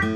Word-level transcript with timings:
I'll 0.00 0.06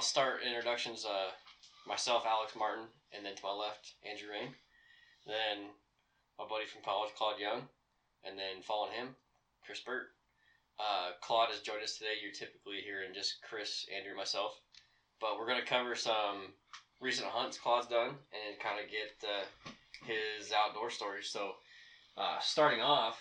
start 0.00 0.42
introductions. 0.46 1.04
Uh, 1.04 1.30
myself, 1.88 2.22
Alex 2.24 2.54
Martin, 2.56 2.84
and 3.12 3.26
then 3.26 3.34
to 3.34 3.42
my 3.42 3.52
left, 3.52 3.94
Andrew 4.08 4.30
Rain. 4.30 4.54
Then 5.26 5.70
my 6.38 6.44
buddy 6.48 6.66
from 6.66 6.82
college, 6.82 7.10
Claude 7.16 7.40
Young, 7.40 7.62
and 8.22 8.38
then 8.38 8.62
following 8.62 8.92
him, 8.92 9.16
Chris 9.64 9.80
Burt. 9.80 10.08
Uh, 10.78 11.12
Claude 11.20 11.50
has 11.50 11.60
joined 11.60 11.82
us 11.82 11.96
today. 11.96 12.18
You're 12.22 12.32
typically 12.32 12.82
hearing 12.84 13.14
just 13.14 13.36
Chris, 13.48 13.86
Andrew, 13.94 14.16
myself, 14.16 14.58
but 15.20 15.38
we're 15.38 15.46
gonna 15.46 15.64
cover 15.64 15.94
some 15.94 16.52
recent 17.00 17.28
hunts 17.28 17.58
Claude's 17.58 17.86
done 17.86 18.08
and 18.08 18.60
kind 18.60 18.82
of 18.82 18.90
get 18.90 19.14
uh, 19.22 19.70
his 20.04 20.52
outdoor 20.52 20.90
stories. 20.90 21.28
So, 21.28 21.52
uh, 22.16 22.38
starting 22.40 22.80
off, 22.80 23.20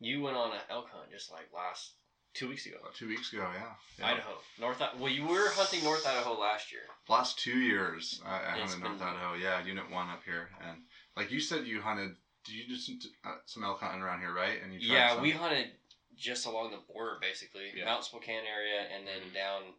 you 0.00 0.22
went 0.22 0.36
on 0.36 0.52
an 0.52 0.60
elk 0.70 0.88
hunt 0.90 1.10
just 1.10 1.30
like 1.30 1.48
last 1.54 1.92
two 2.34 2.48
weeks 2.48 2.66
ago. 2.66 2.76
About 2.80 2.94
two 2.94 3.08
weeks 3.08 3.32
ago, 3.32 3.46
yeah. 3.54 3.72
yeah. 3.98 4.06
Idaho, 4.06 4.34
North. 4.60 4.82
Well, 4.98 5.12
you 5.12 5.26
were 5.26 5.50
hunting 5.50 5.82
North 5.82 6.06
Idaho 6.06 6.38
last 6.38 6.70
year. 6.70 6.82
Last 7.08 7.38
two 7.38 7.58
years, 7.58 8.20
I, 8.24 8.36
I 8.36 8.58
hunted 8.58 8.80
North 8.80 9.02
Idaho. 9.02 9.34
Yeah, 9.34 9.64
Unit 9.64 9.90
One 9.90 10.08
up 10.10 10.22
here, 10.24 10.48
and 10.66 10.78
like 11.16 11.30
you 11.30 11.40
said, 11.40 11.66
you 11.66 11.80
hunted. 11.80 12.10
Did 12.46 12.54
you 12.54 12.66
just 12.68 12.86
some, 12.86 12.98
uh, 13.24 13.36
some 13.46 13.64
elk 13.64 13.80
hunting 13.80 14.02
around 14.02 14.20
here, 14.20 14.32
right? 14.32 14.62
And 14.62 14.72
you 14.72 14.78
Yeah, 14.80 15.14
some? 15.14 15.22
we 15.22 15.32
hunted 15.32 15.72
just 16.16 16.46
along 16.46 16.70
the 16.70 16.78
border, 16.78 17.18
basically, 17.20 17.72
Yeah. 17.76 17.84
Mount 17.86 18.04
Spokane 18.04 18.46
area, 18.46 18.82
and 18.88 19.06
then 19.06 19.20
Mhm. 19.30 19.34
down 19.34 19.74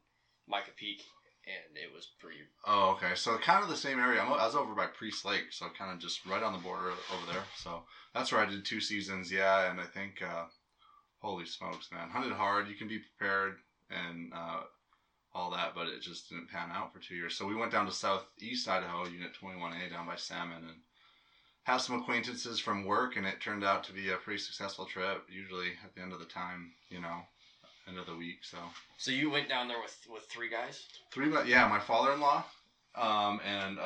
Mica 0.47 0.72
Peak, 0.72 1.05
and 1.45 1.77
it 1.77 1.92
was 1.92 2.05
pretty. 2.19 2.45
Oh, 2.66 2.89
okay. 2.92 3.16
So 3.16 3.38
kind 3.39 3.64
of 3.64 3.69
the 3.69 3.77
same 3.77 4.00
area. 4.00 4.22
I 4.22 4.30
was 4.30 4.55
over 4.55 4.75
by 4.75 4.88
Priest 4.88 5.23
Lake, 5.25 5.52
so 5.52 5.69
kind 5.72 5.92
of 5.92 6.00
just 6.00 6.25
right 6.25 6.44
on 6.44 6.53
the 6.53 6.59
border 6.59 6.92
over 6.92 7.25
there. 7.31 7.45
So 7.55 7.88
that's 8.14 8.31
where 8.31 8.42
I 8.42 8.45
did 8.45 8.66
two 8.66 8.81
seasons. 8.81 9.31
Yeah, 9.31 9.72
and 9.72 9.80
I 9.80 9.86
think, 9.86 10.22
uh, 10.22 10.47
holy 11.20 11.45
smokes, 11.45 11.92
man, 11.92 12.09
hunted 12.09 12.33
hard. 12.33 12.67
You 12.67 12.75
can 12.75 12.88
be 12.88 12.99
prepared 12.99 13.64
and 13.89 14.33
uh, 14.33 14.64
all 15.33 15.49
that, 15.52 15.73
but 15.73 15.88
it 15.88 16.02
just 16.02 16.30
didn't 16.30 16.47
pan 16.49 16.72
out 16.72 16.92
for 16.94 16.99
two 16.99 17.16
years. 17.16 17.36
So 17.38 17.45
we 17.47 17.55
went 17.55 17.72
down 17.72 17.86
to 17.86 17.92
Southeast 17.92 18.67
Idaho, 18.67 19.05
Unit 19.05 19.33
21A, 19.33 19.89
down 19.89 20.05
by 20.05 20.16
Salmon, 20.16 20.67
and 20.67 20.81
have 21.68 21.82
some 21.82 22.00
acquaintances 22.00 22.60
from 22.62 22.86
work, 22.86 23.18
and 23.18 23.26
it 23.28 23.42
turned 23.42 23.64
out 23.64 23.84
to 23.84 23.92
be 23.92 24.10
a 24.10 24.16
pretty 24.18 24.40
successful 24.40 24.86
trip. 24.86 25.23
Usually 25.30 25.72
at 25.84 25.94
the 25.94 26.02
end 26.02 26.14
of 26.14 26.20
the 26.20 26.26
time, 26.26 26.72
you 26.90 27.02
know, 27.02 27.18
end 27.88 27.98
of 27.98 28.06
the 28.06 28.16
week. 28.16 28.40
So 28.42 28.58
So 28.98 29.12
you 29.12 29.30
went 29.30 29.50
down 29.50 29.68
there 29.68 29.82
with 29.82 29.95
with 30.10 30.23
three 30.30 30.50
guys. 30.50 30.88
three 31.12 31.30
but 31.30 31.45
yeah 31.48 31.68
my 31.68 31.80
father-in-law 31.80 32.44
um, 32.95 33.40
and 33.45 33.78
uh, 33.80 33.82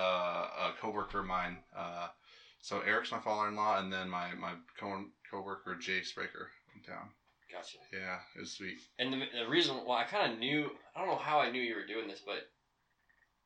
a 0.67 0.73
coworker 0.79 1.19
of 1.19 1.25
mine 1.25 1.57
uh, 1.75 2.07
so 2.61 2.79
eric's 2.81 3.11
my 3.11 3.19
father-in-law 3.19 3.79
and 3.79 3.91
then 3.91 4.07
my 4.09 4.33
my 4.35 4.53
co- 4.79 5.09
coworker 5.29 5.75
jay 5.75 6.01
spraker 6.01 6.45
in 6.75 6.81
town 6.81 7.09
Gotcha. 7.51 7.77
yeah 7.91 8.17
it 8.35 8.39
was 8.39 8.51
sweet 8.51 8.77
And 8.99 9.11
the, 9.13 9.25
the 9.43 9.49
reason, 9.49 9.75
why 9.85 10.01
I 10.03 10.05
kind 10.05 10.31
of 10.33 10.39
knew. 10.39 10.69
I 10.95 10.99
don't 10.99 11.09
know 11.09 11.17
how 11.31 11.39
I 11.39 11.51
knew 11.51 11.61
you 11.61 11.75
were 11.75 11.85
doing 11.93 12.07
this, 12.07 12.21
but 12.25 12.41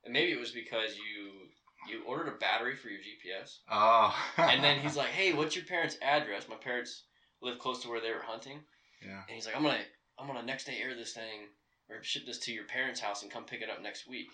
and 0.03 0.13
maybe 0.13 0.31
it 0.31 0.39
was 0.39 0.51
because 0.51 0.91
you 0.95 1.49
you 1.89 2.03
ordered 2.05 2.27
a 2.27 2.31
battery 2.37 2.75
for 2.75 2.89
your 2.89 2.99
GPS, 2.99 3.57
oh 3.71 4.15
and 4.37 4.63
then 4.63 4.79
he's 4.79 4.95
like, 5.01 5.09
"Hey, 5.09 5.33
what's 5.33 5.55
your 5.55 5.65
parents' 5.65 5.97
address?" 6.01 6.47
My 6.49 6.55
parents 6.55 7.03
live 7.41 7.59
close 7.59 7.81
to 7.83 7.89
where 7.89 8.01
they 8.01 8.11
were 8.11 8.21
hunting. 8.25 8.59
yeah 9.01 9.21
And 9.27 9.35
he's 9.35 9.45
like, 9.45 9.55
I'm 9.55 9.63
gonna, 9.63 9.83
I'm 10.17 10.27
gonna 10.27 10.43
next 10.43 10.65
day 10.65 10.77
air 10.81 10.95
this 10.95 11.13
thing 11.13 11.49
or 11.89 12.01
ship 12.01 12.25
this 12.25 12.39
to 12.39 12.51
your 12.53 12.65
parents' 12.65 12.99
house 12.99 13.21
and 13.23 13.31
come 13.31 13.43
pick 13.45 13.61
it 13.61 13.69
up 13.69 13.81
next 13.83 14.07
week. 14.09 14.29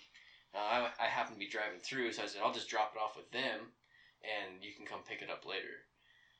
Uh, 0.53 0.57
I, 0.59 0.89
I 0.99 1.05
happen 1.07 1.33
to 1.33 1.39
be 1.39 1.47
driving 1.49 1.79
through, 1.83 2.11
so 2.13 2.23
I 2.23 2.27
said 2.27 2.41
I'll 2.43 2.53
just 2.53 2.69
drop 2.69 2.93
it 2.95 2.99
off 2.99 3.15
with 3.17 3.29
them, 3.31 3.59
and 4.23 4.63
you 4.63 4.71
can 4.75 4.85
come 4.85 4.99
pick 5.07 5.21
it 5.21 5.29
up 5.29 5.45
later. 5.45 5.83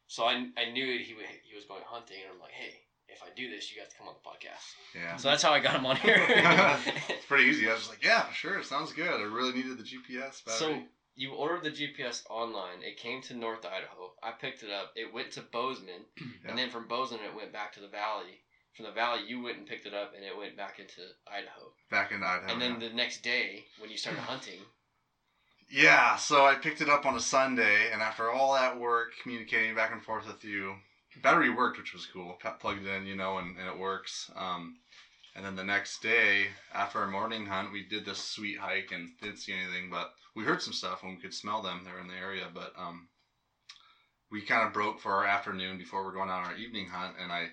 So 0.07 0.23
I, 0.25 0.33
I 0.57 0.71
knew 0.71 0.85
he 0.85 1.15
he 1.47 1.55
was 1.55 1.65
going 1.65 1.81
hunting, 1.85 2.17
and 2.23 2.33
I'm 2.33 2.39
like, 2.41 2.51
hey, 2.51 2.75
if 3.07 3.21
I 3.23 3.27
do 3.35 3.49
this, 3.49 3.71
you 3.71 3.79
got 3.81 3.89
to 3.89 3.97
come 3.97 4.07
on 4.07 4.13
the 4.21 4.29
podcast. 4.29 4.67
yeah 4.95 5.15
So 5.17 5.29
that's 5.29 5.43
how 5.43 5.51
I 5.51 5.59
got 5.59 5.75
him 5.75 5.85
on 5.85 5.95
here. 6.05 6.23
it's 6.27 7.25
pretty 7.27 7.45
easy 7.45 7.67
i 7.67 7.71
was 7.73 7.79
just 7.81 7.89
like 7.89 8.03
yeah 8.03 8.29
sure 8.31 8.61
sounds 8.63 8.91
good 8.93 9.07
i 9.19 9.23
really 9.23 9.53
needed 9.53 9.77
the 9.77 9.83
gps 9.83 10.43
battery. 10.45 10.59
so 10.59 10.79
you 11.15 11.33
ordered 11.33 11.63
the 11.63 11.71
GPS 11.71 12.23
online. 12.29 12.81
It 12.83 12.97
came 12.97 13.21
to 13.23 13.33
North 13.35 13.65
Idaho. 13.65 14.13
I 14.23 14.31
picked 14.31 14.63
it 14.63 14.69
up. 14.71 14.91
It 14.95 15.13
went 15.13 15.31
to 15.31 15.41
Bozeman, 15.41 16.05
Yeah. 16.17 16.49
and 16.49 16.57
then 16.57 16.69
from 16.69 16.87
Bozeman 16.87 17.21
it 17.25 17.35
went 17.35 17.51
back 17.53 17.73
to 17.73 17.79
the 17.79 17.87
valley. 17.87 18.39
From 18.75 18.85
the 18.85 18.91
valley, 18.91 19.21
you 19.27 19.41
went 19.41 19.57
and 19.57 19.67
picked 19.67 19.85
it 19.85 19.93
up, 19.93 20.13
and 20.15 20.23
it 20.23 20.35
went 20.37 20.55
back 20.55 20.79
into 20.79 21.01
Idaho. 21.27 21.73
back 21.89 22.11
in 22.13 22.23
idaho 22.23 22.53
And 22.53 22.61
then 22.61 22.79
yeah. 22.79 22.87
the 22.87 22.95
next 22.95 23.21
day, 23.21 23.65
when 23.79 23.89
you 23.91 23.97
started 23.97 24.21
hunting, 24.21 24.61
Yeah, 25.69 26.15
so 26.15 26.45
I 26.45 26.55
picked 26.55 26.81
it 26.81 26.89
up 26.89 27.05
on 27.05 27.15
a 27.15 27.19
Sunday, 27.19 27.91
and 27.91 28.01
after 28.01 28.31
all 28.31 28.53
that 28.53 28.79
work, 28.79 29.11
communicating 29.21 29.75
back 29.75 29.91
and 29.91 30.01
forth 30.01 30.25
with 30.25 30.43
you, 30.45 30.75
battery 31.21 31.49
worked, 31.49 31.77
which 31.77 31.93
was 31.93 32.05
cool. 32.05 32.37
Plugged 32.59 32.85
it 32.85 32.89
in, 32.89 33.05
you 33.05 33.15
know, 33.15 33.37
and, 33.37 33.57
and 33.57 33.67
it 33.67 33.77
works. 33.77 34.31
Um, 34.35 34.77
and 35.35 35.45
then 35.45 35.55
the 35.55 35.63
next 35.63 36.01
day, 36.01 36.47
after 36.73 36.99
our 36.99 37.07
morning 37.07 37.45
hunt, 37.45 37.71
we 37.71 37.83
did 37.87 38.05
this 38.05 38.19
sweet 38.23 38.57
hike 38.59 38.91
and 38.91 39.09
didn't 39.21 39.37
see 39.39 39.53
anything, 39.53 39.89
but 39.89 40.11
we 40.35 40.43
heard 40.43 40.61
some 40.61 40.73
stuff 40.73 41.03
and 41.03 41.15
we 41.15 41.21
could 41.21 41.33
smell 41.33 41.61
them. 41.61 41.81
They 41.85 41.91
were 41.91 41.99
in 41.99 42.07
the 42.07 42.15
area, 42.15 42.47
but 42.53 42.73
um, 42.77 43.07
we 44.31 44.41
kind 44.41 44.65
of 44.65 44.73
broke 44.73 44.99
for 44.99 45.11
our 45.13 45.25
afternoon 45.25 45.77
before 45.77 46.03
we're 46.03 46.13
going 46.13 46.29
on 46.29 46.45
our 46.45 46.55
evening 46.55 46.87
hunt, 46.87 47.15
and 47.21 47.31
I. 47.31 47.47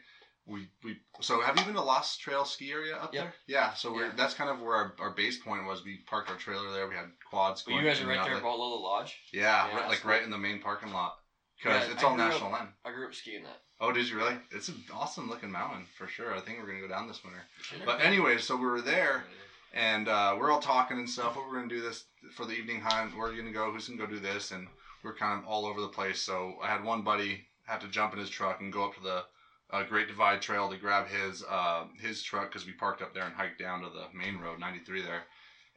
We, 0.50 0.66
we 0.82 0.96
so 1.20 1.42
have 1.42 1.58
you 1.58 1.64
been 1.66 1.74
to 1.74 1.82
Lost 1.82 2.22
Trail 2.22 2.46
ski 2.46 2.72
area 2.72 2.96
up 2.96 3.12
Yep. 3.12 3.22
there? 3.22 3.34
Yeah, 3.46 3.74
so 3.74 3.92
we're 3.92 4.06
Yeah. 4.06 4.12
that's 4.16 4.32
kind 4.32 4.48
of 4.48 4.62
where 4.62 4.76
our, 4.76 4.94
our 4.98 5.10
base 5.10 5.36
point 5.38 5.66
was. 5.66 5.84
We 5.84 5.98
parked 6.08 6.30
our 6.30 6.36
trailer 6.38 6.72
there. 6.72 6.88
We 6.88 6.94
had 6.94 7.10
quads. 7.28 7.66
well, 7.66 7.76
you 7.76 7.86
guys 7.86 8.00
are 8.00 8.06
right 8.06 8.24
there 8.24 8.36
at 8.36 8.42
Lola 8.42 8.80
Lodge. 8.80 9.14
yeah, 9.30 9.68
Yeah, 9.68 9.76
right, 9.76 9.88
like 9.90 10.06
right 10.06 10.22
in 10.22 10.30
the 10.30 10.38
main 10.38 10.62
parking 10.62 10.90
lot 10.90 11.16
because 11.58 11.86
Yeah, 11.86 11.92
it's 11.92 12.02
I 12.02 12.06
all 12.06 12.14
grew 12.14 12.24
up- 12.24 12.30
national 12.30 12.52
land. 12.52 12.68
I 12.82 12.92
grew 12.92 13.06
up 13.06 13.14
skiing 13.14 13.42
that. 13.42 13.60
Oh, 13.80 13.92
did 13.92 14.08
you 14.08 14.16
really? 14.16 14.34
It's 14.50 14.68
an 14.68 14.82
awesome 14.92 15.28
looking 15.28 15.50
mountain 15.50 15.86
for 15.96 16.08
sure. 16.08 16.34
I 16.34 16.40
think 16.40 16.58
we're 16.58 16.66
gonna 16.66 16.80
go 16.80 16.88
down 16.88 17.06
this 17.06 17.22
winter. 17.22 17.42
Should've 17.62 17.86
But 17.86 18.00
anyway, 18.00 18.38
so 18.38 18.56
we 18.56 18.66
were 18.66 18.80
there 18.80 19.24
and 19.72 20.08
uh, 20.08 20.36
we're 20.38 20.50
all 20.50 20.60
talking 20.60 20.98
and 20.98 21.08
stuff. 21.08 21.36
What 21.36 21.48
we're 21.48 21.56
gonna 21.56 21.68
do 21.68 21.80
this 21.80 22.04
for 22.34 22.44
the 22.44 22.54
evening 22.54 22.80
hunt? 22.80 23.16
Where 23.16 23.28
are 23.28 23.32
you 23.32 23.40
gonna 23.40 23.54
go? 23.54 23.70
Who's 23.70 23.86
gonna 23.86 24.00
go 24.00 24.06
do 24.06 24.18
this? 24.18 24.50
And 24.50 24.66
we're 25.04 25.14
kind 25.14 25.38
of 25.38 25.46
all 25.46 25.64
over 25.64 25.80
the 25.80 25.88
place. 25.88 26.20
So 26.20 26.54
I 26.62 26.66
had 26.66 26.82
one 26.82 27.02
buddy 27.02 27.46
have 27.66 27.80
to 27.80 27.88
jump 27.88 28.12
in 28.14 28.18
his 28.18 28.30
truck 28.30 28.60
and 28.60 28.72
go 28.72 28.84
up 28.86 28.94
to 28.96 29.02
the 29.02 29.24
uh, 29.70 29.84
Great 29.84 30.08
Divide 30.08 30.40
Trail 30.40 30.68
to 30.70 30.76
grab 30.76 31.06
his 31.06 31.44
uh, 31.48 31.84
his 32.00 32.22
truck 32.22 32.50
because 32.50 32.66
we 32.66 32.72
parked 32.72 33.02
up 33.02 33.14
there 33.14 33.24
and 33.24 33.34
hiked 33.34 33.60
down 33.60 33.82
to 33.82 33.90
the 33.90 34.06
main 34.16 34.38
road, 34.38 34.58
93 34.58 35.02
there. 35.02 35.22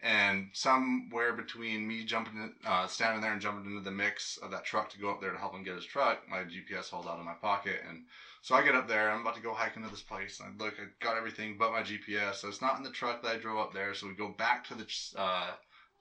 And 0.04 0.50
somewhere 0.54 1.34
between 1.34 1.88
me 1.88 2.04
jumping, 2.04 2.56
uh, 2.66 2.88
standing 2.88 3.22
there 3.22 3.34
and 3.34 3.42
jumping 3.42 3.70
into 3.70 3.84
the 3.84 3.92
mix 3.92 4.38
of 4.38 4.50
that 4.50 4.66
truck 4.66 4.90
to 4.92 5.00
go 5.00 5.12
up 5.12 5.22
there 5.22 5.32
to 5.32 5.38
help 5.38 5.54
him 5.54 5.64
get 5.64 5.76
his 5.76 5.86
truck, 5.86 6.28
my 6.28 6.40
GPS 6.40 6.90
hauled 6.90 7.06
out 7.06 7.20
of 7.20 7.26
my 7.26 7.36
pocket. 7.36 7.82
And 7.88 8.06
so 8.42 8.56
I 8.56 8.64
get 8.64 8.74
up 8.74 8.88
there, 8.88 9.12
I'm 9.12 9.22
about 9.22 9.36
to 9.36 9.42
go 9.42 9.54
hiking 9.54 9.84
to 9.84 9.90
this 9.90 10.02
place. 10.02 10.40
And 10.40 10.60
I 10.60 10.64
look, 10.64 10.74
I 10.80 10.86
got 11.06 11.18
everything 11.18 11.56
but 11.60 11.72
my 11.72 11.84
GPS. 11.84 12.36
So 12.36 12.48
it's 12.48 12.64
not 12.64 12.78
in 12.78 12.84
the 12.84 12.90
truck 12.90 13.22
that 13.22 13.36
I 13.36 13.38
drove 13.38 13.60
up 13.60 13.74
there. 13.74 13.94
So 13.94 14.08
we 14.08 14.14
go 14.14 14.30
back 14.30 14.68
to 14.70 14.74
the 14.76 14.88
uh, 15.16 15.52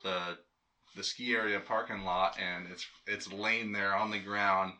the 0.02 0.38
the 0.96 1.04
ski 1.04 1.34
area 1.34 1.60
parking 1.60 2.02
lot, 2.04 2.36
and 2.40 2.66
it's 2.72 2.86
it's 3.06 3.30
laying 3.30 3.72
there 3.72 3.94
on 3.94 4.10
the 4.10 4.18
ground, 4.18 4.72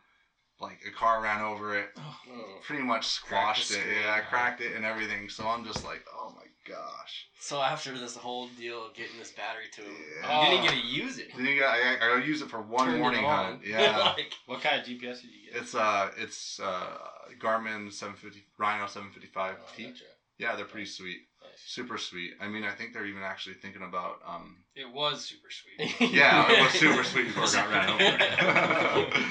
like 0.61 0.81
a 0.89 0.91
car 0.91 1.23
ran 1.23 1.43
over 1.43 1.77
it, 1.79 1.91
Oh. 1.99 2.59
pretty 2.65 2.83
much 2.83 3.07
squashed 3.07 3.71
it. 3.71 3.85
Yeah, 4.03 4.21
cracked 4.21 4.61
it 4.63 4.75
and 4.77 4.85
everything. 4.85 5.29
So 5.29 5.47
I'm 5.47 5.65
just 5.65 5.85
like, 5.85 6.05
oh 6.13 6.33
my 6.35 6.45
gosh. 6.71 7.27
So 7.41 7.61
after 7.61 7.99
this 7.99 8.15
whole 8.17 8.49
deal 8.59 8.87
of 8.87 8.95
getting 8.95 9.19
this 9.19 9.33
battery 9.33 9.65
to 9.77 9.81
him, 9.83 9.93
Yeah. 10.23 10.45
you 10.45 10.51
didn't 10.51 10.65
get 10.65 10.73
to 10.83 10.87
use 10.87 11.19
it. 11.19 11.29
Then 11.35 11.47
you 11.47 11.59
got, 11.59 11.75
I, 11.75 11.95
I 11.95 11.99
gotta 11.99 12.27
use 12.27 12.43
it 12.43 12.51
for 12.51 12.61
one 12.61 12.87
Turned 12.87 12.99
morning 13.01 13.25
on. 13.25 13.45
hunt. 13.47 13.61
Yeah. 13.67 13.99
like, 14.17 14.33
What 14.47 14.61
kind 14.61 14.81
of 14.81 14.87
GPS 14.87 15.23
did 15.23 15.31
you 15.31 15.51
get? 15.53 15.63
It's 15.63 15.75
uh, 15.75 16.11
it's 16.19 16.61
uh, 16.61 16.97
Garmin 17.41 17.93
750 17.93 18.45
Rhino 18.59 18.87
755 18.87 19.57
Oh, 19.59 19.65
T. 19.77 19.85
gotcha. 19.85 20.05
Yeah, 20.39 20.57
they're 20.57 20.65
pretty 20.65 20.87
sweet, 20.87 21.19
Nice. 21.43 21.51
super 21.67 21.99
sweet. 21.99 22.33
I 22.41 22.49
mean, 22.49 22.65
I 22.65 22.71
think 22.71 22.95
they're 22.95 23.05
even 23.05 23.23
actually 23.23 23.57
thinking 23.57 23.83
about 23.83 24.21
um. 24.27 24.65
It 24.75 24.91
was 24.91 25.23
super 25.25 25.49
sweet. 25.51 26.11
Yeah, 26.15 26.51
it 26.51 26.63
was 26.63 26.73
super 26.73 27.05
sweet 27.05 27.27
before 27.27 27.45
it 27.45 27.53
got 27.53 27.71
ran 27.71 27.91
over. 27.91 28.03
yeah. 28.03 29.27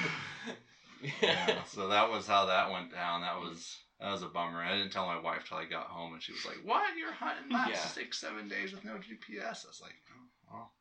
yeah, 1.22 1.64
so 1.64 1.88
that 1.88 2.10
was 2.12 2.28
how 2.28 2.46
that 2.46 2.72
went 2.72 2.92
down. 2.92 3.22
That 3.22 3.40
was 3.40 3.76
that 4.00 4.12
was 4.12 4.24
a 4.24 4.28
bummer. 4.28 4.62
I 4.62 4.78
didn't 4.78 4.92
tell 4.92 5.06
my 5.06 5.20
wife 5.20 5.48
till 5.48 5.58
I 5.58 5.66
got 5.66 5.88
home, 5.88 6.14
and 6.14 6.24
she 6.24 6.32
was 6.32 6.46
like, 6.46 6.58
"What? 6.64 6.98
You're 6.98 7.12
hunting 7.12 7.52
last 7.52 7.70
Yeah. 7.70 7.86
six, 7.86 8.20
seven 8.20 8.48
days 8.48 8.72
with 8.72 8.84
no 8.86 8.94
GPS?" 8.98 9.66
I 9.66 9.70
was 9.70 9.82
like, 9.82 9.96
"Oh, 10.12 10.26
well, 10.52 10.72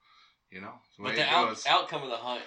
you 0.50 0.61
know, 0.61 0.75
the 0.97 1.03
But 1.03 1.17
the 1.17 1.29
out, 1.29 1.67
outcome 1.67 2.03
of 2.05 2.11
the 2.11 2.17
hunt, 2.17 2.43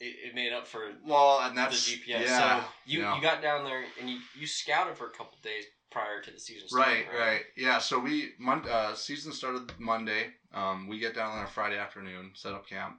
it, 0.00 0.28
it 0.28 0.34
made 0.34 0.52
up 0.52 0.66
for 0.66 0.92
well, 1.04 1.40
and 1.40 1.56
that's 1.56 1.86
the 1.86 1.96
GPS. 1.96 2.20
Yeah, 2.26 2.60
so 2.60 2.68
you, 2.84 3.00
yeah. 3.00 3.16
you 3.16 3.22
got 3.22 3.40
down 3.40 3.64
there 3.64 3.84
and 4.00 4.10
you, 4.10 4.18
you 4.34 4.46
scouted 4.46 4.96
for 4.96 5.06
a 5.06 5.10
couple 5.10 5.38
days 5.42 5.64
prior 5.90 6.20
to 6.20 6.30
the 6.30 6.40
season 6.40 6.68
Right, 6.72 7.04
starting. 7.04 7.20
right, 7.20 7.40
yeah. 7.56 7.78
So 7.78 7.98
we 7.98 8.32
mon- 8.38 8.68
uh, 8.68 8.94
season 8.94 9.32
started 9.32 9.72
Monday. 9.78 10.32
Um, 10.52 10.88
we 10.88 10.98
get 10.98 11.14
down 11.14 11.30
on 11.38 11.44
a 11.44 11.46
Friday 11.46 11.78
afternoon, 11.78 12.32
set 12.34 12.52
up 12.52 12.68
camp. 12.68 12.96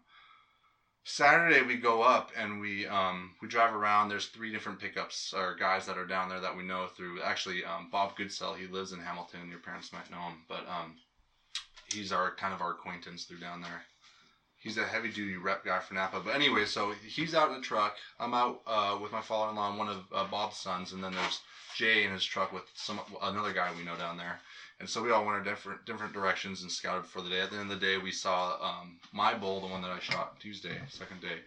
Saturday 1.09 1.62
we 1.62 1.77
go 1.77 2.01
up 2.01 2.31
and 2.38 2.59
we 2.59 2.86
um 2.86 3.31
we 3.42 3.48
drive 3.48 3.74
around. 3.74 4.09
There's 4.09 4.25
three 4.25 4.51
different 4.51 4.77
pickups 4.77 5.33
or 5.33 5.56
guys 5.56 5.86
that 5.86 5.98
are 5.98 6.06
down 6.06 6.27
there 6.27 6.42
that 6.42 6.56
we 6.56 6.63
know 6.63 6.88
through. 6.88 7.21
Actually, 7.21 7.63
um, 7.63 7.88
Bob 7.89 8.18
Goodsell, 8.18 8.57
he 8.57 8.68
lives 8.68 8.92
in 8.92 9.00
Hamilton. 9.00 9.50
Your 9.50 9.59
parents 9.59 9.94
might 9.94 10.12
know 10.12 10.18
him, 10.18 10.44
but 10.50 10.68
um, 10.68 10.98
he's 11.94 12.12
our 12.12 12.36
kind 12.36 12.54
of 12.54 12.62
our 12.62 12.71
acquaintance 12.71 13.24
through 13.24 13.39
down 13.39 13.62
there. 13.62 13.83
He's 14.57 14.77
a 14.77 14.83
heavy 14.83 15.09
duty 15.09 15.38
rep 15.38 15.63
guy 15.63 15.80
for 15.80 15.94
Napa. 15.94 16.19
But 16.19 16.36
anyway, 16.36 16.65
so 16.65 16.92
he's 17.07 17.33
out 17.33 17.51
in 17.51 17.56
the 17.56 17.62
truck. 17.62 17.95
I'm 18.19 18.33
out 18.33 18.59
uh, 18.68 18.98
with 19.01 19.13
my 19.13 19.21
father 19.21 19.51
in 19.51 19.56
law 19.56 19.69
and 19.69 19.80
one 19.80 19.88
of 19.88 20.04
uh, 20.13 20.25
Bob's 20.25 20.57
sons, 20.57 20.92
and 20.92 21.01
then 21.01 21.13
there's 21.13 21.39
Jay 21.77 22.04
in 22.04 22.12
his 22.12 22.25
truck 22.25 22.51
with 22.51 22.63
some 22.74 23.00
another 23.21 23.54
guy 23.54 23.71
we 23.77 23.86
know 23.86 23.95
down 23.95 24.18
there. 24.18 24.42
And 24.79 24.88
so 24.88 25.01
we 25.01 25.12
all 25.12 25.25
went 25.25 25.38
our 25.38 25.44
different 25.44 25.85
different 25.85 26.13
directions 26.13 26.62
and 26.62 26.71
scouted 26.71 27.06
for 27.06 27.21
the 27.21 27.29
day. 27.29 27.41
At 27.41 27.50
the 27.51 27.57
end 27.57 27.71
of 27.71 27.79
the 27.79 27.85
day, 27.85 27.97
we 27.97 28.12
saw 28.12 28.57
um, 28.62 28.97
my 29.12 29.33
bull, 29.33 29.59
the 29.62 29.68
one 29.68 29.81
that 29.81 29.91
I 29.91 30.00
shot 30.00 30.39
Tuesday, 30.39 30.79
second 30.88 31.21
day, 31.21 31.39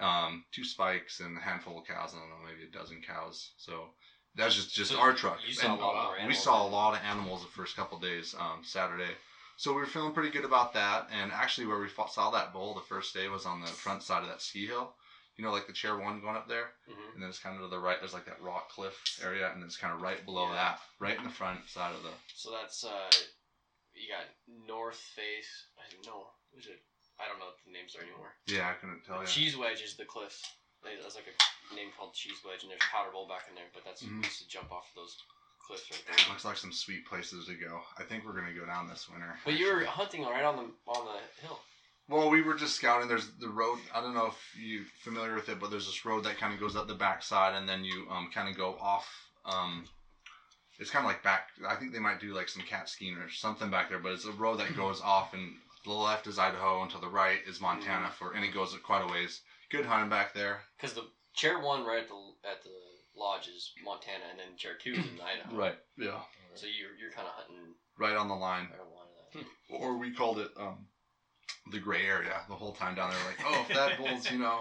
um, 0.00 0.44
two 0.52 0.64
spikes 0.64 1.20
and 1.20 1.36
a 1.36 1.40
handful 1.40 1.78
of 1.78 1.86
cows. 1.86 2.12
I 2.14 2.18
don't 2.18 2.28
know, 2.28 2.36
maybe 2.44 2.68
a 2.68 2.76
dozen 2.76 3.00
cows. 3.06 3.50
So 3.56 3.90
that's 4.34 4.56
just 4.56 4.74
just 4.74 4.90
So 4.90 4.98
our 4.98 5.12
truck. 5.12 5.38
You 5.46 5.54
saw 5.54 5.72
And 5.72 5.80
a 5.80 5.84
lot 5.84 6.18
more 6.18 6.26
we 6.26 6.34
saw 6.34 6.66
a 6.66 6.68
lot 6.68 6.94
of 6.94 7.04
animals 7.04 7.42
the 7.42 7.50
first 7.50 7.76
couple 7.76 7.98
days 7.98 8.34
um, 8.38 8.62
Saturday. 8.64 9.12
So 9.56 9.72
we 9.72 9.80
were 9.80 9.86
feeling 9.86 10.12
pretty 10.12 10.30
good 10.30 10.44
about 10.44 10.74
that. 10.74 11.08
And 11.12 11.30
actually, 11.30 11.68
where 11.68 11.78
we 11.78 11.88
saw 11.88 12.30
that 12.30 12.52
bull 12.52 12.74
the 12.74 12.80
first 12.80 13.14
day 13.14 13.28
was 13.28 13.46
on 13.46 13.60
the 13.60 13.68
front 13.68 14.02
side 14.02 14.22
of 14.22 14.28
that 14.28 14.42
ski 14.42 14.66
hill. 14.66 14.94
You 15.36 15.44
know, 15.44 15.50
like 15.52 15.66
the 15.66 15.72
chair 15.72 15.96
one 15.98 16.20
going 16.20 16.36
up 16.36 16.46
there 16.48 16.74
Mhm. 16.88 17.14
and 17.14 17.22
then 17.22 17.28
it's 17.30 17.38
kind 17.38 17.56
of 17.56 17.62
to 17.62 17.68
the 17.68 17.78
right. 17.78 17.98
There's 18.00 18.12
like 18.12 18.26
that 18.26 18.40
rock 18.42 18.68
cliff 18.68 18.94
area, 19.22 19.50
and 19.50 19.60
then 19.62 19.66
it's 19.66 19.76
kind 19.78 19.92
of 19.94 20.02
right 20.02 20.22
below 20.24 20.48
Yeah. 20.48 20.54
that, 20.54 20.80
right 20.98 21.16
in 21.16 21.24
the 21.24 21.30
front 21.30 21.68
side 21.68 21.94
of 21.94 22.02
the. 22.02 22.12
So 22.34 22.50
that's 22.50 22.84
uh, 22.84 23.10
you 23.94 24.08
got 24.08 24.26
North 24.66 24.98
Face. 24.98 25.66
I 25.78 25.90
don't 25.92 26.06
know. 26.06 26.30
Who's 26.54 26.66
it? 26.66 26.82
I 27.18 27.26
don't 27.28 27.38
know 27.38 27.46
what 27.46 27.58
the 27.64 27.70
names 27.72 27.94
are 27.96 28.02
anymore. 28.02 28.34
Yeah, 28.46 28.68
I 28.70 28.74
couldn't 28.74 29.04
tell 29.04 29.20
you. 29.20 29.26
Cheese 29.26 29.56
Wedge 29.56 29.80
is 29.82 29.96
the 29.96 30.04
cliff. 30.04 30.42
There's 30.82 31.14
like 31.14 31.28
a 31.28 31.74
name 31.74 31.92
called 31.96 32.12
Cheese 32.14 32.42
Wedge, 32.44 32.62
and 32.62 32.70
there's 32.70 32.82
Powder 32.90 33.12
Bowl 33.12 33.28
back 33.28 33.46
in 33.48 33.54
there. 33.54 33.70
But 33.72 33.84
that's 33.84 34.02
Mhm. 34.02 34.24
used 34.24 34.38
to 34.40 34.48
jump 34.48 34.72
off 34.72 34.88
of 34.90 34.94
those 34.96 35.16
cliffs 35.60 35.88
right 35.90 36.04
there. 36.06 36.28
Looks 36.28 36.44
like 36.44 36.56
some 36.58 36.72
sweet 36.72 37.06
places 37.06 37.46
to 37.46 37.54
go. 37.54 37.86
I 37.96 38.02
think 38.04 38.24
we're 38.24 38.32
gonna 38.34 38.52
go 38.52 38.66
down 38.66 38.88
this 38.88 39.08
winter. 39.08 39.38
But 39.44 39.54
you 39.54 39.72
were 39.72 39.84
hunting 39.84 40.24
right 40.26 40.42
on 40.44 40.56
the 40.56 40.90
on 40.90 41.06
the 41.06 41.20
hill. 41.40 41.62
Well, 42.08 42.28
we 42.30 42.42
were 42.42 42.54
just 42.54 42.74
scouting. 42.76 43.08
There's 43.08 43.28
the 43.40 43.48
road. 43.48 43.78
I 43.94 44.00
don't 44.00 44.14
know 44.14 44.26
if 44.26 44.54
you're 44.60 44.84
familiar 45.02 45.34
with 45.34 45.48
it, 45.48 45.60
but 45.60 45.70
there's 45.70 45.86
this 45.86 46.04
road 46.04 46.24
that 46.24 46.38
kind 46.38 46.52
of 46.52 46.60
goes 46.60 46.76
up 46.76 46.86
the 46.88 46.94
backside, 46.94 47.54
and 47.54 47.68
then 47.68 47.84
you 47.84 48.06
um, 48.10 48.28
kind 48.34 48.48
of 48.48 48.56
go 48.56 48.76
off. 48.80 49.08
Um, 49.44 49.84
it's 50.78 50.90
kind 50.90 51.04
of 51.04 51.08
like 51.10 51.22
back. 51.22 51.48
I 51.66 51.76
think 51.76 51.92
they 51.92 51.98
might 52.00 52.20
do 52.20 52.34
like 52.34 52.48
some 52.48 52.62
cat 52.62 52.88
skiing 52.88 53.14
or 53.16 53.30
something 53.30 53.70
back 53.70 53.88
there, 53.88 53.98
but 54.00 54.12
it's 54.12 54.24
a 54.26 54.32
road 54.32 54.58
that 54.60 54.76
goes 54.76 55.00
off, 55.00 55.32
and 55.32 55.52
the 55.84 55.92
left 55.92 56.26
is 56.26 56.38
Idaho, 56.38 56.82
and 56.82 56.90
to 56.90 56.98
the 56.98 57.08
right 57.08 57.38
is 57.48 57.60
Montana. 57.60 58.10
For 58.10 58.32
and 58.34 58.44
it 58.44 58.52
goes 58.52 58.76
quite 58.82 59.02
a 59.02 59.12
ways. 59.12 59.40
Good 59.70 59.86
hunting 59.86 60.10
back 60.10 60.34
there. 60.34 60.60
Because 60.76 60.94
the 60.94 61.04
chair 61.34 61.60
one 61.60 61.86
right 61.86 62.02
at 62.02 62.08
the 62.08 62.48
at 62.48 62.62
the 62.62 62.70
lodge 63.16 63.48
is 63.48 63.72
Montana, 63.84 64.24
and 64.30 64.38
then 64.38 64.56
chair 64.58 64.72
two 64.78 64.92
is 64.92 64.98
in 64.98 65.18
Idaho. 65.24 65.56
Right. 65.56 65.76
Yeah. 65.96 66.20
So 66.54 66.66
you're 66.66 66.94
you're 67.00 67.12
kind 67.12 67.26
of 67.28 67.34
hunting 67.34 67.74
Right 67.98 68.16
on 68.16 68.28
the 68.28 68.34
line. 68.34 68.68
right 68.70 68.80
on 68.80 68.88
the 68.88 68.94
line 68.94 69.44
of 69.44 69.44
that. 69.70 69.76
or 69.76 69.96
we 69.98 70.12
called 70.12 70.38
it 70.40 70.50
um, 70.58 70.86
the 71.72 71.78
gray 71.78 72.04
area 72.06 72.40
the 72.48 72.54
whole 72.54 72.72
time 72.72 72.94
down 72.94 73.10
there. 73.10 73.18
Like, 73.26 73.38
oh, 73.46 73.66
if 73.68 73.74
that 73.76 73.98
bull's 73.98 74.30
you 74.30 74.38
know 74.38 74.60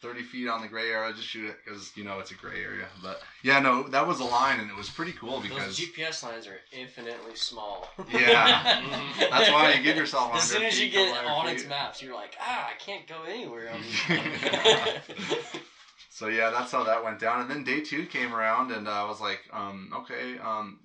thirty 0.00 0.22
feet 0.22 0.48
on 0.48 0.62
the 0.62 0.68
gray 0.68 0.90
area, 0.90 1.12
just 1.14 1.28
shoot 1.28 1.48
it 1.50 1.56
because 1.64 1.90
you 1.96 2.04
know 2.04 2.18
it's 2.20 2.30
a 2.30 2.34
gray 2.34 2.62
area. 2.62 2.86
But 3.02 3.20
yeah, 3.42 3.58
no, 3.60 3.88
that 3.88 4.06
was 4.06 4.20
a 4.20 4.24
line, 4.24 4.60
and 4.60 4.70
it 4.70 4.76
was 4.76 4.88
pretty 4.88 5.12
cool 5.12 5.40
because 5.40 5.76
Those 5.76 5.80
GPS 5.88 6.22
lines 6.22 6.46
are 6.46 6.58
infinitely 6.72 7.34
small. 7.34 7.88
Yeah. 8.12 8.82
that's 9.30 9.50
why 9.50 9.72
you 9.74 9.82
give 9.82 9.96
yourself. 9.96 10.34
As 10.34 10.44
soon 10.44 10.64
as 10.64 10.80
you 10.80 10.88
get 10.90 11.08
200 11.08 11.28
on 11.28 11.46
feet. 11.46 11.54
its 11.54 11.68
maps, 11.68 12.02
you're 12.02 12.14
like, 12.14 12.36
ah, 12.40 12.70
I 12.70 12.74
can't 12.78 13.06
go 13.06 13.22
anywhere. 13.28 13.70
on 13.70 13.80
these- 13.82 15.18
So 16.10 16.26
yeah, 16.26 16.50
that's 16.50 16.72
how 16.72 16.82
that 16.82 17.04
went 17.04 17.20
down. 17.20 17.42
And 17.42 17.50
then 17.50 17.62
day 17.62 17.80
two 17.80 18.04
came 18.06 18.34
around, 18.34 18.72
and 18.72 18.88
I 18.88 19.04
was 19.04 19.20
like, 19.20 19.40
um, 19.52 19.90
okay. 19.98 20.36
Um, 20.38 20.80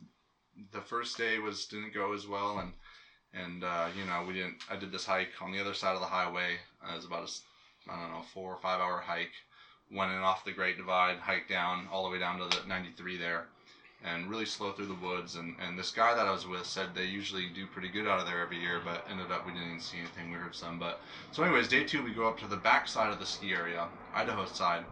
the 0.71 0.81
first 0.81 1.17
day 1.17 1.39
was 1.39 1.65
didn't 1.65 1.93
go 1.93 2.13
as 2.13 2.27
well, 2.27 2.59
and 2.59 2.73
and 3.33 3.63
uh, 3.63 3.87
you 3.97 4.05
know 4.05 4.23
we 4.27 4.33
didn't. 4.33 4.57
I 4.69 4.75
did 4.75 4.91
this 4.91 5.05
hike 5.05 5.41
on 5.41 5.51
the 5.51 5.59
other 5.59 5.73
side 5.73 5.95
of 5.95 6.01
the 6.01 6.07
highway. 6.07 6.57
Uh, 6.83 6.93
it 6.93 6.97
was 6.97 7.05
about 7.05 7.29
a 7.29 7.91
I 7.91 7.99
don't 7.99 8.11
know 8.11 8.21
four 8.33 8.53
or 8.53 8.57
five 8.57 8.79
hour 8.79 8.99
hike. 8.99 9.33
Went 9.91 10.11
in 10.11 10.19
off 10.19 10.45
the 10.45 10.51
Great 10.51 10.77
Divide, 10.77 11.17
hiked 11.17 11.49
down 11.49 11.87
all 11.91 12.03
the 12.03 12.09
way 12.09 12.17
down 12.17 12.39
to 12.39 12.45
the 12.45 12.67
93 12.67 13.17
there, 13.17 13.45
and 14.03 14.29
really 14.29 14.45
slow 14.45 14.71
through 14.71 14.87
the 14.87 15.05
woods. 15.05 15.35
And 15.35 15.55
and 15.59 15.77
this 15.77 15.91
guy 15.91 16.15
that 16.15 16.27
I 16.27 16.31
was 16.31 16.47
with 16.47 16.65
said 16.65 16.89
they 16.93 17.05
usually 17.05 17.47
do 17.49 17.67
pretty 17.67 17.89
good 17.89 18.07
out 18.07 18.19
of 18.19 18.25
there 18.25 18.39
every 18.39 18.59
year, 18.59 18.81
but 18.83 19.05
ended 19.09 19.31
up 19.31 19.45
we 19.45 19.53
didn't 19.53 19.67
even 19.67 19.79
see 19.79 19.99
anything. 19.99 20.31
We 20.31 20.37
heard 20.37 20.55
some, 20.55 20.79
but 20.79 21.01
so 21.31 21.43
anyways, 21.43 21.67
day 21.67 21.83
two 21.83 22.03
we 22.03 22.13
go 22.13 22.27
up 22.27 22.39
to 22.39 22.47
the 22.47 22.57
back 22.57 22.87
side 22.87 23.11
of 23.11 23.19
the 23.19 23.25
ski 23.25 23.53
area, 23.53 23.87
Idaho 24.13 24.45
side 24.45 24.85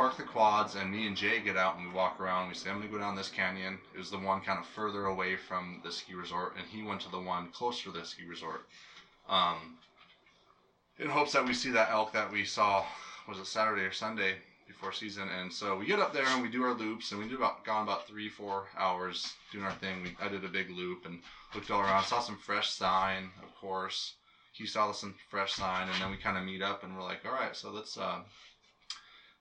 park 0.00 0.16
the 0.16 0.22
quads, 0.22 0.76
and 0.76 0.90
me 0.90 1.06
and 1.06 1.14
Jay 1.14 1.40
get 1.40 1.58
out 1.58 1.76
and 1.76 1.86
we 1.86 1.92
walk 1.92 2.18
around. 2.18 2.48
We 2.48 2.54
say, 2.54 2.70
I'm 2.70 2.76
going 2.76 2.88
to 2.88 2.94
go 2.94 2.98
down 2.98 3.16
this 3.16 3.28
canyon. 3.28 3.78
It 3.94 3.98
was 3.98 4.10
the 4.10 4.16
one 4.16 4.40
kind 4.40 4.58
of 4.58 4.64
further 4.64 5.04
away 5.04 5.36
from 5.36 5.82
the 5.84 5.92
ski 5.92 6.14
resort, 6.14 6.54
and 6.56 6.66
he 6.66 6.82
went 6.82 7.02
to 7.02 7.10
the 7.10 7.20
one 7.20 7.48
closer 7.48 7.90
to 7.90 7.98
the 7.98 8.06
ski 8.06 8.22
resort. 8.24 8.62
Um, 9.28 9.76
in 10.98 11.10
hopes 11.10 11.32
that 11.32 11.44
we 11.44 11.52
see 11.52 11.68
that 11.72 11.90
elk 11.90 12.14
that 12.14 12.32
we 12.32 12.46
saw, 12.46 12.82
was 13.28 13.36
it 13.36 13.44
Saturday 13.44 13.82
or 13.82 13.92
Sunday 13.92 14.36
before 14.66 14.90
season? 14.90 15.28
And 15.38 15.52
so 15.52 15.76
we 15.76 15.84
get 15.84 15.98
up 15.98 16.14
there 16.14 16.24
and 16.28 16.40
we 16.40 16.48
do 16.48 16.62
our 16.62 16.72
loops, 16.72 17.12
and 17.12 17.20
we 17.20 17.28
do 17.28 17.36
about 17.36 17.66
gone 17.66 17.82
about 17.82 18.08
three, 18.08 18.30
four 18.30 18.68
hours 18.78 19.34
doing 19.52 19.66
our 19.66 19.72
thing. 19.72 20.02
We 20.02 20.16
I 20.18 20.28
did 20.28 20.46
a 20.46 20.48
big 20.48 20.70
loop 20.70 21.04
and 21.04 21.18
looked 21.54 21.70
all 21.70 21.82
around, 21.82 22.04
saw 22.04 22.20
some 22.20 22.38
fresh 22.38 22.70
sign, 22.70 23.28
of 23.42 23.54
course. 23.60 24.14
He 24.52 24.64
saw 24.64 24.92
some 24.92 25.14
fresh 25.28 25.52
sign, 25.52 25.88
and 25.90 26.02
then 26.02 26.10
we 26.10 26.16
kind 26.16 26.38
of 26.38 26.44
meet 26.44 26.62
up 26.62 26.84
and 26.84 26.96
we're 26.96 27.02
like, 27.02 27.20
all 27.26 27.32
right, 27.32 27.54
so 27.54 27.70
let's 27.70 27.98
uh, 27.98 28.20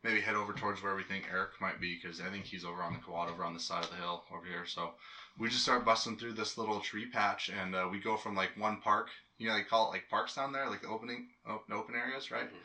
maybe 0.04 0.19
head 0.22 0.36
over 0.36 0.54
towards 0.54 0.81
where 0.81 0.96
we 0.96 1.04
think 1.04 1.28
Eric 1.31 1.50
might 1.60 1.80
be 1.80 1.98
because 2.01 2.22
I 2.22 2.30
think 2.30 2.46
he's 2.46 2.63
over 2.63 2.81
on 2.81 2.94
the 2.94 3.00
quad 3.00 3.30
over 3.30 3.44
on 3.44 3.54
the 3.54 3.60
side 3.60 3.84
of 3.84 3.90
the 3.90 3.98
hill 3.98 4.24
over 4.34 4.46
here. 4.46 4.66
So 4.66 4.92
we 5.38 5.50
just 5.50 5.63
start 5.63 5.86
busting 5.86 6.16
through 6.16 6.34
this 6.34 6.57
little 6.57 6.80
tree 6.80 7.06
patch 7.06 7.50
and 7.50 7.75
uh, 7.75 7.88
we 7.90 8.00
go 8.00 8.16
from 8.16 8.36
like 8.36 8.50
one 8.57 8.78
park, 8.78 9.10
you 9.38 9.48
know, 9.48 9.56
they 9.56 9.62
call 9.62 9.88
it 9.88 9.92
like 9.92 10.10
parks 10.10 10.36
down 10.36 10.51
there, 10.51 10.68
like 10.69 10.81
the 10.81 10.88
opening 10.88 11.24
open, 11.48 11.74
open 11.74 11.96
areas, 11.96 12.31
right? 12.31 12.50
Mhm. 12.50 12.57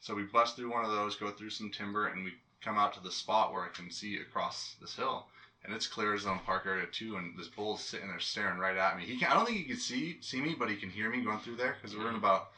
So 0.00 0.14
we 0.14 0.24
bust 0.24 0.56
through 0.56 0.68
one 0.70 0.84
of 0.84 0.90
those, 0.90 1.14
go 1.14 1.30
through 1.30 1.50
some 1.50 1.70
timber, 1.70 2.06
and 2.06 2.24
we 2.24 2.32
come 2.60 2.76
out 2.76 2.92
to 2.94 3.00
the 3.00 3.10
spot 3.10 3.52
where 3.52 3.62
I 3.62 3.68
can 3.68 3.90
see 3.90 4.16
across 4.16 4.74
this 4.80 4.96
hill. 4.96 5.24
And 5.64 5.72
it's 5.72 5.86
clear 5.86 6.12
as 6.12 6.26
on 6.26 6.40
park 6.40 6.62
area 6.66 6.86
too, 6.86 7.14
and 7.16 7.38
this 7.38 7.46
bull's 7.46 7.80
sitting 7.80 8.08
there 8.08 8.18
staring 8.18 8.58
right 8.58 8.74
at 8.74 8.96
me. 8.96 9.04
He 9.04 9.14
can 9.16 9.28
I 9.28 9.34
don't 9.34 9.44
think 9.44 9.58
he 9.58 9.62
can 9.62 9.76
see 9.76 10.16
see 10.20 10.40
me, 10.40 10.54
but 10.54 10.68
he 10.68 10.74
can 10.74 10.88
hear 10.90 11.08
me 11.08 11.20
going 11.20 11.38
through 11.38 11.54
there 11.56 11.76
because 11.80 11.96
we're 11.96 12.08
in 12.08 12.16
about 12.16 12.48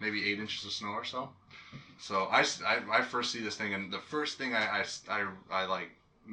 maybe 0.00 0.30
eight 0.30 0.38
inches 0.38 0.64
of 0.64 0.72
snow 0.72 0.90
or 0.90 1.04
so. 1.04 1.28
So 2.00 2.28
I 2.30 2.44
I 2.90 3.02
first 3.02 3.32
see 3.32 3.40
this 3.40 3.56
thing, 3.56 3.74
and 3.74 3.92
the 3.92 3.98
first 3.98 4.38
thing 4.38 4.54
I 4.54 4.84
I 5.08 5.26
I 5.50 5.66
like, 5.66 5.90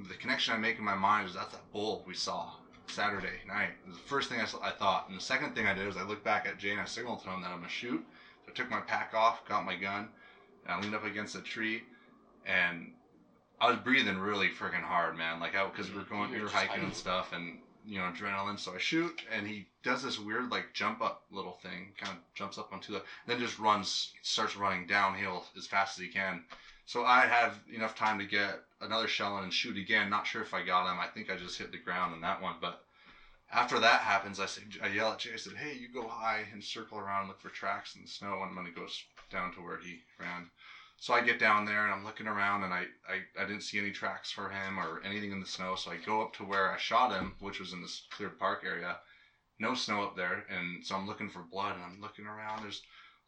the 0.08 0.16
connection 0.16 0.54
I 0.54 0.58
make 0.58 0.78
in 0.78 0.86
my 0.86 0.96
mind 0.96 1.28
is 1.28 1.36
that's 1.36 1.52
that 1.52 1.72
bull 1.72 2.04
we 2.08 2.14
saw 2.14 2.52
Saturday 2.88 3.40
night. 3.48 3.70
It 3.86 3.90
was 3.90 3.98
the 3.98 4.04
first 4.04 4.30
thing 4.30 4.40
I, 4.40 4.68
I 4.68 4.72
thought. 4.72 5.10
And 5.10 5.18
the 5.18 5.24
second 5.24 5.56
thing 5.56 5.68
I 5.68 5.74
did 5.74 5.88
was 5.88 5.98
I 5.98 6.04
looked 6.04 6.24
back 6.24 6.46
at 6.48 6.58
Jay 6.58 6.72
and 6.72 6.80
I 6.80 6.86
signaled 6.86 7.24
to 7.24 7.30
him 7.30 7.42
that 7.42 7.50
I'm 7.50 7.58
going 7.58 7.68
to 7.68 7.74
shoot. 7.74 8.06
So 8.46 8.52
I 8.52 8.54
took 8.54 8.70
my 8.70 8.82
pack 8.82 9.14
off, 9.14 9.48
got 9.48 9.66
my 9.66 9.76
gun, 9.76 10.10
and 10.66 10.74
I 10.74 10.80
leaned 10.80 10.96
up 10.96 11.04
against 11.04 11.36
a 11.36 11.42
tree, 11.42 11.84
and 12.46 12.92
I 13.60 13.70
was 13.70 13.78
breathing 13.78 14.20
really 14.20 14.50
freaking 14.50 14.84
hard, 14.84 15.18
man. 15.18 15.40
Like, 15.40 15.56
I, 15.56 15.66
because 15.66 15.90
we 15.90 15.98
were 15.98 16.04
going, 16.04 16.32
we 16.32 16.42
were 16.42 16.48
hiking 16.48 16.84
and 16.84 16.94
stuff, 16.94 17.34
and, 17.34 17.58
you 17.86 18.00
know, 18.00 18.06
adrenaline. 18.06 18.60
So 18.60 18.74
I 18.74 18.78
shoot, 18.80 19.22
and 19.32 19.48
he 19.48 19.68
does 19.84 20.04
this 20.04 20.20
weird, 20.20 20.50
like, 20.50 20.74
jump 20.74 21.02
up 21.02 21.24
little 21.32 21.60
thing, 21.62 21.94
kind 21.98 22.18
of 22.18 22.24
jumps 22.34 22.58
up 22.58 22.74
onto 22.74 22.94
the, 22.94 23.04
then 23.28 23.40
just 23.40 23.60
runs, 23.60 24.14
starts 24.22 24.56
running 24.56 24.88
downhill 24.88 25.46
as 25.58 25.68
fast 25.68 25.98
as 25.98 26.04
he 26.04 26.10
can. 26.10 26.44
So 26.86 27.04
I 27.04 27.22
have 27.22 27.60
enough 27.74 27.96
time 27.96 28.20
to 28.20 28.26
get 28.26 28.62
another 28.82 29.08
shell 29.08 29.38
in 29.38 29.44
and 29.44 29.54
shoot 29.54 29.78
again. 29.78 30.10
Not 30.10 30.28
sure 30.28 30.42
if 30.42 30.54
I 30.54 30.64
got 30.64 30.92
him. 30.92 31.00
I 31.00 31.08
think 31.08 31.32
I 31.32 31.36
just 31.36 31.58
hit 31.58 31.72
the 31.72 31.78
ground 31.80 32.14
on 32.14 32.22
that 32.22 32.42
one. 32.42 32.56
But 32.62 32.84
after 33.52 33.80
that 33.80 34.02
happens, 34.02 34.40
I 34.40 34.46
say, 34.46 34.62
I 34.84 34.88
yell 34.88 35.12
at 35.12 35.20
Jay. 35.20 35.34
I 35.34 35.38
said, 35.38 35.54
"Hey, 35.54 35.74
you 35.74 35.88
go 35.88 36.08
high 36.08 36.46
and 36.52 36.64
circle 36.64 37.00
around, 37.00 37.28
look 37.28 37.42
for 37.42 37.50
tracks 37.50 37.96
in 37.96 38.04
the 38.04 38.08
snow." 38.08 38.42
And 38.42 38.50
I'm 38.50 38.56
gonna 38.56 38.70
go 38.70 38.88
down 39.32 39.54
to 39.54 39.62
where 39.62 39.80
he 39.80 40.04
ran. 40.20 40.50
So 40.98 41.14
I 41.14 41.22
get 41.22 41.40
down 41.40 41.66
there 41.66 41.84
and 41.86 41.94
I'm 41.94 42.06
looking 42.06 42.26
around 42.28 42.64
and 42.64 42.74
I, 42.74 42.86
I, 43.08 43.42
I 43.42 43.46
didn't 43.46 43.62
see 43.64 43.78
any 43.80 43.92
tracks 43.92 44.32
for 44.32 44.50
him 44.50 44.80
or 44.80 45.02
anything 45.04 45.32
in 45.32 45.40
the 45.40 45.46
snow. 45.46 45.76
So 45.76 45.92
I 45.92 45.98
go 45.98 46.22
up 46.22 46.34
to 46.38 46.44
where 46.44 46.72
I 46.72 46.78
shot 46.78 47.12
him, 47.12 47.36
which 47.40 47.60
was 47.60 47.74
in 47.74 47.82
this 47.82 48.04
cleared 48.12 48.40
park 48.40 48.64
area. 48.66 48.98
No 49.60 49.74
snow 49.74 50.04
up 50.04 50.18
there, 50.18 50.46
and 50.50 50.86
so 50.86 50.96
I'm 50.96 51.08
looking 51.08 51.30
for 51.30 51.40
blood 51.40 51.76
and 51.76 51.84
I'm 51.84 52.02
looking 52.02 52.26
around. 52.26 52.64
There's 52.64 52.82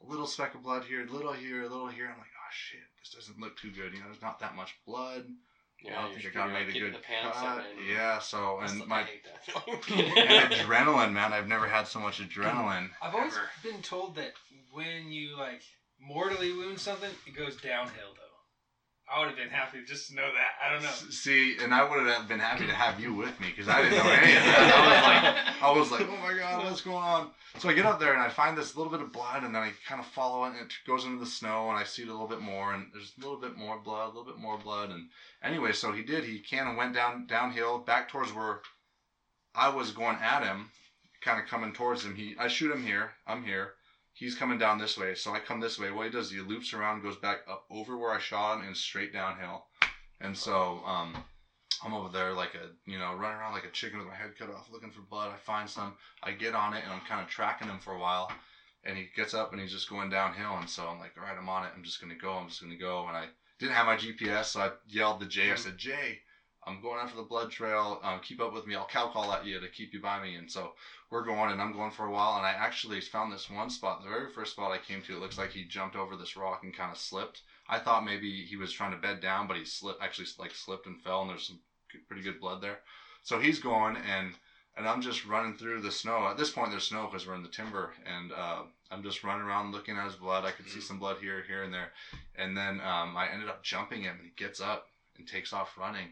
a 0.06 0.10
little 0.10 0.28
speck 0.28 0.56
of 0.56 0.64
blood 0.64 0.84
here, 0.84 1.06
a 1.08 1.10
little 1.10 1.32
here, 1.32 1.62
a 1.64 1.70
little 1.70 1.88
here. 1.88 2.06
I'm 2.06 2.18
like, 2.18 2.28
oh 2.36 2.52
shit, 2.52 2.82
this 3.00 3.14
doesn't 3.14 3.40
look 3.40 3.56
too 3.58 3.70
good. 3.72 3.94
You 3.94 4.00
know, 4.00 4.06
there's 4.08 4.22
not 4.22 4.40
that 4.42 4.56
much 4.56 4.76
blood. 4.86 5.24
I 5.26 5.90
Yeah, 5.90 6.02
don't 6.02 6.14
think 6.16 6.26
I 6.28 6.30
got 6.32 6.52
made 6.52 6.68
a 6.70 6.80
good 6.80 6.98
cut. 7.24 7.64
Yeah, 7.88 8.20
so 8.20 8.60
and 8.62 8.82
the- 8.82 8.86
I 8.86 8.88
my 8.88 9.04
hate 9.04 9.24
that 9.24 10.18
and 10.28 10.52
adrenaline, 10.54 11.14
man. 11.14 11.32
I've 11.32 11.48
never 11.48 11.68
had 11.68 11.88
so 11.88 12.00
much 12.00 12.20
adrenaline. 12.20 12.90
I've 13.02 13.16
always 13.16 13.34
Ever. 13.34 13.50
been 13.64 13.82
told 13.82 14.16
that 14.16 14.34
when 14.72 15.12
you 15.12 15.38
like 15.38 15.62
mortally 16.00 16.52
wound 16.52 16.80
something, 16.80 17.10
it 17.26 17.36
goes 17.36 17.56
downhill 17.58 18.14
though. 18.16 18.24
I 19.10 19.20
would 19.20 19.30
have 19.30 19.38
been 19.38 19.50
happy 19.50 19.78
just 19.88 20.10
to 20.10 20.16
know 20.16 20.28
that. 20.34 20.52
I 20.62 20.74
don't 20.74 20.84
know. 20.84 20.90
See, 20.90 21.56
and 21.64 21.74
I 21.74 21.90
would 21.90 22.06
have 22.06 22.28
been 22.28 22.40
happy 22.40 22.68
to 22.68 22.74
have 22.74 23.00
you 23.00 23.14
with 23.14 23.40
me 23.40 23.48
because 23.56 23.70
I 23.70 23.82
didn't 23.82 24.04
know 24.04 24.12
any 24.12 24.36
of 24.36 24.44
that. 24.44 25.56
I 25.62 25.72
was 25.72 25.92
like, 25.92 26.02
I 26.02 26.04
was 26.04 26.12
like, 26.12 26.20
oh 26.20 26.22
my 26.22 26.38
god, 26.38 26.66
what's 26.66 26.82
going 26.82 26.98
on? 26.98 27.32
So 27.58 27.70
I 27.70 27.74
get 27.74 27.86
up 27.86 28.02
there 28.02 28.12
and 28.12 28.22
I 28.22 28.28
find 28.28 28.58
this 28.58 28.76
little 28.76 28.92
bit 28.92 29.00
of 29.00 29.14
blood, 29.14 29.44
and 29.44 29.56
then 29.56 29.64
I 29.64 29.72
kind 29.88 30.02
of 30.02 30.08
follow 30.08 30.44
it, 30.44 30.50
and 30.50 30.58
it 30.58 30.74
goes 30.86 31.06
into 31.06 31.20
the 31.20 31.26
snow, 31.26 31.70
and 31.70 31.78
I 31.78 31.86
see 31.86 32.02
it 32.02 32.10
a 32.10 32.12
little 32.12 32.28
bit 32.28 32.42
more, 32.42 32.74
and 32.74 32.88
there's 32.94 33.14
a 33.18 33.22
little 33.22 33.40
bit 33.40 33.56
more 33.56 33.80
blood, 33.80 34.08
a 34.08 34.08
little 34.08 34.26
bit 34.26 34.40
more 34.40 34.58
blood, 34.58 34.90
and 34.90 35.08
anyway, 35.42 35.72
so 35.72 35.94
he 35.94 36.04
did. 36.04 36.26
He 36.26 36.40
kind 36.40 36.68
of 36.68 36.76
went 36.76 36.94
down 36.94 37.28
downhill 37.28 37.80
back 37.80 38.10
towards 38.10 38.34
where 38.34 38.60
I 39.56 39.70
was 39.70 39.92
going 39.92 40.18
at 40.18 40.44
him, 40.44 40.70
kind 41.22 41.42
of 41.42 41.48
coming 41.48 41.72
towards 41.72 42.04
him. 42.04 42.14
He, 42.14 42.36
I 42.38 42.50
shoot 42.50 42.74
him 42.74 42.84
here. 42.84 43.12
I'm 43.26 43.46
here. 43.46 43.76
He's 44.18 44.36
coming 44.36 44.58
down 44.58 44.80
this 44.80 44.98
way, 44.98 45.14
so 45.14 45.34
I 45.34 45.40
come 45.40 45.60
this 45.60 45.78
way. 45.78 45.92
What 45.92 46.06
he 46.08 46.12
does, 46.12 46.32
he 46.32 46.40
loops 46.40 46.74
around, 46.74 47.04
goes 47.04 47.18
back 47.18 47.42
up 47.48 47.66
over 47.70 47.96
where 47.98 48.12
I 48.12 48.20
shot 48.20 48.58
him, 48.58 48.66
and 48.66 48.76
straight 48.76 49.14
downhill. 49.14 49.66
And 50.20 50.36
so, 50.36 50.82
um, 50.88 51.24
I'm 51.86 51.94
over 51.94 52.10
there 52.10 52.34
like 52.34 52.56
a, 52.56 52.70
you 52.90 52.98
know, 52.98 53.14
running 53.14 53.38
around 53.38 53.54
like 53.54 53.66
a 53.66 53.72
chicken 53.72 54.00
with 54.00 54.08
my 54.08 54.16
head 54.16 54.32
cut 54.38 54.50
off, 54.50 54.72
looking 54.72 54.90
for 54.90 55.02
blood. 55.02 55.32
I 55.32 55.38
find 55.38 55.70
some, 55.70 55.94
I 56.24 56.32
get 56.32 56.56
on 56.56 56.74
it, 56.74 56.84
and 56.84 56.92
I'm 56.92 57.06
kind 57.08 57.22
of 57.22 57.28
tracking 57.28 57.68
him 57.68 57.80
for 57.80 57.94
a 57.94 58.00
while. 58.00 58.32
And 58.84 58.98
he 58.98 59.06
gets 59.16 59.36
up 59.36 59.52
and 59.52 59.62
he's 59.62 59.72
just 59.72 59.90
going 59.90 60.10
downhill. 60.10 60.58
And 60.58 60.70
so 60.70 60.88
I'm 60.88 61.00
like, 61.00 61.12
all 61.18 61.24
right, 61.24 61.38
I'm 61.38 61.50
on 61.50 61.66
it. 61.66 61.72
I'm 61.76 61.84
just 61.84 62.02
gonna 62.02 62.16
go. 62.16 62.34
I'm 62.34 62.48
just 62.48 62.62
gonna 62.62 62.78
go. 62.78 63.06
And 63.08 63.18
I 63.18 63.26
didn't 63.60 63.76
have 63.76 63.86
my 63.86 63.98
GPS, 63.98 64.46
so 64.46 64.62
I 64.62 64.72
yelled 64.88 65.20
to 65.20 65.28
Jay. 65.28 65.52
I 65.52 65.56
said, 65.56 65.78
Jay, 65.78 66.20
I'm 66.68 66.82
going 66.82 67.00
after 67.00 67.16
the 67.16 67.24
blood 67.24 67.50
trail. 67.50 68.00
Um, 68.04 68.20
keep 68.22 68.42
up 68.42 68.54
with 68.54 68.68
me. 68.68 68.76
I'll 68.76 68.88
cow 68.88 69.08
call 69.08 69.32
at 69.32 69.46
you 69.46 69.60
to 69.60 69.68
keep 69.70 69.94
you 69.94 70.02
by 70.02 70.22
me. 70.22 70.36
And 70.36 70.52
so 70.52 70.74
we're 71.10 71.24
going, 71.24 71.52
and 71.52 71.62
I'm 71.62 71.72
going 71.72 71.92
for 71.92 72.06
a 72.06 72.12
while. 72.12 72.38
And 72.38 72.46
I 72.46 72.52
actually 72.52 73.00
found 73.00 73.32
this 73.32 73.50
one 73.50 73.70
spot. 73.70 74.04
The 74.04 74.10
very 74.10 74.30
first 74.30 74.52
spot 74.52 74.72
I 74.72 74.78
came 74.78 75.02
to, 75.04 75.16
it 75.16 75.22
looks 75.22 75.38
like 75.38 75.52
he 75.52 75.64
jumped 75.64 75.96
over 75.96 76.16
this 76.16 76.36
rock 76.36 76.62
and 76.64 76.76
kind 76.76 76.92
of 76.92 76.98
slipped. 76.98 77.42
I 77.70 77.80
thought 77.80 78.06
maybe 78.06 78.46
he 78.46 78.56
was 78.56 78.72
trying 78.72 78.92
to 78.92 78.98
bed 78.98 79.22
down, 79.22 79.48
but 79.48 79.58
he 79.58 79.66
slipped, 79.66 80.02
actually 80.02 80.28
like 80.40 80.54
slipped 80.54 80.88
and 80.88 81.02
fell, 81.02 81.22
and 81.22 81.30
there's 81.30 81.48
some 81.48 81.60
pretty 82.08 82.24
good 82.24 82.40
blood 82.40 82.62
there. 82.62 82.80
So 83.24 83.40
he's 83.40 83.60
going, 83.60 83.98
and 83.98 84.34
and 84.78 84.88
I'm 84.88 85.02
just 85.02 85.26
running 85.26 85.56
through 85.56 85.82
the 85.82 85.92
snow. 85.92 86.28
At 86.28 86.38
this 86.38 86.52
point, 86.52 86.70
there's 86.70 86.88
snow 86.88 87.08
because 87.08 87.28
we're 87.28 87.36
in 87.36 87.44
the 87.44 87.50
timber, 87.50 87.94
and 88.06 88.32
uh, 88.32 88.62
I'm 88.92 89.04
just 89.04 89.24
running 89.24 89.46
around 89.46 89.72
looking 89.72 89.98
at 89.98 90.06
his 90.06 90.16
blood. 90.16 90.46
I 90.46 90.52
could 90.52 90.70
see 90.70 90.82
some 90.82 91.00
blood 91.00 91.18
here, 91.20 91.44
here, 91.48 91.64
and 91.64 91.74
there, 91.74 91.92
and 92.36 92.56
then 92.56 92.80
um, 92.82 93.18
I 93.18 93.28
ended 93.34 93.50
up 93.50 93.64
jumping 93.64 94.04
him, 94.04 94.16
and 94.18 94.26
he 94.26 94.32
gets 94.42 94.62
up 94.62 94.86
and 95.18 95.28
takes 95.28 95.52
off 95.52 95.78
running, 95.78 96.10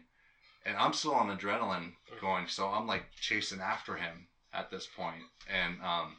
and 0.66 0.76
I'm 0.76 0.92
still 0.92 1.14
on 1.14 1.36
adrenaline 1.36 1.92
going, 2.20 2.46
so 2.48 2.66
I'm 2.68 2.86
like 2.86 3.04
chasing 3.20 3.60
after 3.60 3.94
him 3.94 4.26
at 4.52 4.70
this 4.70 4.86
point, 4.96 5.22
and 5.52 5.74
um, 5.82 6.16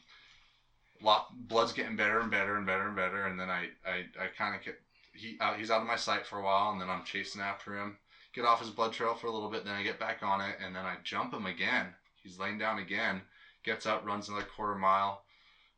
lot 1.02 1.28
blood's 1.48 1.74
getting 1.74 1.96
better 1.96 2.20
and 2.20 2.32
better 2.32 2.56
and 2.56 2.66
better 2.66 2.88
and 2.88 2.96
better, 2.96 3.28
and 3.28 3.40
then 3.40 3.50
I 3.50 3.68
I, 3.86 4.06
I 4.20 4.28
kind 4.38 4.56
of 4.56 4.64
get 4.64 4.80
he 5.14 5.38
out, 5.42 5.58
he's 5.58 5.72
out 5.72 5.82
of 5.82 5.88
my 5.88 5.96
sight 5.96 6.26
for 6.26 6.40
a 6.40 6.44
while, 6.44 6.72
and 6.72 6.82
then 6.82 6.90
I'm 6.90 7.04
chasing 7.04 7.42
after 7.42 7.78
him, 7.78 7.98
get 8.34 8.46
off 8.46 8.62
his 8.62 8.70
blood 8.70 8.94
trail 8.94 9.16
for 9.16 9.28
a 9.28 9.32
little 9.32 9.50
bit, 9.50 9.66
then 9.66 9.76
I 9.76 9.84
get 9.84 10.00
back 10.00 10.24
on 10.24 10.42
it, 10.42 10.56
and 10.64 10.76
then 10.76 10.86
I 10.86 10.96
jump 11.04 11.34
him 11.34 11.46
again. 11.46 11.88
He's 12.24 12.40
laying 12.40 12.58
down 12.58 12.80
again, 12.80 13.22
gets 13.64 13.86
up, 13.86 14.06
runs 14.06 14.30
another 14.30 14.46
quarter 14.56 14.76
mile. 14.76 15.24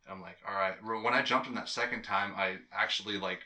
And 0.05 0.15
I'm 0.15 0.21
like, 0.21 0.38
all 0.47 0.55
right. 0.55 0.73
When 0.83 1.13
I 1.13 1.21
jumped 1.21 1.47
him 1.47 1.55
that 1.55 1.69
second 1.69 2.03
time, 2.03 2.33
I 2.35 2.57
actually 2.73 3.17
like 3.17 3.39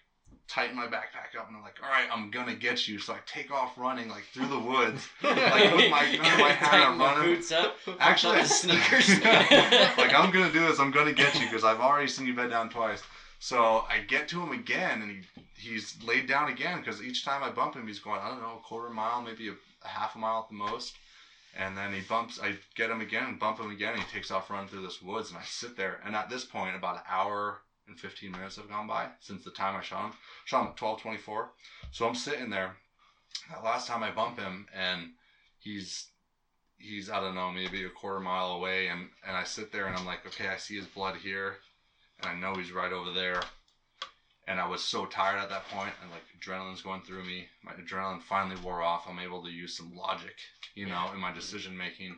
tighten 0.47 0.75
my 0.75 0.85
backpack 0.85 1.37
up, 1.39 1.47
and 1.47 1.57
I'm 1.57 1.63
like, 1.63 1.77
all 1.83 1.89
right, 1.89 2.07
I'm 2.11 2.31
gonna 2.31 2.55
get 2.55 2.87
you. 2.87 2.99
So 2.99 3.13
I 3.13 3.17
take 3.25 3.51
off 3.51 3.77
running 3.77 4.09
like 4.09 4.23
through 4.33 4.47
the 4.47 4.59
woods, 4.59 5.07
like 5.23 5.75
with 5.75 5.89
my 5.89 6.15
gun 6.15 6.25
in 6.25 6.39
my 6.39 6.51
hand, 6.51 6.83
I'm 6.83 6.99
running. 6.99 7.35
boots 7.35 7.51
up. 7.51 7.77
Actually, 7.99 8.41
the 8.41 8.47
sneakers. 8.47 9.09
like 9.23 10.13
I'm 10.13 10.31
gonna 10.31 10.51
do 10.51 10.67
this. 10.67 10.79
I'm 10.79 10.91
gonna 10.91 11.13
get 11.13 11.35
you 11.35 11.45
because 11.45 11.63
I've 11.63 11.79
already 11.79 12.07
seen 12.07 12.27
you 12.27 12.35
bed 12.35 12.49
down 12.49 12.69
twice. 12.69 13.01
So 13.39 13.83
I 13.89 13.99
get 13.99 14.27
to 14.29 14.41
him 14.41 14.51
again, 14.51 15.01
and 15.01 15.11
he 15.11 15.43
he's 15.55 15.97
laid 16.03 16.27
down 16.27 16.49
again 16.49 16.79
because 16.79 17.01
each 17.01 17.25
time 17.25 17.43
I 17.43 17.49
bump 17.49 17.75
him, 17.75 17.87
he's 17.87 17.99
going 17.99 18.21
I 18.21 18.29
don't 18.29 18.41
know 18.41 18.59
a 18.63 18.67
quarter 18.67 18.89
mile, 18.93 19.21
maybe 19.21 19.49
a, 19.49 19.53
a 19.83 19.87
half 19.87 20.15
a 20.15 20.17
mile 20.17 20.39
at 20.39 20.49
the 20.49 20.55
most. 20.55 20.95
And 21.55 21.77
then 21.77 21.93
he 21.93 22.01
bumps. 22.01 22.39
I 22.41 22.55
get 22.75 22.89
him 22.89 23.01
again 23.01 23.25
and 23.25 23.39
bump 23.39 23.59
him 23.59 23.69
again. 23.69 23.93
And 23.93 24.01
he 24.01 24.11
takes 24.11 24.31
off 24.31 24.49
running 24.49 24.67
through 24.67 24.81
this 24.81 25.01
woods, 25.01 25.29
and 25.29 25.37
I 25.37 25.43
sit 25.43 25.77
there. 25.77 25.99
And 26.03 26.15
at 26.15 26.29
this 26.29 26.43
point, 26.43 26.75
about 26.75 26.95
an 26.95 27.03
hour 27.07 27.59
and 27.87 27.99
15 27.99 28.31
minutes 28.31 28.55
have 28.55 28.69
gone 28.69 28.87
by 28.87 29.07
since 29.19 29.43
the 29.43 29.51
time 29.51 29.75
I 29.75 29.81
shot 29.81 30.05
him. 30.05 30.13
Shot 30.45 30.61
him 30.61 30.67
at 30.69 30.77
12:24. 30.77 31.49
So 31.91 32.07
I'm 32.07 32.15
sitting 32.15 32.49
there. 32.49 32.75
That 33.49 33.63
last 33.63 33.87
time 33.87 34.03
I 34.03 34.11
bump 34.11 34.39
him, 34.39 34.67
and 34.73 35.11
he's 35.59 36.07
he's 36.77 37.09
I 37.09 37.19
don't 37.19 37.35
know 37.35 37.51
maybe 37.51 37.83
a 37.83 37.89
quarter 37.89 38.19
mile 38.19 38.53
away, 38.53 38.87
and 38.87 39.09
and 39.27 39.35
I 39.35 39.43
sit 39.43 39.71
there 39.71 39.87
and 39.87 39.95
I'm 39.95 40.05
like, 40.05 40.25
okay, 40.27 40.47
I 40.47 40.57
see 40.57 40.75
his 40.75 40.87
blood 40.87 41.15
here, 41.17 41.57
and 42.19 42.29
I 42.29 42.35
know 42.35 42.55
he's 42.55 42.71
right 42.71 42.91
over 42.91 43.11
there. 43.11 43.41
And 44.45 44.59
I 44.59 44.67
was 44.67 44.83
so 44.83 45.05
tired 45.05 45.39
at 45.39 45.49
that 45.49 45.69
point, 45.69 45.93
and 46.01 46.11
like 46.11 46.23
adrenaline's 46.37 46.81
going 46.81 47.01
through 47.03 47.23
me. 47.23 47.47
My 47.63 47.71
adrenaline 47.73 48.21
finally 48.21 48.59
wore 48.61 48.81
off. 48.81 49.05
I'm 49.07 49.19
able 49.19 49.41
to 49.43 49.49
use 49.49 49.77
some 49.77 49.95
logic, 49.95 50.35
you 50.75 50.85
know, 50.85 51.11
in 51.13 51.19
my 51.19 51.31
decision 51.31 51.77
making 51.77 52.17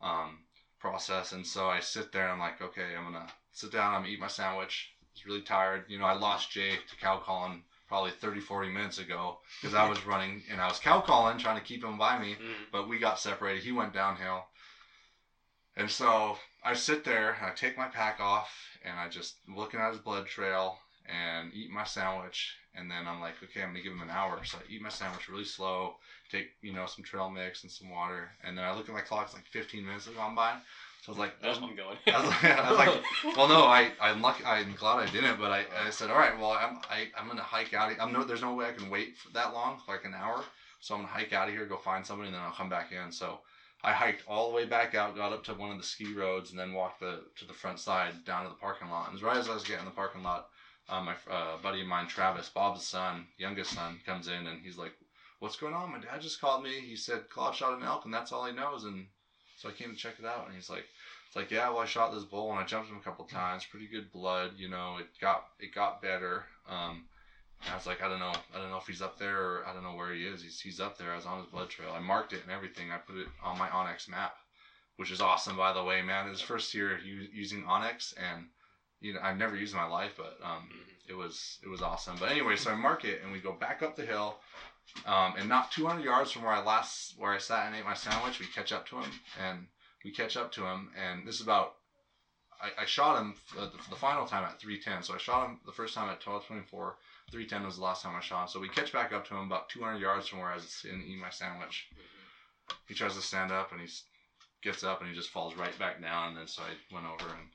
um, 0.00 0.38
process. 0.82 1.32
And 1.32 1.46
so 1.46 1.68
I 1.70 1.80
sit 1.80 2.12
there 2.12 2.24
and 2.24 2.32
I'm 2.32 2.38
like, 2.40 2.60
okay, 2.60 2.94
I'm 2.98 3.04
gonna 3.04 3.28
sit 3.52 3.70
down. 3.70 3.94
I'm 3.94 4.02
gonna 4.02 4.12
eat 4.12 4.20
my 4.20 4.26
sandwich. 4.26 4.90
I 5.00 5.06
was 5.14 5.26
really 5.26 5.40
tired. 5.40 5.84
You 5.88 5.98
know, 5.98 6.04
I 6.04 6.12
lost 6.12 6.50
Jay 6.50 6.72
to 6.90 6.96
cow 6.96 7.18
calling 7.24 7.62
probably 7.88 8.10
30, 8.10 8.40
40 8.40 8.68
minutes 8.70 8.98
ago 8.98 9.36
because 9.60 9.74
I 9.74 9.88
was 9.88 10.04
running 10.04 10.42
and 10.50 10.60
I 10.60 10.66
was 10.66 10.78
cow 10.78 11.00
calling 11.00 11.38
trying 11.38 11.56
to 11.56 11.62
keep 11.62 11.84
him 11.84 11.96
by 11.98 12.18
me 12.18 12.34
Mm. 12.34 12.70
but 12.72 12.88
we 12.88 12.98
got 12.98 13.18
separated. 13.18 13.62
He 13.62 13.72
went 13.72 13.92
downhill. 13.94 14.44
And 15.76 15.90
so 15.90 16.36
I 16.64 16.74
sit 16.74 17.04
there 17.04 17.30
and 17.38 17.46
I 17.46 17.52
take 17.54 17.76
my 17.78 17.86
pack 17.86 18.20
off 18.20 18.50
and 18.84 18.98
I 18.98 19.08
just 19.08 19.36
looking 19.48 19.80
at 19.80 19.92
his 19.92 20.00
blood 20.00 20.26
trail 20.26 20.78
and 21.06 21.52
eat 21.54 21.70
my 21.70 21.84
sandwich. 21.84 22.56
And 22.74 22.90
then 22.90 23.06
I'm 23.06 23.20
like, 23.20 23.34
okay, 23.42 23.62
I'm 23.62 23.68
gonna 23.70 23.82
give 23.82 23.92
him 23.92 24.02
an 24.02 24.10
hour. 24.10 24.40
So 24.44 24.58
I 24.58 24.62
eat 24.72 24.82
my 24.82 24.88
sandwich 24.88 25.28
really 25.28 25.44
slow, 25.44 25.96
take, 26.32 26.48
you 26.62 26.72
know, 26.72 26.86
some 26.86 27.04
trail 27.04 27.30
mix 27.30 27.62
and 27.62 27.70
some 27.70 27.90
water. 27.90 28.30
And 28.42 28.56
then 28.56 28.64
I 28.64 28.74
look 28.74 28.88
at 28.88 28.94
my 28.94 29.00
clock, 29.00 29.26
it's 29.26 29.34
like 29.34 29.46
15 29.46 29.84
minutes 29.84 30.06
have 30.06 30.16
gone 30.16 30.34
by. 30.34 30.56
So 31.02 31.10
I 31.10 31.10
was 31.12 31.18
like, 31.18 31.42
That's 31.42 31.58
I'm 31.58 31.74
going. 31.74 31.98
I 32.06 32.20
was 32.20 32.30
like, 32.30 32.44
I 32.44 32.70
was 32.70 32.78
like, 32.78 33.02
well, 33.36 33.48
no, 33.48 33.64
I, 33.64 33.90
I'm 34.00 34.22
lucky. 34.22 34.44
I'm 34.44 34.74
glad 34.78 35.00
I 35.00 35.10
didn't, 35.10 35.38
but 35.38 35.50
I, 35.50 35.64
I 35.86 35.90
said, 35.90 36.10
all 36.10 36.18
right, 36.18 36.38
well, 36.38 36.52
I'm, 36.52 36.78
I, 36.88 37.08
I'm 37.18 37.26
gonna 37.26 37.42
hike 37.42 37.74
out. 37.74 37.92
I'm 38.00 38.12
no, 38.12 38.24
there's 38.24 38.42
no 38.42 38.54
way 38.54 38.66
I 38.66 38.72
can 38.72 38.88
wait 38.88 39.16
for 39.16 39.32
that 39.32 39.52
long, 39.52 39.80
like 39.88 40.04
an 40.04 40.14
hour. 40.14 40.44
So 40.80 40.94
I'm 40.94 41.02
gonna 41.02 41.12
hike 41.12 41.32
out 41.32 41.48
of 41.48 41.54
here, 41.54 41.66
go 41.66 41.76
find 41.76 42.06
somebody, 42.06 42.28
and 42.28 42.36
then 42.36 42.42
I'll 42.42 42.52
come 42.52 42.68
back 42.68 42.92
in. 42.92 43.10
So 43.10 43.40
I 43.82 43.92
hiked 43.92 44.22
all 44.28 44.48
the 44.48 44.54
way 44.54 44.64
back 44.64 44.94
out, 44.94 45.16
got 45.16 45.32
up 45.32 45.42
to 45.44 45.54
one 45.54 45.72
of 45.72 45.78
the 45.78 45.82
ski 45.82 46.14
roads, 46.14 46.50
and 46.50 46.58
then 46.58 46.72
walked 46.72 47.00
the 47.00 47.24
to 47.36 47.44
the 47.46 47.52
front 47.52 47.80
side 47.80 48.24
down 48.24 48.44
to 48.44 48.48
the 48.48 48.54
parking 48.54 48.88
lot. 48.88 49.10
And 49.10 49.20
right 49.22 49.36
as 49.36 49.48
I 49.48 49.54
was 49.54 49.64
getting 49.64 49.80
in 49.80 49.86
the 49.86 49.90
parking 49.90 50.22
lot, 50.22 50.48
uh, 50.88 51.00
my 51.00 51.14
uh, 51.30 51.56
buddy 51.62 51.80
of 51.80 51.86
mine, 51.88 52.06
Travis, 52.06 52.48
Bob's 52.48 52.86
son, 52.86 53.26
youngest 53.38 53.72
son, 53.72 53.98
comes 54.06 54.28
in 54.28 54.46
and 54.46 54.60
he's 54.62 54.76
like, 54.76 54.92
"What's 55.42 55.56
going 55.56 55.74
on? 55.74 55.90
My 55.90 55.98
dad 55.98 56.20
just 56.20 56.40
called 56.40 56.62
me. 56.62 56.70
He 56.70 56.94
said 56.94 57.28
Claude 57.28 57.56
shot 57.56 57.76
an 57.76 57.84
elk, 57.84 58.04
and 58.04 58.14
that's 58.14 58.30
all 58.30 58.46
he 58.46 58.52
knows." 58.52 58.84
And 58.84 59.08
so 59.56 59.68
I 59.68 59.72
came 59.72 59.90
to 59.90 59.96
check 59.96 60.14
it 60.20 60.24
out, 60.24 60.46
and 60.46 60.54
he's 60.54 60.70
like, 60.70 60.86
"It's 61.26 61.34
like, 61.34 61.50
yeah, 61.50 61.68
well, 61.68 61.80
I 61.80 61.86
shot 61.86 62.14
this 62.14 62.22
bull, 62.22 62.52
and 62.52 62.60
I 62.60 62.64
jumped 62.64 62.88
him 62.88 62.96
a 62.96 63.00
couple 63.00 63.24
times. 63.24 63.64
Pretty 63.64 63.88
good 63.88 64.12
blood, 64.12 64.52
you 64.56 64.68
know. 64.68 64.98
It 65.00 65.08
got 65.20 65.48
it 65.58 65.74
got 65.74 66.00
better." 66.00 66.44
Um, 66.68 67.08
and 67.64 67.72
I 67.72 67.76
was 67.76 67.86
like, 67.86 68.02
I 68.02 68.08
don't 68.08 68.20
know, 68.20 68.32
I 68.54 68.58
don't 68.58 68.70
know 68.70 68.78
if 68.78 68.86
he's 68.86 69.02
up 69.02 69.18
there 69.18 69.36
or 69.38 69.66
I 69.66 69.72
don't 69.72 69.82
know 69.82 69.94
where 69.94 70.12
he 70.12 70.26
is. 70.26 70.42
He's 70.42 70.60
he's 70.60 70.80
up 70.80 70.96
there. 70.96 71.12
I 71.12 71.16
was 71.16 71.26
on 71.26 71.40
his 71.40 71.50
blood 71.50 71.70
trail. 71.70 71.92
I 71.92 72.00
marked 72.00 72.32
it 72.32 72.42
and 72.42 72.52
everything. 72.52 72.92
I 72.92 72.98
put 72.98 73.16
it 73.16 73.28
on 73.42 73.58
my 73.58 73.68
onX 73.68 74.08
map, 74.08 74.36
which 74.96 75.10
is 75.10 75.20
awesome, 75.20 75.56
by 75.56 75.72
the 75.72 75.82
way, 75.82 76.02
man. 76.02 76.28
His 76.28 76.40
first 76.40 76.72
year 76.72 76.98
using 77.00 77.64
onX, 77.64 78.14
and 78.16 78.46
you 79.00 79.14
know 79.14 79.20
I've 79.22 79.38
never 79.38 79.56
used 79.56 79.74
in 79.74 79.80
my 79.80 79.86
life, 79.86 80.12
but 80.16 80.38
um, 80.44 80.68
it 81.08 81.14
was 81.14 81.58
it 81.62 81.68
was 81.68 81.82
awesome. 81.82 82.16
But 82.18 82.30
anyway, 82.30 82.56
so 82.56 82.70
I 82.70 82.74
mark 82.74 83.04
it 83.04 83.20
and 83.22 83.32
we 83.32 83.38
go 83.38 83.52
back 83.52 83.82
up 83.82 83.96
the 83.96 84.06
hill, 84.06 84.36
um, 85.06 85.34
and 85.38 85.48
not 85.48 85.72
200 85.72 86.04
yards 86.04 86.30
from 86.30 86.42
where 86.42 86.52
I 86.52 86.62
last 86.62 87.14
where 87.18 87.32
I 87.32 87.38
sat 87.38 87.66
and 87.66 87.76
ate 87.76 87.84
my 87.84 87.94
sandwich, 87.94 88.40
we 88.40 88.46
catch 88.46 88.72
up 88.72 88.88
to 88.88 88.96
him 88.96 89.10
and 89.42 89.66
we 90.04 90.10
catch 90.10 90.36
up 90.36 90.52
to 90.52 90.64
him, 90.64 90.90
and 90.96 91.26
this 91.26 91.36
is 91.36 91.42
about. 91.42 91.74
I, 92.60 92.82
I 92.82 92.86
shot 92.86 93.20
him 93.20 93.34
for 93.46 93.62
the, 93.62 93.72
the 93.90 93.96
final 93.96 94.24
time 94.24 94.44
at 94.44 94.60
310. 94.60 95.02
So 95.02 95.14
I 95.14 95.18
shot 95.18 95.48
him 95.48 95.58
the 95.66 95.72
first 95.72 95.94
time 95.94 96.04
at 96.04 96.24
1224. 96.24 96.94
310 97.32 97.66
was 97.66 97.76
the 97.76 97.82
last 97.82 98.02
time 98.02 98.14
I 98.14 98.20
shot 98.20 98.42
him. 98.42 98.48
So 98.48 98.60
we 98.60 98.68
catch 98.68 98.92
back 98.92 99.12
up 99.12 99.26
to 99.26 99.34
him 99.34 99.46
about 99.46 99.68
200 99.68 99.98
yards 99.98 100.28
from 100.28 100.38
where 100.38 100.50
I 100.50 100.54
was 100.54 100.68
sitting 100.68 101.02
eating 101.02 101.18
my 101.18 101.30
sandwich. 101.30 101.88
He 102.86 102.94
tries 102.94 103.16
to 103.16 103.20
stand 103.20 103.50
up 103.50 103.72
and 103.72 103.80
he 103.80 103.88
gets 104.62 104.84
up 104.84 105.00
and 105.00 105.10
he 105.10 105.16
just 105.16 105.30
falls 105.30 105.56
right 105.56 105.76
back 105.78 106.00
down. 106.00 106.28
And 106.28 106.36
then 106.36 106.46
so 106.46 106.62
I 106.62 106.94
went 106.94 107.06
over 107.06 107.34
and, 107.34 107.48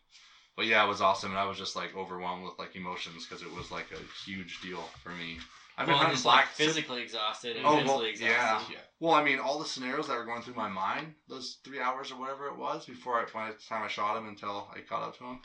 but 0.58 0.66
yeah, 0.66 0.84
it 0.84 0.88
was 0.88 1.02
awesome. 1.02 1.30
And 1.32 1.40
I 1.40 1.46
was 1.46 1.58
just 1.58 1.76
like 1.76 1.96
overwhelmed 1.96 2.44
with 2.44 2.58
like 2.60 2.76
emotions 2.76 3.26
because 3.26 3.44
it 3.44 3.54
was 3.56 3.72
like 3.72 3.86
a 3.92 4.26
huge 4.26 4.60
deal 4.60 4.90
for 5.04 5.10
me. 5.12 5.38
I've 5.78 5.88
well, 5.88 5.98
hunting 5.98 6.16
just 6.16 6.26
like 6.26 6.48
physically 6.48 7.02
exhausted 7.04 7.56
and 7.56 7.66
Oh, 7.66 7.76
well, 7.76 7.84
mentally 7.84 8.10
exhausted. 8.10 8.28
yeah. 8.34 8.62
yeah. 8.72 8.78
Well, 9.00 9.14
I 9.14 9.22
mean, 9.22 9.38
all 9.40 9.60
the 9.60 9.66
scenarios 9.66 10.08
that 10.08 10.18
were 10.18 10.26
going 10.26 10.42
through 10.42 10.56
my 10.56 10.68
mind, 10.68 11.14
those 11.30 11.58
three 11.64 11.80
hours 11.80 12.12
or 12.12 12.16
whatever 12.16 12.48
it 12.48 12.58
was 12.58 12.86
before 12.86 13.20
I, 13.20 13.26
by 13.32 13.50
the 13.50 13.56
time 13.70 13.84
I 13.84 13.88
shot 13.88 14.18
him 14.18 14.26
until 14.26 14.68
I 14.76 14.80
caught 14.82 15.04
up 15.04 15.16
to 15.20 15.24
him. 15.24 15.40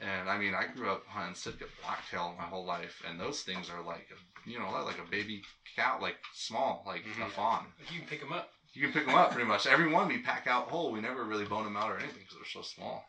And 0.00 0.28
I 0.28 0.38
mean, 0.38 0.54
I 0.54 0.64
grew 0.64 0.90
up 0.90 1.02
hunting 1.06 1.34
Sitka 1.34 1.66
blacktail 1.82 2.34
my 2.38 2.44
whole 2.44 2.64
life, 2.64 3.02
and 3.06 3.20
those 3.20 3.42
things 3.42 3.68
are 3.68 3.82
like, 3.82 4.06
you 4.46 4.58
know, 4.58 4.70
like 4.84 4.98
a 4.98 5.08
baby 5.10 5.42
cow, 5.76 5.98
like 6.00 6.16
small, 6.32 6.82
like 6.86 7.04
a 7.04 7.08
Mhm. 7.08 7.30
fawn. 7.30 7.66
You 7.90 7.98
can 7.98 8.08
pick 8.08 8.20
them 8.20 8.32
up. 8.32 8.48
You 8.72 8.80
can 8.82 8.90
pick 8.92 9.04
them 9.04 9.14
up 9.14 9.30
pretty 9.30 9.46
much. 9.46 9.66
Every 9.66 9.86
one 9.86 10.08
we 10.08 10.16
pack 10.16 10.46
out 10.46 10.68
whole. 10.70 10.90
We 10.90 11.00
never 11.00 11.24
really 11.24 11.44
bone 11.44 11.64
them 11.64 11.76
out 11.76 11.90
or 11.90 11.98
anything 11.98 12.22
because 12.22 12.36
they're 12.36 12.44
so 12.46 12.62
small. 12.62 13.04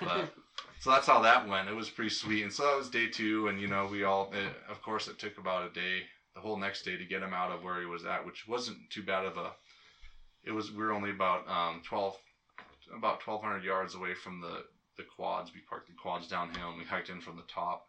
But 0.00 0.32
so 0.80 0.90
that's 0.90 1.06
how 1.06 1.20
that 1.22 1.48
went. 1.48 1.68
It 1.68 1.74
was 1.74 1.90
pretty 1.90 2.10
sweet. 2.10 2.42
And 2.42 2.52
so 2.52 2.64
that 2.64 2.76
was 2.76 2.90
day 2.90 3.08
two, 3.08 3.48
and 3.48 3.60
you 3.60 3.68
know, 3.68 3.86
we 3.90 4.04
all, 4.04 4.32
it, 4.32 4.52
of 4.70 4.82
course, 4.82 5.08
it 5.08 5.18
took 5.18 5.38
about 5.38 5.70
a 5.70 5.74
day 5.74 6.02
the 6.34 6.40
whole 6.40 6.56
next 6.56 6.82
day 6.82 6.96
to 6.96 7.04
get 7.04 7.22
him 7.22 7.32
out 7.32 7.50
of 7.50 7.62
where 7.62 7.80
he 7.80 7.86
was 7.86 8.04
at, 8.04 8.24
which 8.26 8.46
wasn't 8.46 8.78
too 8.90 9.02
bad 9.02 9.24
of 9.24 9.36
a. 9.36 9.52
It 10.44 10.52
was 10.52 10.70
we 10.70 10.78
were 10.78 10.92
only 10.92 11.10
about 11.10 11.48
um, 11.48 11.82
twelve, 11.84 12.16
about 12.94 13.20
twelve 13.20 13.42
hundred 13.42 13.64
yards 13.64 13.94
away 13.94 14.14
from 14.14 14.40
the 14.40 14.64
the 14.96 15.04
quads. 15.04 15.50
We 15.54 15.60
parked 15.68 15.88
the 15.88 15.94
quads 15.94 16.28
downhill 16.28 16.70
and 16.70 16.78
we 16.78 16.84
hiked 16.84 17.10
in 17.10 17.20
from 17.20 17.36
the 17.36 17.42
top. 17.52 17.86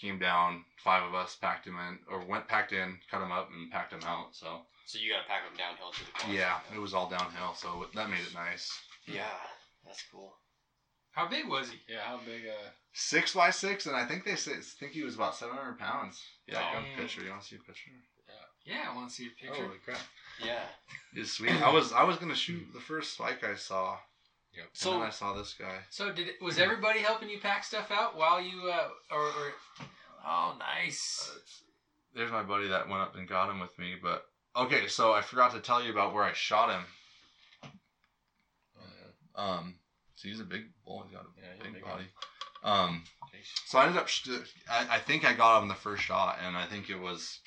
Came 0.00 0.18
down, 0.18 0.64
five 0.82 1.02
of 1.02 1.14
us 1.14 1.36
packed 1.36 1.66
him 1.66 1.76
in, 1.76 1.98
or 2.10 2.24
went 2.24 2.48
packed 2.48 2.72
in, 2.72 2.98
cut 3.10 3.22
him 3.22 3.32
up, 3.32 3.48
and 3.52 3.70
packed 3.70 3.92
him 3.92 4.02
out. 4.06 4.28
So 4.32 4.62
So 4.86 4.98
you 4.98 5.12
got 5.12 5.22
to 5.22 5.28
pack 5.28 5.42
them 5.46 5.56
downhill 5.58 5.90
to 5.92 6.04
the 6.04 6.10
quads. 6.12 6.32
yeah, 6.34 6.58
it 6.74 6.78
was 6.78 6.94
all 6.94 7.08
downhill, 7.08 7.54
so 7.54 7.86
that 7.94 8.08
made 8.08 8.20
it 8.20 8.34
nice. 8.34 8.72
Yeah, 9.06 9.24
that's 9.84 10.02
cool. 10.10 10.34
How 11.12 11.26
big 11.28 11.48
was 11.48 11.70
he? 11.70 11.78
Yeah, 11.92 12.00
how 12.04 12.18
big? 12.24 12.42
Uh, 12.46 12.70
Six 12.92 13.34
by 13.34 13.50
six, 13.50 13.86
and 13.86 13.94
I 13.96 14.04
think 14.06 14.24
they 14.24 14.34
say 14.34 14.52
think 14.78 14.92
he 14.92 15.02
was 15.04 15.14
about 15.14 15.36
seven 15.36 15.56
hundred 15.56 15.78
pounds. 15.78 16.20
Yeah, 16.48 16.58
I 16.58 16.74
got 16.74 16.82
a 16.82 17.00
picture. 17.00 17.22
You 17.22 17.30
want 17.30 17.42
to 17.42 17.48
see 17.48 17.56
a 17.56 17.60
picture? 17.60 17.90
Yeah, 18.66 18.74
Yeah, 18.74 18.90
I 18.90 18.94
want 18.96 19.08
to 19.10 19.14
see 19.14 19.26
a 19.28 19.30
picture. 19.46 19.64
holy 19.64 19.78
crap! 19.84 19.98
Yeah. 20.44 20.64
It's 21.14 21.32
sweet. 21.32 21.52
I 21.62 21.70
was 21.72 21.92
I 21.92 22.02
was 22.02 22.16
gonna 22.16 22.34
shoot 22.34 22.66
the 22.74 22.80
first 22.80 23.14
spike 23.14 23.44
I 23.44 23.54
saw, 23.54 23.96
Yep. 24.56 24.66
so 24.72 24.84
So- 24.84 24.92
and 24.94 25.02
then 25.02 25.08
I 25.08 25.12
saw 25.12 25.32
this 25.34 25.54
guy. 25.54 25.78
So 25.90 26.12
did 26.12 26.26
it, 26.28 26.42
was 26.42 26.58
everybody 26.58 26.98
helping 26.98 27.28
you 27.30 27.38
pack 27.38 27.62
stuff 27.64 27.90
out 27.92 28.16
while 28.16 28.40
you 28.40 28.68
uh 28.68 28.88
or, 29.12 29.22
or 29.26 29.52
oh 30.26 30.56
nice. 30.58 31.30
There's 32.12 32.32
my 32.32 32.42
buddy 32.42 32.66
that 32.68 32.88
went 32.88 33.02
up 33.02 33.14
and 33.14 33.28
got 33.28 33.50
him 33.50 33.60
with 33.60 33.78
me. 33.78 33.94
But 34.02 34.26
okay, 34.56 34.88
so 34.88 35.12
I 35.12 35.22
forgot 35.22 35.52
to 35.52 35.60
tell 35.60 35.80
you 35.82 35.92
about 35.92 36.12
where 36.12 36.24
I 36.24 36.32
shot 36.32 36.70
him. 36.70 37.70
Uh, 38.76 39.40
Um, 39.40 39.74
so 40.20 40.28
he's 40.28 40.40
a 40.40 40.44
big 40.44 40.64
bull. 40.84 41.02
He's 41.06 41.16
got 41.16 41.24
a 41.24 41.28
Yeah, 41.40 41.62
big 41.62 41.74
big 41.74 41.84
body. 41.84 42.04
Um, 42.62 43.04
so 43.66 43.78
I 43.78 43.84
ended 43.86 43.98
up. 43.98 44.10
St- 44.10 44.42
I, 44.70 44.96
I 44.96 44.98
think 44.98 45.24
I 45.24 45.32
got 45.32 45.62
him 45.62 45.68
the 45.68 45.74
first 45.74 46.02
shot, 46.02 46.38
and 46.46 46.56
I 46.56 46.66
think 46.66 46.90
it 46.90 46.98
was, 47.00 47.40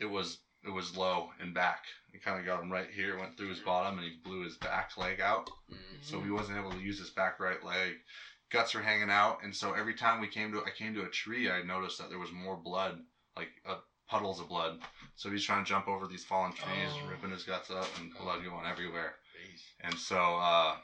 it 0.00 0.06
was 0.06 0.38
it 0.64 0.70
was 0.70 0.96
low 0.96 1.28
and 1.40 1.54
back. 1.54 1.84
We 2.12 2.18
kind 2.18 2.40
of 2.40 2.46
got 2.46 2.62
him 2.62 2.70
right 2.72 2.88
here, 2.92 3.18
went 3.18 3.36
through 3.36 3.50
his 3.50 3.60
bottom, 3.60 3.98
and 3.98 4.06
he 4.08 4.16
blew 4.24 4.42
his 4.42 4.56
back 4.56 4.96
leg 4.96 5.20
out. 5.20 5.48
Mm. 5.72 5.76
so 6.02 6.20
he 6.20 6.30
wasn't 6.30 6.58
able 6.58 6.72
to 6.72 6.78
use 6.80 6.98
his 6.98 7.10
back 7.10 7.38
right 7.38 7.62
leg. 7.64 7.92
Guts 8.50 8.74
were 8.74 8.82
hanging 8.82 9.10
out, 9.10 9.38
and 9.44 9.54
so 9.54 9.72
every 9.72 9.94
time 9.94 10.20
we 10.20 10.26
came 10.28 10.50
to 10.52 10.62
I 10.64 10.70
came 10.76 10.94
to 10.94 11.02
a 11.04 11.08
tree, 11.10 11.48
I 11.50 11.62
noticed 11.62 11.98
that 11.98 12.08
there 12.10 12.18
was 12.18 12.32
more 12.32 12.56
blood, 12.56 12.98
like 13.36 13.50
uh, 13.68 13.76
puddles 14.08 14.40
of 14.40 14.48
blood. 14.48 14.80
So 15.16 15.30
he's 15.30 15.44
trying 15.44 15.64
to 15.64 15.68
jump 15.68 15.86
over 15.86 16.06
these 16.08 16.24
fallen 16.24 16.52
trees, 16.52 16.90
Oh. 16.92 17.08
ripping 17.08 17.30
his 17.30 17.44
guts 17.44 17.70
up, 17.70 17.86
and 18.00 18.12
blood 18.20 18.42
going 18.42 18.66
everywhere. 18.66 19.14
Jeez. 19.36 19.60
And 19.80 19.94
so 19.98 20.16
uh, 20.16 20.74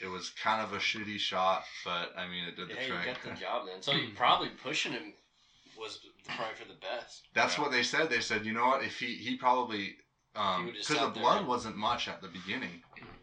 it 0.00 0.06
was 0.06 0.30
kind 0.30 0.60
of 0.60 0.72
a 0.72 0.78
shitty 0.78 1.18
shot, 1.18 1.62
but 1.84 2.10
I 2.16 2.26
mean 2.26 2.44
it 2.44 2.56
did 2.56 2.68
the 2.68 2.74
Yeah, 2.74 2.98
you 3.00 3.04
got 3.04 3.22
the 3.22 3.30
job 3.40 3.62
then. 3.66 3.82
So 3.82 3.92
you 3.92 4.08
probably 4.14 4.48
pushing 4.48 4.92
him 4.92 5.12
was 5.76 5.98
probably 6.28 6.54
for 6.54 6.66
the 6.66 6.74
best. 6.74 7.22
That's 7.34 7.56
Yeah. 7.56 7.62
what 7.62 7.70
they 7.70 7.82
said. 7.82 8.08
They 8.10 8.20
said, 8.20 8.44
you 8.44 8.52
know 8.52 8.66
what? 8.66 8.82
If 8.82 8.98
he 8.98 9.14
he 9.16 9.34
probably 9.34 9.78
He 9.78 9.94
um 10.36 10.66
because 10.72 11.00
the 11.00 11.08
blood 11.08 11.46
wasn't 11.46 11.76
much 11.76 12.08
at 12.08 12.20
the 12.20 12.28
beginning, 12.28 12.80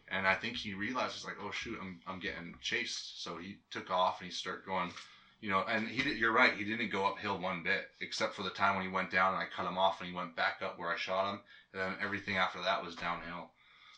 and 0.08 0.26
I 0.26 0.34
think 0.34 0.56
he 0.56 0.74
realized 0.74 1.14
he's 1.14 1.24
like, 1.24 1.36
oh 1.40 1.50
shoot, 1.50 1.78
I'm 1.80 1.98
I'm 2.06 2.18
getting 2.18 2.54
chased. 2.60 3.22
So 3.22 3.36
he 3.36 3.56
took 3.70 3.90
off 3.90 4.20
and 4.20 4.26
he 4.26 4.30
started 4.32 4.64
going, 4.64 4.92
you 5.40 5.50
know. 5.50 5.62
And 5.66 5.88
he 5.88 6.02
did. 6.02 6.16
You're 6.16 6.32
right. 6.32 6.52
He 6.52 6.64
didn't 6.64 6.90
go 6.90 7.06
uphill 7.06 7.38
one 7.38 7.62
bit, 7.62 7.84
except 8.00 8.34
for 8.34 8.42
the 8.42 8.50
time 8.50 8.74
when 8.74 8.82
he 8.82 8.88
went 8.88 9.10
down 9.10 9.32
and 9.32 9.42
I 9.42 9.46
cut 9.46 9.66
him 9.66 9.78
off 9.78 10.00
and 10.00 10.08
he 10.08 10.14
went 10.14 10.34
back 10.34 10.56
up 10.62 10.76
where 10.76 10.90
I 10.90 10.96
shot 10.96 11.28
him, 11.28 11.40
and 11.72 11.82
then 11.82 11.96
everything 12.00 12.36
after 12.36 12.60
that 12.60 12.82
was 12.82 12.94
downhill. 12.94 13.48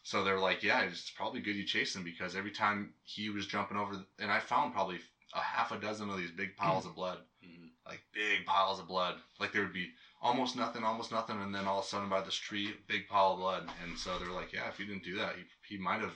So 0.04 0.22
they're 0.22 0.38
like, 0.38 0.62
yeah, 0.62 0.82
it's 0.82 1.10
probably 1.10 1.40
good 1.40 1.56
you 1.56 1.64
chased 1.64 1.96
him 1.96 2.04
because 2.04 2.36
every 2.36 2.52
time 2.52 2.92
he 3.04 3.30
was 3.30 3.46
jumping 3.46 3.76
over, 3.78 3.94
and 4.20 4.30
I 4.30 4.38
found 4.38 4.72
probably 4.72 5.00
a 5.34 5.40
half 5.40 5.72
a 5.72 5.78
dozen 5.78 6.10
of 6.10 6.18
these 6.18 6.30
big 6.30 6.56
piles 6.56 6.86
of 6.86 6.94
blood 6.94 7.18
Mhm. 7.44 7.70
like 7.86 8.02
big 8.12 8.44
piles 8.46 8.78
of 8.78 8.86
blood. 8.86 9.20
Like 9.40 9.52
there 9.52 9.62
would 9.62 9.72
be 9.72 9.90
almost 10.20 10.56
nothing, 10.56 10.84
almost 10.84 11.10
nothing, 11.12 11.40
and 11.40 11.54
then 11.54 11.66
all 11.66 11.78
of 11.78 11.84
a 11.84 11.88
sudden 11.88 12.08
by 12.08 12.20
this 12.22 12.34
tree, 12.36 12.74
big 12.88 13.06
pile 13.06 13.32
of 13.32 13.38
blood. 13.38 13.70
And 13.82 13.98
so 13.98 14.18
they're 14.18 14.30
like, 14.32 14.52
yeah, 14.52 14.68
if 14.68 14.78
he 14.78 14.84
didn't 14.84 15.04
do 15.04 15.16
that, 15.16 15.34
he, 15.36 15.44
he 15.68 15.76
might 15.78 16.00
have, 16.00 16.14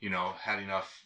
you 0.00 0.10
know, 0.10 0.32
had 0.32 0.58
enough, 0.60 1.04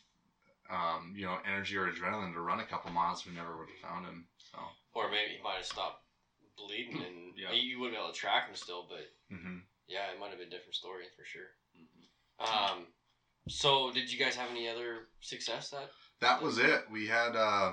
um, 0.71 1.13
you 1.17 1.25
know, 1.27 1.39
energy 1.45 1.77
or 1.77 1.91
adrenaline 1.91 2.33
to 2.33 2.41
run 2.41 2.61
a 2.61 2.65
couple 2.65 2.91
miles. 2.91 3.25
We 3.27 3.33
never 3.33 3.57
would 3.57 3.69
have 3.69 3.91
found 3.91 4.05
him. 4.07 4.25
So, 4.39 4.59
Or 4.95 5.09
maybe 5.09 5.33
he 5.33 5.39
might 5.39 5.57
have 5.57 5.67
stopped 5.67 5.99
bleeding 6.57 7.03
and 7.07 7.37
Yeah. 7.37 7.53
you 7.53 7.79
would 7.81 7.87
have 7.87 7.93
been 7.93 8.01
able 8.01 8.13
to 8.13 8.19
track 8.19 8.47
him 8.47 8.55
still, 8.55 8.83
but 8.83 9.07
hmm 9.31 9.59
yeah, 9.87 10.11
it 10.11 10.19
might 10.19 10.31
have 10.31 10.39
been 10.39 10.49
a 10.49 10.51
different 10.51 10.75
story 10.77 11.07
for 11.17 11.25
sure. 11.25 11.51
Um, 12.43 12.87
so 13.49 13.91
did 13.93 14.13
you 14.13 14.19
guys 14.19 14.37
have 14.37 14.51
any 14.51 14.69
other 14.69 15.09
success 15.21 15.71
that? 15.71 15.91
that 16.21 16.43
was 16.43 16.59
it. 16.59 16.85
We 16.91 17.07
had, 17.07 17.37
uh, 17.37 17.73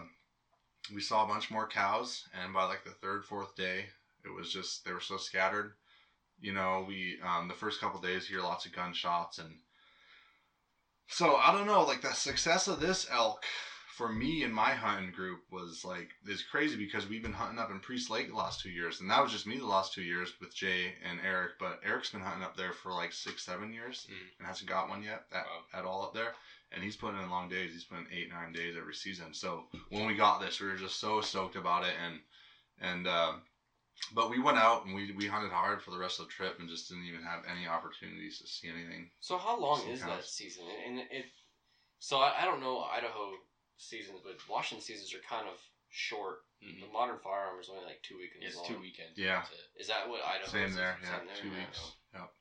we 0.93 1.01
saw 1.01 1.23
a 1.23 1.27
bunch 1.27 1.51
more 1.51 1.67
cows, 1.67 2.23
and 2.33 2.53
by 2.53 2.65
like 2.65 2.83
the 2.83 2.91
third, 2.91 3.23
fourth 3.23 3.55
day, 3.55 3.85
it 4.25 4.33
was 4.33 4.51
just 4.51 4.85
they 4.85 4.91
were 4.91 4.99
so 4.99 5.17
scattered. 5.17 5.73
You 6.41 6.53
know, 6.53 6.85
we 6.87 7.17
um, 7.23 7.47
the 7.47 7.53
first 7.53 7.79
couple 7.79 7.99
days 7.99 8.27
hear 8.27 8.41
lots 8.41 8.65
of 8.65 8.73
gunshots 8.73 9.37
and 9.37 9.49
so 11.09 11.35
I 11.35 11.51
don't 11.51 11.65
know, 11.65 11.83
like 11.83 12.01
the 12.01 12.13
success 12.13 12.67
of 12.67 12.79
this 12.79 13.07
elk 13.11 13.43
for 13.99 14.07
me 14.07 14.43
and 14.43 14.53
my 14.55 14.69
hunting 14.71 15.11
group 15.11 15.41
was 15.51 15.83
like 15.83 16.07
it's 16.25 16.41
crazy 16.41 16.77
because 16.77 17.05
we've 17.09 17.21
been 17.21 17.33
hunting 17.33 17.59
up 17.59 17.69
in 17.69 17.81
Priest 17.81 18.09
Lake 18.09 18.29
the 18.29 18.33
last 18.35 18.61
two 18.61 18.69
years, 18.69 19.01
and 19.01 19.09
that 19.11 19.21
was 19.21 19.33
just 19.33 19.45
me 19.45 19.57
the 19.57 19.65
last 19.67 19.93
two 19.93 20.01
years 20.01 20.31
with 20.39 20.55
Jay 20.55 20.93
and 21.07 21.19
Eric. 21.21 21.59
But 21.59 21.81
Eric's 21.85 22.09
been 22.09 22.21
hunting 22.21 22.43
up 22.43 22.55
there 22.55 22.71
for 22.71 22.93
like 22.93 23.11
six, 23.11 23.43
seven 23.43 23.73
years 23.73 24.07
Mm. 24.09 24.37
and 24.39 24.47
hasn't 24.47 24.69
got 24.69 24.87
one 24.87 25.03
yet 25.03 25.25
at, 25.33 25.43
Wow. 25.45 25.63
at 25.73 25.83
all 25.83 26.03
up 26.05 26.13
there. 26.13 26.33
And 26.71 26.81
he's 26.81 26.95
putting 26.95 27.19
in 27.21 27.29
long 27.29 27.49
days. 27.49 27.73
He's 27.73 27.83
putting 27.83 28.07
eight, 28.09 28.29
nine 28.29 28.53
days 28.53 28.77
every 28.77 28.93
season. 28.95 29.33
So 29.33 29.67
when 29.89 30.05
we 30.07 30.15
got 30.15 30.39
this, 30.39 30.61
we 30.61 30.67
were 30.67 30.77
just 30.77 30.97
so 31.01 31.19
stoked 31.19 31.57
about 31.57 31.83
it, 31.83 31.93
and 32.05 32.21
and 32.79 33.05
uh, 33.05 33.33
but 34.13 34.29
we 34.29 34.39
went 34.39 34.57
out 34.59 34.85
and 34.85 34.95
we 34.95 35.11
we 35.11 35.27
hunted 35.27 35.51
hard 35.51 35.81
for 35.81 35.91
the 35.91 35.99
rest 35.99 36.21
of 36.21 36.27
the 36.27 36.31
trip 36.31 36.57
and 36.59 36.69
just 36.69 36.87
didn't 36.87 37.03
even 37.11 37.23
have 37.23 37.43
any 37.53 37.67
opportunities 37.67 38.39
to 38.39 38.47
see 38.47 38.69
anything. 38.69 39.09
So 39.19 39.37
how 39.37 39.59
long 39.59 39.85
is 39.89 39.99
that 40.01 40.23
season? 40.23 40.63
And 40.87 40.99
it. 40.99 41.25
So 41.99 42.19
I, 42.19 42.43
I 42.43 42.45
don't 42.45 42.61
know 42.61 42.79
Idaho 42.79 43.33
seasons, 43.79 44.19
but 44.23 44.35
Washington 44.49 44.83
seasons 44.85 45.13
are 45.13 45.23
kind 45.27 45.47
of 45.47 45.55
short. 45.89 46.43
Mhm. 46.63 46.81
The 46.81 46.87
modern 46.93 47.17
firearm 47.19 47.59
is 47.59 47.69
only 47.69 47.85
like 47.85 48.01
two 48.03 48.17
weekends 48.17 48.45
It's 48.45 48.55
long. 48.57 48.67
two 48.67 48.79
weekends. 48.79 49.17
Yeah. 49.17 49.43
Is 49.79 49.87
that 49.87 50.07
what 50.07 50.23
Idaho? 50.23 50.51
Same 50.51 50.69
is? 50.69 50.75
there, 50.75 50.97
Same 51.01 51.11
yeah, 51.11 51.19
there? 51.25 51.35
two 51.41 51.49
Yeah. 51.49 51.59
weeks. 51.65 51.91
Yep. 52.13 52.33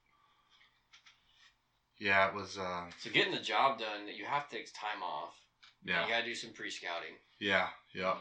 Yeah, 1.99 2.29
it 2.29 2.35
was. 2.35 2.59
Uh, 2.59 2.91
So 2.99 3.11
getting 3.11 3.35
the 3.35 3.41
job 3.41 3.79
done, 3.79 4.09
you 4.09 4.25
have 4.25 4.49
to 4.49 4.57
take 4.57 4.73
time 4.73 5.03
off. 5.03 5.35
yeah. 5.83 6.03
You 6.05 6.11
gotta 6.13 6.25
do 6.25 6.35
some 6.35 6.53
pre-scouting. 6.53 7.15
Yeah, 7.39 7.71
yeah. 7.95 8.19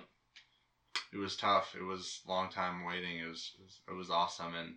It 1.11 1.17
was 1.17 1.35
tough. 1.35 1.75
It 1.75 1.83
was 1.83 2.21
long 2.25 2.49
time 2.49 2.83
waiting. 2.85 3.17
It 3.19 3.27
was 3.27 3.53
it 3.57 3.63
was, 3.63 3.79
it 3.87 3.93
was 3.93 4.09
awesome, 4.09 4.53
and 4.55 4.75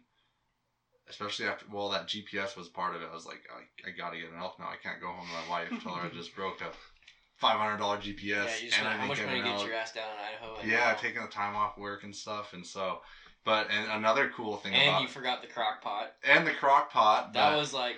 especially 1.08 1.46
after 1.46 1.66
well, 1.68 1.90
that 1.90 2.06
GPS 2.08 2.56
was 2.56 2.68
part 2.68 2.94
of 2.94 3.02
it. 3.02 3.08
I 3.10 3.14
was 3.14 3.26
like, 3.26 3.42
I, 3.52 3.88
I 3.88 3.90
got 3.92 4.10
to 4.10 4.18
get 4.18 4.30
an 4.30 4.38
elk 4.38 4.58
now. 4.58 4.68
I 4.68 4.76
can't 4.76 5.00
go 5.00 5.08
home 5.12 5.26
to 5.26 5.32
my 5.32 5.48
wife 5.50 5.82
tell 5.82 5.94
her 5.96 6.06
I 6.06 6.10
just 6.14 6.34
broke 6.34 6.60
a 6.60 6.72
five 7.40 7.58
hundred 7.58 7.78
dollar 7.78 7.96
GPS 7.98 8.20
yeah, 8.20 8.42
you 8.62 8.66
just 8.68 8.78
and 8.78 8.86
wanna- 8.86 8.96
I 8.96 9.00
how 9.00 9.06
much 9.06 9.22
money 9.24 9.38
to 9.38 9.44
get 9.44 9.54
elk. 9.56 9.66
your 9.66 9.74
ass 9.76 9.92
down 9.92 10.04
in 10.10 10.48
Idaho? 10.48 10.60
Yeah, 10.66 10.92
now- 10.92 10.94
taking 10.94 11.22
the 11.22 11.28
time 11.28 11.56
off 11.56 11.76
work 11.78 12.04
and 12.04 12.14
stuff, 12.14 12.52
and 12.52 12.66
so. 12.66 13.00
But 13.44 13.70
and 13.70 13.90
another 13.92 14.30
cool 14.36 14.58
thing 14.58 14.74
And 14.74 14.88
about 14.90 15.02
you 15.02 15.08
forgot 15.08 15.40
the 15.40 15.48
crock 15.48 15.80
pot. 15.82 16.12
and 16.22 16.46
the 16.46 16.52
crock 16.52 16.92
pot. 16.92 17.32
That 17.32 17.50
but- 17.52 17.58
was 17.58 17.72
like 17.72 17.96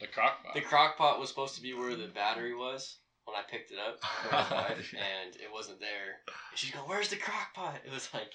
The 0.00 0.06
crock 0.06 0.44
pot. 0.44 0.54
the 0.54 0.60
crock 0.60 0.96
pot 0.96 1.18
was 1.18 1.28
supposed 1.28 1.56
to 1.56 1.62
be 1.62 1.74
where 1.74 1.96
the 1.96 2.06
battery 2.06 2.54
was 2.54 2.98
when 3.24 3.36
I 3.36 3.42
picked 3.50 3.72
it 3.72 3.78
up 3.78 4.00
wife, 4.52 4.92
Yeah. 4.92 5.00
and 5.00 5.34
it 5.36 5.50
wasn't 5.52 5.80
there. 5.80 6.20
And 6.28 6.58
she's 6.58 6.70
going, 6.70 6.88
"Where's 6.88 7.08
the 7.08 7.16
crock 7.16 7.54
pot?" 7.54 7.80
It 7.84 7.92
was 7.92 8.08
like, 8.14 8.30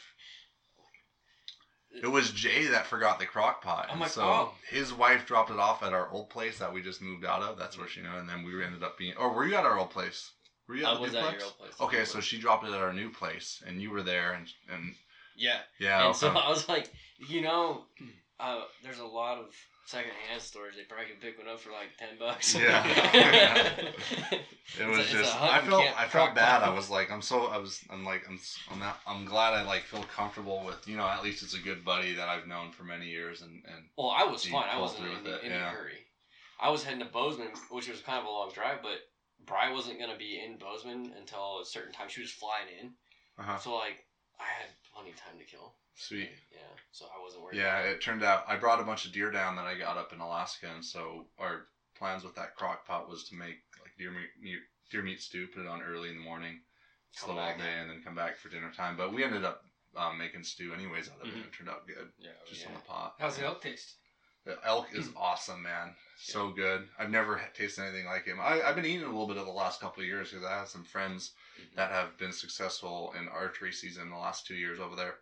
It 2.04 2.08
was 2.08 2.32
Jay 2.32 2.66
that 2.68 2.86
forgot 2.88 3.20
the 3.20 3.26
crock 3.26 3.64
pot. 3.64 3.86
I'm 3.88 3.94
and 3.94 4.02
like, 4.02 4.12
so 4.12 4.24
oh. 4.24 4.54
his 4.70 4.94
wife 4.94 5.26
dropped 5.26 5.50
it 5.52 5.58
off 5.60 5.82
at 5.82 5.94
our 5.94 6.10
old 6.12 6.30
place 6.30 6.60
that 6.60 6.72
we 6.74 6.82
just 6.82 7.02
moved 7.02 7.26
out 7.26 7.42
of. 7.42 7.58
That's 7.58 7.78
where 7.78 7.88
she 7.88 8.02
knew. 8.02 8.10
And 8.16 8.28
then 8.30 8.44
we 8.44 8.64
ended 8.64 8.84
up 8.84 8.98
being. 8.98 9.16
Or 9.18 9.34
were 9.34 9.46
you 9.46 9.56
at 9.56 9.66
our 9.66 9.78
old 9.80 9.90
place? 9.92 10.32
Were 10.70 10.76
you 10.76 10.84
at 10.84 10.92
I 10.92 10.94
the 10.94 11.02
was 11.02 11.14
new 11.14 11.18
at 11.18 11.34
your 11.34 11.44
old 11.46 11.58
place. 11.58 11.74
Okay, 11.82 12.06
so 12.06 12.22
she 12.22 12.38
dropped 12.38 12.64
it 12.64 12.72
at 12.72 12.80
our 12.80 12.94
new 12.94 13.10
place, 13.10 13.64
and 13.66 13.82
you 13.82 13.90
were 13.90 14.04
there, 14.04 14.34
and 14.34 14.48
and 14.72 14.94
yeah, 15.36 15.58
yeah. 15.80 16.06
and 16.06 16.16
so. 16.16 16.30
I 16.38 16.48
was 16.48 16.70
like, 16.70 16.92
you 17.28 17.42
know, 17.42 17.86
uh, 18.40 18.62
there's 18.84 19.00
a 19.00 19.06
lot 19.06 19.40
of 19.40 19.48
secondhand 19.88 20.40
stores. 20.40 20.76
They 20.78 20.84
probably 20.84 21.08
can 21.08 21.16
pick 21.16 21.40
one 21.40 21.48
up 21.48 21.60
for 21.60 21.72
like 21.72 21.98
ten 21.98 22.10
bucks. 22.20 22.54
Yeah. 22.54 22.86
it 24.80 24.88
was 24.88 25.00
it's 25.00 25.10
just. 25.10 25.36
I 25.42 25.60
felt. 25.62 25.86
I 25.98 26.08
felt 26.08 26.36
bad. 26.36 26.62
I 26.62 26.70
was 26.70 26.88
like, 26.88 27.12
I'm 27.12 27.24
so. 27.24 27.48
I 27.48 27.58
was. 27.58 27.80
I'm 27.90 28.06
like. 28.06 28.26
I'm. 28.30 28.40
I'm 28.72 28.78
not. 28.78 29.00
I'm 29.08 29.26
glad 29.26 29.56
I 29.56 29.64
like 29.64 29.86
feel 29.86 30.04
comfortable 30.04 30.62
with. 30.64 30.88
You 30.88 30.98
know, 30.98 31.08
at 31.08 31.24
least 31.24 31.42
it's 31.42 31.56
a 31.56 31.60
good 31.60 31.84
buddy 31.84 32.14
that 32.14 32.30
I've 32.30 32.46
known 32.46 32.70
for 32.74 32.84
many 32.84 33.08
years, 33.08 33.42
and 33.42 33.64
and 33.66 33.86
Well, 33.98 34.14
I 34.16 34.24
was 34.24 34.46
fine. 34.46 34.68
I 34.72 34.80
wasn't 34.80 35.08
in 35.08 35.34
it, 35.34 35.40
any 35.44 35.56
yeah. 35.56 35.72
hurry. 35.72 36.06
I 36.62 36.70
was 36.70 36.84
heading 36.84 37.00
to 37.00 37.06
Bozeman, 37.06 37.48
which 37.72 37.90
was 37.90 38.02
kind 38.02 38.20
of 38.20 38.26
a 38.26 38.30
long 38.30 38.52
drive, 38.54 38.84
but 38.84 39.00
Bry 39.46 39.72
wasn't 39.72 40.00
gonna 40.00 40.18
be 40.18 40.40
in 40.44 40.58
Bozeman 40.58 41.14
until 41.18 41.60
a 41.62 41.66
certain 41.66 41.92
time. 41.94 42.10
She 42.10 42.22
was 42.22 42.32
flying 42.32 42.68
in, 42.82 42.94
uh 43.38 43.58
so 43.58 43.76
like 43.76 44.06
I 44.40 44.44
had 44.46 44.70
plenty 44.94 45.12
of 45.12 45.18
time 45.18 45.38
to 45.40 45.46
kill. 45.46 45.74
sweet. 45.96 46.30
Yeah, 46.52 46.60
so 46.92 47.06
I 47.06 47.22
wasn't 47.22 47.44
worried. 47.44 47.58
Yeah, 47.58 47.80
about 47.80 47.90
it. 47.90 47.96
it 47.96 48.02
turned 48.02 48.24
out 48.24 48.44
I 48.48 48.56
brought 48.56 48.80
a 48.80 48.84
bunch 48.84 49.06
of 49.06 49.12
deer 49.12 49.32
down 49.32 49.56
that 49.56 49.66
I 49.66 49.76
got 49.78 49.98
up 49.98 50.14
in 50.14 50.20
Alaska, 50.20 50.68
and 50.74 50.84
so 50.84 51.26
our 51.38 51.68
plans 51.98 52.24
with 52.24 52.36
that 52.36 52.56
crock 52.56 52.86
pot 52.86 53.10
was 53.10 53.24
to 53.26 53.36
make 53.36 53.58
like 53.82 53.92
deer 53.98 54.12
meat, 54.12 54.30
meat 54.42 54.60
deer 54.92 55.02
meat 55.04 55.22
stew, 55.22 55.48
put 55.48 55.62
it 55.64 55.68
on 55.68 55.82
early 55.82 56.10
in 56.10 56.16
the 56.16 56.22
morning, 56.24 56.60
Come 57.18 57.30
slow 57.36 57.40
all 57.40 57.58
day, 57.58 57.80
and 57.80 57.90
then 57.90 58.02
come 58.04 58.16
back 58.16 58.38
for 58.38 58.50
dinner 58.50 58.72
time. 58.72 58.96
But 58.96 59.14
we 59.14 59.24
ended 59.24 59.44
up 59.44 59.62
um, 59.96 60.18
making 60.18 60.44
stew 60.44 60.74
anyways 60.74 61.10
out 61.10 61.22
of 61.22 61.28
it. 61.28 61.36
Mhm. 61.36 61.46
It 61.46 61.54
turned 61.54 61.70
out 61.70 61.88
good, 61.88 62.12
Yeah. 62.18 62.32
just 62.48 62.62
yeah. 62.62 62.68
on 62.68 62.74
the 62.76 62.80
pot. 62.82 63.16
How's 63.20 63.38
the 63.38 63.46
elk 63.46 63.62
taste? 63.62 63.96
The 64.46 64.58
elk 64.66 64.88
is 64.94 65.10
awesome, 65.16 65.62
man. 65.64 65.96
So 66.18 66.52
good. 66.52 66.88
I've 66.98 67.10
never 67.10 67.40
tasted 67.54 67.84
anything 67.84 68.06
like 68.06 68.26
him. 68.26 68.40
I, 68.42 68.62
I've 68.62 68.76
been 68.76 68.86
eating 68.86 69.04
a 69.04 69.10
little 69.10 69.28
bit 69.28 69.38
of 69.38 69.46
the 69.46 69.52
last 69.52 69.80
couple 69.80 70.02
of 70.02 70.08
years 70.08 70.32
because 70.32 70.46
I 70.46 70.58
have 70.60 70.70
some 70.70 70.84
friends 70.84 71.32
Mhm. 71.60 71.76
that 71.76 71.92
have 71.92 72.18
been 72.18 72.32
successful 72.32 73.14
in 73.18 73.28
archery 73.28 73.72
season 73.74 74.10
the 74.10 74.16
last 74.16 74.46
two 74.48 74.56
years 74.56 74.80
over 74.80 74.96
there. 74.96 75.16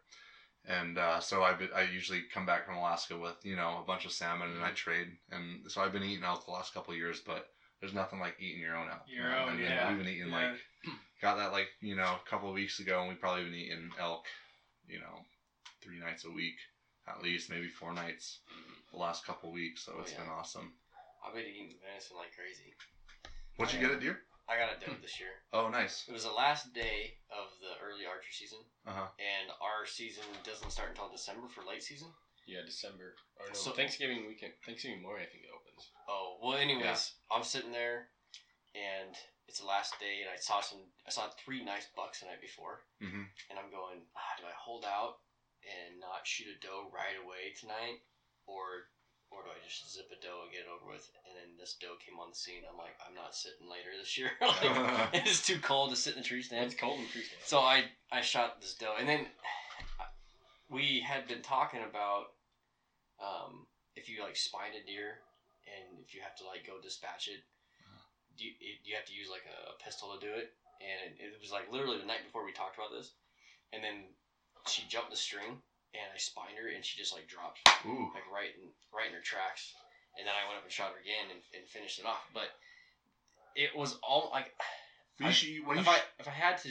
And 0.66 0.98
uh, 0.98 1.20
so 1.20 1.44
I 1.44 1.56
I 1.76 1.82
usually 1.84 2.24
come 2.34 2.46
back 2.46 2.66
from 2.66 2.76
Alaska 2.76 3.18
with 3.18 3.36
you 3.44 3.56
know 3.56 3.80
a 3.82 3.86
bunch 3.86 4.06
of 4.06 4.12
salmon 4.12 4.52
and 4.52 4.64
I 4.64 4.72
trade 4.72 5.08
and 5.32 5.70
so 5.72 5.82
I've 5.82 5.94
been 5.94 6.04
eating 6.04 6.24
elk 6.24 6.46
the 6.46 6.52
last 6.52 6.74
couple 6.74 6.92
of 6.94 6.98
years, 7.00 7.22
but 7.26 7.48
there's 7.80 7.94
nothing 7.94 8.20
like 8.20 8.36
eating 8.40 8.62
your 8.62 8.76
own 8.76 8.90
elk. 8.90 9.04
Your 9.08 9.36
own, 9.36 9.50
And 9.50 9.60
yeah. 9.60 9.90
We've 9.90 9.98
been 10.04 10.08
eating 10.14 10.30
Yeah. 10.30 10.52
like 10.52 10.94
got 11.22 11.38
that 11.38 11.52
like 11.52 11.70
you 11.82 11.96
know 11.96 12.18
a 12.26 12.30
couple 12.30 12.50
of 12.50 12.56
weeks 12.56 12.80
ago 12.80 13.00
and 13.00 13.10
we've 13.10 13.20
probably 13.20 13.44
been 13.46 13.54
eating 13.56 13.92
elk, 14.00 14.26
you 14.88 15.00
know, 15.00 15.26
three 15.82 16.00
nights 16.00 16.26
a 16.26 16.32
week 16.32 16.56
at 17.08 17.22
least, 17.22 17.50
maybe 17.50 17.68
four 17.70 17.94
nights 17.94 18.40
the 18.92 18.98
last 18.98 19.26
couple 19.26 19.52
weeks. 19.52 19.86
So 19.86 19.94
Oh, 19.98 20.02
it's 20.02 20.12
yeah. 20.12 20.20
been 20.20 20.30
awesome. 20.30 20.74
I've 21.26 21.34
been 21.34 21.46
eating 21.46 21.74
venison 21.86 22.18
like 22.18 22.36
crazy. 22.36 22.74
What'd 23.58 23.74
you 23.74 23.82
get 23.82 23.92
at 23.92 24.00
deer? 24.00 24.22
I 24.48 24.56
got 24.56 24.70
a 24.72 24.80
doe 24.80 24.96
this 25.02 25.20
year. 25.20 25.30
Oh, 25.54 25.70
nice. 25.70 26.06
It 26.08 26.12
was 26.14 26.24
the 26.24 26.32
last 26.32 26.72
day 26.74 27.16
of 27.32 27.48
the 27.60 27.76
early 27.84 28.06
archer 28.06 28.32
season, 28.32 28.60
Uh 28.86 28.92
huh. 28.94 29.08
and 29.20 29.50
our 29.62 29.86
season 29.86 30.24
doesn't 30.44 30.72
start 30.72 30.90
until 30.92 31.10
December 31.10 31.48
for 31.48 31.64
late 31.64 31.84
season. 31.84 32.08
Yeah, 32.46 32.60
December. 32.66 33.16
Or 33.40 33.48
no, 33.48 33.54
So- 33.54 33.72
Thanksgiving 33.72 34.26
weekend. 34.28 34.54
Thanksgiving 34.66 35.02
morning, 35.02 35.26
I 35.28 35.32
think 35.32 35.44
it 35.44 35.50
opens. 35.52 35.90
Oh 36.08 36.38
well. 36.42 36.56
Anyways, 36.58 37.12
I'm 37.32 37.44
sitting 37.44 37.72
there, 37.72 38.08
and 38.76 39.16
it's 39.48 39.60
the 39.60 39.66
last 39.66 40.00
day, 40.00 40.22
and 40.22 40.30
I 40.32 40.38
saw 40.40 40.62
some. 40.62 40.80
I 41.06 41.10
saw 41.12 41.28
three 41.44 41.64
nice 41.64 41.88
bucks 41.96 42.20
the 42.22 42.28
night 42.28 42.40
before, 42.40 42.84
hmm 43.02 43.24
and 43.50 43.60
I'm 43.60 43.70
going, 43.72 44.00
ah, 44.16 44.34
do 44.40 44.46
I 44.46 44.52
hold 44.56 44.86
out 44.86 45.16
and 45.68 46.00
not 46.00 46.24
shoot 46.24 46.48
a 46.48 46.58
doe 46.64 46.88
right 46.90 47.20
away 47.20 47.52
tonight, 47.60 48.02
or 48.48 48.88
or 49.30 49.44
do 49.44 49.52
I 49.52 49.60
just 49.68 49.92
zip 49.92 50.08
a 50.08 50.20
doe 50.24 50.48
and 50.48 50.52
get 50.56 50.64
it 50.64 50.72
over 50.72 50.88
with? 50.88 51.04
And 51.28 51.36
then 51.36 51.60
this 51.60 51.76
doe 51.76 52.00
came 52.00 52.16
on 52.16 52.32
the 52.32 52.40
scene. 52.40 52.64
I'm 52.64 52.80
like, 52.80 52.96
I'm 53.04 53.16
not 53.16 53.36
sitting 53.36 53.68
later 53.68 53.92
this 54.00 54.16
year. 54.16 54.32
like, 54.42 55.20
it's 55.28 55.44
too 55.44 55.60
cold 55.60 55.92
to 55.92 56.00
sit 56.00 56.16
in 56.16 56.24
the 56.24 56.28
tree 56.28 56.42
stand. 56.42 56.72
It's 56.72 56.80
cold 56.80 57.00
in 57.00 57.06
the 57.06 57.12
tree 57.12 57.28
stand. 57.28 57.44
So 57.44 57.60
I 57.60 57.92
I 58.12 58.22
shot 58.22 58.62
this 58.62 58.76
doe, 58.76 58.96
and 58.96 59.08
then 59.08 59.28
we 60.72 61.04
had 61.04 61.28
been 61.28 61.44
talking 61.44 61.84
about 61.84 62.38
um, 63.20 63.68
if 63.96 64.08
you 64.08 64.24
like 64.24 64.38
spine 64.38 64.78
a 64.78 64.84
deer, 64.86 65.20
and 65.68 66.00
if 66.00 66.16
you 66.16 66.22
have 66.24 66.38
to 66.40 66.46
like 66.48 66.64
go 66.64 66.80
dispatch 66.80 67.28
it, 67.28 67.44
do 68.38 68.46
you, 68.46 68.54
it, 68.62 68.80
you 68.86 68.96
have 68.96 69.10
to 69.10 69.16
use 69.18 69.28
like 69.28 69.44
a, 69.50 69.76
pistol 69.84 70.14
to 70.14 70.20
do 70.22 70.32
it. 70.32 70.54
And 70.78 71.18
it, 71.18 71.42
was 71.42 71.50
like 71.50 71.74
literally 71.74 71.98
the 71.98 72.06
night 72.06 72.22
before 72.22 72.46
we 72.46 72.54
talked 72.54 72.78
about 72.78 72.94
this, 72.94 73.18
and 73.74 73.82
then 73.82 74.14
she 74.70 74.84
jumped 74.88 75.12
the 75.12 75.18
string, 75.18 75.62
and 75.94 76.08
I 76.14 76.18
spined 76.18 76.58
her, 76.62 76.68
and 76.74 76.84
she 76.84 76.98
just 76.98 77.14
like 77.14 77.28
dropped 77.28 77.60
Ooh. 77.86 78.12
like 78.14 78.24
right 78.34 78.52
in 78.62 78.70
right 78.94 79.08
in 79.08 79.14
her 79.14 79.22
tracks. 79.22 79.74
And 80.18 80.26
then 80.26 80.34
I 80.34 80.48
went 80.48 80.58
up 80.58 80.64
and 80.64 80.72
shot 80.74 80.92
her 80.94 81.00
again 81.00 81.30
and, 81.30 81.40
and 81.60 81.68
finished 81.70 82.00
it 82.00 82.06
off. 82.06 82.26
But 82.34 82.50
it 83.56 83.76
was 83.76 83.98
all 84.04 84.30
like 84.34 84.54
You 85.20 85.32
should- 85.32 85.66
when 85.66 85.78
you 85.78 85.82
if 85.82 85.88
I 85.90 85.98
if 86.20 86.28
I 86.28 86.32
had 86.32 86.58
to 86.60 86.70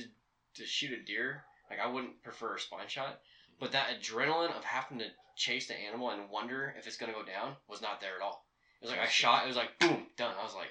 to 0.55 0.67
shoot 0.67 0.93
a 0.93 1.03
deer, 1.03 1.45
like 1.71 1.81
I 1.81 1.87
wouldn't 1.87 2.23
prefer 2.23 2.57
a 2.57 2.61
spine 2.61 2.89
shot. 2.89 3.21
But 3.61 3.73
that 3.73 3.89
adrenaline 4.01 4.57
of 4.57 4.65
having 4.65 4.99
to 4.99 5.07
chase 5.37 5.67
the 5.69 5.75
animal 5.77 6.11
and 6.11 6.29
wonder 6.31 6.75
if 6.79 6.87
it's 6.87 6.97
gonna 6.97 7.13
go 7.13 7.25
down 7.25 7.57
was 7.69 7.81
not 7.83 8.01
there 8.01 8.17
at 8.17 8.23
all. 8.23 8.45
It 8.81 8.85
was 8.87 8.91
like 8.91 9.01
I 9.01 9.07
shot. 9.09 9.45
It 9.45 9.49
was 9.49 9.57
like 9.57 9.79
boom, 9.79 10.07
done. 10.17 10.35
I 10.39 10.45
was 10.45 10.55
like, 10.55 10.69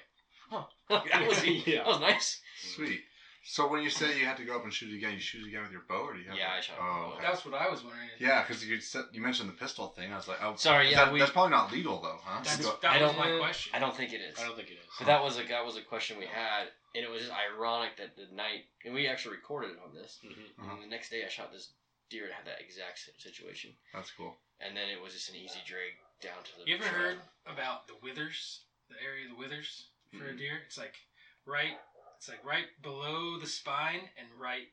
huh, 0.50 0.64
that 1.10 1.26
was 1.26 1.44
Yeah. 1.44 1.78
that 1.84 1.86
was 1.86 2.00
nice. 2.00 2.40
Sweet. 2.74 3.00
So 3.48 3.68
when 3.68 3.80
you 3.82 3.90
say 3.90 4.18
you 4.18 4.26
had 4.26 4.36
to 4.38 4.44
go 4.44 4.56
up 4.56 4.64
and 4.64 4.72
shoot 4.74 4.92
it 4.92 4.96
again, 4.96 5.12
you 5.14 5.20
shoot 5.20 5.44
it 5.44 5.48
again 5.48 5.62
with 5.62 5.70
your 5.70 5.82
bow, 5.88 6.02
or 6.02 6.14
do 6.14 6.18
you 6.20 6.26
have? 6.28 6.36
Yeah, 6.36 6.48
to- 6.48 6.52
I 6.58 6.60
shot 6.60 6.76
with 6.78 6.86
Oh, 6.86 7.12
okay. 7.14 7.22
That's 7.22 7.44
what 7.44 7.54
I 7.54 7.70
was 7.70 7.82
wondering. 7.84 8.08
yeah, 8.18 8.42
because 8.42 8.64
you 8.66 8.80
said 8.80 9.04
you 9.12 9.20
mentioned 9.22 9.48
the 9.48 9.52
pistol 9.54 9.86
thing. 9.94 10.12
I 10.12 10.16
was 10.16 10.26
like, 10.26 10.42
oh, 10.42 10.56
Sorry, 10.56 10.90
yeah, 10.90 11.04
that- 11.04 11.12
we. 11.12 11.20
that's 11.20 11.30
probably 11.30 11.52
not 11.52 11.70
legal 11.70 12.00
though, 12.02 12.18
huh? 12.24 12.40
That's, 12.42 12.56
that 12.58 12.84
I 12.84 13.00
was 13.00 13.12
don't- 13.14 13.18
my 13.18 13.38
question. 13.38 13.70
I 13.72 13.78
don't 13.78 13.94
think 13.96 14.12
it 14.12 14.20
is. 14.20 14.36
I 14.38 14.42
don't 14.44 14.56
think 14.56 14.68
it 14.70 14.78
is. 14.82 14.86
But 14.98 15.06
that 15.06 15.22
was 15.22 15.38
a 15.38 15.44
that 15.46 15.64
was 15.64 15.76
a 15.76 15.82
question 15.82 16.18
we 16.18 16.26
had, 16.26 16.66
and 16.96 17.04
it 17.04 17.08
was 17.08 17.20
just 17.22 17.32
ironic 17.32 17.96
that 17.98 18.16
the 18.16 18.26
night, 18.34 18.66
and 18.84 18.92
we 18.92 19.06
actually 19.06 19.36
recorded 19.36 19.70
it 19.72 19.78
on 19.84 19.94
this. 19.94 20.18
Mhm. 20.24 20.32
Uh-huh. 20.58 20.72
And 20.74 20.82
the 20.82 20.88
next 20.88 21.10
day, 21.10 21.24
I 21.24 21.28
shot 21.28 21.52
this 21.52 21.70
deer 22.10 22.26
that 22.26 22.34
had 22.34 22.46
that 22.46 22.60
exact 22.60 22.98
si- 22.98 23.12
situation, 23.18 23.76
That's 23.94 24.10
cool. 24.10 24.36
and 24.58 24.76
then 24.76 24.88
it 24.90 25.00
was 25.00 25.12
just 25.14 25.28
an 25.28 25.36
easy 25.36 25.60
drag 25.66 25.94
down 26.20 26.42
to 26.42 26.50
the. 26.58 26.66
You 26.66 26.74
ever 26.76 26.84
trail. 26.84 26.94
heard 26.98 27.18
about 27.46 27.86
the 27.86 27.94
withers? 28.02 28.62
The 28.90 29.00
area 29.02 29.24
of 29.24 29.30
the 29.30 29.36
withers 29.38 29.86
for 30.10 30.28
a 30.28 30.32
Mm. 30.34 30.38
deer? 30.38 30.62
It's 30.66 30.78
like 30.78 30.98
right. 31.44 31.78
It's 32.26 32.34
like 32.34 32.42
right 32.42 32.66
below 32.82 33.38
the 33.38 33.46
spine 33.46 34.02
and 34.18 34.26
right 34.34 34.66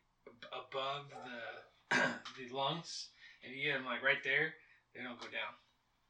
above 0.49 1.05
the 1.13 1.93
the 2.33 2.49
lungs. 2.49 3.13
And 3.45 3.53
you 3.53 3.69
get 3.69 3.77
them 3.77 3.85
like 3.85 4.01
right 4.01 4.17
there, 4.25 4.57
they 4.97 5.05
don't 5.05 5.21
go 5.21 5.29
down. 5.29 5.53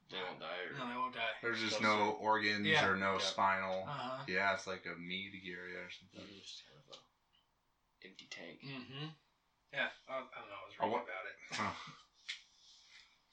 They 0.08 0.24
won't 0.24 0.40
die. 0.40 0.72
Or, 0.72 0.80
No, 0.80 0.88
they 0.88 0.96
won't 0.96 1.12
die. 1.20 1.36
There's 1.44 1.60
just 1.60 1.84
Those 1.84 1.92
no 1.92 2.16
organs 2.24 2.64
Yeah. 2.64 2.88
or 2.88 2.96
no 2.96 3.20
Yeah. 3.20 3.28
spinal. 3.28 3.84
Uh 3.84 3.92
huh. 3.92 4.24
Yeah, 4.32 4.56
it's 4.56 4.64
like 4.72 4.88
a 4.88 4.96
meaty 4.96 5.44
area 5.52 5.84
or 5.84 5.92
something. 5.92 6.24
Just 6.40 6.64
kind 6.64 6.80
of 6.80 6.96
a 6.96 8.08
empty 8.08 8.28
tank. 8.32 8.64
Mm-hmm. 8.64 9.12
Yeah. 9.76 9.92
I, 10.08 10.24
I 10.24 10.40
don't 10.40 10.48
know. 10.48 10.64
I 10.64 10.64
was 10.64 10.80
reading 10.80 10.96
what- 10.96 11.04
about 11.04 11.28
it. 11.28 11.36
Huh. 11.60 11.76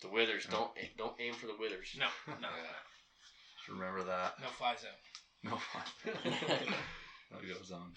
The 0.02 0.08
withers 0.10 0.50
Yeah. 0.50 0.58
don't 0.58 0.70
don't 0.98 1.20
aim 1.22 1.34
for 1.38 1.46
the 1.46 1.54
withers. 1.54 1.94
No, 1.94 2.10
no, 2.42 2.48
Just 3.54 3.68
remember 3.70 4.02
that. 4.02 4.34
no 4.42 4.48
fly 4.58 4.74
zone. 4.74 4.98
No 5.46 5.62
fun. 5.70 6.74
that 7.30 7.46
goes 7.46 7.70
on. 7.70 7.92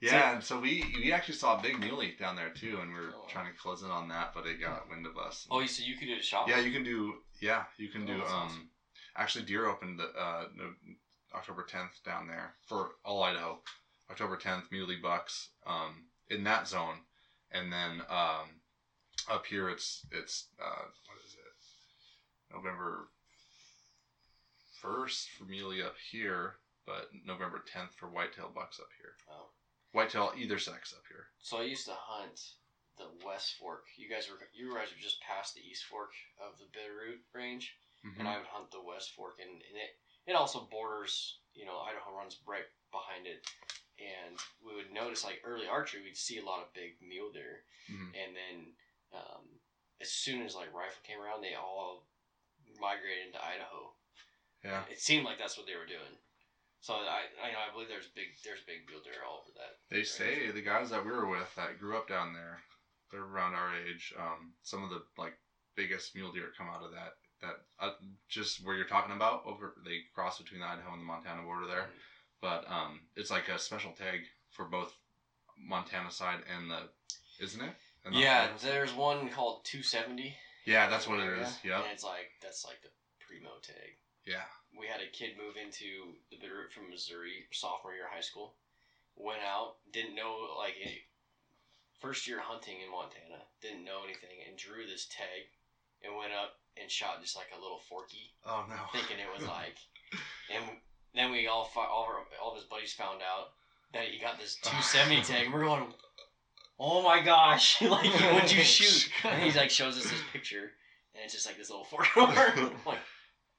Yeah, 0.00 0.34
and 0.34 0.42
so 0.44 0.58
we 0.60 0.84
we 0.98 1.12
actually 1.12 1.34
saw 1.34 1.58
a 1.58 1.62
big 1.62 1.78
muley 1.78 2.14
down 2.18 2.36
there 2.36 2.50
too, 2.50 2.78
and 2.82 2.92
we 2.92 2.98
are 2.98 3.12
Oh, 3.14 3.26
trying 3.28 3.50
to 3.50 3.58
close 3.58 3.82
in 3.82 3.90
on 3.90 4.08
that, 4.08 4.32
but 4.34 4.44
it 4.46 4.60
got 4.60 4.88
wind 4.90 5.06
of 5.06 5.16
us. 5.16 5.46
Oh, 5.50 5.60
you 5.60 5.68
so 5.68 5.82
you 5.82 5.96
could 5.96 6.08
do 6.08 6.16
a 6.18 6.22
shot. 6.22 6.48
yeah, 6.48 6.58
you 6.58 6.72
can 6.72 6.84
do. 6.84 7.14
Yeah, 7.40 7.64
you 7.78 7.88
can 7.88 8.02
Oh, 8.02 8.06
do. 8.06 8.12
Um, 8.14 8.20
awesome. 8.22 8.68
actually, 9.16 9.44
deer 9.46 9.66
opened 9.66 9.98
the 9.98 10.08
uh 10.18 10.46
October 11.34 11.64
10th 11.68 12.02
down 12.04 12.26
there 12.26 12.54
for 12.66 12.90
all 13.04 13.22
Idaho. 13.22 13.60
October 14.10 14.36
10th, 14.36 14.70
muley 14.70 14.96
bucks 14.96 15.48
um 15.66 16.04
in 16.28 16.44
that 16.44 16.68
zone, 16.68 16.98
and 17.50 17.72
then 17.72 18.02
um 18.10 18.60
up 19.30 19.46
here 19.46 19.70
it's 19.70 20.04
it's 20.10 20.48
uh 20.62 20.84
what 21.06 21.18
is 21.24 21.32
it 21.34 22.54
November 22.54 23.08
first 24.82 25.30
for 25.30 25.44
muley 25.44 25.82
up 25.82 25.94
here, 26.10 26.56
but 26.86 27.10
November 27.24 27.62
10th 27.64 27.94
for 27.96 28.08
whitetail 28.08 28.50
bucks 28.54 28.78
up 28.80 28.88
here. 29.00 29.14
Oh. 29.30 29.50
Whitetail 29.92 30.32
either 30.36 30.58
sex 30.58 30.92
up 30.92 31.04
here. 31.08 31.26
So 31.38 31.58
I 31.58 31.64
used 31.64 31.86
to 31.86 31.94
hunt 31.96 32.40
the 32.98 33.08
West 33.26 33.54
Fork. 33.58 33.86
You 33.96 34.08
guys 34.08 34.28
were 34.28 34.38
you 34.52 34.74
guys 34.74 34.88
were 34.90 35.00
just 35.02 35.20
past 35.22 35.54
the 35.54 35.60
East 35.62 35.84
Fork 35.84 36.10
of 36.40 36.58
the 36.58 36.66
Bitterroot 36.76 37.20
Range, 37.32 37.76
Mhm. 38.04 38.18
and 38.20 38.28
I 38.28 38.38
would 38.38 38.46
hunt 38.46 38.70
the 38.70 38.82
West 38.82 39.12
Fork, 39.14 39.38
and, 39.40 39.50
and 39.50 39.76
it 39.76 39.98
it 40.26 40.32
also 40.34 40.66
borders. 40.70 41.38
You 41.54 41.64
know, 41.66 41.78
Idaho 41.80 42.12
runs 42.16 42.38
right 42.46 42.66
behind 42.90 43.26
it, 43.26 43.46
and 43.98 44.38
we 44.64 44.74
would 44.74 44.90
notice 44.92 45.22
like 45.24 45.40
early 45.44 45.66
archery, 45.68 46.02
we'd 46.02 46.16
see 46.16 46.38
a 46.38 46.44
lot 46.44 46.62
of 46.62 46.72
big 46.74 47.00
mule 47.00 47.30
deer, 47.32 47.64
Mhm. 47.88 48.14
and 48.16 48.36
then 48.36 48.76
um, 49.12 49.60
as 50.00 50.10
soon 50.12 50.42
as 50.42 50.56
like 50.56 50.72
rifle 50.72 51.00
came 51.04 51.20
around, 51.20 51.40
they 51.40 51.54
all 51.54 52.04
migrated 52.80 53.26
into 53.26 53.44
Idaho. 53.44 53.94
Yeah. 54.64 54.84
It 54.90 54.98
seemed 55.00 55.24
like 55.24 55.38
that's 55.38 55.56
what 55.56 55.66
they 55.66 55.76
were 55.76 55.86
doing. 55.86 56.18
So 56.84 56.92
I, 56.92 57.24
I, 57.40 57.48
know, 57.48 57.64
I 57.64 57.72
believe 57.72 57.88
there's 57.88 58.12
big, 58.12 58.36
there's 58.44 58.60
big 58.68 58.84
mule 58.84 59.00
deer 59.00 59.24
all 59.24 59.40
over 59.40 59.56
that. 59.56 59.80
They 59.88 60.04
say 60.04 60.52
the 60.52 60.60
guys 60.60 60.92
that 60.92 61.00
we 61.00 61.12
were 61.12 61.24
with 61.24 61.48
that 61.56 61.80
grew 61.80 61.96
up 61.96 62.06
down 62.06 62.34
there, 62.36 62.60
they're 63.08 63.24
around 63.24 63.54
our 63.54 63.72
age. 63.72 64.12
Um, 64.20 64.52
some 64.60 64.84
of 64.84 64.90
the 64.90 65.00
like 65.16 65.32
biggest 65.80 66.14
mule 66.14 66.30
deer 66.30 66.52
come 66.52 66.68
out 66.68 66.84
of 66.84 66.92
that. 66.92 67.16
That 67.40 67.56
uh, 67.80 67.96
just 68.28 68.62
where 68.66 68.76
you're 68.76 68.84
talking 68.84 69.16
about 69.16 69.46
over 69.46 69.72
they 69.82 70.04
cross 70.14 70.36
between 70.36 70.60
the 70.60 70.66
Idaho 70.66 70.92
and 70.92 71.00
the 71.00 71.08
Montana 71.08 71.40
border 71.40 71.66
there, 71.66 71.88
but 72.42 72.68
um, 72.68 73.00
it's 73.16 73.30
like 73.30 73.48
a 73.48 73.58
special 73.58 73.92
tag 73.92 74.20
for 74.50 74.66
both 74.66 74.92
Montana 75.56 76.10
side 76.10 76.40
and 76.54 76.70
the, 76.70 76.80
isn't 77.42 77.62
it? 77.64 77.72
And 78.04 78.14
Yeah, 78.14 78.48
there's 78.60 78.92
one 78.92 79.30
called 79.30 79.64
270. 79.64 80.36
yeah, 80.66 80.90
that's 80.90 81.08
what 81.08 81.20
it 81.20 81.32
is. 81.38 81.48
Yep. 81.64 81.80
And 81.80 81.92
it's 81.94 82.04
like 82.04 82.28
that's 82.42 82.62
like 82.62 82.82
the 82.82 82.90
primo 83.26 83.56
tag. 83.62 83.96
Yeah. 84.26 84.44
We 84.78 84.86
had 84.86 85.00
a 85.00 85.10
kid 85.10 85.38
move 85.38 85.54
into 85.56 86.18
the 86.30 86.36
Bitterroot 86.36 86.72
from 86.74 86.90
Missouri, 86.90 87.46
sophomore 87.52 87.94
year 87.94 88.06
of 88.06 88.12
high 88.12 88.20
school. 88.26 88.54
Went 89.16 89.42
out, 89.46 89.76
didn't 89.92 90.14
know 90.16 90.34
like 90.58 90.74
any, 90.82 91.02
first 92.00 92.26
year 92.26 92.40
hunting 92.42 92.80
in 92.82 92.90
Montana, 92.90 93.46
didn't 93.62 93.84
know 93.84 94.02
anything, 94.04 94.42
and 94.48 94.58
drew 94.58 94.84
this 94.86 95.06
tag, 95.06 95.46
and 96.02 96.16
went 96.16 96.32
up 96.32 96.58
and 96.80 96.90
shot 96.90 97.22
just 97.22 97.36
like 97.36 97.46
a 97.56 97.60
little 97.60 97.78
forky, 97.88 98.34
Oh 98.44 98.64
no. 98.68 98.74
thinking 98.92 99.18
it 99.22 99.30
was 99.30 99.46
like, 99.58 99.78
and 100.52 100.64
then 101.14 101.30
we 101.30 101.46
all 101.46 101.70
all 101.76 102.06
our, 102.10 102.26
all 102.42 102.50
of 102.50 102.56
his 102.58 102.66
buddies 102.66 102.92
found 102.92 103.20
out 103.22 103.54
that 103.92 104.04
he 104.10 104.18
got 104.20 104.38
this 104.40 104.56
270 104.62 105.22
tag. 105.22 105.52
We're 105.52 105.64
going, 105.64 105.86
oh 106.80 107.02
my 107.02 107.22
gosh, 107.22 107.80
like 107.82 108.10
what'd 108.34 108.50
you 108.50 108.62
shoot? 108.64 109.08
And 109.22 109.42
he's 109.42 109.54
like 109.56 109.70
shows 109.70 109.96
us 109.96 110.02
this 110.04 110.20
picture, 110.32 110.72
and 111.14 111.22
it's 111.24 111.32
just 111.32 111.46
like 111.46 111.56
this 111.56 111.70
little 111.70 111.84
four 111.84 112.04
like, 112.84 112.98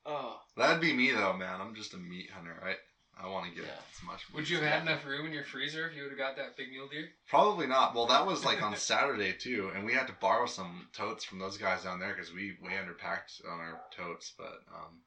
oh, 0.06 0.40
That'd 0.58 0.82
be 0.82 0.94
me 0.94 1.12
though, 1.12 1.34
man. 1.34 1.60
I'm 1.62 1.76
just 1.76 1.94
a 1.94 1.98
meat 1.98 2.30
hunter, 2.34 2.58
right? 2.64 2.78
I 3.18 3.28
want 3.28 3.46
to 3.48 3.56
get 3.56 3.66
Yeah. 3.66 3.72
as 3.72 4.04
much. 4.06 4.30
Would 4.34 4.50
you 4.50 4.58
have 4.58 4.66
had 4.66 4.82
enough 4.82 5.06
room 5.06 5.26
in 5.26 5.32
your 5.32 5.46
freezer 5.46 5.88
if 5.88 5.96
you 5.96 6.02
would 6.04 6.12
have 6.12 6.18
got 6.18 6.36
that 6.36 6.58
big 6.58 6.70
mule 6.70 6.88
deer? 6.88 7.10
Probably 7.30 7.66
not. 7.66 7.96
Well, 7.96 8.08
that 8.08 8.26
was 8.26 8.44
like 8.44 8.62
on 8.62 8.76
Saturday 8.78 9.34
too, 9.34 9.72
and 9.74 9.86
we 9.86 9.94
had 9.94 10.08
to 10.08 10.14
borrow 10.20 10.46
some 10.46 10.88
totes 10.94 11.24
from 11.24 11.40
those 11.40 11.58
guys 11.58 11.84
down 11.84 12.00
there 12.00 12.14
because 12.14 12.34
we 12.34 12.58
way 12.62 12.74
underpacked 12.74 13.46
on 13.50 13.60
our 13.60 13.80
totes. 13.96 14.34
But 14.38 14.60
um, 14.74 15.00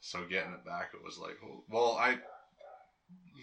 so 0.00 0.24
getting 0.24 0.52
it 0.52 0.64
back, 0.64 0.90
it 0.94 1.04
was 1.04 1.18
like, 1.18 1.36
well, 1.68 1.96
I 2.00 2.18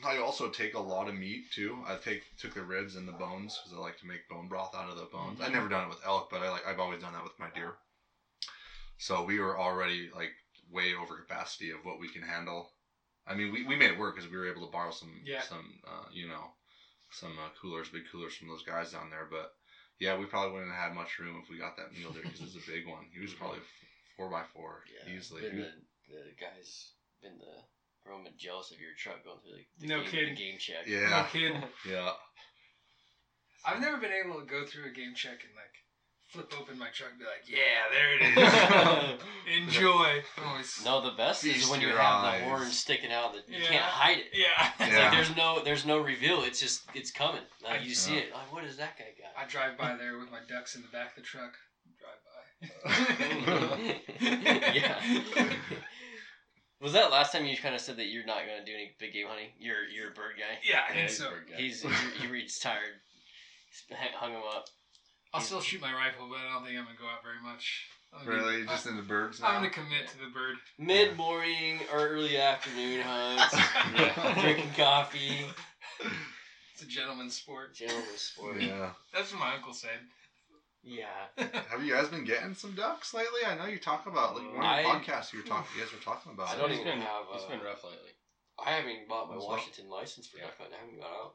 I 0.04 0.18
also 0.18 0.50
take 0.50 0.74
a 0.74 0.80
lot 0.80 1.08
of 1.08 1.14
meat 1.14 1.44
too. 1.52 1.78
I 1.88 1.96
take 1.96 2.24
took 2.38 2.56
the 2.56 2.64
ribs 2.64 2.96
and 2.96 3.08
the 3.08 3.12
bones 3.14 3.60
because 3.62 3.78
I 3.78 3.82
like 3.82 3.98
to 4.00 4.08
make 4.08 4.28
bone 4.30 4.48
broth 4.48 4.74
out 4.74 4.90
of 4.90 4.96
the 4.96 5.06
bones. 5.12 5.42
I've 5.42 5.52
never 5.52 5.70
done 5.70 5.84
it 5.86 5.90
with 5.90 6.00
elk, 6.06 6.30
but 6.32 6.42
I 6.42 6.50
like 6.50 6.66
I've 6.66 6.80
always 6.80 7.02
done 7.02 7.14
that 7.14 7.24
with 7.24 7.38
my 7.38 7.50
deer. 7.54 7.76
So 8.98 9.24
we 9.24 9.40
were 9.40 9.58
already 9.60 10.10
like 10.14 10.32
way 10.72 10.94
over 10.94 11.16
capacity 11.18 11.72
of 11.72 11.84
what 11.84 12.00
we 12.00 12.08
can 12.10 12.22
handle. 12.22 12.70
I 13.28 13.36
mean, 13.36 13.52
we, 13.52 13.66
we 13.66 13.76
made 13.76 13.92
it 13.92 14.00
work 14.00 14.16
because 14.16 14.30
we 14.30 14.38
were 14.38 14.50
able 14.50 14.66
to 14.66 14.72
borrow 14.72 14.92
some 14.92 15.22
Yeah. 15.26 15.42
some 15.42 15.80
uh, 15.88 16.06
you 16.12 16.28
know 16.28 16.52
some 17.12 17.34
uh, 17.40 17.50
coolers, 17.62 17.90
big 17.90 18.04
coolers 18.12 18.36
from 18.36 18.48
those 18.48 18.64
guys 18.64 18.92
down 18.92 19.10
there. 19.10 19.28
But 19.30 19.52
yeah, 20.00 20.18
we 20.18 20.26
probably 20.26 20.54
wouldn't 20.54 20.72
have 20.74 20.90
had 20.90 20.96
much 20.96 21.18
room 21.20 21.42
if 21.44 21.50
we 21.50 21.58
got 21.58 21.76
that 21.78 21.92
meal 21.94 22.12
there 22.14 22.24
because 22.24 22.42
it's 22.42 22.56
a 22.56 22.72
big 22.72 22.88
one. 22.88 23.06
He 23.14 23.20
was 23.20 23.34
probably 23.34 23.60
f- 23.60 23.88
four 24.18 24.30
by 24.30 24.44
four 24.54 24.84
Yeah. 24.88 25.14
easily. 25.14 25.42
Been 25.42 25.58
the, 25.58 25.72
the 26.08 26.34
guys 26.40 26.92
been 27.22 27.38
the 27.38 28.10
Roman 28.10 28.34
jealous 28.38 28.72
of 28.72 28.80
your 28.80 28.94
truck 28.98 29.24
going 29.26 29.38
through 29.44 29.58
the, 29.58 29.66
the 29.82 29.88
No 29.88 30.02
game, 30.02 30.10
kidding. 30.10 30.36
the 30.36 30.42
game 30.42 30.58
check. 30.58 30.88
Yeah, 30.88 31.00
No 31.02 31.06
yeah, 31.10 31.28
kidding. 31.30 31.64
yeah. 31.90 32.12
I've 33.66 33.82
never 33.82 33.98
been 33.98 34.14
able 34.16 34.40
to 34.40 34.46
go 34.48 34.66
through 34.66 34.88
a 34.88 34.96
game 34.96 35.14
check 35.16 35.44
and 35.44 35.54
like 35.54 35.76
flip 36.30 36.54
open 36.60 36.78
my 36.78 36.90
truck 36.90 37.10
and 37.12 37.20
be 37.20 37.26
like, 37.26 37.44
yeah, 37.48 37.90
there 37.92 38.16
it 38.16 38.22
is. 38.38 39.68
Enjoy. 39.68 40.22
No, 40.86 41.02
the 41.02 41.16
best 41.18 41.44
is 41.46 41.68
when 41.70 41.82
you 41.82 41.88
have 41.90 41.98
eyes. 42.00 42.40
the 42.42 42.46
horn 42.48 42.68
sticking 42.70 43.12
out. 43.12 43.34
That 43.34 43.48
you 43.50 43.60
Yeah. 43.62 43.68
can't 43.68 43.84
hide 43.84 44.18
it. 44.20 44.26
Yeah. 44.34 44.70
It's 44.80 44.94
Yeah. 44.94 45.00
like 45.04 45.12
there's 45.12 45.36
no 45.36 45.62
there's 45.64 45.86
no 45.86 45.98
reveal. 46.00 46.44
It's 46.44 46.60
just 46.60 46.84
it's 46.94 47.12
coming. 47.12 47.42
Like 47.64 47.82
I- 47.82 47.84
you 47.84 47.96
see 47.96 48.14
Yeah. 48.16 48.22
it. 48.22 48.34
Like 48.34 48.52
what 48.54 48.64
does 48.64 48.78
that 48.78 48.98
guy 48.98 49.06
got? 49.20 49.34
I 49.44 49.48
drive 49.50 49.78
by 49.78 49.96
there 49.98 50.18
with 50.20 50.30
my 50.32 50.40
ducks 50.48 50.76
in 50.76 50.82
the 50.84 50.88
back 50.90 51.10
of 51.10 51.16
the 51.16 51.22
truck. 51.22 51.54
Drive 52.00 52.22
by. 52.24 52.36
yeah. 54.74 55.02
Was 56.82 56.94
that 56.94 57.12
last 57.12 57.32
time 57.34 57.46
you 57.46 57.58
kind 57.58 57.76
of 57.76 57.82
said 57.82 57.98
that 57.98 58.06
you're 58.08 58.26
not 58.26 58.40
gonna 58.46 58.64
do 58.66 58.74
any 58.74 58.92
big 59.00 59.14
game 59.14 59.28
hunting? 59.28 59.50
You're 59.60 59.84
you're 59.86 60.12
a 60.12 60.14
bird 60.14 60.34
guy. 60.38 60.60
Yeah, 60.64 60.82
I 60.88 60.94
think 60.94 61.10
he's 61.10 61.18
so. 61.18 61.28
a 61.28 61.32
bird 61.32 61.48
guy. 61.52 61.58
He's 61.58 61.82
he 62.22 62.28
reads 62.28 62.60
tired. 62.60 63.02
Hung 64.16 64.32
him 64.32 64.42
up. 64.56 64.66
I'll 65.34 65.42
still 65.42 65.62
shoot 65.62 65.82
my 65.82 65.94
rifle, 65.94 66.28
but 66.30 66.40
I 66.40 66.54
don't 66.54 66.66
think 66.66 66.78
I'm 66.78 66.86
gonna 66.86 66.98
go 66.98 67.06
out 67.06 67.24
very 67.24 67.42
much. 67.44 67.86
I'm 68.12 68.26
gonna 68.26 68.38
Really, 68.38 68.62
be- 68.64 68.68
just 68.68 68.88
I, 68.88 68.96
the 68.96 69.02
birds. 69.04 69.40
I'm 69.44 69.56
gonna 69.62 69.70
commit 69.70 70.08
to 70.10 70.18
the 70.18 70.32
bird. 70.34 70.56
Mid 70.80 71.16
morning 71.16 71.80
or 71.94 72.00
early 72.08 72.38
afternoon 72.40 73.02
hunts. 73.02 73.56
drinking 74.42 74.72
coffee. 74.76 75.46
It's 76.74 76.82
a 76.84 76.88
gentleman's 76.88 77.36
sport. 77.36 77.76
Gentleman's 77.76 78.22
sport. 78.22 78.60
Yeah. 78.62 78.92
That's 79.14 79.32
what 79.32 79.40
my 79.40 79.54
uncle 79.56 79.74
said. 79.74 80.00
Yeah. 80.82 81.06
Have 81.70 81.84
you 81.84 81.94
guys 81.94 82.08
been 82.08 82.24
getting 82.24 82.56
some 82.56 82.72
ducks 82.74 83.14
lately? 83.14 83.42
I 83.46 83.56
know 83.56 83.66
you 83.66 83.78
talk 83.80 84.08
about 84.08 84.36
like 84.36 84.48
one 84.48 84.58
of 84.58 84.64
I- 84.64 84.82
your 84.82 84.90
podcasts. 84.96 85.32
You 85.34 85.40
were 85.44 85.48
talking. 85.48 85.70
You 85.78 85.84
guys 85.84 85.94
were 85.94 86.00
talking 86.04 86.32
about. 86.34 86.50
I 86.50 86.54
it. 86.56 86.58
don't 86.58 86.72
It's 86.72 86.80
even 86.82 86.94
been, 86.94 87.02
have, 87.02 87.26
It's 87.36 87.44
uh, 87.46 87.50
been 87.50 87.60
rough 87.62 87.84
lately. 87.84 88.10
I 88.66 88.72
haven't 88.72 88.92
even 88.92 89.08
bought 89.08 89.30
my 89.30 89.36
As 89.36 89.40
well. 89.42 89.50
Washington 89.50 89.90
license 89.90 90.28
for 90.28 90.38
Yeah. 90.40 90.46
duck 90.46 90.58
hunting. 90.58 90.76
I 90.76 90.82
haven't 90.82 91.00
got 91.00 91.12
out. 91.12 91.34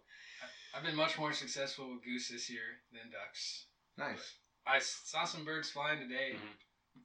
I've 0.75 0.83
been 0.83 0.97
much 0.97 1.17
more 1.19 1.33
successful 1.33 1.93
with 1.93 2.03
goose 2.05 2.29
this 2.29 2.51
year 2.51 2.83
than 2.91 3.13
ducks. 3.13 3.67
Nice. 3.97 4.35
I 4.67 4.79
saw 4.79 5.25
some 5.25 5.45
birds 5.45 5.71
flying 5.71 6.01
today. 6.01 6.35
Mhm. 6.35 6.59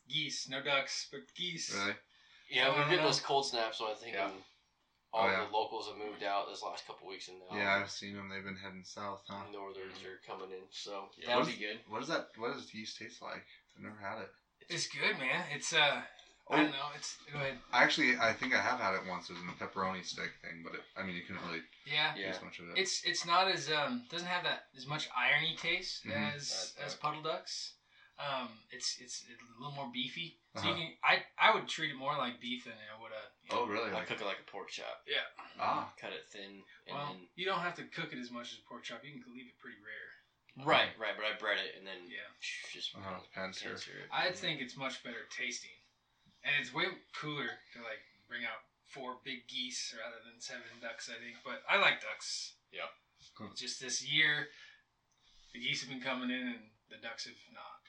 Geese, 0.08 0.48
no 0.50 0.62
ducks, 0.62 1.08
but 1.12 1.22
geese. 1.36 1.74
Really? 1.74 1.96
Yeah, 2.50 2.70
we're 2.70 2.76
don't 2.82 2.90
getting 2.90 3.06
those 3.06 3.20
cold 3.22 3.46
snaps, 3.46 3.78
so 3.78 3.92
I 3.92 3.96
think 3.96 4.16
Yeah. 4.16 4.32
all 5.12 5.28
Oh, 5.28 5.30
yeah. 5.30 5.46
the 5.46 5.52
locals 5.52 5.88
have 5.88 5.98
moved 5.98 6.24
out 6.24 6.48
this 6.48 6.62
last 6.62 6.86
couple 6.86 7.08
weeks, 7.08 7.28
and 7.28 7.40
now 7.40 7.56
Yeah, 7.56 7.76
I've 7.76 7.92
seen 7.92 8.16
them. 8.16 8.30
They've 8.30 8.44
been 8.44 8.58
heading 8.58 8.84
south, 8.84 9.24
huh? 9.28 9.46
northerns 9.50 10.04
are 10.04 10.18
coming 10.20 10.52
in. 10.52 10.72
So 10.72 11.12
Yeah. 11.18 11.28
that'll 11.28 11.46
be 11.46 11.58
good. 11.58 11.84
What 11.88 12.00
does 12.00 12.08
that? 12.10 12.36
What 12.38 12.54
does 12.54 12.74
yeast 12.74 12.98
taste 12.98 13.22
like? 13.22 13.46
I've 13.76 13.82
never 13.82 13.98
had 14.00 14.20
it. 14.22 14.30
It's 14.70 14.88
good, 14.88 15.18
man. 15.18 15.50
It's 15.52 15.74
uh, 15.74 16.06
I 16.50 16.54
Oh. 16.54 16.64
don't 16.64 16.72
know. 16.72 16.90
It's 16.96 17.16
go 17.32 17.40
ahead. 17.40 17.58
I 17.72 17.84
actually, 17.84 18.18
I 18.18 18.34
think 18.34 18.54
I 18.56 18.62
have 18.62 18.80
had 18.80 18.96
it 18.96 19.06
once. 19.06 19.30
It 19.30 19.34
was 19.34 19.42
in 19.44 19.50
a 19.50 19.54
pepperoni 19.54 20.04
stick 20.04 20.32
thing, 20.42 20.64
but 20.64 20.74
it, 20.74 20.82
I 20.96 21.04
mean, 21.04 21.16
you 21.16 21.22
couldn't 21.22 21.46
really 21.46 21.62
Yeah. 21.86 22.16
Yeah. 22.16 22.32
taste 22.32 22.44
much 22.44 22.58
of 22.60 22.70
it. 22.70 22.78
It's 22.78 23.04
it's 23.04 23.24
not 23.26 23.48
as 23.48 23.70
um 23.70 24.06
doesn't 24.10 24.28
have 24.28 24.44
that 24.44 24.66
as 24.76 24.86
much 24.88 25.08
irony 25.16 25.56
taste 25.56 26.04
Mhm. 26.06 26.12
as 26.34 26.50
That's 26.50 26.76
as 26.78 26.92
dark. 26.94 27.02
puddle 27.02 27.22
ducks. 27.22 27.76
Um, 28.18 28.50
it's 28.72 28.98
it's 29.00 29.24
a 29.24 29.60
little 29.62 29.72
more 29.76 29.90
beefy. 29.94 30.40
So 30.56 30.60
Uh-huh. 30.62 30.70
you 30.70 30.76
can 30.76 30.98
I 31.04 31.26
I 31.38 31.54
would 31.54 31.68
treat 31.70 31.92
it 31.92 31.96
more 31.96 32.18
like 32.18 32.40
beef 32.40 32.64
than 32.66 32.74
I 32.74 33.00
would 33.00 33.12
a. 33.12 33.32
oh, 33.52 33.66
really? 33.68 33.92
I 33.92 33.94
Like, 33.94 34.08
cook 34.08 34.20
it 34.22 34.26
like 34.26 34.40
a 34.40 34.44
pork 34.52 34.70
chop. 34.72 35.04
Yeah. 35.06 35.26
ah, 35.60 35.94
Cut 35.98 36.12
it 36.14 36.28
thin, 36.32 36.66
and 36.88 36.98
Well, 36.98 37.08
then 37.14 37.28
you 37.36 37.46
don't 37.46 37.62
have 37.62 37.76
to 37.76 37.84
cook 37.86 38.12
it 38.12 38.18
as 38.20 38.32
much 38.32 38.52
as 38.52 38.60
pork 38.68 38.84
chop. 38.84 39.04
You 39.04 39.22
can 39.22 39.32
leave 39.34 39.48
it 39.48 39.58
pretty 39.60 39.78
rare. 39.82 40.66
right, 40.66 40.98
right. 40.98 41.16
But 41.16 41.26
I 41.26 41.34
bread 41.38 41.60
it 41.60 41.76
and 41.78 41.86
then 41.88 42.10
Yeah. 42.10 42.18
just 42.74 42.94
uh-huh, 42.96 43.22
pan 43.34 43.54
sear. 43.54 43.70
pan 43.70 43.78
sear. 43.78 44.08
I 44.12 44.32
think 44.32 44.60
it's 44.60 44.76
much 44.76 45.02
better 45.04 45.26
tasting, 45.30 45.79
and 46.44 46.54
it's 46.60 46.74
way 46.74 46.86
cooler 47.14 47.60
to 47.74 47.78
like 47.84 48.04
bring 48.28 48.46
out 48.46 48.64
four 48.86 49.22
big 49.24 49.48
geese 49.48 49.94
rather 49.98 50.18
than 50.26 50.42
seven 50.42 50.66
ducks. 50.82 51.10
I 51.10 51.18
think, 51.22 51.38
but 51.46 51.62
I 51.70 51.78
like 51.80 52.02
ducks. 52.02 52.54
Yeah. 52.72 52.90
Cool. 53.36 53.52
Just 53.56 53.80
this 53.80 54.04
year, 54.04 54.48
the 55.54 55.60
geese 55.60 55.82
have 55.82 55.90
been 55.90 56.02
coming 56.04 56.30
in, 56.30 56.56
and 56.56 56.64
the 56.90 57.00
ducks 57.02 57.26
have 57.26 57.40
not. 57.54 57.80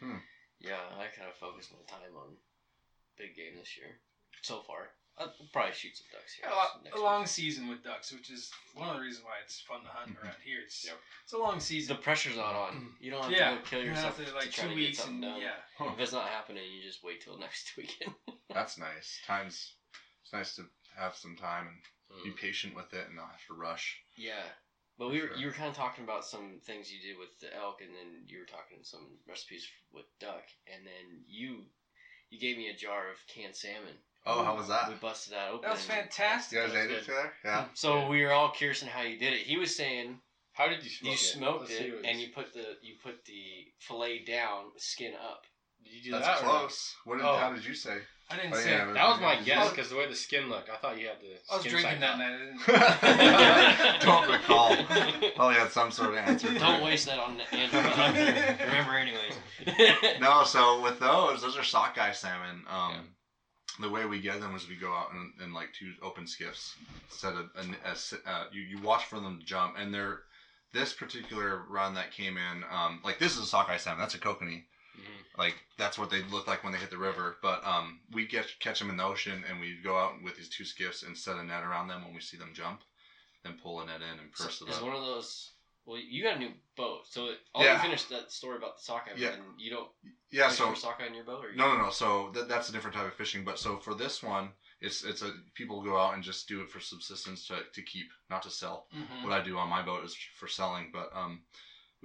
Hmm. 0.00 0.20
Yeah, 0.60 0.80
I 0.96 1.08
kind 1.12 1.28
of 1.28 1.36
focused 1.36 1.72
my 1.72 1.84
time 1.88 2.12
on 2.16 2.36
big 3.16 3.36
game 3.36 3.56
this 3.56 3.76
year. 3.76 4.00
So 4.42 4.60
far, 4.64 4.92
I'll 5.18 5.30
probably 5.52 5.72
shoot 5.72 5.96
some 5.96 6.06
ducks 6.12 6.32
here. 6.34 6.48
A, 6.50 6.54
lo- 6.54 6.80
next 6.82 6.94
a 6.94 6.98
week. 6.98 7.04
long 7.04 7.26
season 7.26 7.68
with 7.68 7.82
ducks, 7.82 8.10
which 8.12 8.30
is 8.30 8.50
one 8.74 8.88
of 8.88 8.94
the 8.94 9.00
reasons 9.02 9.24
why 9.24 9.32
it's 9.44 9.60
fun 9.60 9.82
to 9.82 9.88
hunt 9.88 10.16
around 10.22 10.36
here. 10.44 10.60
It's 10.64 10.84
Yep. 10.86 10.96
it's 11.24 11.32
a 11.32 11.38
long 11.38 11.60
season. 11.60 11.94
The 11.96 12.00
pressure's 12.02 12.36
not 12.36 12.54
on. 12.54 12.94
You 13.00 13.10
don't 13.10 13.22
have 13.24 13.32
yeah, 13.32 13.50
to 13.50 13.56
go 13.56 13.62
kill 13.62 13.80
you 13.82 13.90
yourself 13.90 14.16
have 14.16 14.24
to 14.26 14.30
to, 14.32 14.36
like 14.36 14.50
try 14.50 14.64
two 14.64 14.70
to 14.70 14.76
weeks 14.76 14.96
get 14.96 15.04
something 15.04 15.24
and 15.24 15.34
done. 15.34 15.40
yeah. 15.42 15.86
If 15.92 16.00
it's 16.00 16.12
not 16.12 16.28
happening, 16.28 16.64
you 16.72 16.82
just 16.82 17.04
wait 17.04 17.20
till 17.20 17.36
next 17.46 17.76
weekend. 17.76 18.12
That's 18.52 18.78
nice. 18.78 19.20
Times. 19.26 19.74
It's 20.22 20.32
nice 20.32 20.54
to 20.56 20.62
have 20.96 21.14
some 21.14 21.36
time 21.36 21.66
and 21.68 22.24
be 22.24 22.30
Mm. 22.30 22.36
patient 22.36 22.74
with 22.74 22.92
it 22.92 23.06
and 23.06 23.14
not 23.16 23.30
have 23.30 23.46
to 23.46 23.54
rush. 23.54 24.00
yeah, 24.16 24.42
but 24.98 25.08
we 25.10 25.20
were 25.20 25.28
Sure. 25.28 25.36
you 25.36 25.46
were 25.46 25.52
kind 25.52 25.68
of 25.68 25.74
talking 25.76 26.02
about 26.02 26.24
some 26.24 26.58
things 26.66 26.90
you 26.90 27.00
did 27.00 27.16
with 27.18 27.38
the 27.40 27.54
elk, 27.54 27.80
and 27.82 27.94
then 27.94 28.24
you 28.26 28.38
were 28.40 28.44
talking 28.46 28.78
some 28.82 29.18
recipes 29.28 29.68
with 29.92 30.06
duck, 30.18 30.42
and 30.66 30.84
then 30.86 31.22
you 31.28 31.66
you 32.30 32.38
gave 32.40 32.56
me 32.56 32.68
a 32.68 32.74
jar 32.74 33.10
of 33.10 33.24
canned 33.28 33.54
salmon. 33.56 33.94
Oh, 34.26 34.44
how 34.44 34.54
was 34.56 34.68
that? 34.68 34.88
We 34.88 34.94
busted 34.96 35.32
that 35.32 35.48
open. 35.48 35.62
That 35.62 35.72
was 35.72 35.84
fantastic. 35.84 36.58
You 36.58 36.66
guys 36.66 36.76
ate 36.76 36.90
it 36.90 37.00
together? 37.00 37.32
Yeah. 37.44 37.64
So 37.74 37.98
Yeah. 38.00 38.08
we 38.08 38.22
were 38.22 38.32
all 38.32 38.50
curious 38.50 38.82
on 38.82 38.88
how 38.90 39.02
you 39.02 39.18
did 39.18 39.32
it. 39.32 39.40
He 39.40 39.56
was 39.56 39.74
saying 39.74 40.20
How 40.52 40.68
did 40.68 40.82
you 40.84 40.90
smoke 40.90 41.08
you 41.10 41.14
it? 41.14 41.18
smoked 41.18 41.60
Let's 41.70 41.80
it 41.80 41.94
what 41.94 42.04
and 42.06 42.20
you 42.20 42.28
put 42.34 42.52
the 42.52 42.76
you 42.82 42.96
put 43.02 43.24
the 43.24 43.66
fillet 43.78 44.24
down, 44.26 44.64
skin 44.76 45.14
up. 45.14 45.44
Did 45.82 45.92
you 45.94 46.02
do 46.04 46.10
That's 46.12 46.26
that? 46.26 46.42
or 46.42 46.46
not? 46.46 46.58
close. 46.60 46.94
What 47.04 47.16
did? 47.16 47.24
Oh. 47.24 47.36
How 47.36 47.52
did 47.54 47.64
you 47.64 47.74
say? 47.74 47.96
I 48.32 48.36
didn't 48.36 48.52
Oh, 48.52 48.56
say. 48.58 48.70
yeah, 48.70 48.92
That 48.92 49.08
was 49.08 49.20
my 49.20 49.36
Did 49.36 49.44
guess 49.46 49.70
because 49.70 49.88
the 49.90 49.96
way 49.96 50.06
the 50.06 50.14
skin 50.14 50.48
looked, 50.48 50.68
I 50.70 50.76
thought 50.76 51.00
you 51.00 51.08
had 51.08 51.16
the. 51.20 51.34
I 51.50 51.56
was 51.56 51.62
skin 51.62 51.72
drinking 51.72 52.00
side 52.00 52.02
that 52.02 52.18
night. 52.18 52.34
I 52.34 53.98
didn't. 53.98 54.00
Don't 54.02 54.30
recall. 54.30 54.76
Probably 55.34 55.54
had 55.56 55.72
some 55.72 55.90
sort 55.90 56.10
of 56.10 56.16
answer. 56.16 56.52
Don't 56.58 56.80
it. 56.80 56.84
waste 56.84 57.06
that 57.06 57.18
on 57.18 57.40
Andrew. 57.50 57.58
He's 57.58 57.96
not 57.96 58.14
gonna 58.14 58.56
Remember, 58.66 58.92
anyways. 58.98 60.20
No, 60.20 60.44
so 60.44 60.80
with 60.82 61.00
those, 61.00 61.42
those 61.42 61.56
are 61.56 61.64
sockeye 61.64 62.12
salmon. 62.12 62.64
Um, 62.68 63.08
The 63.80 63.88
way 63.88 64.04
we 64.04 64.20
get 64.20 64.40
them 64.40 64.54
is 64.54 64.68
we 64.68 64.76
go 64.76 64.92
out 64.92 65.10
in, 65.12 65.32
in 65.42 65.52
like 65.52 65.72
two 65.72 65.92
open 66.02 66.26
skiffs, 66.26 66.74
set 67.08 67.34
a, 67.34 67.46
a, 67.56 68.30
uh, 68.30 68.44
you 68.52 68.62
you 68.62 68.78
watch 68.82 69.04
for 69.04 69.18
them 69.18 69.38
to 69.38 69.44
jump, 69.44 69.76
and 69.78 69.92
they're 69.92 70.20
this 70.72 70.92
particular 70.92 71.64
run 71.68 71.94
that 71.94 72.12
came 72.12 72.36
in, 72.36 72.64
um, 72.70 73.00
like 73.02 73.18
this 73.18 73.32
is 73.36 73.42
a 73.42 73.46
sockeye 73.46 73.76
salmon. 73.76 74.00
That's 74.00 74.14
a 74.14 74.18
kokanee. 74.18 74.62
Mhm. 74.98 75.38
Like 75.38 75.54
that's 75.78 75.98
what 75.98 76.10
they 76.10 76.20
look 76.22 76.46
like 76.46 76.62
when 76.62 76.72
they 76.72 76.78
hit 76.78 76.90
the 76.90 76.98
river. 76.98 77.36
But 77.42 77.64
um, 77.66 78.00
we 78.12 78.26
get 78.26 78.46
catch 78.60 78.78
them 78.78 78.90
in 78.90 78.96
the 78.96 79.04
ocean, 79.04 79.44
and 79.48 79.58
we 79.58 79.76
go 79.82 79.96
out 79.96 80.12
with 80.22 80.36
these 80.36 80.48
two 80.48 80.64
skiffs 80.64 81.02
and 81.02 81.16
set 81.16 81.36
a 81.36 81.42
net 81.42 81.62
around 81.62 81.88
them 81.88 82.02
when 82.04 82.12
we 82.14 82.20
see 82.20 82.36
them 82.36 82.52
jump, 82.54 82.82
then 83.42 83.54
pull 83.60 83.80
a 83.80 83.84
net 83.84 84.00
in 84.02 84.18
and 84.18 84.30
So 84.34 84.44
purse 84.44 84.60
it 84.60 84.68
it's 84.68 84.76
up. 84.78 84.82
one 84.84 84.94
of 84.94 85.00
those. 85.02 85.52
Well, 85.90 85.98
you 85.98 86.22
got 86.22 86.36
a 86.36 86.38
new 86.38 86.52
boat, 86.76 87.00
so 87.08 87.34
I'll 87.52 87.64
Yeah. 87.64 87.82
finish 87.82 88.04
that 88.04 88.30
story 88.30 88.56
about 88.58 88.76
the 88.76 88.82
sockeye. 88.82 89.14
Yeah. 89.16 89.30
Then 89.30 89.42
you 89.58 89.70
don't. 89.70 89.90
Yeah, 90.30 90.48
so 90.48 90.70
for 90.70 90.76
sockeye 90.76 91.06
in 91.06 91.14
your 91.14 91.24
boat, 91.24 91.44
or 91.44 91.50
you 91.50 91.56
No, 91.56 91.74
no, 91.76 91.82
no. 91.82 91.90
So 91.90 92.30
th- 92.32 92.46
that's 92.46 92.68
a 92.68 92.72
different 92.72 92.94
type 92.94 93.06
of 93.06 93.14
fishing. 93.16 93.42
But 93.44 93.58
so 93.58 93.76
for 93.76 93.94
this 93.96 94.22
one, 94.22 94.54
it's 94.80 95.02
it's 95.02 95.22
a 95.22 95.32
people 95.54 95.82
go 95.82 95.98
out 95.98 96.14
and 96.14 96.22
just 96.22 96.46
do 96.46 96.60
it 96.60 96.70
for 96.70 96.78
subsistence 96.78 97.44
to, 97.48 97.64
to 97.72 97.82
keep, 97.82 98.06
not 98.28 98.42
to 98.42 98.50
sell. 98.50 98.86
Mhm. 98.94 99.24
What 99.24 99.32
I 99.32 99.40
do 99.40 99.58
on 99.58 99.68
my 99.68 99.82
boat 99.82 100.04
is 100.04 100.14
for 100.36 100.46
selling. 100.46 100.92
But 100.92 101.10
um, 101.12 101.42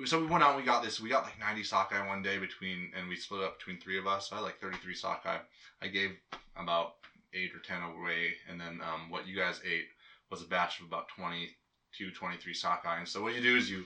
so 0.06 0.20
we 0.20 0.26
went 0.26 0.44
out. 0.44 0.56
and 0.56 0.58
We 0.58 0.64
got 0.66 0.82
this. 0.82 1.00
We 1.00 1.10
got 1.10 1.24
like 1.24 1.38
ninety 1.38 1.64
sockeye 1.64 2.08
one 2.08 2.24
day 2.24 2.40
between, 2.40 2.92
and 2.96 3.08
we 3.08 3.16
split 3.16 3.44
up 3.44 3.60
between 3.60 3.80
three 3.80 4.00
of 4.00 4.08
us. 4.08 4.30
So 4.30 4.36
I 4.36 4.40
had 4.40 4.46
like 4.46 4.60
thirty 4.60 4.78
three 4.80 4.96
sockeye. 4.96 5.42
I 5.80 5.88
gave 5.90 6.18
about 6.56 6.96
eight 7.34 7.54
or 7.54 7.60
ten 7.60 7.84
away, 7.84 8.36
and 8.50 8.60
then 8.60 8.82
um, 8.82 9.12
what 9.12 9.28
you 9.28 9.36
guys 9.36 9.62
ate 9.64 9.90
was 10.32 10.42
a 10.42 10.46
batch 10.48 10.80
of 10.80 10.88
about 10.88 11.08
22, 11.10 11.54
23 12.14 12.54
sockeye. 12.54 12.98
And 13.00 13.08
so 13.08 13.22
what 13.22 13.34
you 13.36 13.42
do 13.42 13.56
is 13.56 13.70
you 13.70 13.86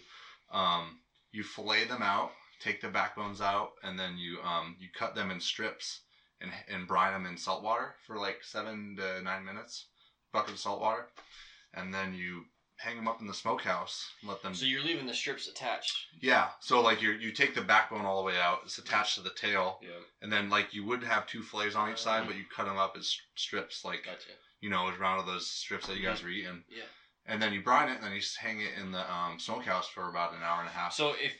um, 0.51 0.97
you 1.31 1.43
fillet 1.43 1.85
them 1.85 2.01
out, 2.01 2.31
take 2.59 2.81
the 2.81 2.87
backbones 2.89 3.41
out, 3.41 3.71
and 3.83 3.97
then 3.99 4.17
you 4.17 4.39
um, 4.41 4.75
you 4.79 4.87
cut 4.97 5.15
them 5.15 5.31
in 5.31 5.39
strips 5.39 6.01
and 6.41 6.51
and 6.73 6.87
brine 6.87 7.13
them 7.13 7.25
in 7.25 7.37
salt 7.37 7.63
water 7.63 7.95
for 8.07 8.17
like 8.17 8.39
seven 8.43 8.95
to 8.97 9.21
nine 9.21 9.45
minutes. 9.45 9.85
bucket 10.33 10.53
of 10.53 10.59
salt 10.59 10.79
water, 10.81 11.07
and 11.73 11.93
then 11.93 12.13
you 12.13 12.45
hang 12.77 12.95
them 12.95 13.07
up 13.09 13.19
in 13.19 13.27
the 13.27 13.33
smokehouse. 13.33 14.09
and 14.21 14.29
Let 14.29 14.41
them. 14.41 14.53
So 14.55 14.65
you're 14.65 14.81
leaving 14.83 15.05
the 15.05 15.13
strips 15.13 15.47
attached. 15.47 15.97
yeah. 16.21 16.47
So 16.61 16.81
like 16.81 17.01
you 17.01 17.11
you 17.11 17.31
take 17.31 17.53
the 17.53 17.61
backbone 17.61 18.05
all 18.05 18.21
the 18.21 18.25
way 18.25 18.37
out. 18.39 18.59
It's 18.63 18.77
attached 18.77 19.15
to 19.15 19.21
the 19.21 19.31
tail, 19.31 19.79
Yeah. 19.81 19.89
and 20.21 20.31
then 20.31 20.49
like 20.49 20.73
you 20.73 20.85
would 20.85 21.03
have 21.03 21.27
two 21.27 21.43
fillets 21.43 21.75
on 21.75 21.91
each 21.91 21.97
side, 22.01 22.23
but 22.25 22.37
you 22.37 22.43
cut 22.55 22.65
them 22.65 22.77
up 22.77 22.95
as 22.97 23.15
strips, 23.35 23.83
like 23.85 24.05
Gotcha. 24.05 24.29
you 24.61 24.69
know, 24.69 24.87
around 24.99 25.25
those 25.27 25.45
strips 25.47 25.87
that 25.87 25.97
you 25.97 26.03
guys 26.03 26.23
were 26.23 26.29
eating. 26.29 26.63
Yeah. 26.69 26.83
And 27.29 27.39
then 27.41 27.53
you 27.53 27.61
brine 27.61 27.89
it, 27.89 27.95
and 27.95 28.03
then 28.03 28.13
you 28.13 28.19
just 28.19 28.37
hang 28.37 28.59
it 28.59 28.71
in 28.81 28.91
the 28.91 29.11
um, 29.13 29.39
smokehouse 29.39 29.87
for 29.87 30.09
about 30.09 30.33
an 30.33 30.39
hour 30.43 30.59
and 30.59 30.67
a 30.67 30.71
half. 30.71 30.93
So 30.93 31.13
if 31.21 31.33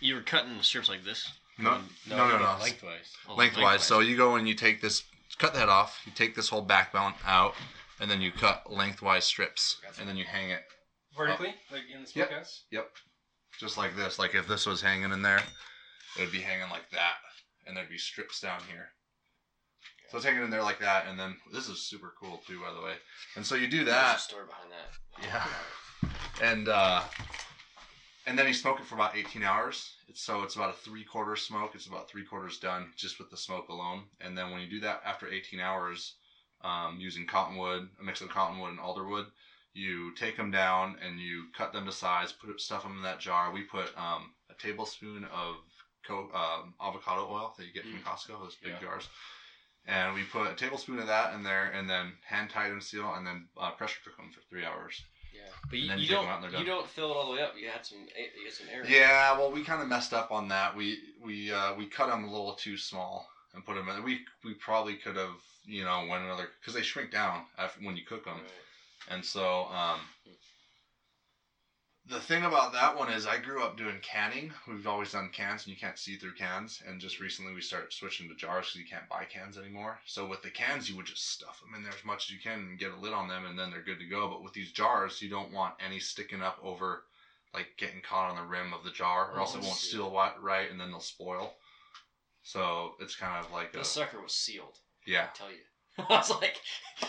you 0.00 0.14
were 0.14 0.22
cutting 0.22 0.56
the 0.56 0.62
strips 0.62 0.88
like 0.88 1.04
this, 1.04 1.30
no, 1.58 1.78
no, 2.08 2.16
no, 2.16 2.38
no. 2.38 2.56
Lengthwise. 2.60 3.12
oh, 3.28 3.34
lengthwise. 3.34 3.82
So 3.82 3.98
you 3.98 4.16
go 4.16 4.36
and 4.36 4.48
you 4.48 4.54
take 4.54 4.80
this, 4.80 5.02
cut 5.38 5.54
that 5.54 5.68
off. 5.68 6.00
You 6.06 6.12
take 6.14 6.36
this 6.36 6.48
whole 6.48 6.62
backbone 6.62 7.14
out, 7.26 7.54
and 8.00 8.08
then 8.08 8.20
you 8.20 8.30
cut 8.30 8.72
lengthwise 8.72 9.24
strips, 9.24 9.78
Gotcha. 9.82 10.00
and 10.00 10.08
then 10.08 10.16
you 10.16 10.24
hang 10.24 10.50
it 10.50 10.62
Vertically, 11.16 11.54
like 11.72 11.82
in 11.92 12.02
the 12.02 12.06
smokehouse. 12.06 12.62
Yep. 12.70 12.84
smokehouse. 12.84 13.60
just 13.60 13.76
like 13.76 13.96
this. 13.96 14.20
Like 14.20 14.36
if 14.36 14.46
this 14.46 14.66
was 14.66 14.80
hanging 14.80 15.10
in 15.10 15.22
there, 15.22 15.42
it 16.16 16.20
would 16.20 16.32
be 16.32 16.40
hanging 16.40 16.70
like 16.70 16.88
that, 16.92 17.14
and 17.66 17.76
there'd 17.76 17.88
be 17.88 17.98
strips 17.98 18.40
down 18.40 18.60
here. 18.70 18.90
So 20.10 20.16
it's 20.16 20.24
hanging 20.26 20.42
in 20.42 20.50
there 20.50 20.62
like 20.62 20.80
that, 20.80 21.04
and 21.06 21.18
then 21.18 21.36
this 21.52 21.68
is 21.68 21.80
super 21.80 22.14
cool 22.18 22.40
too, 22.46 22.60
by 22.60 22.72
the 22.72 22.80
way. 22.84 22.94
And 23.36 23.44
so 23.44 23.54
you 23.54 23.68
do 23.68 23.84
There's 23.84 23.88
a 23.88 24.00
that, 24.00 24.20
story 24.20 24.44
behind 24.46 24.70
that. 24.72 25.52
Yeah. 26.40 26.48
and 26.50 26.68
uh, 26.68 27.02
and 28.26 28.38
then 28.38 28.46
you 28.46 28.54
smoke 28.54 28.80
it 28.80 28.86
for 28.86 28.94
about 28.94 29.16
18 29.16 29.42
hours. 29.42 29.94
It's, 30.08 30.22
so 30.22 30.42
it's 30.42 30.54
about 30.56 30.70
a 30.70 30.78
three 30.78 31.04
quarter 31.04 31.36
smoke. 31.36 31.72
It's 31.74 31.86
about 31.86 32.08
three 32.08 32.24
quarters 32.24 32.58
done 32.58 32.88
just 32.96 33.18
with 33.18 33.30
the 33.30 33.36
smoke 33.36 33.68
alone. 33.68 34.04
And 34.20 34.36
then 34.36 34.50
when 34.50 34.60
you 34.62 34.68
do 34.68 34.80
that 34.80 35.02
after 35.04 35.28
18 35.28 35.60
hours, 35.60 36.14
um, 36.62 36.96
using 36.98 37.26
cottonwood, 37.26 37.88
a 38.00 38.02
mix 38.02 38.22
of 38.22 38.30
cottonwood 38.30 38.70
and 38.70 38.78
alderwood, 38.78 39.26
you 39.74 40.14
take 40.14 40.36
them 40.38 40.50
down 40.50 40.96
and 41.04 41.20
you 41.20 41.46
cut 41.56 41.72
them 41.72 41.84
to 41.84 41.92
size, 41.92 42.32
put 42.32 42.58
stuff 42.60 42.82
them 42.82 42.96
in 42.96 43.02
that 43.02 43.20
jar. 43.20 43.52
We 43.52 43.62
put 43.62 43.96
um, 43.96 44.32
a 44.50 44.54
tablespoon 44.54 45.24
of 45.24 45.56
co- 46.06 46.30
um, 46.34 46.74
avocado 46.80 47.28
oil 47.30 47.54
that 47.58 47.66
you 47.66 47.72
get 47.72 47.84
from 47.84 48.00
Costco, 48.00 48.42
those 48.42 48.56
big 48.62 48.72
Yeah. 48.72 48.80
jars. 48.80 49.08
And 49.88 50.14
we 50.14 50.22
put 50.24 50.52
a 50.52 50.54
tablespoon 50.54 50.98
of 50.98 51.06
that 51.06 51.34
in 51.34 51.42
there, 51.42 51.72
and 51.74 51.88
then 51.88 52.12
hand 52.26 52.50
tight 52.50 52.70
and 52.70 52.82
seal, 52.82 53.10
and 53.16 53.26
then 53.26 53.48
uh, 53.56 53.70
pressure 53.70 54.00
cook 54.04 54.18
them 54.18 54.30
for 54.30 54.40
three 54.50 54.64
hours. 54.64 55.02
Yeah, 55.34 55.40
but 55.70 55.78
you, 55.78 55.90
you 55.92 55.96
you 55.96 56.08
don't 56.08 56.26
out 56.26 56.58
you 56.58 56.66
don't 56.66 56.86
fill 56.86 57.10
it 57.10 57.16
all 57.16 57.26
the 57.26 57.36
way 57.36 57.42
up. 57.42 57.54
You 57.58 57.68
had 57.68 57.86
some 57.86 57.98
you 58.00 58.44
had 58.44 58.52
some 58.52 58.66
air. 58.70 58.84
Yeah, 58.86 59.38
well, 59.38 59.50
we 59.50 59.64
kind 59.64 59.80
of 59.80 59.88
messed 59.88 60.12
up 60.12 60.30
on 60.30 60.48
that. 60.48 60.76
We 60.76 60.98
we 61.24 61.50
uh, 61.50 61.74
we 61.74 61.86
cut 61.86 62.10
them 62.10 62.24
a 62.24 62.30
little 62.30 62.52
too 62.52 62.76
small 62.76 63.26
and 63.54 63.64
put 63.64 63.76
them 63.76 63.88
in. 63.88 64.04
We 64.04 64.20
we 64.44 64.54
probably 64.54 64.96
could 64.96 65.16
have 65.16 65.36
you 65.64 65.84
know 65.84 66.06
went 66.08 66.22
another 66.22 66.48
because 66.60 66.74
they 66.74 66.82
shrink 66.82 67.10
down 67.10 67.44
after 67.56 67.80
when 67.82 67.96
you 67.96 68.04
cook 68.04 68.26
them. 68.26 68.34
Right. 68.34 69.14
And 69.14 69.24
so 69.24 69.68
um, 69.72 70.00
the 72.08 72.20
thing 72.20 72.44
about 72.44 72.72
that 72.72 72.96
one 72.96 73.10
is 73.12 73.26
I 73.26 73.38
grew 73.38 73.62
up 73.62 73.76
doing 73.76 73.96
canning. 74.02 74.52
We've 74.66 74.86
always 74.86 75.12
done 75.12 75.30
cans, 75.32 75.64
and 75.66 75.74
you 75.74 75.78
can't 75.78 75.98
see 75.98 76.16
through 76.16 76.34
cans. 76.34 76.82
And 76.86 77.00
just 77.00 77.20
recently 77.20 77.52
we 77.54 77.60
started 77.60 77.92
switching 77.92 78.28
to 78.28 78.34
jars 78.34 78.66
because 78.66 78.80
you 78.80 78.86
can't 78.90 79.08
buy 79.08 79.24
cans 79.24 79.58
anymore. 79.58 79.98
So 80.06 80.26
with 80.26 80.42
the 80.42 80.50
cans, 80.50 80.88
you 80.88 80.96
would 80.96 81.06
just 81.06 81.30
stuff 81.30 81.60
them 81.60 81.74
in 81.76 81.82
there 81.82 81.92
as 81.92 82.04
much 82.04 82.26
as 82.26 82.30
you 82.30 82.38
can 82.42 82.60
and 82.60 82.78
get 82.78 82.92
a 82.92 82.96
lid 83.00 83.12
on 83.12 83.28
them, 83.28 83.44
and 83.46 83.58
then 83.58 83.70
they're 83.70 83.82
good 83.82 83.98
to 84.00 84.06
go. 84.06 84.28
But 84.28 84.42
with 84.42 84.52
these 84.54 84.72
jars, 84.72 85.20
you 85.20 85.28
don't 85.28 85.52
want 85.52 85.74
any 85.84 85.98
sticking 86.00 86.42
up 86.42 86.58
over, 86.62 87.04
like 87.52 87.68
getting 87.76 88.00
caught 88.00 88.30
on 88.30 88.36
the 88.36 88.42
rim 88.48 88.72
of 88.72 88.84
the 88.84 88.90
jar, 88.90 89.30
or 89.32 89.38
else 89.40 89.52
Oh, 89.54 89.58
it 89.58 89.64
won't 89.64 89.76
shit. 89.78 89.90
seal 89.92 90.12
right, 90.40 90.70
and 90.70 90.80
then 90.80 90.90
they'll 90.90 91.00
spoil. 91.00 91.54
So 92.42 92.94
it's 93.00 93.14
kind 93.16 93.44
of 93.44 93.52
like 93.52 93.74
a 93.74 93.78
This 93.78 93.88
sucker 93.90 94.20
was 94.22 94.32
sealed. 94.34 94.78
yeah. 95.06 95.26
I 95.34 95.36
tell 95.36 95.50
you. 95.50 95.58
I 96.08 96.16
was 96.16 96.30
like, 96.30 96.60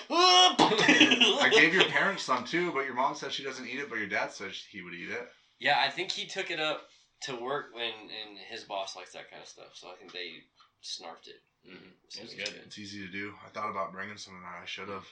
I 0.09 1.49
gave 1.51 1.73
your 1.73 1.85
parents 1.85 2.23
some 2.23 2.43
too, 2.43 2.71
but 2.73 2.85
your 2.85 2.95
mom 2.95 3.15
said 3.15 3.31
she 3.31 3.43
doesn't 3.43 3.67
eat 3.67 3.79
it, 3.79 3.89
but 3.89 3.99
your 3.99 4.07
dad 4.07 4.31
says 4.31 4.51
he 4.71 4.81
would 4.81 4.93
eat 4.93 5.09
it. 5.09 5.27
Yeah, 5.59 5.79
I 5.79 5.89
think 5.89 6.11
he 6.11 6.25
took 6.25 6.51
it 6.51 6.59
up 6.59 6.81
to 7.23 7.35
work 7.35 7.67
when, 7.73 7.91
and 7.91 8.37
his 8.49 8.63
boss 8.63 8.95
likes 8.95 9.11
that 9.11 9.29
kind 9.29 9.41
of 9.41 9.47
stuff. 9.47 9.71
So 9.73 9.89
I 9.89 9.95
think 9.95 10.11
they 10.11 10.43
snarfed 10.81 11.27
it. 11.27 11.41
Mhm. 11.67 11.93
So 12.07 12.21
It 12.21 12.23
was 12.23 12.33
good. 12.33 12.61
It's 12.65 12.77
easy 12.79 13.05
to 13.05 13.11
do. 13.11 13.35
I 13.45 13.49
thought 13.49 13.69
about 13.69 13.91
bringing 13.91 14.17
some 14.17 14.33
tonight. 14.35 14.61
I 14.63 14.65
should 14.65 14.87
have 14.89 15.05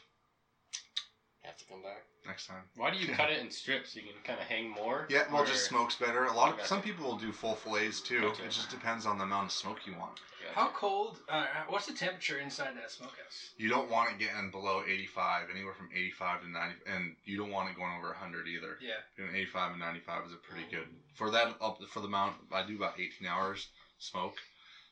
Have 1.47 1.57
to 1.60 1.65
come 1.65 1.81
back. 1.81 2.03
next 2.27 2.45
time. 2.47 2.63
Why 2.75 2.91
do 2.91 2.97
you 2.97 3.07
cut 3.15 3.31
it 3.31 3.39
in 3.39 3.49
strips? 3.49 3.93
So 3.93 3.99
you 4.01 4.07
can 4.07 4.21
kind 4.23 4.39
of 4.39 4.45
hang 4.47 4.69
more. 4.69 5.07
Yeah, 5.10 5.23
well, 5.31 5.43
Or- 5.43 5.45
just 5.45 5.65
smokes 5.65 5.95
better. 5.95 6.25
A 6.25 6.33
lot 6.33 6.49
of 6.51 6.57
Gotcha. 6.57 6.67
some 6.67 6.81
people 6.81 7.05
will 7.05 7.17
do 7.17 7.31
full 7.31 7.55
fillets 7.55 8.01
too. 8.01 8.19
Gotcha. 8.21 8.43
It 8.43 8.51
just 8.51 8.69
depends 8.69 9.05
on 9.05 9.17
the 9.17 9.23
amount 9.23 9.45
of 9.45 9.51
smoke 9.53 9.88
you 9.88 9.93
want. 9.93 10.19
Gotcha. 10.43 10.53
How 10.60 10.67
cold? 10.75 11.19
Uh, 11.29 11.45
what's 11.69 11.86
the 11.88 11.93
temperature 11.93 12.39
inside 12.39 12.75
that 12.75 12.91
smokehouse? 12.91 13.51
You 13.57 13.69
don't 13.69 13.89
want 13.89 14.12
it 14.12 14.19
getting 14.19 14.51
below 14.51 14.83
85, 14.86 15.47
anywhere 15.53 15.73
from 15.73 15.89
85 15.95 16.41
to 16.41 16.49
90, 16.49 16.75
and 16.93 17.15
you 17.23 17.38
don't 17.38 17.51
want 17.51 17.69
it 17.69 17.77
going 17.77 17.93
over 17.97 18.07
100 18.10 18.47
either. 18.49 18.77
Yeah. 18.81 18.99
Doing 19.15 19.33
85 19.33 19.71
and 19.71 19.79
95 19.79 20.25
is 20.25 20.33
a 20.33 20.36
pretty 20.36 20.67
good 20.69 20.88
for 21.15 21.31
that 21.31 21.55
up 21.62 21.79
for 21.89 22.01
the 22.01 22.07
amount. 22.07 22.36
I 22.51 22.67
do 22.67 22.75
about 22.75 22.99
18 22.99 23.25
hours 23.25 23.69
smoke, 23.99 24.36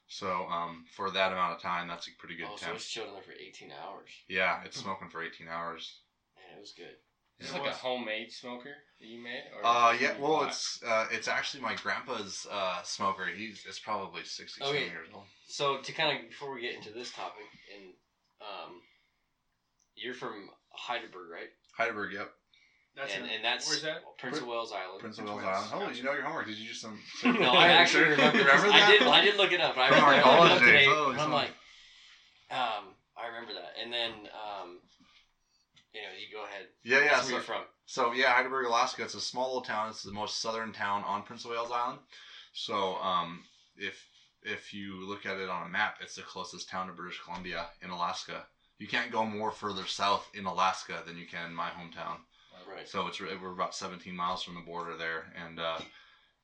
so 0.07 0.45
um, 0.47 0.85
for 0.95 1.11
that 1.11 1.31
amount 1.31 1.53
of 1.53 1.61
time, 1.61 1.87
that's 1.87 2.07
a 2.07 2.11
pretty 2.17 2.35
good 2.37 2.47
oh, 2.49 2.55
so 2.57 2.65
temp. 2.67 2.77
it's 2.77 2.87
chilled 2.87 3.09
in 3.09 3.13
there 3.15 3.23
for 3.23 3.33
18 3.33 3.71
hours. 3.71 4.09
Yeah, 4.29 4.61
it's 4.63 4.77
smoking 4.77 5.09
for 5.09 5.21
18 5.23 5.47
hours. 5.47 5.99
Man, 6.65 6.85
it 6.87 6.87
was 6.87 6.89
good. 6.89 6.95
Is 7.37 7.51
Yeah. 7.51 7.57
this 7.57 7.61
like 7.67 7.71
a 7.71 7.77
homemade 7.77 8.31
smoker 8.31 8.73
that 8.99 9.05
you 9.05 9.21
made? 9.21 9.43
Or 9.55 9.65
Uh, 9.65 9.91
yeah. 9.99 10.17
Well, 10.17 10.39
bought? 10.39 10.49
it's 10.49 10.81
uh, 10.83 11.07
it's 11.11 11.27
actually 11.27 11.61
my 11.63 11.75
grandpa's 11.75 12.47
uh, 12.49 12.81
smoker. 12.83 13.25
He's 13.25 13.65
it's 13.67 13.79
probably 13.79 14.23
67 14.23 14.73
Okay. 14.73 14.85
years 14.87 15.09
old. 15.13 15.25
So 15.47 15.77
to 15.81 15.91
kind 15.91 16.17
of 16.17 16.29
before 16.29 16.53
we 16.53 16.61
get 16.61 16.75
into 16.75 16.91
this 16.91 17.11
topic, 17.11 17.43
and 17.75 17.93
um, 18.41 18.81
you're 19.95 20.13
from 20.13 20.49
Hydaburg, 20.87 21.29
right? 21.31 21.49
Hydaburg. 21.77 22.13
Yep. 22.13 22.31
That's 22.95 23.13
and, 23.13 23.25
and 23.29 23.43
that's 23.43 23.67
where's 23.67 23.81
that? 23.81 23.97
Prince 24.17 24.37
of 24.37 24.47
Wales 24.47 24.71
Island. 24.71 25.01
Prince 25.01 25.17
of 25.19 25.25
Prince 25.25 25.43
Wales 25.43 25.55
of 25.57 25.61
Wales. 25.63 25.73
Island. 25.73 25.91
Oh, 25.91 25.97
you 25.97 26.03
know 26.03 26.13
your 26.13 26.23
homework. 26.23 26.47
Did 26.47 26.57
you 26.57 26.69
do 26.69 26.73
some? 26.83 26.97
no, 27.25 27.51
I 27.51 27.67
actually 27.67 28.05
remember. 28.05 28.39
remember 28.39 28.67
that. 28.69 28.87
I 28.87 28.91
did. 28.91 29.01
I 29.03 29.21
did 29.21 29.35
look 29.35 29.51
it 29.51 29.59
up. 29.59 29.77
I 29.77 29.89
From 29.89 29.99
our 30.05 30.09
remember. 30.11 30.29
I 30.29 30.35
college 30.37 30.51
looked 30.53 30.65
days. 30.65 30.71
today, 30.71 30.85
Oh, 30.87 31.09
and 31.11 31.19
I'm 31.19 31.31
like, 31.33 31.49
um, 32.51 32.95
I 33.19 33.27
remember 33.27 33.51
that. 33.55 33.75
And 33.83 33.91
then, 33.91 34.11
um, 34.31 34.79
you 35.95 36.01
know, 36.01 36.13
you 36.19 36.35
go 36.35 36.43
ahead. 36.43 36.67
Yeah, 36.83 36.99
yeah. 36.99 37.15
That's 37.15 37.23
where 37.23 37.29
So, 37.29 37.33
you're 37.35 37.41
from. 37.43 37.61
so 37.85 38.13
yeah, 38.13 38.33
Hydaburg, 38.35 38.67
Alaska. 38.67 39.03
It's 39.03 39.15
a 39.15 39.21
small 39.21 39.47
little 39.47 39.61
town. 39.61 39.89
It's 39.89 40.03
the 40.03 40.11
most 40.11 40.41
southern 40.41 40.73
town 40.73 41.03
on 41.05 41.23
Prince 41.23 41.45
of 41.45 41.51
Wales 41.51 41.71
Island. 41.73 41.99
So 42.53 42.95
um, 42.97 43.43
if 43.77 44.07
if 44.43 44.73
you 44.73 45.07
look 45.07 45.25
at 45.25 45.37
it 45.37 45.49
on 45.49 45.65
a 45.65 45.69
map, 45.69 45.95
it's 46.01 46.15
the 46.15 46.21
closest 46.21 46.69
town 46.69 46.87
to 46.87 46.93
British 46.93 47.19
Columbia 47.23 47.67
in 47.81 47.89
Alaska. 47.89 48.45
You 48.77 48.87
can't 48.87 49.11
go 49.11 49.25
more 49.25 49.51
further 49.51 49.85
south 49.85 50.29
in 50.33 50.45
Alaska 50.45 51.01
than 51.07 51.17
you 51.17 51.25
can 51.25 51.49
in 51.49 51.55
my 51.55 51.69
hometown. 51.69 52.17
Right. 52.69 52.87
So 52.87 53.07
it's 53.07 53.19
we're 53.21 53.53
about 53.53 53.75
17 53.75 54.15
miles 54.15 54.43
from 54.43 54.55
the 54.55 54.61
border 54.61 54.97
there, 54.97 55.31
and 55.45 55.59
uh, 55.59 55.77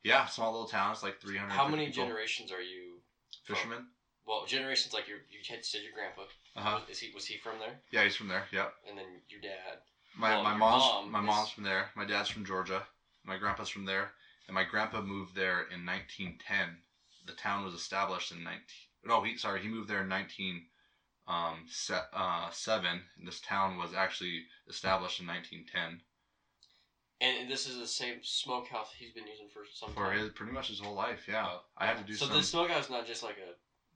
yeah, 0.04 0.26
small 0.28 0.52
little 0.52 0.68
town. 0.68 0.92
It's 0.92 1.04
like 1.04 1.20
300. 1.20 1.52
How 1.52 1.68
many 1.68 1.88
people. 1.88 2.06
generations 2.06 2.52
are 2.52 2.62
you? 2.62 3.00
Fishermen. 3.46 3.88
Well, 4.32 4.46
generations 4.46 4.94
like 4.94 5.10
your 5.10 5.18
you 5.30 5.40
had 5.50 5.66
said 5.66 5.82
your 5.84 5.92
grandpa. 5.92 6.22
Uh 6.56 6.62
huh. 6.62 6.80
Is 6.90 7.00
he 7.00 7.12
was 7.14 7.26
he 7.26 7.36
from 7.36 7.60
there? 7.60 7.82
Yeah, 7.92 8.04
he's 8.06 8.16
from 8.16 8.30
there. 8.30 8.46
Yep. 8.54 8.72
And 8.88 8.98
then 8.98 9.06
your 9.28 9.42
dad. 9.42 9.80
My 10.16 10.30
Well, 10.30 10.44
my 10.44 10.54
mom's 10.54 10.84
mom 10.84 11.12
my 11.12 11.20
is- 11.20 11.26
mom's 11.26 11.50
from 11.50 11.64
there. 11.64 11.90
My 11.98 12.06
dad's 12.06 12.30
from 12.30 12.46
Georgia. 12.46 12.82
My 13.26 13.36
grandpa's 13.36 13.68
from 13.68 13.84
there, 13.84 14.12
and 14.48 14.56
my 14.56 14.64
grandpa 14.64 15.02
moved 15.02 15.36
there 15.36 15.64
in 15.64 15.84
1910. 15.86 16.78
The 17.28 17.34
town 17.34 17.66
was 17.66 17.74
established 17.74 18.32
in 18.32 18.42
19. 18.42 18.62
No, 19.04 19.22
he 19.22 19.36
sorry, 19.36 19.60
he 19.62 19.68
moved 19.68 19.90
there 19.90 20.00
in 20.02 20.08
19 20.08 20.64
um 21.28 21.66
se- 21.68 22.08
uh, 22.14 22.50
seven. 22.52 23.04
And 23.18 23.28
this 23.28 23.42
town 23.42 23.76
was 23.78 23.94
actually 23.94 24.44
established 24.70 25.20
in 25.20 25.28
1910 25.28 26.00
And 27.20 27.50
this 27.52 27.66
is 27.66 27.76
the 27.78 27.86
same 27.86 28.20
smokehouse 28.24 28.94
he's 28.98 29.12
been 29.12 29.28
using 29.28 29.50
for 29.54 29.64
some 29.74 29.92
for 29.92 30.08
time. 30.08 30.20
his 30.20 30.30
pretty 30.30 30.54
much 30.54 30.70
his 30.70 30.80
whole 30.80 30.96
life. 30.96 31.28
Yeah, 31.28 31.46
Oh. 31.50 31.60
I 31.78 31.86
had 31.86 31.98
to 31.98 32.04
do 32.04 32.14
so 32.16 32.28
some. 32.28 32.38
the 32.38 32.44
smokehouse 32.44 32.86
is 32.86 32.90
not 32.90 33.06
just 33.06 33.24
like 33.24 33.36
a. 33.38 33.52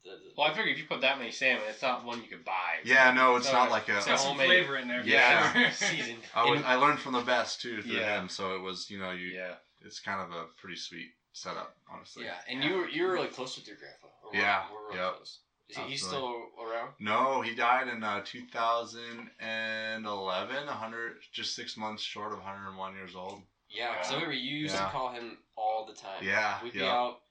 The, 0.06 0.12
the, 0.12 0.18
Well, 0.38 0.48
I 0.48 0.54
figure 0.54 0.72
if 0.72 0.78
you 0.78 0.86
put 0.88 1.02
that 1.02 1.18
many 1.18 1.32
salmon, 1.32 1.63
it's 1.68 1.82
not 1.82 2.06
one 2.06 2.22
you 2.22 2.28
could 2.30 2.46
buy. 2.46 2.78
yeah, 2.86 3.12
no, 3.12 3.36
it's 3.38 3.48
So, 3.48 3.54
not 3.54 3.72
like 3.72 3.89
a. 3.89 4.00
so 4.02 4.12
Got 4.12 4.20
some 4.20 4.28
homemade. 4.38 4.48
flavor 4.48 4.78
in 4.78 4.88
there. 4.88 5.02
for 5.02 5.10
Yeah. 5.10 5.52
sure. 5.52 5.72
seasoned. 5.89 6.20
I, 6.36 6.46
was, 6.50 6.62
I 6.63 6.76
learned 6.76 7.00
from 7.00 7.13
the 7.13 7.22
best 7.22 7.60
too 7.62 7.82
through 7.82 7.98
Yeah. 8.00 8.20
him, 8.22 8.30
so 8.30 8.56
it 8.56 8.62
was 8.62 8.88
you 8.89 9.00
know 9.00 9.12
you. 9.12 9.28
Yeah. 9.28 9.56
It's 9.84 10.00
kind 10.00 10.22
of 10.22 10.32
a 10.32 10.46
pretty 10.58 10.78
sweet 10.78 11.10
setup, 11.34 11.76
honestly. 11.91 12.24
yeah, 12.26 12.36
and 12.48 12.63
you 12.63 12.76
were 12.76 12.88
you 12.88 13.04
were 13.06 13.12
really 13.13 13.28
close 13.28 13.58
with 13.58 13.68
your 13.68 13.76
grandpa. 13.78 14.08
Or 14.24 14.32
we're- 14.32 14.44
Yeah, 14.44 14.63
we're 14.72 14.88
really 14.89 15.00
yep. 15.04 15.15
close. 15.15 15.39
Is 15.70 15.78
he, 15.78 15.84
he's 15.84 16.06
still 16.06 16.50
around? 16.62 16.91
No, 17.00 17.41
he 17.41 17.56
died 17.56 17.88
in 17.88 18.04
uh, 18.04 18.22
2011, 18.24 20.65
100, 20.65 21.13
just 21.32 21.56
six 21.56 21.76
months 21.78 22.02
short 22.04 22.32
of 22.32 22.38
101 22.39 22.94
years 22.96 23.15
old. 23.15 23.41
Yeah, 23.70 23.91
because 23.94 24.12
I 24.12 24.15
remember 24.15 24.34
you 24.36 24.58
used 24.58 24.76
Yeah. 24.76 24.86
to 24.86 24.91
call 24.91 25.12
him 25.12 25.38
all 25.58 25.86
the 25.86 25.94
time. 25.94 26.24
Yeah, 26.24 26.62
we'd 26.63 26.74
be 26.74 26.80
yeah. 26.80 26.91
out. 26.94 27.22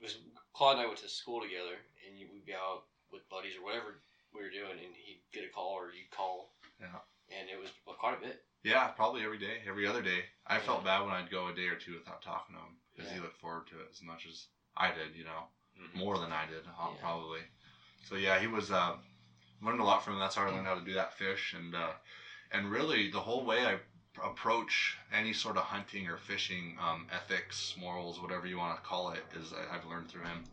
It 0.00 0.04
was 0.04 0.16
Claude 0.54 0.76
and 0.76 0.82
I 0.82 0.86
went 0.86 0.98
to 0.98 1.08
school 1.08 1.40
together, 1.40 1.70
and 1.72 1.80
you, 2.22 2.30
we'd 2.32 2.46
be 2.46 2.54
out 2.54 2.86
with 3.10 3.26
buddies 3.28 3.58
or 3.58 3.64
whatever 3.66 3.98
we 4.30 4.40
were 4.40 4.54
doing, 4.54 4.78
and 4.78 4.94
he'd 4.94 5.20
get 5.34 5.44
a 5.44 5.52
call 5.52 5.74
or 5.74 5.90
you'd 5.90 6.10
call. 6.14 6.54
Yeah. 6.80 7.02
And 7.34 7.50
it 7.50 7.58
was 7.58 7.70
well, 7.86 7.96
quite 7.98 8.18
a 8.18 8.22
bit. 8.22 8.42
Yeah, 8.62 8.88
probably 8.94 9.24
every 9.24 9.38
day, 9.38 9.58
every 9.66 9.86
other 9.86 10.02
day. 10.02 10.22
I 10.46 10.58
felt 10.58 10.84
bad 10.84 11.02
when 11.02 11.10
I'd 11.10 11.30
go 11.30 11.48
a 11.48 11.54
day 11.54 11.66
or 11.66 11.74
two 11.76 11.98
without 11.98 12.22
talking 12.22 12.54
to 12.54 12.62
him 12.62 12.78
because 12.94 13.10
he 13.10 13.18
looked 13.18 13.40
forward 13.40 13.66
to 13.68 13.80
it 13.80 13.88
as 13.90 14.02
much 14.02 14.26
as 14.28 14.46
I 14.76 14.88
did, 14.94 15.16
you 15.18 15.24
know, 15.24 15.50
Mhm. 15.74 15.94
more 15.98 16.18
than 16.18 16.30
I 16.32 16.46
did, 16.46 16.62
Mm-hmm. 16.64 16.94
Yeah. 16.94 17.00
probably. 17.00 17.40
So 18.08 18.14
yeah, 18.14 18.38
he 18.38 18.46
was 18.46 18.70
uh, 18.70 18.96
learned 19.62 19.80
a 19.80 19.84
lot 19.84 20.04
from 20.04 20.14
him. 20.14 20.20
That's 20.20 20.36
how 20.36 20.46
I 20.46 20.50
learned 20.50 20.66
how 20.66 20.78
to 20.78 20.84
do 20.84 20.94
that 20.94 21.14
fish, 21.18 21.54
and 21.54 21.74
uh, 21.74 21.92
and 22.52 22.70
really 22.70 23.10
the 23.10 23.20
whole 23.20 23.44
way 23.44 23.64
I 23.66 23.78
approach 24.24 24.96
any 25.12 25.32
sort 25.32 25.56
of 25.56 25.62
hunting 25.62 26.06
or 26.06 26.16
fishing, 26.16 26.76
um, 26.80 27.06
ethics, 27.12 27.74
morals, 27.78 28.20
whatever 28.20 28.46
you 28.46 28.58
want 28.58 28.76
to 28.76 28.82
call 28.82 29.10
it, 29.12 29.22
is 29.34 29.52
I've 29.72 29.86
learned 29.86 30.08
through 30.08 30.22
him. 30.22 30.44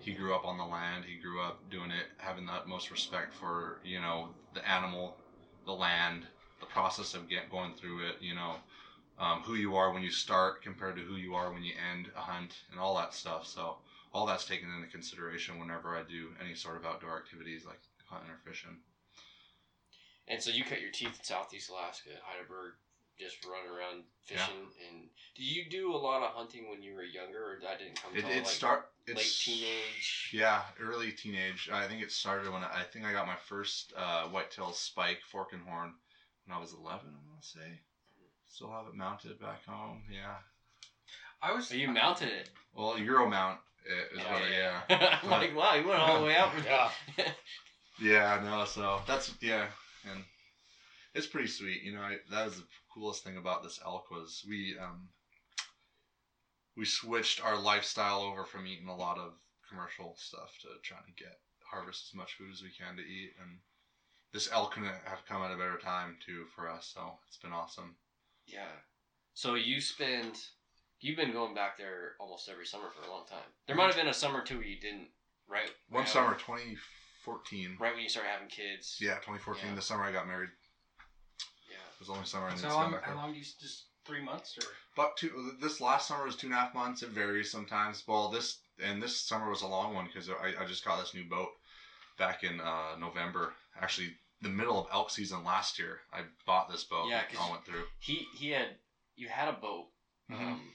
He 0.00 0.12
grew 0.12 0.34
up 0.34 0.44
on 0.44 0.58
the 0.58 0.64
land. 0.64 1.04
He 1.04 1.16
grew 1.16 1.40
up 1.40 1.58
doing 1.70 1.90
it, 1.90 2.06
having 2.18 2.46
the 2.46 2.52
utmost 2.52 2.90
respect 2.90 3.32
for 3.32 3.80
you 3.84 4.00
know 4.00 4.28
the 4.54 4.68
animal, 4.68 5.16
the 5.64 5.72
land, 5.72 6.26
the 6.60 6.66
process 6.66 7.14
of 7.14 7.28
get 7.28 7.50
going 7.50 7.74
through 7.74 8.06
it. 8.06 8.16
You 8.20 8.34
know, 8.34 8.56
um, 9.18 9.40
who 9.42 9.54
you 9.54 9.76
are 9.76 9.92
when 9.92 10.02
you 10.02 10.10
start 10.10 10.62
compared 10.62 10.96
to 10.96 11.02
who 11.02 11.16
you 11.16 11.34
are 11.34 11.52
when 11.52 11.64
you 11.64 11.72
end 11.92 12.08
a 12.16 12.20
hunt, 12.20 12.54
and 12.70 12.78
all 12.80 12.96
that 12.96 13.14
stuff. 13.14 13.46
So 13.46 13.76
all 14.12 14.26
that's 14.26 14.46
taken 14.46 14.68
into 14.74 14.90
consideration 14.90 15.58
whenever 15.58 15.96
I 15.96 16.02
do 16.02 16.30
any 16.44 16.54
sort 16.54 16.76
of 16.76 16.84
outdoor 16.84 17.16
activities 17.16 17.64
like 17.66 17.80
hunting 18.08 18.30
or 18.30 18.38
fishing. 18.44 18.78
And 20.28 20.42
so 20.42 20.50
you 20.50 20.64
cut 20.64 20.80
your 20.80 20.90
teeth 20.90 21.18
in 21.18 21.24
Southeast 21.24 21.70
Alaska 21.70 22.10
at 22.10 22.22
Hydaburg, 22.22 22.74
just 23.18 23.44
running 23.44 23.70
around 23.70 24.04
fishing. 24.24 24.66
And 24.88 25.08
did 25.36 25.44
you 25.44 25.64
do 25.70 25.94
a 25.94 25.96
lot 25.96 26.22
of 26.22 26.30
hunting 26.32 26.68
when 26.70 26.82
you 26.82 26.94
were 26.94 27.02
younger, 27.04 27.38
or 27.38 27.58
that 27.62 27.78
didn't 27.78 28.00
come 28.02 28.12
It, 28.14 28.18
until 28.24 28.30
it 28.30 28.38
like 28.44 28.46
start 28.46 28.88
late 29.08 29.16
it's 29.18 29.44
teenage? 29.44 30.30
Yeah, 30.32 30.62
early 30.80 31.12
teenage. 31.12 31.70
I 31.72 31.86
think 31.86 32.02
it 32.02 32.12
started 32.12 32.52
when 32.52 32.62
I, 32.62 32.80
I 32.80 32.82
think 32.92 33.04
I 33.04 33.12
got 33.12 33.26
my 33.26 33.36
first 33.48 33.92
uh, 33.96 34.24
whitetail 34.24 34.72
spike 34.72 35.20
fork 35.30 35.52
and 35.52 35.62
horn 35.62 35.92
when 36.44 36.56
I 36.56 36.60
was 36.60 36.72
11. 36.72 37.06
I 37.08 37.30
want 37.30 37.42
to 37.42 37.48
say. 37.48 37.80
Still 38.48 38.70
have 38.70 38.86
it 38.86 38.94
mounted 38.94 39.38
back 39.40 39.64
home. 39.66 40.02
Yeah. 40.10 40.36
I 41.42 41.52
was. 41.52 41.68
So 41.68 41.74
you 41.74 41.88
mounted 41.88 42.28
it. 42.28 42.48
Well, 42.74 42.98
Euro 42.98 43.28
mount 43.28 43.58
uh, 43.90 44.14
is 44.16 44.22
Yeah, 44.22 44.32
what. 44.32 44.42
I- 44.42 44.98
Yeah. 44.98 45.18
I'm 45.22 45.30
like, 45.30 45.54
wow, 45.56 45.74
you 45.74 45.86
went 45.86 46.00
all 46.00 46.20
the 46.20 46.26
way 46.26 46.36
out. 46.36 46.50
Yeah. 46.64 46.90
Yeah. 48.00 48.40
No. 48.44 48.64
So 48.66 49.00
that's 49.06 49.32
yeah, 49.40 49.66
and 50.10 50.22
it's 51.16 51.26
pretty 51.26 51.48
sweet. 51.48 51.82
You 51.82 51.94
know, 51.94 52.00
I, 52.00 52.16
that 52.30 52.44
was 52.44 52.56
the 52.56 52.66
coolest 52.92 53.24
thing 53.24 53.36
about 53.36 53.62
this 53.62 53.80
elk 53.84 54.10
was 54.10 54.44
we 54.48 54.76
um 54.78 55.08
we 56.76 56.84
switched 56.84 57.42
our 57.42 57.58
lifestyle 57.58 58.20
over 58.20 58.44
from 58.44 58.66
eating 58.66 58.88
a 58.88 58.94
lot 58.96 59.18
of 59.18 59.32
commercial 59.68 60.14
stuff 60.18 60.50
to 60.60 60.68
trying 60.82 61.04
to 61.06 61.22
get 61.24 61.38
harvest 61.64 62.10
as 62.10 62.14
much 62.14 62.34
food 62.34 62.50
as 62.52 62.62
we 62.62 62.70
can 62.70 62.96
to 62.96 63.02
eat 63.02 63.32
and 63.42 63.58
this 64.32 64.48
elk 64.52 64.72
couldn't 64.74 64.92
have 65.04 65.24
come 65.26 65.42
at 65.42 65.50
a 65.50 65.56
better 65.56 65.78
time 65.78 66.16
too 66.24 66.44
for 66.54 66.68
us 66.70 66.92
so 66.94 67.18
it's 67.26 67.38
been 67.38 67.52
awesome 67.52 67.96
Yeah. 68.46 68.76
So 69.34 69.54
you 69.54 69.80
spend, 69.80 70.38
you've 71.00 71.16
been 71.16 71.32
going 71.32 71.54
back 71.54 71.76
there 71.76 72.12
almost 72.20 72.48
every 72.48 72.64
summer 72.66 72.88
for 72.94 73.06
a 73.06 73.10
long 73.12 73.24
time. 73.28 73.44
There 73.66 73.76
might 73.76 73.86
have 73.88 73.96
been 73.96 74.08
a 74.08 74.14
summer 74.14 74.42
too 74.42 74.56
where 74.58 74.64
you 74.66 74.80
didn't, 74.80 75.08
right? 75.48 75.70
one 75.90 76.06
summer 76.06 76.34
2014 76.34 77.76
Right 77.80 77.92
when 77.94 78.02
you 78.02 78.08
started 78.08 78.30
having 78.30 78.48
kids. 78.48 78.96
yeah 79.00 79.14
2014 79.16 79.64
Yeah. 79.68 79.74
the 79.74 79.82
summer 79.82 80.04
i 80.04 80.12
got 80.12 80.26
married 80.28 80.50
Was 81.98 82.10
only 82.10 82.24
summer 82.26 82.48
i 82.48 82.54
So 82.54 82.68
how 82.68 82.74
long, 82.76 82.92
back 82.92 83.04
how 83.04 83.14
long 83.14 83.32
do 83.32 83.38
you 83.38 83.44
s- 83.44 83.54
just 83.60 83.86
three 84.04 84.22
months 84.22 84.56
or? 84.58 84.66
About 84.94 85.16
two. 85.16 85.56
This 85.60 85.80
last 85.80 86.08
summer 86.08 86.24
was 86.24 86.36
two 86.36 86.46
and 86.48 86.54
a 86.54 86.58
half 86.58 86.74
months. 86.74 87.02
It 87.02 87.10
varies 87.10 87.50
sometimes. 87.50 88.02
Well, 88.06 88.30
this 88.30 88.58
and 88.82 89.02
this 89.02 89.16
summer 89.16 89.48
was 89.50 89.62
a 89.62 89.66
long 89.66 89.94
one 89.94 90.06
because 90.06 90.28
I, 90.28 90.62
I 90.62 90.66
just 90.66 90.84
got 90.84 91.00
this 91.00 91.14
new 91.14 91.24
boat 91.28 91.48
back 92.18 92.44
in 92.44 92.60
uh, 92.60 92.96
November. 92.98 93.54
Actually, 93.80 94.10
the 94.42 94.48
middle 94.48 94.78
of 94.78 94.86
elk 94.92 95.10
season 95.10 95.44
last 95.44 95.78
year. 95.78 96.00
I 96.12 96.22
bought 96.46 96.70
this 96.70 96.84
boat. 96.84 97.08
Yeah, 97.08 97.20
and 97.20 97.28
'cause- 97.28 97.38
all 97.40 97.50
went 97.52 97.64
through. 97.64 97.84
He 97.98 98.26
he 98.36 98.50
had 98.50 98.76
you 99.16 99.28
had 99.28 99.48
a 99.48 99.52
boat, 99.54 99.88
Mhm. 100.30 100.34
um, 100.40 100.72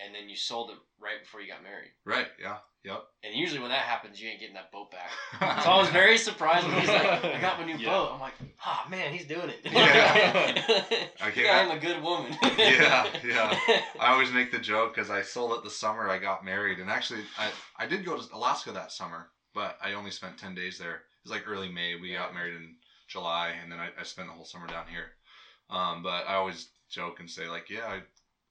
and 0.00 0.14
then 0.14 0.28
you 0.28 0.36
sold 0.36 0.70
it 0.70 0.76
right 1.00 1.20
before 1.20 1.40
you 1.40 1.48
got 1.48 1.62
married. 1.62 1.90
Right. 2.04 2.26
Yeah. 2.38 2.56
Yep. 2.84 3.02
And 3.24 3.34
usually 3.34 3.58
when 3.60 3.70
that 3.70 3.82
happens, 3.82 4.20
you 4.20 4.28
ain't 4.28 4.38
getting 4.38 4.54
that 4.54 4.70
boat 4.70 4.90
back. 4.90 5.10
So 5.64 5.70
I 5.70 5.78
was 5.78 5.88
very 5.88 6.16
surprised 6.16 6.66
when 6.66 6.78
he's 6.78 6.88
like, 6.88 7.24
"I 7.24 7.40
got 7.40 7.58
my 7.58 7.64
new 7.64 7.76
Yeah. 7.76 7.90
boat." 7.90 8.10
I'm 8.14 8.20
like, 8.20 8.34
"Ah, 8.64 8.86
man, 8.88 9.12
he's 9.12 9.26
doing 9.26 9.50
it." 9.50 9.58
Yeah. 9.64 10.52
I 11.20 11.28
Okay, 11.28 11.48
I'm 11.48 11.70
a 11.70 11.78
good 11.78 12.00
woman. 12.02 12.36
Yeah, 12.56 13.06
yeah. 13.24 13.56
I 14.00 14.12
always 14.12 14.30
make 14.30 14.50
the 14.50 14.58
joke 14.58 14.94
because 14.94 15.10
I 15.10 15.22
sold 15.22 15.52
it 15.52 15.62
the 15.64 15.70
summer 15.70 16.08
I 16.08 16.18
got 16.18 16.44
married, 16.44 16.78
and 16.78 16.88
actually, 16.88 17.22
I 17.36 17.50
I 17.76 17.86
did 17.86 18.04
go 18.04 18.16
to 18.16 18.26
Alaska 18.34 18.72
that 18.72 18.92
summer, 18.92 19.28
but 19.52 19.74
I 19.82 19.92
only 19.92 20.10
spent 20.12 20.38
ten 20.38 20.54
days 20.54 20.78
there. 20.78 20.94
It 20.94 21.00
was 21.24 21.32
like 21.32 21.42
early 21.46 21.68
May. 21.68 21.94
We 21.96 22.12
got 22.12 22.32
married 22.32 22.54
in 22.54 22.74
July, 23.08 23.48
and 23.60 23.70
then 23.70 23.78
I, 23.80 23.90
I 23.98 24.04
spent 24.04 24.28
the 24.28 24.34
whole 24.34 24.44
summer 24.44 24.66
down 24.66 24.86
here. 24.86 25.10
Um, 25.70 26.02
but 26.02 26.26
I 26.26 26.34
always 26.34 26.66
joke 26.88 27.20
and 27.20 27.28
say 27.28 27.48
like, 27.48 27.68
yeah, 27.68 27.86
I, 27.86 28.00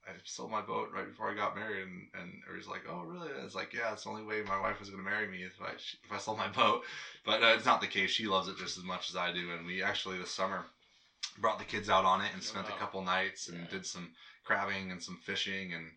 I 0.08 0.12
sold 0.24 0.50
my 0.50 0.60
boat 0.60 0.88
right 0.92 1.06
before 1.06 1.30
I 1.30 1.34
got 1.34 1.54
married, 1.54 1.82
and 1.82 2.06
and 2.14 2.40
everybody's 2.46 2.68
like, 2.68 2.84
oh 2.88 3.02
really? 3.02 3.28
It's 3.44 3.54
like, 3.54 3.72
yeah, 3.72 3.92
it's 3.92 4.04
the 4.04 4.08
only 4.10 4.22
way 4.22 4.40
my 4.42 4.58
wife 4.58 4.78
was 4.78 4.88
gonna 4.90 5.02
marry 5.02 5.26
me 5.26 5.42
if 5.42 5.60
I 5.60 5.72
if 5.72 6.12
I 6.12 6.18
sold 6.18 6.36
my 6.38 6.48
boat. 6.60 6.80
But 7.24 7.42
uh, 7.42 7.46
it's 7.54 7.64
not 7.64 7.80
the 7.80 7.86
case. 7.86 8.10
She 8.10 8.26
loves 8.26 8.48
it 8.48 8.56
just 8.56 8.76
as 8.76 8.84
much 8.84 9.08
as 9.10 9.16
I 9.16 9.30
do, 9.30 9.50
and 9.50 9.64
we 9.64 9.82
actually 9.82 10.18
this 10.18 10.30
summer 10.30 10.64
brought 11.38 11.58
the 11.58 11.64
kids 11.64 11.88
out 11.88 12.04
on 12.04 12.20
it 12.20 12.32
and 12.32 12.42
Oh, 12.42 12.46
spent 12.46 12.68
wow. 12.68 12.74
a 12.74 12.78
couple 12.78 13.00
nights 13.02 13.46
and 13.48 13.58
Yeah. 13.58 13.68
did 13.68 13.86
some 13.86 14.10
crabbing 14.44 14.90
and 14.90 15.00
some 15.02 15.16
fishing 15.16 15.72
and 15.72 15.92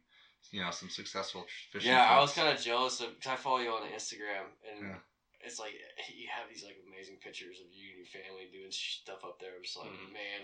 you 0.51 0.61
know 0.61 0.71
some 0.71 0.89
successful 0.89 1.45
fishing. 1.71 1.91
Yeah, 1.91 2.03
I 2.03 2.19
was 2.19 2.31
kind 2.33 2.49
of 2.49 2.57
jealous 2.57 2.99
of 2.99 3.13
because 3.15 3.31
I 3.31 3.35
follow 3.35 3.57
you 3.57 3.71
on 3.71 3.83
Instagram, 3.83 4.51
and 4.69 4.83
Yeah. 4.89 4.97
it's 5.39 5.59
like 5.59 5.73
you 6.13 6.27
have 6.29 6.47
these 6.47 6.63
like 6.63 6.77
amazing 6.85 7.17
pictures 7.21 7.59
of 7.59 7.67
you 7.71 7.89
and 7.89 7.97
your 7.97 8.05
family 8.05 8.45
doing 8.51 8.71
stuff 8.71 9.23
up 9.23 9.35
there. 9.39 9.55
I'm 9.55 9.63
just 9.63 9.77
like, 9.77 9.89
Mhm. 9.91 10.11
man, 10.11 10.41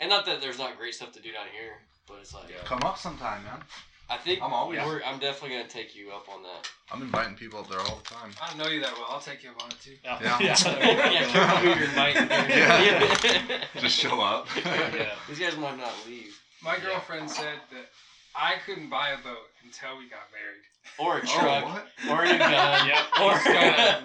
and 0.00 0.08
not 0.10 0.26
that 0.26 0.40
there's 0.40 0.58
not 0.58 0.76
great 0.78 0.94
stuff 0.94 1.12
to 1.12 1.20
do 1.20 1.30
down 1.32 1.46
here, 1.52 1.74
but 2.08 2.18
it's 2.20 2.34
like 2.34 2.48
Yeah. 2.48 2.56
come 2.64 2.82
up 2.82 2.98
sometime, 2.98 3.44
man. 3.44 3.62
I 4.08 4.16
think 4.16 4.42
I'm 4.42 4.52
always- 4.52 4.80
we're- 4.84 5.04
I'm 5.04 5.20
definitely 5.20 5.56
gonna 5.56 5.68
take 5.68 5.94
you 5.94 6.10
up 6.10 6.28
on 6.28 6.42
that. 6.42 6.68
I'm 6.90 7.00
inviting 7.02 7.36
people 7.36 7.60
up 7.60 7.68
there 7.68 7.78
all 7.78 7.96
the 8.02 8.08
time. 8.12 8.34
I 8.42 8.48
don't 8.48 8.58
know 8.58 8.66
you 8.66 8.80
that 8.80 8.92
well. 8.94 9.06
I'll 9.08 9.20
take 9.20 9.44
you 9.44 9.50
up 9.50 9.62
on 9.62 9.70
it 9.70 9.80
too. 9.80 9.96
Yeah. 10.02 10.38
yeah, 10.40 10.56
who 11.60 11.68
you're 11.68 11.84
inviting. 11.84 12.28
Yeah. 12.50 13.64
Just 13.80 13.96
show 13.96 14.20
up. 14.20 14.48
yeah. 14.64 15.14
These 15.28 15.38
guys 15.38 15.56
might 15.56 15.78
not 15.78 15.92
leave. 16.08 16.36
My 16.60 16.76
girlfriend 16.80 17.30
said 17.30 17.60
that 17.70 17.86
I 18.34 18.56
couldn't 18.66 18.88
buy 18.90 19.10
a 19.10 19.18
boat 19.18 19.48
until 19.62 19.96
we 19.98 20.08
got 20.08 20.26
married. 20.32 20.64
Or 20.98 21.18
a 21.18 21.20
Oh, 21.20 21.38
truck. 21.38 21.64
what? 21.66 21.86
or 22.10 22.24
a 22.24 22.36
gun. 22.38 22.88
Yep. 22.88 23.06
Or, 23.20 23.38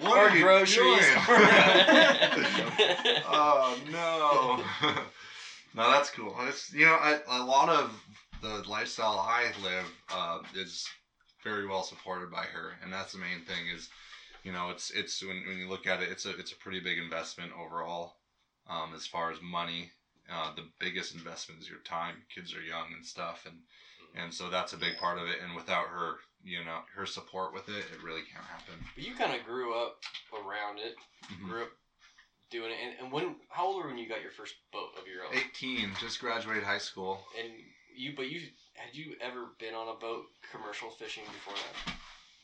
What 0.08 0.18
or 0.18 0.28
are 0.28 0.36
you 0.36 0.42
groceries. 0.42 1.04
doing? 1.04 1.16
oh 3.28 3.76
no. 3.90 4.62
No, 5.76 5.90
that's 5.90 6.10
cool. 6.10 6.34
It's 6.48 6.72
you 6.72 6.86
know 6.86 6.94
I, 6.94 7.18
a 7.28 7.42
lot 7.44 7.68
of 7.68 7.92
the 8.42 8.68
lifestyle 8.68 9.18
I 9.18 9.52
live 9.62 9.92
uh, 10.12 10.38
is 10.54 10.88
very 11.44 11.66
well 11.66 11.82
supported 11.82 12.30
by 12.30 12.44
her, 12.44 12.72
and 12.82 12.92
that's 12.92 13.12
the 13.12 13.18
main 13.18 13.42
thing. 13.46 13.68
Is 13.74 13.88
you 14.42 14.52
know 14.52 14.70
it's 14.70 14.90
it's 14.90 15.22
when, 15.22 15.44
when 15.46 15.58
you 15.58 15.68
look 15.68 15.86
at 15.86 16.00
it, 16.00 16.10
it's 16.10 16.24
a 16.24 16.36
it's 16.38 16.52
a 16.52 16.56
pretty 16.56 16.80
big 16.80 16.98
investment 16.98 17.52
overall. 17.52 18.14
Um, 18.68 18.94
as 18.96 19.06
far 19.06 19.30
as 19.30 19.38
money, 19.40 19.90
uh, 20.32 20.50
the 20.56 20.66
biggest 20.80 21.14
investment 21.14 21.60
is 21.60 21.68
your 21.68 21.78
time. 21.84 22.16
Kids 22.34 22.54
are 22.54 22.60
young 22.60 22.86
and 22.94 23.04
stuff, 23.04 23.44
and 23.46 23.56
and 24.14 24.32
so 24.32 24.48
that's 24.48 24.72
a 24.72 24.78
big 24.78 24.96
part 24.96 25.18
of 25.18 25.26
it. 25.26 25.38
And 25.44 25.54
without 25.54 25.86
her, 25.86 26.14
you 26.42 26.64
know, 26.64 26.78
her 26.94 27.06
support 27.06 27.52
with 27.52 27.68
it, 27.68 27.84
it 27.92 28.02
really 28.02 28.22
can't 28.22 28.46
happen. 28.46 28.74
But 28.94 29.04
you 29.04 29.14
kind 29.14 29.38
of 29.38 29.44
grew 29.44 29.74
up 29.74 29.96
around 30.32 30.78
it. 30.78 30.96
Mhm. 31.30 31.48
Grew 31.48 31.62
up 31.64 31.70
doing 32.50 32.70
it. 32.70 32.76
And, 32.82 32.94
and 33.04 33.12
when? 33.12 33.36
How 33.48 33.66
old 33.66 33.76
were 33.76 33.82
you 33.90 33.94
when 33.94 33.98
you 33.98 34.08
got 34.08 34.22
your 34.22 34.30
first 34.30 34.54
boat 34.72 34.90
of 35.00 35.06
your 35.06 35.24
own? 35.24 35.32
18, 35.34 35.90
just 36.00 36.20
graduated 36.20 36.62
high 36.64 36.78
school. 36.78 37.20
And 37.38 37.52
you, 37.96 38.12
but 38.16 38.28
you 38.30 38.40
had 38.74 38.94
you 38.94 39.14
ever 39.20 39.48
been 39.58 39.74
on 39.74 39.88
a 39.88 39.98
boat 39.98 40.24
commercial 40.52 40.90
fishing 40.90 41.24
before 41.32 41.54
that? 41.54 41.94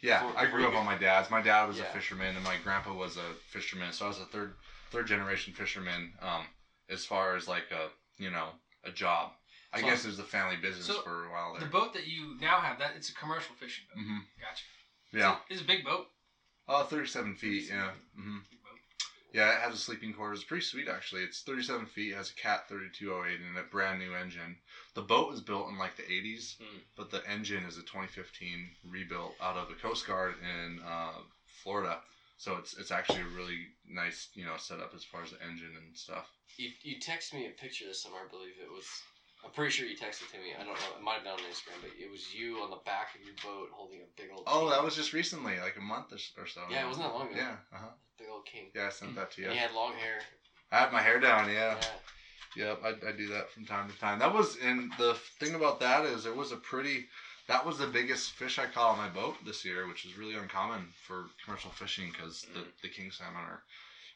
Yeah, 0.01 0.25
Before- 0.27 0.41
I 0.41 0.47
grew 0.51 0.67
up 0.67 0.75
on 0.75 0.85
my 0.85 0.97
dad's. 0.99 1.31
My 1.31 1.43
dad 1.43 1.67
was 1.69 1.79
Yeah. 1.79 1.85
a 1.85 1.93
fisherman, 1.93 2.35
and 2.35 2.45
my 2.45 2.57
grandpa 2.65 2.93
was 2.93 3.17
a 3.17 3.35
fisherman. 3.51 3.93
So 3.93 4.07
I 4.07 4.09
was 4.09 4.19
a 4.19 4.25
third 4.27 4.55
third 4.91 5.07
generation 5.07 5.53
fisherman. 5.55 6.13
Um, 6.21 6.47
as 6.91 7.05
far 7.05 7.37
as 7.37 7.47
like 7.49 7.71
a 7.71 7.89
you 8.23 8.31
know 8.31 8.49
a 8.85 8.91
job, 8.91 9.33
I 9.73 9.81
So- 9.81 9.87
guess 9.87 10.05
it 10.05 10.09
was 10.09 10.19
a 10.19 10.25
family 10.25 10.57
business 10.57 10.87
So, 10.87 11.03
for 11.03 11.27
a 11.27 11.31
while 11.31 11.57
The 11.61 11.67
boat 11.67 11.93
that 11.95 12.07
you 12.07 12.37
now 12.41 12.61
have, 12.61 12.79
that 12.81 12.93
it's 12.97 13.11
a 13.11 13.15
commercial 13.15 13.55
fishing 13.55 13.85
boat. 13.95 14.03
Mm-hmm. 14.03 14.19
Gotcha. 14.41 14.65
Yeah, 15.13 15.37
It's 15.49 15.51
a, 15.51 15.53
it's 15.55 15.63
a 15.63 15.65
big 15.67 15.85
boat. 15.85 16.07
oh, 16.69 16.83
37 16.85 17.37
feet. 17.37 17.69
Yeah, 17.69 17.91
hmm 18.17 18.39
Big 18.51 18.61
boat. 18.62 18.62
Yeah. 19.33 19.57
It 19.57 19.61
has 19.63 19.75
a 19.75 19.79
sleeping 19.79 20.13
quarters. 20.13 20.45
Pretty 20.45 20.65
sweet 20.65 20.89
actually. 20.89 21.23
It's 21.23 21.43
37 21.43 21.87
feet. 21.87 22.15
Has 22.15 22.31
a 22.31 22.35
Cat 22.35 22.69
3208 22.69 23.41
and 23.41 23.59
a 23.59 23.63
brand 23.63 23.99
new 23.99 24.15
engine. 24.15 24.57
The 24.95 25.03
boat 25.03 25.31
was 25.31 25.41
built 25.41 25.69
in 25.69 25.79
like 25.79 25.97
the 25.97 26.03
80s, 26.05 26.57
Hmm. 26.59 26.79
but 26.97 27.11
the 27.11 27.23
engine 27.29 27.65
is 27.65 27.77
a 27.77 27.83
2015 27.83 28.77
rebuilt 28.85 29.35
out 29.41 29.57
of 29.57 29.69
the 29.69 29.75
Coast 29.75 30.07
Guard 30.07 30.35
in 30.43 30.81
uh, 30.85 31.13
Florida. 31.63 31.99
So 32.39 32.57
it's 32.57 32.75
it's 32.77 32.91
actually 32.91 33.21
a 33.23 33.37
really 33.37 33.69
nice 33.89 34.29
you 34.35 34.45
know 34.45 34.57
setup 34.59 34.93
as 34.95 35.05
far 35.05 35.23
as 35.23 35.31
the 35.31 35.43
engine 35.43 35.77
and 35.77 35.97
stuff. 35.97 36.27
You 36.59 36.71
you 36.83 36.99
texted 36.99 37.35
me 37.35 37.47
a 37.47 37.51
picture 37.51 37.87
this 37.87 38.03
summer. 38.03 38.17
I 38.27 38.29
believe 38.29 38.55
it 38.61 38.71
was. 38.71 38.87
I'm 39.45 39.51
pretty 39.51 39.73
sure 39.73 39.87
you 39.87 39.97
texted 39.97 40.31
to 40.31 40.39
me. 40.39 40.55
I 40.55 40.65
don't 40.65 40.75
know. 40.75 40.97
It 40.97 41.03
might 41.03 41.15
have 41.15 41.25
been 41.25 41.33
on 41.33 41.39
Instagram, 41.39 41.83
but 41.83 41.91
it 41.99 42.11
was 42.11 42.33
you 42.33 42.63
on 42.63 42.71
the 42.71 42.81
back 42.85 43.15
of 43.15 43.27
your 43.27 43.35
boat 43.43 43.71
holding 43.73 43.99
a 44.01 44.09
big 44.21 44.31
old. 44.33 44.45
Oh, 44.47 44.61
king. 44.61 44.71
that 44.71 44.85
was 44.85 44.95
just 44.95 45.13
recently, 45.13 45.59
like 45.61 45.77
a 45.77 45.81
month 45.81 46.13
or, 46.13 46.47
so. 46.47 46.61
Yeah, 46.71 46.85
it 46.85 46.89
wasn't 46.89 47.07
that 47.07 47.15
long 47.15 47.29
ago. 47.29 47.37
Yeah, 47.37 47.57
uh 47.73 47.79
huh. 47.83 47.95
big 48.19 48.29
old 48.31 48.47
king. 48.47 48.71
Yeah, 48.75 48.87
I 48.87 48.91
sent 48.91 49.17
that 49.17 49.33
to 49.33 49.41
you. 49.43 49.47
And 49.49 49.57
he 49.57 49.61
had 49.61 49.75
long 49.75 49.95
hair. 49.95 50.21
I 50.71 50.79
had 50.79 50.93
my 50.93 51.03
hair 51.03 51.21
down. 51.21 51.51
Yeah. 51.51 51.77
Yeah, 52.57 52.77
yep. 52.83 52.83
I, 52.85 53.09
I 53.09 53.13
do 53.13 53.29
that 53.29 53.51
from 53.51 53.67
time 53.67 53.91
to 53.91 53.99
time. 53.99 54.19
That 54.19 54.33
was, 54.33 54.57
and 54.63 54.93
the 54.99 55.15
thing 55.41 55.55
about 55.55 55.81
that 55.81 56.05
is, 56.05 56.27
it 56.27 56.37
was 56.37 56.53
a 56.53 56.57
pretty. 56.57 57.07
That 57.49 57.67
was 57.67 57.79
the 57.79 57.89
biggest 57.89 58.33
fish 58.33 58.59
I 58.59 58.67
caught 58.67 58.93
on 58.93 58.99
my 58.99 59.09
boat 59.09 59.35
this 59.45 59.65
year, 59.65 59.89
which 59.89 60.07
is 60.07 60.17
really 60.17 60.37
uncommon 60.37 60.87
for 61.07 61.27
commercial 61.45 61.73
fishing 61.73 62.13
because 62.13 62.47
the, 62.55 62.65
the 62.83 62.89
king 62.89 63.11
salmon 63.11 63.43
are 63.43 63.63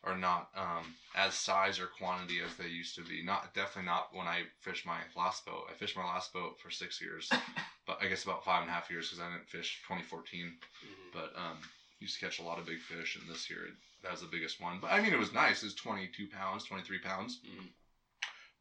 are 0.06 0.16
not 0.16 0.48
um, 0.56 0.94
as 1.16 1.34
size 1.34 1.80
or 1.80 1.88
quantity 1.98 2.38
as 2.40 2.54
they 2.56 2.68
used 2.68 2.94
to 2.94 3.02
be. 3.02 3.22
Not 3.24 3.52
definitely 3.54 3.86
not 3.90 4.14
when 4.14 4.26
I 4.26 4.42
fished 4.60 4.86
my 4.86 4.98
last 5.16 5.44
boat. 5.44 5.64
I 5.68 5.74
fished 5.74 5.96
my 5.96 6.04
last 6.04 6.32
boat 6.32 6.58
for 6.62 6.70
six 6.70 7.00
years, 7.00 7.28
but 7.86 7.98
I 8.00 8.06
guess 8.06 8.22
about 8.24 8.44
five 8.44 8.62
and 8.62 8.70
a 8.70 8.72
half 8.72 8.88
years 8.88 9.08
because 9.08 9.20
I 9.20 9.30
didn't 9.32 9.48
fish 9.48 9.82
2014. 9.88 10.46
Mhm. 10.46 11.12
But 11.12 11.32
um, 11.36 11.58
used 11.98 12.18
to 12.18 12.24
catch 12.24 12.38
a 12.38 12.42
lot 12.42 12.58
of 12.58 12.66
big 12.66 12.78
fish, 12.78 13.16
and 13.16 13.28
this 13.28 13.50
year 13.50 13.66
that 14.02 14.12
was 14.12 14.20
the 14.20 14.28
biggest 14.28 14.60
one. 14.60 14.78
But 14.80 14.92
I 14.92 15.00
mean, 15.00 15.12
it 15.12 15.18
was 15.18 15.32
nice. 15.32 15.62
It 15.62 15.66
was 15.66 15.74
22 15.74 16.28
pounds, 16.28 16.64
23 16.64 16.98
pounds. 17.00 17.40
Mhm. 17.44 17.68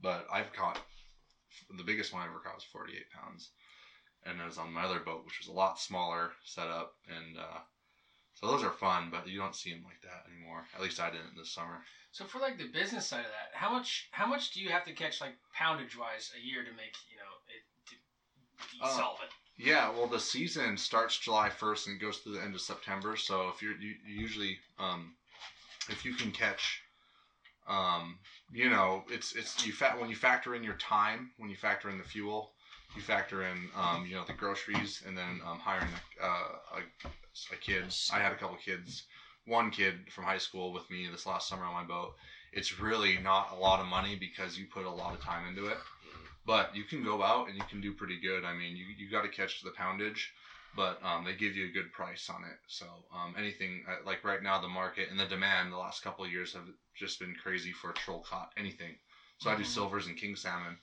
But 0.01 0.27
I've 0.31 0.51
caught 0.51 0.81
the 1.77 1.83
biggest 1.83 2.11
one 2.11 2.23
I 2.23 2.25
ever 2.25 2.39
caught 2.39 2.55
was 2.55 2.63
48 2.65 3.09
pounds, 3.11 3.51
and 4.23 4.41
it 4.41 4.45
was 4.45 4.57
on 4.57 4.73
my 4.73 4.83
other 4.83 4.99
boat, 4.99 5.25
which 5.25 5.39
was 5.39 5.47
a 5.47 5.53
lot 5.53 5.79
smaller 5.79 6.31
setup, 6.43 6.95
and 7.07 7.37
uh, 7.37 7.59
so 8.45 8.51
those 8.51 8.63
are 8.63 8.71
fun. 8.71 9.09
But 9.11 9.27
you 9.27 9.39
don't 9.39 9.55
see 9.55 9.71
them 9.71 9.83
like 9.85 10.01
that 10.01 10.25
anymore. 10.31 10.63
At 10.75 10.81
least 10.81 10.99
I 10.99 11.09
didn't 11.09 11.35
this 11.37 11.51
summer. 11.51 11.81
So 12.11 12.25
for 12.25 12.39
like 12.39 12.57
the 12.57 12.67
business 12.67 13.05
side 13.07 13.25
of 13.25 13.31
that, 13.31 13.51
how 13.53 13.71
much 13.71 14.07
how 14.11 14.25
much 14.27 14.51
do 14.51 14.61
you 14.61 14.69
have 14.69 14.85
to 14.85 14.93
catch 14.93 15.21
like 15.21 15.35
poundage 15.53 15.97
wise 15.97 16.31
a 16.35 16.45
year 16.45 16.63
to 16.63 16.71
make 16.71 16.95
you 17.09 17.17
know 17.17 17.33
it 17.49 17.63
to 17.89 17.95
be 18.71 18.79
Uh, 18.81 18.97
solvent? 18.97 19.31
Yeah, 19.57 19.89
well, 19.89 20.07
the 20.07 20.19
season 20.19 20.77
starts 20.77 21.17
July 21.17 21.49
1st 21.49 21.87
and 21.87 21.99
goes 21.99 22.17
through 22.17 22.33
the 22.33 22.41
end 22.41 22.55
of 22.55 22.61
September. 22.61 23.15
So 23.15 23.49
if 23.49 23.61
you're 23.61 23.77
you, 23.79 23.95
you 24.05 24.15
usually, 24.19 24.59
um, 24.79 25.13
if 25.89 26.03
you 26.03 26.13
can 26.13 26.31
catch, 26.31 26.81
um, 27.67 28.19
you 28.51 28.69
know, 28.69 29.03
it's 29.09 29.33
it's 29.33 29.65
you 29.65 29.73
fa- 29.73 29.95
when 29.97 30.09
you 30.09 30.15
factor 30.15 30.55
in 30.55 30.63
your 30.63 30.75
time, 30.75 31.31
when 31.37 31.49
you 31.49 31.55
factor 31.55 31.89
in 31.89 31.97
the 31.97 32.03
fuel, 32.03 32.51
you 32.95 33.01
factor 33.01 33.43
in, 33.43 33.69
um, 33.75 34.05
you 34.07 34.15
know, 34.15 34.23
the 34.25 34.33
groceries, 34.33 35.03
and 35.05 35.17
then 35.17 35.41
um, 35.45 35.59
hiring 35.59 35.89
a, 36.21 36.25
uh, 36.25 36.47
a 36.77 36.79
a 37.53 37.57
kid. 37.57 37.83
I 38.13 38.19
had 38.19 38.31
a 38.31 38.35
couple 38.35 38.55
kids, 38.57 39.03
one 39.45 39.69
kid 39.69 39.95
from 40.09 40.23
high 40.23 40.37
school 40.37 40.71
with 40.71 40.89
me 40.89 41.07
this 41.11 41.25
last 41.25 41.47
summer 41.47 41.65
on 41.65 41.73
my 41.73 41.83
boat. 41.83 42.13
It's 42.53 42.79
really 42.79 43.17
not 43.17 43.51
a 43.51 43.55
lot 43.55 43.79
of 43.79 43.85
money 43.85 44.15
because 44.15 44.57
you 44.57 44.65
put 44.65 44.85
a 44.85 44.89
lot 44.89 45.13
of 45.13 45.21
time 45.21 45.45
into 45.47 45.67
it 45.67 45.77
but 46.45 46.75
you 46.75 46.83
can 46.83 47.03
go 47.03 47.21
out 47.23 47.47
and 47.47 47.55
you 47.55 47.63
can 47.69 47.81
do 47.81 47.91
pretty 47.91 48.19
good. 48.19 48.45
I 48.45 48.53
mean, 48.53 48.75
you, 48.75 48.85
you 48.97 49.09
got 49.09 49.23
to 49.23 49.29
catch 49.29 49.61
the 49.61 49.71
poundage, 49.71 50.31
but 50.75 50.99
um, 51.03 51.23
they 51.23 51.33
give 51.33 51.55
you 51.55 51.65
a 51.65 51.71
good 51.71 51.91
price 51.91 52.29
on 52.29 52.43
it. 52.43 52.57
So 52.67 52.85
um, 53.13 53.35
anything 53.37 53.83
uh, 53.89 53.95
like 54.05 54.23
right 54.23 54.41
now, 54.41 54.59
the 54.59 54.67
market 54.67 55.09
and 55.09 55.19
the 55.19 55.25
demand 55.25 55.71
the 55.71 55.77
last 55.77 56.03
couple 56.03 56.23
of 56.23 56.31
years 56.31 56.53
have 56.53 56.65
just 56.95 57.19
been 57.19 57.35
crazy 57.35 57.71
for 57.71 57.91
troll 57.93 58.23
caught 58.27 58.49
anything. 58.57 58.95
So 59.39 59.49
I 59.49 59.55
do 59.55 59.63
Mhm. 59.63 59.65
silvers 59.65 60.07
and 60.07 60.17
king 60.17 60.35
salmon. 60.35 60.77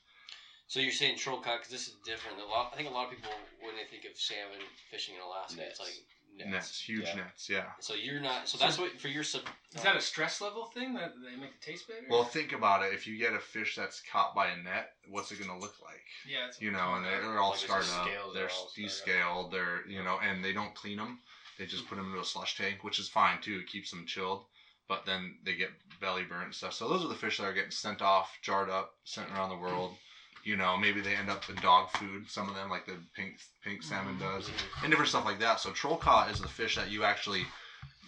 So 0.68 0.80
you're 0.80 0.92
saying 0.92 1.18
troll 1.18 1.40
caught 1.40 1.58
because 1.58 1.70
this 1.70 1.88
is 1.88 1.94
different. 2.04 2.38
A 2.40 2.44
lot, 2.44 2.70
I 2.72 2.76
think 2.76 2.88
a 2.88 2.92
lot 2.92 3.04
of 3.04 3.10
people 3.10 3.30
when 3.60 3.74
they 3.76 3.84
think 3.90 4.04
of 4.10 4.18
salmon 4.18 4.58
fishing 4.90 5.14
in 5.16 5.20
Alaska, 5.20 5.60
it's 5.68 5.78
like 5.80 5.92
nets. 6.38 6.50
Nets, 6.50 6.80
huge 6.80 7.04
Yeah. 7.08 7.14
nets, 7.16 7.48
yeah. 7.50 7.70
So 7.80 7.92
you're 7.94 8.20
not. 8.20 8.48
So 8.48 8.56
So- 8.56 8.64
that's 8.64 8.78
what 8.78 8.98
for 8.98 9.08
your 9.08 9.22
sub. 9.24 9.42
Is 9.74 9.82
that 9.82 9.96
a 9.96 10.00
stress 10.00 10.40
level 10.40 10.66
thing 10.66 10.94
that 10.94 11.12
they 11.22 11.36
make 11.36 11.50
it 11.50 11.60
taste 11.60 11.86
better? 11.88 12.06
Well, 12.08 12.24
think 12.24 12.52
about 12.52 12.82
it. 12.84 12.94
If 12.94 13.06
you 13.06 13.18
get 13.18 13.34
a 13.34 13.38
fish 13.40 13.76
that's 13.76 14.00
caught 14.00 14.34
by 14.34 14.48
a 14.48 14.56
net, 14.56 14.94
what's 15.08 15.30
it 15.30 15.38
gonna 15.40 15.58
look 15.58 15.78
like? 15.82 16.04
yeah, 16.26 16.46
it's 16.48 16.58
You 16.60 16.70
know, 16.70 16.94
and 16.94 17.04
they're, 17.04 17.20
they're 17.20 17.38
all 17.38 17.50
Like 17.50 17.56
it's 17.56 17.64
scarred 17.64 17.84
up. 17.84 18.06
scales 18.06 18.30
are 18.30 18.34
They're 18.38 18.50
all 18.50 18.68
scarred 18.68 18.86
up. 18.86 18.90
descaled. 18.90 19.52
They're 19.52 19.86
you 19.86 20.02
know, 20.02 20.18
and 20.20 20.42
they 20.42 20.54
don't 20.54 20.74
clean 20.74 20.96
them. 20.96 21.20
They 21.58 21.66
just 21.66 21.86
put 21.86 21.96
them 21.96 22.06
into 22.08 22.20
a 22.20 22.24
slush 22.24 22.56
tank, 22.56 22.82
which 22.82 22.98
is 22.98 23.10
fine 23.10 23.42
too. 23.42 23.58
It 23.58 23.66
keeps 23.66 23.90
them 23.90 24.06
chilled. 24.06 24.46
But 24.88 25.04
then 25.04 25.38
they 25.42 25.54
get 25.54 25.70
belly 26.00 26.24
burnt 26.24 26.44
and 26.46 26.54
stuff. 26.54 26.72
So 26.72 26.88
those 26.88 27.04
are 27.04 27.08
the 27.08 27.14
fish 27.14 27.36
that 27.38 27.44
are 27.44 27.52
getting 27.52 27.70
sent 27.70 28.00
off, 28.02 28.36
jarred 28.42 28.68
up, 28.70 28.96
sent 29.04 29.30
around 29.30 29.50
the 29.50 29.56
world. 29.56 29.96
You 30.44 30.56
know, 30.56 30.76
maybe 30.76 31.00
they 31.00 31.14
end 31.14 31.30
up 31.30 31.48
in 31.48 31.56
dog 31.56 31.90
food. 31.90 32.28
Some 32.28 32.48
of 32.48 32.54
them, 32.54 32.68
like 32.68 32.84
the 32.86 32.96
pink 33.14 33.40
pink 33.62 33.82
salmon 33.82 34.16
Mhm. 34.16 34.20
does, 34.20 34.50
and 34.82 34.90
different 34.90 35.08
stuff 35.10 35.24
like 35.24 35.38
that. 35.38 35.60
So 35.60 35.70
troll 35.72 35.96
caught 35.96 36.30
is 36.30 36.40
the 36.40 36.48
fish 36.48 36.74
that 36.76 36.90
you 36.90 37.04
actually, 37.04 37.46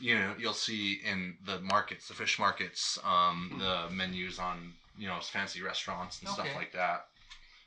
you 0.01 0.19
know, 0.19 0.35
you'll 0.39 0.53
see 0.53 0.95
in 0.95 1.39
the 1.45 1.61
markets, 1.61 2.09
the 2.09 2.15
fish 2.15 2.39
markets, 2.39 2.99
um, 3.05 3.55
the 3.59 3.89
menus 3.91 4.39
on 4.39 4.75
you 4.97 5.07
know 5.09 5.21
fancy 5.21 5.63
restaurants 5.63 6.21
and 6.21 6.29
stuff 6.29 6.47
Okay. 6.47 6.57
like 6.57 6.73
that. 6.73 7.07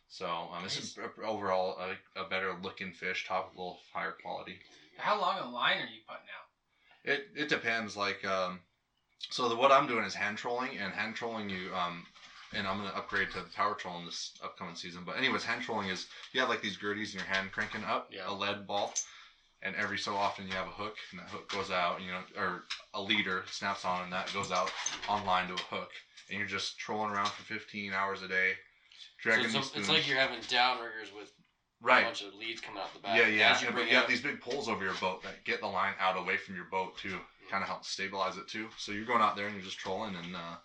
So 0.10 0.50
um, 0.54 0.64
this 0.64 0.78
is 0.78 0.98
a- 0.98 1.22
overall 1.24 1.78
a, 1.80 2.20
a 2.22 2.28
better 2.30 2.54
looking 2.62 2.94
fish, 2.94 3.26
top 3.28 3.54
a 3.54 3.58
little 3.58 3.80
higher 3.94 4.14
quality. 4.22 4.60
How 4.98 5.20
long 5.20 5.38
a 5.40 5.50
line 5.50 5.78
are 5.78 5.86
you 5.86 6.02
putting 6.08 6.28
out? 6.36 6.48
It 7.04 7.30
it 7.36 7.50
depends. 7.50 7.96
Like 7.96 8.26
um, 8.26 8.62
so 9.30 9.48
the, 9.50 9.56
what 9.56 9.72
I'm 9.72 9.88
doing 9.88 10.04
is 10.06 10.14
hand 10.14 10.38
trolling, 10.38 10.78
and 10.78 10.94
hand 10.94 11.16
trolling 11.16 11.50
you 11.50 11.74
um, 11.76 12.06
and 12.54 12.68
I'm 12.68 12.78
gonna 12.78 12.94
upgrade 12.96 13.30
to 13.32 13.40
the 13.40 13.50
power 13.56 13.76
trolling 13.76 14.06
this 14.06 14.32
upcoming 14.44 14.76
season. 14.76 15.04
But 15.06 15.18
anyways, 15.18 15.44
hand 15.44 15.64
trolling 15.64 15.90
is 15.90 16.06
you 16.34 16.40
have 16.40 16.50
like 16.50 16.62
these 16.62 16.78
gurdies 16.78 17.12
in 17.14 17.20
your 17.20 17.28
hand 17.28 17.52
cranking 17.52 17.84
up 17.84 18.08
Yeah. 18.12 18.24
a 18.30 18.34
lead 18.34 18.66
ball, 18.68 18.94
and 19.62 19.76
every 19.76 19.98
so 19.98 20.16
often 20.16 20.48
you 20.48 20.54
have 20.54 20.68
a 20.68 20.72
hook, 20.72 20.96
and 21.12 21.20
that 21.20 21.30
hook 21.30 21.50
goes 21.50 21.72
out, 21.72 22.02
you 22.02 22.12
know, 22.12 22.22
or 22.38 22.64
a 22.94 23.02
leader 23.02 23.44
snaps 23.52 23.86
on, 23.86 24.04
and 24.04 24.14
that 24.14 24.32
goes 24.34 24.52
out 24.52 24.72
online 25.10 25.48
to 25.48 25.54
a 25.56 25.58
hook, 25.76 25.90
and 26.30 26.38
you're 26.38 26.48
just 26.48 26.78
trolling 26.78 27.12
around 27.12 27.28
for 27.30 27.44
15 27.44 27.94
hours 27.94 28.22
a 28.22 28.28
day, 28.28 28.54
So 28.54 29.08
dragging 29.30 29.46
it's, 29.46 29.54
these 29.54 29.72
it's 29.76 29.90
like 29.90 30.08
you're 30.08 30.18
having 30.20 30.40
downriggers 30.42 31.14
with 31.16 31.32
right. 31.82 32.02
a 32.02 32.06
bunch 32.06 32.22
of 32.22 32.34
leads 32.34 32.62
coming 32.62 32.82
out 32.82 32.94
the 32.94 33.00
back. 33.00 33.18
Yeah, 33.18 33.28
yeah. 33.28 33.60
You 33.60 33.86
you 33.86 33.96
have 33.96 34.08
these 34.08 34.22
big 34.22 34.40
poles 34.42 34.68
over 34.70 34.84
your 34.84 34.94
boat 34.96 35.24
that 35.24 35.44
get 35.44 35.60
the 35.62 35.68
line 35.68 35.94
out 36.00 36.18
away 36.18 36.38
from 36.38 36.56
your 36.56 36.66
boat 36.66 36.98
too. 36.98 37.18
Kind 37.50 37.64
of 37.64 37.70
help 37.70 37.86
stabilize 37.86 38.36
it 38.38 38.48
too. 38.48 38.68
So 38.78 38.92
you're 38.92 39.06
going 39.06 39.22
out 39.22 39.36
there 39.36 39.46
and 39.48 39.56
you're 39.56 39.64
just 39.64 39.80
trolling, 39.80 40.16
and 40.16 40.36
uh, 40.36 40.56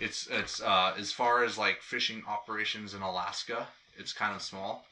it's 0.00 0.26
it's 0.30 0.60
uh, 0.62 0.94
as 0.98 1.12
far 1.12 1.44
as 1.44 1.58
like 1.58 1.80
fishing 1.82 2.22
operations 2.28 2.94
in 2.94 3.02
Alaska, 3.02 3.66
it's 3.96 4.12
kind 4.12 4.34
of 4.34 4.42
small. 4.42 4.84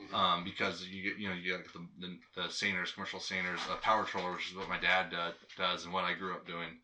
Mhm. 0.00 0.14
Um, 0.14 0.44
because 0.44 0.86
you 0.86 1.02
get 1.02 1.18
you 1.18 1.28
know 1.28 1.34
you 1.34 1.56
get 1.56 1.72
the 1.72 1.86
the, 1.98 2.18
the 2.34 2.48
seiners, 2.48 2.92
commercial 2.94 3.20
seiners, 3.20 3.58
a 3.70 3.76
power 3.76 4.04
troller, 4.04 4.32
which 4.32 4.50
is 4.50 4.56
what 4.56 4.68
my 4.68 4.78
dad 4.78 5.12
uh, 5.12 5.32
does 5.58 5.84
and 5.84 5.92
what 5.92 6.04
I 6.04 6.14
grew 6.14 6.34
up 6.34 6.46
doing. 6.46 6.78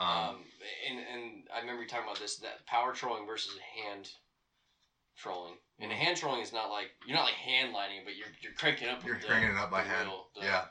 Um, 0.00 0.08
Um, 0.08 0.36
and 0.88 0.98
and 0.98 1.48
I 1.54 1.60
remember 1.60 1.82
you 1.82 1.88
talking 1.88 2.04
about 2.06 2.18
this 2.18 2.36
that 2.38 2.64
power 2.66 2.92
trolling 2.94 3.26
versus 3.26 3.54
hand 3.76 4.08
trolling. 5.16 5.54
And 5.80 5.90
Mm-hmm. 5.90 6.00
hand 6.00 6.16
trolling 6.16 6.40
is 6.40 6.52
not 6.52 6.70
like 6.70 6.90
you're 7.06 7.16
not 7.16 7.24
like 7.24 7.34
hand 7.34 7.72
lining, 7.72 8.00
but 8.04 8.16
you're 8.16 8.28
you're 8.40 8.52
cranking 8.52 8.88
up. 8.88 9.04
You're 9.04 9.18
the, 9.18 9.26
cranking 9.26 9.50
it 9.50 9.58
up 9.58 9.70
by 9.70 9.82
hand. 9.82 10.08
wheel, 10.08 10.28
the- 10.36 10.42
yeah. 10.46 10.64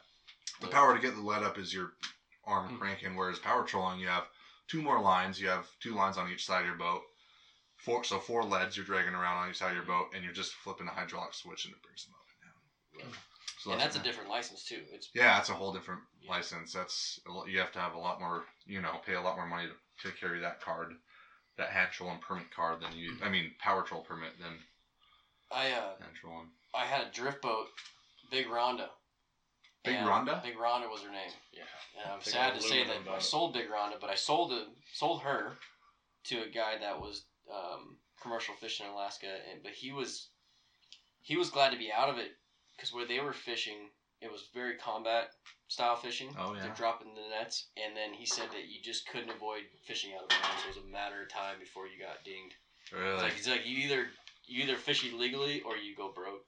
The 0.61 0.67
the- 0.67 0.71
power 0.71 0.95
to 0.95 0.99
get 1.01 1.13
the 1.15 1.21
lead 1.21 1.43
up 1.43 1.57
is 1.57 1.73
your 1.73 1.93
arm 2.45 2.69
Hmm. 2.69 2.77
cranking, 2.77 3.15
whereas 3.15 3.39
power 3.39 3.63
trolling, 3.63 3.99
you 3.99 4.07
have 4.07 4.23
two 4.67 4.81
more 4.81 5.01
lines. 5.01 5.39
You 5.39 5.47
have 5.47 5.67
two 5.79 5.95
lines 5.95 6.17
on 6.17 6.31
each 6.31 6.45
side 6.45 6.61
of 6.61 6.67
your 6.67 6.75
boat. 6.75 7.01
Four, 7.77 8.03
so 8.03 8.19
four 8.19 8.43
leads 8.43 8.77
you're 8.77 8.85
dragging 8.85 9.13
around 9.13 9.37
on 9.37 9.49
each 9.49 9.57
side 9.57 9.71
of 9.71 9.75
your 9.75 9.85
boat, 9.85 10.07
and 10.15 10.23
you're 10.23 10.33
just 10.33 10.53
flipping 10.53 10.87
a 10.87 10.91
hydraulic 10.91 11.33
switch, 11.33 11.65
and 11.65 11.73
it 11.73 11.81
brings 11.81 12.05
them 12.05 12.13
up 12.15 12.25
and 12.31 13.03
down. 13.03 13.11
Yeah. 13.11 13.17
So 13.59 13.71
and 13.71 13.79
that's 13.79 13.95
a 13.95 14.03
different 14.03 14.29
license 14.29 14.63
too. 14.63 14.81
It's 14.91 15.09
Yeah, 15.13 15.35
that's 15.35 15.49
a 15.49 15.53
whole 15.53 15.73
different 15.73 16.01
Yeah. 16.21 16.31
license. 16.31 16.73
That's 16.73 17.19
you 17.47 17.59
have 17.59 17.71
to 17.73 17.79
have 17.79 17.93
a 17.93 17.97
lot 17.97 18.19
more, 18.19 18.45
you 18.65 18.81
know, 18.81 19.01
pay 19.05 19.13
a 19.13 19.21
lot 19.21 19.35
more 19.35 19.47
money 19.47 19.67
to, 19.67 20.07
to 20.07 20.15
carry 20.17 20.39
that 20.41 20.61
card, 20.61 20.95
that 21.57 21.69
hand 21.69 21.89
and 21.99 22.21
permit 22.21 22.51
card 22.51 22.81
than 22.81 22.97
you. 22.97 23.17
I 23.21 23.29
mean, 23.29 23.53
power 23.59 23.83
troll 23.83 24.01
permit 24.01 24.37
than 24.39 24.59
I 25.51 25.71
uh 25.71 25.97
hand 25.99 26.15
trolling. 26.19 26.49
I 26.73 26.85
had 26.85 27.07
a 27.07 27.11
drift 27.11 27.41
boat, 27.41 27.67
Big 28.31 28.47
Rhonda. 28.47 28.89
Big 29.83 29.95
And 29.95 30.07
Rhonda? 30.07 30.41
Big 30.41 30.55
Rhonda 30.55 30.89
was 30.89 31.01
her 31.01 31.11
name. 31.11 31.31
Yeah. 31.51 31.63
And 32.01 32.11
I'm 32.13 32.19
Big 32.19 32.27
sad 32.27 32.55
to 32.55 32.61
say 32.61 32.85
that 32.85 32.97
I 33.11 33.19
sold 33.19 33.53
Big 33.53 33.67
Rhonda, 33.69 33.99
but 33.99 34.09
I 34.09 34.15
sold 34.15 34.53
it, 34.53 34.67
sold 34.93 35.21
her 35.21 35.53
to 36.25 36.43
a 36.43 36.47
guy 36.47 36.77
that 36.79 36.99
was 36.99 37.23
um, 37.53 37.97
commercial 38.21 38.55
fishing 38.55 38.85
in 38.85 38.91
Alaska, 38.93 39.27
and 39.51 39.61
but 39.61 39.73
he 39.73 39.91
was 39.91 40.29
he 41.21 41.35
was 41.35 41.49
glad 41.49 41.71
to 41.71 41.77
be 41.77 41.91
out 41.91 42.09
of 42.09 42.17
it 42.17 42.31
because 42.75 42.93
where 42.93 43.05
they 43.05 43.19
were 43.19 43.33
fishing, 43.33 43.89
it 44.21 44.31
was 44.31 44.47
very 44.53 44.75
combat 44.77 45.31
style 45.67 45.95
fishing. 45.97 46.29
Oh, 46.39 46.53
yeah. 46.53 46.61
They're 46.63 46.75
dropping 46.75 47.13
the 47.15 47.35
nets, 47.37 47.67
and 47.75 47.95
then 47.95 48.13
he 48.13 48.25
said 48.25 48.47
that 48.51 48.67
you 48.69 48.81
just 48.81 49.07
couldn't 49.09 49.29
avoid 49.31 49.63
fishing 49.85 50.11
out 50.15 50.23
of 50.23 50.29
bounds. 50.29 50.63
It 50.65 50.75
was 50.77 50.85
a 50.85 50.91
matter 50.91 51.23
of 51.23 51.29
time 51.29 51.59
before 51.59 51.87
you 51.87 51.99
got 51.99 52.23
dinged. 52.23 52.55
It's 52.83 52.93
Really? 52.93 53.17
like 53.21 53.33
it's 53.37 53.47
like 53.49 53.65
you 53.65 53.77
either 53.79 54.07
you 54.45 54.63
either 54.63 54.75
fish 54.77 55.03
illegally 55.05 55.61
or 55.61 55.75
you 55.75 55.93
go 55.95 56.11
broke, 56.13 56.45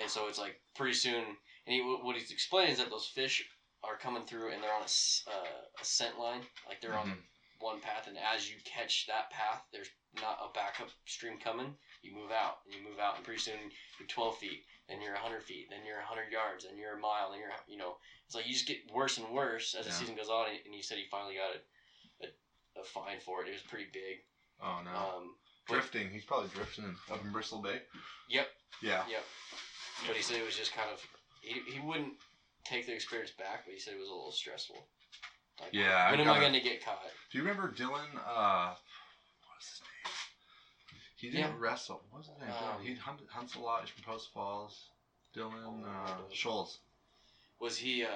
and 0.00 0.10
so 0.10 0.26
it's 0.28 0.38
like 0.38 0.58
pretty 0.74 0.94
soon. 0.94 1.24
And 1.66 1.74
he, 1.74 1.80
what 1.82 2.16
he's 2.16 2.30
explaining 2.30 2.72
is 2.72 2.78
that 2.78 2.90
those 2.90 3.06
fish 3.06 3.44
are 3.82 3.96
coming 3.98 4.24
through 4.24 4.52
and 4.52 4.62
they're 4.62 4.74
on 4.74 4.82
a, 4.82 4.92
uh, 5.30 5.82
a 5.82 5.84
scent 5.84 6.18
line, 6.18 6.42
like 6.68 6.80
they're 6.80 6.96
on 6.96 7.12
one 7.60 7.80
path, 7.80 8.06
and 8.06 8.16
as 8.20 8.48
you 8.48 8.56
catch 8.64 9.06
that 9.06 9.30
path, 9.30 9.64
there's 9.72 9.88
not 10.20 10.38
a 10.44 10.52
backup 10.52 10.88
stream 11.06 11.38
coming. 11.40 11.72
You 12.02 12.14
move 12.14 12.30
out 12.30 12.60
and 12.66 12.74
you 12.74 12.84
move 12.84 13.00
out, 13.00 13.16
and 13.16 13.24
pretty 13.24 13.40
soon 13.40 13.58
you're 13.98 14.08
12 14.08 14.36
feet, 14.38 14.62
then 14.88 15.00
you're 15.00 15.16
100 15.16 15.42
feet, 15.42 15.66
then 15.70 15.80
you're 15.86 16.04
100 16.04 16.30
yards, 16.30 16.64
then 16.68 16.76
you're 16.76 16.96
a 16.96 17.00
mile, 17.00 17.32
and 17.32 17.40
you're 17.40 17.50
you 17.66 17.78
know 17.80 17.96
it's 18.26 18.34
like 18.34 18.46
you 18.46 18.52
just 18.52 18.68
get 18.68 18.84
worse 18.92 19.18
and 19.18 19.32
worse 19.32 19.74
as 19.78 19.86
the 19.86 19.92
season 19.92 20.14
goes 20.16 20.28
on. 20.28 20.46
And 20.52 20.74
he 20.74 20.82
said 20.82 20.98
he 20.98 21.08
finally 21.10 21.34
got 21.34 21.56
a, 21.56 21.60
a, 22.26 22.82
a 22.82 22.84
fine 22.84 23.18
for 23.24 23.42
it. 23.42 23.48
It 23.48 23.56
was 23.56 23.66
pretty 23.66 23.88
big. 23.92 24.20
Oh 24.60 24.84
no. 24.84 24.92
Um, 24.92 25.24
drifting. 25.68 26.10
He's 26.10 26.24
probably 26.24 26.50
drifting 26.54 26.94
up 27.10 27.24
in 27.24 27.32
Bristol 27.32 27.62
Bay. 27.62 27.82
Yep. 28.28 28.48
Yeah. 28.82 29.02
Yep. 29.08 29.24
But 30.06 30.16
he 30.16 30.22
said 30.22 30.36
it 30.36 30.44
was 30.44 30.56
just 30.56 30.74
kind 30.74 30.90
of 30.92 31.00
he, 31.46 31.72
he 31.74 31.80
wouldn't 31.80 32.14
take 32.64 32.86
the 32.86 32.92
experience 32.92 33.30
back, 33.30 33.64
but 33.64 33.72
he 33.74 33.80
said 33.80 33.94
it 33.94 34.00
was 34.00 34.08
a 34.08 34.12
little 34.12 34.32
stressful. 34.32 34.76
Like, 35.60 35.70
Yeah, 35.72 36.10
When 36.10 36.20
I 36.20 36.22
am 36.22 36.28
I 36.28 36.32
gotta- 36.34 36.40
going 36.40 36.52
to 36.54 36.60
get 36.60 36.84
caught? 36.84 37.00
Do 37.30 37.38
you 37.38 37.44
remember 37.44 37.72
Dylan? 37.72 38.08
Uh, 38.26 38.74
what's 39.48 39.70
his 39.70 39.80
name? 39.80 40.12
He 41.16 41.30
didn't 41.30 41.52
Yeah. 41.52 41.56
wrestle. 41.58 42.02
What's 42.10 42.28
his 42.28 42.38
name? 42.38 42.50
Um, 42.50 42.82
he 42.82 42.94
hunt, 42.94 43.20
hunts 43.30 43.54
a 43.54 43.60
lot. 43.60 43.80
He's 43.82 43.90
from 43.90 44.02
Post 44.04 44.32
Falls. 44.34 44.90
Dylan 45.34 45.84
uh, 45.84 46.16
Scholes. 46.32 46.78
Was 47.60 47.76
he? 47.78 48.04
uh 48.04 48.08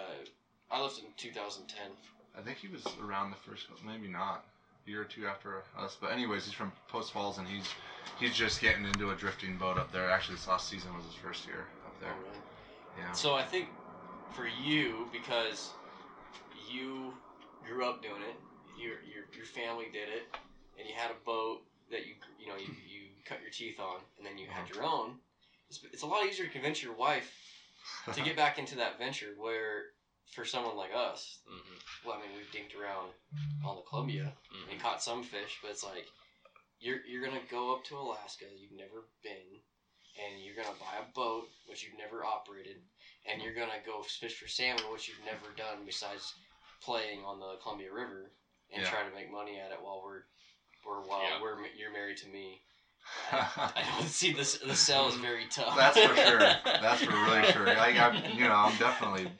I 0.70 0.80
left 0.80 0.98
in 1.00 1.06
2010. 1.16 1.90
I 2.38 2.42
think 2.42 2.58
he 2.58 2.68
was 2.68 2.86
around 3.02 3.30
the 3.30 3.36
first. 3.36 3.66
Maybe 3.84 4.06
not. 4.08 4.44
a 4.86 4.90
year 4.90 5.02
or 5.02 5.04
two 5.04 5.26
after 5.26 5.62
us. 5.76 5.96
But 6.00 6.12
anyways, 6.12 6.44
he's 6.44 6.54
from 6.54 6.72
Post 6.88 7.12
Falls, 7.12 7.38
and 7.38 7.46
he's 7.48 7.68
he's 8.18 8.34
just 8.34 8.60
getting 8.60 8.84
into 8.84 9.10
a 9.10 9.14
drifting 9.16 9.56
boat 9.58 9.78
up 9.78 9.90
there. 9.92 10.08
Actually, 10.10 10.36
this 10.36 10.46
last 10.48 10.68
season 10.68 10.94
was 10.96 11.04
his 11.06 11.14
first 11.14 11.46
year 11.46 11.66
up 11.86 11.98
there. 12.00 12.12
Oh, 12.16 12.20
really? 12.22 12.38
Yeah. 12.98 13.12
So 13.12 13.34
I 13.34 13.42
think 13.44 13.68
for 14.34 14.46
you, 14.46 15.08
because 15.12 15.70
you 16.70 17.12
grew 17.66 17.84
up 17.88 18.02
doing 18.02 18.22
it, 18.22 18.36
your 18.78 18.94
your 19.02 19.24
your 19.36 19.44
family 19.46 19.86
did 19.92 20.08
it, 20.08 20.24
and 20.78 20.88
you 20.88 20.94
had 20.94 21.10
a 21.10 21.24
boat 21.24 21.62
that 21.90 22.06
you 22.06 22.14
you 22.38 22.46
know 22.48 22.56
you, 22.56 22.66
you 22.88 23.00
cut 23.24 23.40
your 23.42 23.50
teeth 23.50 23.78
on, 23.80 24.00
and 24.18 24.26
then 24.26 24.38
you 24.38 24.46
had 24.50 24.68
your 24.68 24.84
own. 24.84 25.16
It's, 25.68 25.80
it's 25.92 26.02
a 26.02 26.06
lot 26.06 26.24
easier 26.26 26.46
to 26.46 26.52
convince 26.52 26.82
your 26.82 26.94
wife 26.94 27.32
to 28.14 28.22
get 28.22 28.36
back 28.42 28.58
into 28.58 28.76
that 28.76 28.98
venture. 28.98 29.34
Where 29.38 29.84
for 30.34 30.44
someone 30.44 30.76
like 30.76 30.90
us, 30.94 31.38
Mm-hmm. 31.50 32.08
well, 32.08 32.16
I 32.16 32.20
mean, 32.26 32.36
we've 32.36 32.50
dinked 32.54 32.80
around 32.80 33.08
on 33.64 33.76
the 33.76 33.82
Columbia 33.82 34.32
Mm-hmm. 34.52 34.70
and 34.72 34.80
caught 34.80 35.02
some 35.02 35.22
fish, 35.22 35.58
but 35.62 35.70
it's 35.70 35.84
like 35.84 36.06
you're 36.80 37.04
you're 37.06 37.24
gonna 37.24 37.40
go 37.50 37.74
up 37.74 37.84
to 37.84 37.96
Alaska, 37.96 38.44
you've 38.58 38.72
never 38.78 39.04
been, 39.22 39.60
and 40.18 40.42
you're 40.42 40.56
gonna 40.56 40.76
buy 40.78 40.98
a 41.00 41.12
boat 41.14 41.48
which 41.66 41.82
you've 41.84 41.98
never 41.98 42.24
operated, 42.24 42.76
and 43.30 43.42
you're 43.42 43.54
gonna 43.54 43.80
go 43.84 44.02
fish 44.02 44.36
for 44.38 44.48
salmon 44.48 44.84
which 44.92 45.08
you've 45.08 45.24
never 45.24 45.54
done 45.56 45.84
besides 45.86 46.34
playing 46.82 47.20
on 47.24 47.38
the 47.38 47.56
Columbia 47.62 47.92
River 47.92 48.32
and 48.72 48.82
Yeah. 48.82 48.90
try 48.90 49.02
to 49.02 49.14
make 49.14 49.30
money 49.30 49.58
at 49.60 49.70
it 49.72 49.80
while 49.82 50.02
we're 50.04 50.22
we're 50.84 51.00
while 51.06 51.22
Yeah. 51.22 51.40
we're 51.40 51.66
you're 51.76 51.92
married 51.92 52.16
to 52.18 52.28
me. 52.28 52.62
I 53.32 53.82
don't 53.98 54.08
see 54.08 54.32
this. 54.32 54.58
The 54.58 54.74
sell 54.76 55.08
is 55.08 55.14
very 55.16 55.46
tough. 55.50 55.74
That's 55.76 55.98
for 55.98 56.14
sure. 56.16 56.38
That's 56.38 57.02
for 57.02 57.10
really 57.12 57.44
sure. 57.52 57.66
Like 57.76 57.98
I'm, 57.98 58.14
you 58.36 58.44
know, 58.48 58.54
I'm 58.54 58.76
definitely. 58.78 59.30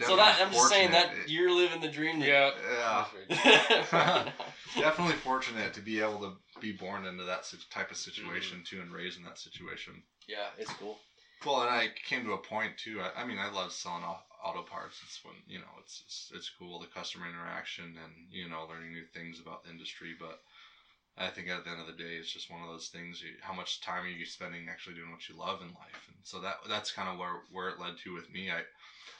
so 0.00 0.16
that 0.16 0.40
I'm 0.40 0.52
just 0.52 0.68
saying 0.68 0.90
that 0.92 1.10
you're 1.28 1.50
living 1.52 1.80
the 1.80 1.88
dream. 1.88 2.18
that- 2.20 2.26
Yeah. 2.28 3.04
Yeah. 3.94 4.30
definitely 4.76 5.14
fortunate 5.16 5.72
to 5.74 5.80
be 5.80 6.00
able 6.00 6.18
to 6.20 6.32
be 6.60 6.72
born 6.72 7.06
into 7.06 7.24
that 7.24 7.50
type 7.70 7.90
of 7.90 7.96
situation 7.96 8.58
Mm-hmm. 8.58 8.76
too, 8.76 8.82
and 8.82 8.92
raised 8.92 9.18
in 9.18 9.24
that 9.24 9.38
situation. 9.38 10.02
yeah, 10.28 10.48
it's 10.58 10.72
cool. 10.72 10.98
Well, 11.44 11.60
and 11.62 11.70
I 11.70 11.88
came 12.08 12.24
to 12.24 12.32
a 12.32 12.38
point 12.38 12.72
too. 12.78 13.00
I, 13.00 13.22
I 13.22 13.24
mean, 13.26 13.38
I 13.38 13.50
love 13.50 13.72
selling 13.72 14.02
au- 14.04 14.24
auto 14.42 14.62
parts. 14.62 15.00
It's 15.04 15.20
when 15.24 15.34
you 15.46 15.58
know, 15.58 15.72
it's, 15.80 16.02
it's 16.06 16.32
it's 16.34 16.50
cool 16.58 16.80
the 16.80 16.86
customer 16.86 17.26
interaction 17.28 17.84
and 18.02 18.12
you 18.30 18.48
know 18.48 18.66
learning 18.68 18.92
new 18.92 19.04
things 19.12 19.40
about 19.40 19.62
the 19.64 19.70
industry. 19.70 20.14
But 20.18 20.40
I 21.18 21.28
think 21.28 21.48
at 21.48 21.64
the 21.64 21.70
end 21.70 21.80
of 21.80 21.86
the 21.86 21.92
day, 22.02 22.16
it's 22.18 22.32
just 22.32 22.50
one 22.50 22.62
of 22.62 22.68
those 22.68 22.88
things. 22.88 23.22
You, 23.22 23.36
how 23.42 23.52
much 23.54 23.80
time 23.82 24.04
are 24.04 24.08
you 24.08 24.24
spending 24.24 24.68
actually 24.68 24.96
doing 24.96 25.10
what 25.10 25.28
you 25.28 25.36
love 25.36 25.60
in 25.60 25.68
life? 25.68 26.08
And 26.08 26.16
so 26.22 26.40
that 26.40 26.56
that's 26.68 26.90
kind 26.92 27.08
of 27.08 27.18
where 27.18 27.42
where 27.52 27.68
it 27.68 27.78
led 27.80 27.98
to 28.04 28.14
with 28.14 28.32
me. 28.32 28.50
I 28.50 28.62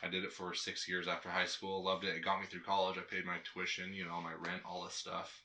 I 0.03 0.09
did 0.09 0.25
it 0.25 0.33
for 0.33 0.55
six 0.55 0.89
years 0.89 1.09
after 1.09 1.29
high 1.29 1.47
school. 1.47 1.85
Loved 1.85 2.05
it. 2.05 2.17
It 2.17 2.25
got 2.25 2.41
me 2.41 2.47
through 2.47 2.63
college. 2.63 2.97
I 2.99 3.03
paid 3.03 3.27
my 3.27 3.37
tuition, 3.45 3.93
you 3.93 4.07
know, 4.07 4.21
my 4.23 4.33
rent, 4.33 4.63
all 4.65 4.85
this 4.85 4.95
stuff. 4.95 5.44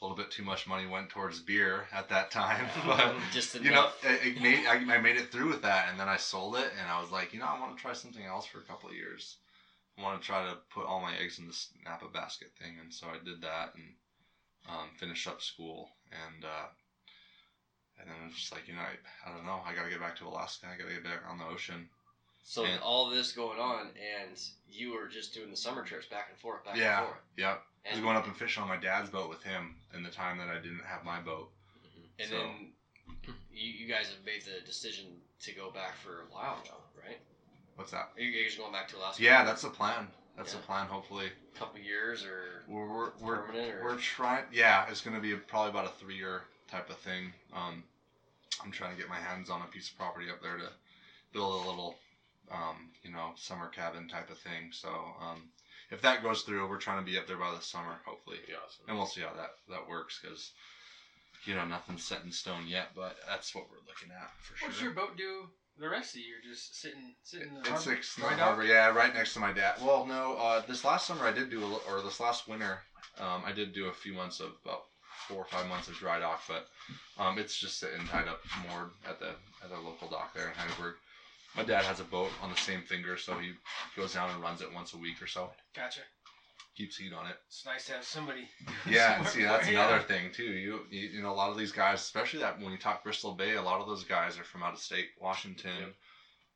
A 0.00 0.04
little 0.04 0.16
bit 0.16 0.30
too 0.30 0.44
much 0.44 0.68
money 0.68 0.86
went 0.86 1.10
towards 1.10 1.40
beer 1.40 1.88
at 1.92 2.08
that 2.10 2.30
time, 2.30 2.66
but 2.86 3.14
just 3.32 3.54
you 3.60 3.70
know, 3.70 3.90
it, 4.04 4.40
made 4.40 4.64
I, 4.66 4.74
I 4.74 4.98
made 5.00 5.16
it 5.16 5.32
through 5.32 5.48
with 5.48 5.62
that, 5.62 5.88
and 5.90 5.98
then 5.98 6.08
I 6.08 6.16
sold 6.16 6.56
it, 6.56 6.70
and 6.78 6.88
I 6.88 7.00
was 7.00 7.10
like, 7.10 7.32
you 7.32 7.40
know, 7.40 7.46
I 7.46 7.58
want 7.58 7.76
to 7.76 7.82
try 7.82 7.92
something 7.92 8.24
else 8.24 8.46
for 8.46 8.58
a 8.58 8.62
couple 8.62 8.88
of 8.88 8.94
years. 8.94 9.36
I 9.98 10.02
want 10.02 10.20
to 10.20 10.26
try 10.26 10.44
to 10.44 10.56
put 10.72 10.86
all 10.86 11.00
my 11.00 11.16
eggs 11.16 11.40
in 11.40 11.48
this 11.48 11.70
Napa 11.84 12.06
basket 12.14 12.50
thing, 12.60 12.76
and 12.80 12.94
so 12.94 13.08
I 13.08 13.24
did 13.24 13.42
that 13.42 13.74
and 13.74 13.94
um, 14.68 14.88
finished 14.96 15.26
up 15.26 15.42
school, 15.42 15.88
and 16.12 16.44
uh, 16.44 16.68
and 17.98 18.08
then 18.08 18.16
it 18.22 18.26
was 18.26 18.36
just 18.36 18.52
like, 18.52 18.68
you 18.68 18.74
know, 18.74 18.86
I, 18.86 18.94
I 19.28 19.34
don't 19.34 19.46
know, 19.46 19.60
I 19.66 19.74
got 19.74 19.84
to 19.84 19.90
get 19.90 20.00
back 20.00 20.16
to 20.18 20.28
Alaska, 20.28 20.66
I 20.70 20.78
got 20.78 20.86
to 20.86 20.94
get 20.94 21.04
back 21.04 21.22
on 21.28 21.38
the 21.38 21.46
ocean. 21.46 21.88
So 22.48 22.64
And- 22.64 22.80
all 22.80 23.10
this 23.10 23.32
going 23.32 23.58
on, 23.60 23.88
and 23.98 24.40
you 24.66 24.94
were 24.94 25.06
just 25.06 25.34
doing 25.34 25.50
the 25.50 25.56
summer 25.56 25.84
trips 25.84 26.06
back 26.06 26.28
and 26.30 26.38
forth, 26.38 26.64
back 26.64 26.76
yeah, 26.76 27.00
and 27.00 27.06
forth. 27.08 27.20
yep. 27.36 27.62
I 27.86 27.90
was 27.92 28.00
going 28.00 28.16
up 28.16 28.26
and 28.26 28.34
fishing 28.34 28.62
on 28.62 28.70
my 28.70 28.78
dad's 28.78 29.10
boat 29.10 29.28
with 29.28 29.42
him 29.42 29.78
in 29.92 30.02
the 30.02 30.08
time 30.08 30.38
that 30.38 30.48
I 30.48 30.54
didn't 30.54 30.82
have 30.86 31.04
my 31.04 31.20
boat. 31.20 31.52
and 32.18 32.30
so- 32.30 32.36
then 32.38 32.72
you, 33.52 33.70
you 33.72 33.86
guys 33.86 34.08
have 34.10 34.24
made 34.24 34.42
the 34.46 34.62
decision 34.64 35.20
to 35.40 35.52
go 35.52 35.70
back 35.70 35.94
for 35.96 36.22
a 36.22 36.24
while 36.32 36.58
now, 36.64 36.78
right? 37.04 37.20
What's 37.76 37.90
that? 37.90 38.12
Are 38.16 38.20
you 38.20 38.42
guys 38.42 38.56
going 38.56 38.72
back 38.72 38.88
to 38.88 38.96
Alaska? 38.96 39.22
Yeah, 39.22 39.44
that's 39.44 39.60
the 39.62 39.68
plan. 39.70 40.10
That's 40.36 40.54
Yeah. 40.54 40.60
the 40.60 40.66
plan. 40.66 40.86
Hopefully, 40.86 41.26
a 41.54 41.58
couple 41.58 41.78
years 41.80 42.24
or 42.24 42.64
we're 42.66 42.86
we're, 42.88 43.10
we're 43.20 43.36
permanent 43.42 43.74
or 43.74 43.84
We're 43.84 43.98
trying. 43.98 44.46
Yeah, 44.52 44.88
it's 44.88 45.02
going 45.02 45.14
to 45.14 45.20
be 45.22 45.36
probably 45.36 45.70
about 45.70 45.84
a 45.84 45.90
three-year 45.98 46.42
type 46.66 46.88
of 46.90 46.98
thing. 46.98 47.32
Um, 47.52 47.84
I'm 48.64 48.70
trying 48.72 48.92
to 48.92 48.96
get 49.00 49.08
my 49.08 49.20
hands 49.20 49.50
on 49.50 49.60
a 49.62 49.66
piece 49.66 49.90
of 49.90 49.96
property 49.98 50.30
up 50.30 50.40
there 50.42 50.56
to 50.56 50.72
build 51.32 51.52
a 51.64 51.68
little, 51.68 51.98
um, 52.50 52.90
you 53.02 53.10
know, 53.12 53.32
summer 53.36 53.68
cabin 53.68 54.08
type 54.08 54.30
of 54.30 54.38
thing. 54.38 54.70
So 54.72 54.88
um, 54.88 55.48
if 55.90 56.00
that 56.02 56.22
goes 56.22 56.42
through, 56.42 56.68
we're 56.68 56.78
trying 56.78 57.04
to 57.04 57.10
be 57.10 57.18
up 57.18 57.26
there 57.26 57.36
by 57.38 57.52
the 57.54 57.60
summer, 57.62 57.98
hopefully, 58.04 58.36
Pretty 58.38 58.54
awesome. 58.54 58.84
and 58.88 58.96
we'll 58.96 59.06
see 59.06 59.20
how 59.22 59.32
that 59.36 59.50
that 59.70 59.88
works 59.88 60.18
because. 60.22 60.52
You 61.44 61.54
know, 61.54 61.64
nothing's 61.64 62.02
set 62.04 62.24
in 62.24 62.32
stone 62.32 62.66
yet, 62.66 62.88
but 62.96 63.16
that's 63.26 63.54
what 63.54 63.64
we're 63.70 63.86
looking 63.86 64.10
at 64.10 64.28
for 64.42 64.56
sure. 64.58 64.68
What's 64.68 64.82
your 64.82 64.90
boat 64.90 65.16
do 65.16 65.44
the 65.78 65.88
rest 65.88 66.10
of 66.10 66.14
the 66.14 66.20
year? 66.26 66.36
Just 66.44 66.78
sitting, 66.82 67.14
sitting 67.22 67.48
in 67.48 67.54
the 67.54 67.60
It's 67.60 67.68
harbor? 67.68 67.90
like 67.90 68.02
Dry 68.16 68.30
dock? 68.30 68.38
Harbor, 68.40 68.64
yeah, 68.64 68.88
right 68.88 69.14
next 69.14 69.34
to 69.34 69.40
my 69.40 69.52
dad. 69.52 69.76
Well, 69.80 70.04
no, 70.04 70.34
uh, 70.36 70.62
this 70.66 70.84
last 70.84 71.06
summer 71.06 71.24
I 71.24 71.30
did 71.32 71.48
do 71.48 71.62
a, 71.64 71.64
li- 71.64 71.80
or 71.88 72.02
this 72.02 72.18
last 72.18 72.48
winter, 72.48 72.80
um, 73.20 73.42
I 73.46 73.52
did 73.52 73.72
do 73.72 73.86
a 73.86 73.92
few 73.92 74.12
months 74.12 74.40
of 74.40 74.50
about 74.64 74.82
four 75.28 75.38
or 75.38 75.44
five 75.46 75.68
months 75.68 75.86
of 75.88 75.94
dry 75.94 76.18
dock, 76.18 76.42
but 76.48 76.66
um, 77.22 77.38
it's 77.38 77.56
just 77.56 77.78
sitting 77.78 78.04
tied 78.08 78.26
up 78.28 78.40
moored 78.68 78.90
at 79.08 79.20
the 79.20 79.28
at 79.62 79.70
the 79.70 79.78
local 79.78 80.08
dock 80.08 80.34
there 80.34 80.48
in 80.48 80.54
Hydaburg. 80.54 80.94
My 81.58 81.64
dad 81.64 81.84
has 81.84 81.98
a 81.98 82.04
boat 82.04 82.30
on 82.40 82.50
the 82.50 82.56
same 82.56 82.82
finger, 82.82 83.16
so 83.16 83.36
he 83.38 83.50
goes 83.96 84.14
down 84.14 84.30
and 84.30 84.40
runs 84.40 84.62
it 84.62 84.72
once 84.72 84.94
a 84.94 84.96
week 84.96 85.20
or 85.20 85.26
so. 85.26 85.50
Gotcha. 85.74 86.00
Keeps 86.76 86.96
heat 86.96 87.12
on 87.12 87.26
it. 87.26 87.34
It's 87.48 87.66
nice 87.66 87.86
to 87.86 87.94
have 87.94 88.04
somebody. 88.04 88.46
Yeah, 88.88 89.18
and 89.18 89.26
see 89.26 89.42
that's 89.42 89.66
another 89.66 89.98
thing 89.98 90.30
too. 90.32 90.44
You, 90.44 90.80
you 90.90 91.08
you 91.08 91.22
know 91.22 91.32
a 91.32 91.34
lot 91.34 91.50
of 91.50 91.58
these 91.58 91.72
guys, 91.72 91.98
especially 92.00 92.38
that 92.40 92.60
when 92.60 92.70
you 92.70 92.78
talk 92.78 93.02
Bristol 93.02 93.32
Bay, 93.34 93.56
a 93.56 93.62
lot 93.62 93.80
of 93.80 93.88
those 93.88 94.04
guys 94.04 94.38
are 94.38 94.44
from 94.44 94.62
out 94.62 94.72
of 94.74 94.78
state, 94.78 95.08
Washington, 95.20 95.80
Yep. 95.80 95.94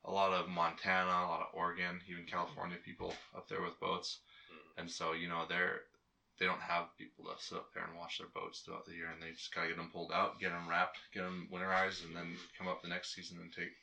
a 0.04 0.12
lot 0.12 0.32
of 0.32 0.48
Montana, 0.48 1.10
a 1.10 1.26
lot 1.26 1.40
of 1.40 1.48
Oregon, 1.52 2.00
even 2.08 2.24
California 2.24 2.76
people 2.84 3.12
up 3.36 3.48
there 3.48 3.60
with 3.62 3.80
boats, 3.80 4.20
Mm. 4.52 4.82
and 4.82 4.90
so 4.90 5.12
you 5.14 5.28
know 5.28 5.44
they're 5.48 5.80
they 6.38 6.46
don't 6.46 6.60
have 6.62 6.96
people 6.96 7.24
to 7.24 7.42
sit 7.42 7.58
up 7.58 7.72
there 7.74 7.84
and 7.84 7.98
watch 7.98 8.18
their 8.18 8.28
boats 8.28 8.60
throughout 8.60 8.86
the 8.86 8.94
year, 8.94 9.10
and 9.12 9.20
they 9.20 9.32
just 9.32 9.52
gotta 9.52 9.66
get 9.68 9.76
them 9.76 9.90
pulled 9.92 10.12
out, 10.12 10.38
get 10.38 10.50
them 10.50 10.68
wrapped, 10.68 10.98
get 11.12 11.22
them 11.22 11.48
winterized, 11.52 12.04
and 12.06 12.14
then 12.14 12.36
come 12.56 12.68
up 12.68 12.80
the 12.82 12.88
next 12.88 13.12
season 13.14 13.38
and 13.40 13.52
take 13.52 13.74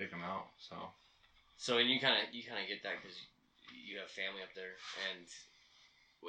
take 0.00 0.10
them 0.10 0.24
out. 0.24 0.48
So 0.56 0.76
so 1.60 1.76
and 1.76 1.88
you 1.90 2.00
kind 2.00 2.16
of 2.16 2.32
you 2.32 2.42
kind 2.42 2.62
of 2.62 2.68
get 2.68 2.82
that 2.82 2.96
because 3.04 3.20
you 3.68 4.00
have 4.00 4.08
family 4.08 4.40
up 4.40 4.56
there 4.56 4.80
and 5.12 5.28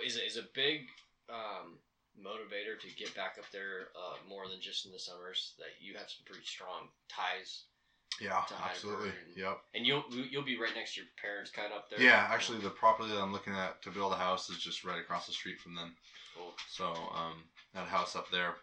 is 0.03 0.19
it 0.19 0.27
is 0.27 0.35
a 0.35 0.51
big 0.53 0.91
um, 1.31 1.79
motivator 2.19 2.75
to 2.75 2.87
get 2.99 3.15
back 3.15 3.39
up 3.39 3.47
there 3.55 3.95
uh, 3.95 4.19
more 4.27 4.51
than 4.51 4.59
just 4.59 4.85
in 4.85 4.91
the 4.91 4.99
summers 4.99 5.55
that 5.57 5.79
you 5.79 5.95
have 5.95 6.11
some 6.11 6.27
pretty 6.27 6.43
strong 6.43 6.91
ties 7.07 7.63
yeah, 8.19 8.43
absolutely, 8.69 9.09
and- 9.09 9.37
yep. 9.37 9.61
and 9.73 9.85
you'll 9.85 10.03
you'll 10.11 10.43
be 10.43 10.57
right 10.59 10.75
next 10.75 10.93
to 10.93 11.01
your 11.01 11.09
parents 11.19 11.49
kind 11.49 11.71
of 11.71 11.77
up 11.79 11.89
there 11.89 11.99
Yeah, 11.99 12.27
actually, 12.29 12.59
the 12.59 12.69
property 12.69 13.09
that 13.09 13.19
I'm 13.21 13.31
looking 13.31 13.53
at 13.53 13.81
to 13.81 13.89
build 13.89 14.13
a 14.13 14.15
house 14.15 14.49
is 14.49 14.57
just 14.57 14.83
right 14.83 14.99
across 14.99 15.25
the 15.25 15.33
street 15.33 15.59
from 15.59 15.73
them. 15.73 15.95
Cool. 16.35 16.53
So 16.69 16.85
um, 16.85 17.43
that 17.73 17.87
house 17.87 18.15
up 18.15 18.29
there 18.29 18.55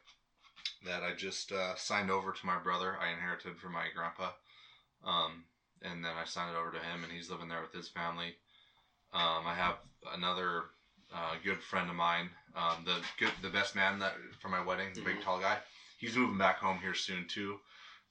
that 0.87 1.03
I 1.03 1.13
just 1.15 1.51
uh, 1.51 1.75
signed 1.75 2.11
over 2.11 2.33
to 2.33 2.47
my 2.47 2.59
brother, 2.59 2.97
I 3.01 3.11
inherited 3.11 3.57
from 3.59 3.73
my 3.73 3.87
grandpa, 3.95 4.31
um, 5.05 5.45
and 5.83 6.05
then 6.05 6.17
I 6.17 6.25
signed 6.25 6.51
it 6.55 6.59
over 6.59 6.71
to 6.71 6.79
him, 6.79 7.03
and 7.03 7.13
he's 7.13 7.31
living 7.31 7.49
there 7.49 7.61
with 7.61 7.73
his 7.73 7.89
family. 7.89 8.35
Um, 9.13 9.47
I 9.47 9.55
have 9.55 9.77
another 10.13 10.65
uh, 11.13 11.37
good 11.43 11.63
friend 11.63 11.89
of 11.89 11.95
mine, 11.95 12.31
um, 12.55 12.85
the 12.85 13.01
good, 13.19 13.33
the 13.41 13.49
best 13.49 13.75
man 13.75 13.99
that 14.01 14.13
for 14.41 14.49
my 14.49 14.61
wedding, 14.61 14.93
the 14.93 15.01
big 15.01 15.17
Mhm. 15.17 15.23
tall 15.23 15.39
guy. 15.39 15.59
He's 15.99 16.17
moving 16.17 16.39
back 16.39 16.59
home 16.59 16.79
here 16.79 16.95
soon 16.95 17.25
too. 17.27 17.59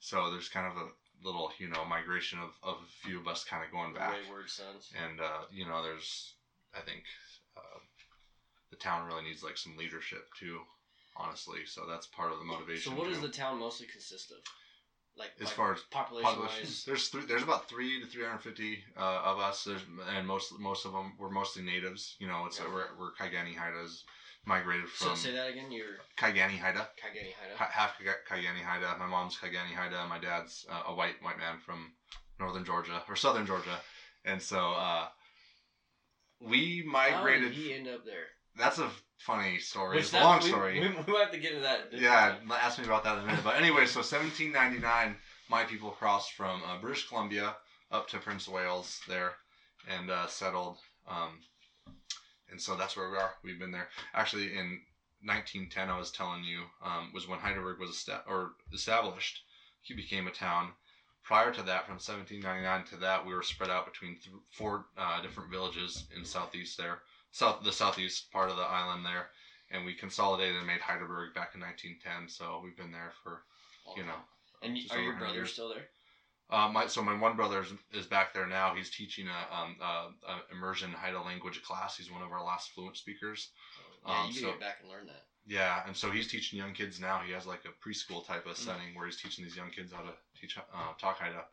So 0.00 0.28
there's 0.28 0.48
kind 0.48 0.66
of 0.66 0.76
a 0.76 0.90
little, 1.22 1.52
you 1.58 1.68
know, 1.68 1.84
migration 1.84 2.38
of, 2.38 2.50
of 2.62 2.80
a 2.80 3.06
few 3.06 3.18
of 3.18 3.26
us 3.28 3.44
kind 3.44 3.62
of 3.62 3.70
going 3.70 3.92
back 3.92 4.10
wayward 4.10 4.48
sons 4.48 4.90
and 4.94 5.20
uh, 5.20 5.44
you 5.50 5.64
know 5.64 5.82
there's 5.82 6.34
i 6.74 6.80
think 6.80 7.04
uh, 7.56 7.78
the 8.70 8.76
town 8.76 9.04
really 9.04 9.22
needs 9.22 9.42
like 9.42 9.56
some 9.56 9.76
leadership 9.76 10.24
too 10.38 10.60
honestly 11.16 11.60
so 11.64 11.84
that's 11.86 12.06
part 12.06 12.30
of 12.30 12.38
the 12.38 12.44
motivation 12.44 12.92
so 12.92 12.96
what 12.96 13.06
too. 13.06 13.12
does 13.12 13.20
the 13.20 13.28
town 13.28 13.58
mostly 13.58 13.86
consist 13.86 14.30
of 14.30 14.38
like 15.18 15.30
as 15.40 15.46
like 15.46 15.54
far 15.56 15.72
as 15.74 15.80
population 15.90 16.30
population 16.30 16.64
wise 16.64 16.84
there's 16.86 17.08
three, 17.08 17.24
there's 17.26 17.42
about 17.42 17.68
three 17.68 18.00
to 18.00 18.06
350 18.06 18.78
uh, 18.96 19.00
of 19.00 19.38
us 19.38 19.64
there's 19.64 19.82
and 20.16 20.26
most 20.26 20.52
most 20.58 20.84
of 20.86 20.92
them 20.92 21.14
we're 21.18 21.30
mostly 21.30 21.62
natives 21.62 22.16
you 22.18 22.26
know 22.26 22.46
it's 22.46 22.58
Yeah. 22.58 22.66
we're, 22.72 22.86
we're 22.98 23.12
kaigani 23.12 23.54
haidas 23.54 24.02
migrated 24.46 24.88
from. 24.88 25.08
so 25.08 25.14
say 25.14 25.32
that 25.34 25.48
again 25.50 25.70
you're 25.70 25.96
kaigani 26.16 26.56
haida 26.58 26.88
Kaigani 27.02 27.32
Haida 27.38 27.56
Ha- 27.56 27.70
half 27.72 27.98
Kaiga- 27.98 28.24
Kaigani 28.28 28.62
Haida. 28.62 28.96
My 28.98 29.06
mom's 29.06 29.36
Kaigani 29.36 29.74
Haida. 29.74 30.06
My 30.06 30.18
dad's 30.18 30.64
uh, 30.70 30.82
a 30.86 30.94
white 30.94 31.20
white 31.22 31.38
man 31.38 31.58
from 31.58 31.92
northern 32.40 32.64
Georgia 32.64 33.02
or 33.08 33.16
southern 33.16 33.46
Georgia, 33.46 33.78
and 34.24 34.40
so 34.40 34.72
uh, 34.72 35.06
we 36.40 36.82
how 36.86 36.92
migrated. 36.92 37.52
did 37.52 37.52
he 37.52 37.74
end 37.74 37.88
up 37.88 38.04
there 38.04 38.26
That's 38.56 38.78
a 38.78 38.88
funny 39.18 39.58
story. 39.58 39.98
It's 39.98 40.12
a 40.12 40.20
long 40.20 40.40
we- 40.42 40.48
story. 40.48 40.80
we, 40.80 40.88
we 40.88 41.12
might 41.12 41.20
have 41.24 41.30
to 41.32 41.38
get 41.38 41.52
into 41.52 41.62
that 41.62 41.88
yeah, 41.92 42.36
ask 42.62 42.78
me 42.78 42.84
about 42.84 43.04
that 43.04 43.18
in 43.18 43.24
a 43.24 43.26
minute. 43.26 43.44
But 43.44 43.56
anyway, 43.56 43.86
so 43.86 44.00
1799, 44.00 45.16
my 45.50 45.64
people 45.64 45.90
crossed 45.90 46.32
from 46.32 46.62
uh, 46.66 46.78
British 46.80 47.08
Columbia 47.08 47.56
up 47.90 48.08
to 48.08 48.18
Prince 48.18 48.46
of 48.46 48.52
Wales 48.54 49.00
there, 49.08 49.32
and 49.88 50.10
uh, 50.10 50.26
settled. 50.26 50.78
Um, 51.08 51.40
and 52.50 52.60
so 52.60 52.76
that's 52.76 52.96
where 52.96 53.10
we 53.10 53.16
are. 53.16 53.32
We've 53.44 53.58
been 53.58 53.70
there. 53.72 53.88
Actually, 54.14 54.52
in 54.52 54.80
1910, 55.22 55.90
I 55.90 55.98
was 55.98 56.10
telling 56.10 56.44
you, 56.44 56.62
um, 56.84 57.10
was 57.12 57.28
when 57.28 57.38
Hydaburg 57.38 57.78
was 57.78 57.90
esta- 57.90 58.22
or 58.28 58.52
established. 58.72 59.42
He 59.82 59.94
became 59.94 60.26
a 60.26 60.30
town. 60.30 60.70
Prior 61.24 61.50
to 61.52 61.62
that, 61.62 61.84
from 61.86 61.96
1799 61.96 62.84
to 62.86 62.96
that, 62.98 63.26
we 63.26 63.34
were 63.34 63.42
spread 63.42 63.70
out 63.70 63.84
between 63.90 64.14
th- 64.14 64.34
four 64.50 64.86
uh, 64.96 65.20
different 65.20 65.50
villages 65.50 66.04
in 66.16 66.24
southeast 66.24 66.78
there, 66.78 67.00
south 67.30 67.62
the 67.64 67.72
southeast 67.72 68.30
part 68.32 68.50
of 68.50 68.56
the 68.56 68.62
island 68.62 69.04
there, 69.04 69.28
and 69.70 69.84
we 69.84 69.94
consolidated 69.94 70.56
and 70.56 70.66
made 70.66 70.80
Hydaburg 70.80 71.34
back 71.34 71.52
in 71.54 71.60
1910. 71.60 72.28
So 72.28 72.60
we've 72.62 72.76
been 72.76 72.92
there 72.92 73.12
for 73.22 73.42
you 73.96 74.04
know. 74.04 74.18
And 74.62 74.76
are 74.90 75.00
your 75.00 75.16
brothers 75.16 75.34
years. 75.36 75.52
still 75.52 75.68
there? 75.68 75.86
Uh, 76.50 76.68
my 76.72 76.86
so 76.86 77.02
my 77.02 77.14
one 77.18 77.36
brother 77.36 77.60
is, 77.60 77.72
is 77.92 78.06
back 78.06 78.32
there 78.32 78.46
now. 78.46 78.74
He's 78.74 78.90
teaching 78.90 79.26
a, 79.28 79.54
um, 79.54 79.76
a, 79.80 80.30
a 80.32 80.42
immersion 80.52 80.90
Haida 80.92 81.20
language 81.20 81.62
class. 81.62 81.96
He's 81.96 82.10
one 82.10 82.22
of 82.22 82.32
our 82.32 82.42
last 82.42 82.70
fluent 82.70 82.96
speakers. 82.96 83.50
Yeah, 84.06 84.20
Um, 84.20 84.26
you 84.28 84.32
can 84.34 84.42
so- 84.42 84.50
get 84.52 84.60
back 84.60 84.76
and 84.80 84.88
learn 84.90 85.06
that. 85.06 85.24
Yeah, 85.46 85.80
and 85.86 85.96
so 85.96 86.10
he's 86.10 86.26
teaching 86.28 86.58
young 86.58 86.74
kids 86.74 87.00
now. 87.00 87.22
He 87.24 87.32
has 87.32 87.46
like 87.46 87.64
a 87.64 87.72
preschool 87.88 88.26
type 88.26 88.44
of 88.44 88.52
Mm. 88.56 88.64
setting 88.66 88.94
where 88.94 89.06
he's 89.06 89.16
teaching 89.16 89.44
these 89.44 89.56
young 89.56 89.70
kids 89.70 89.92
how 89.92 90.02
to 90.02 90.12
teach 90.38 90.58
uh, 90.58 90.92
talk 91.00 91.18
Haida. 91.18 91.44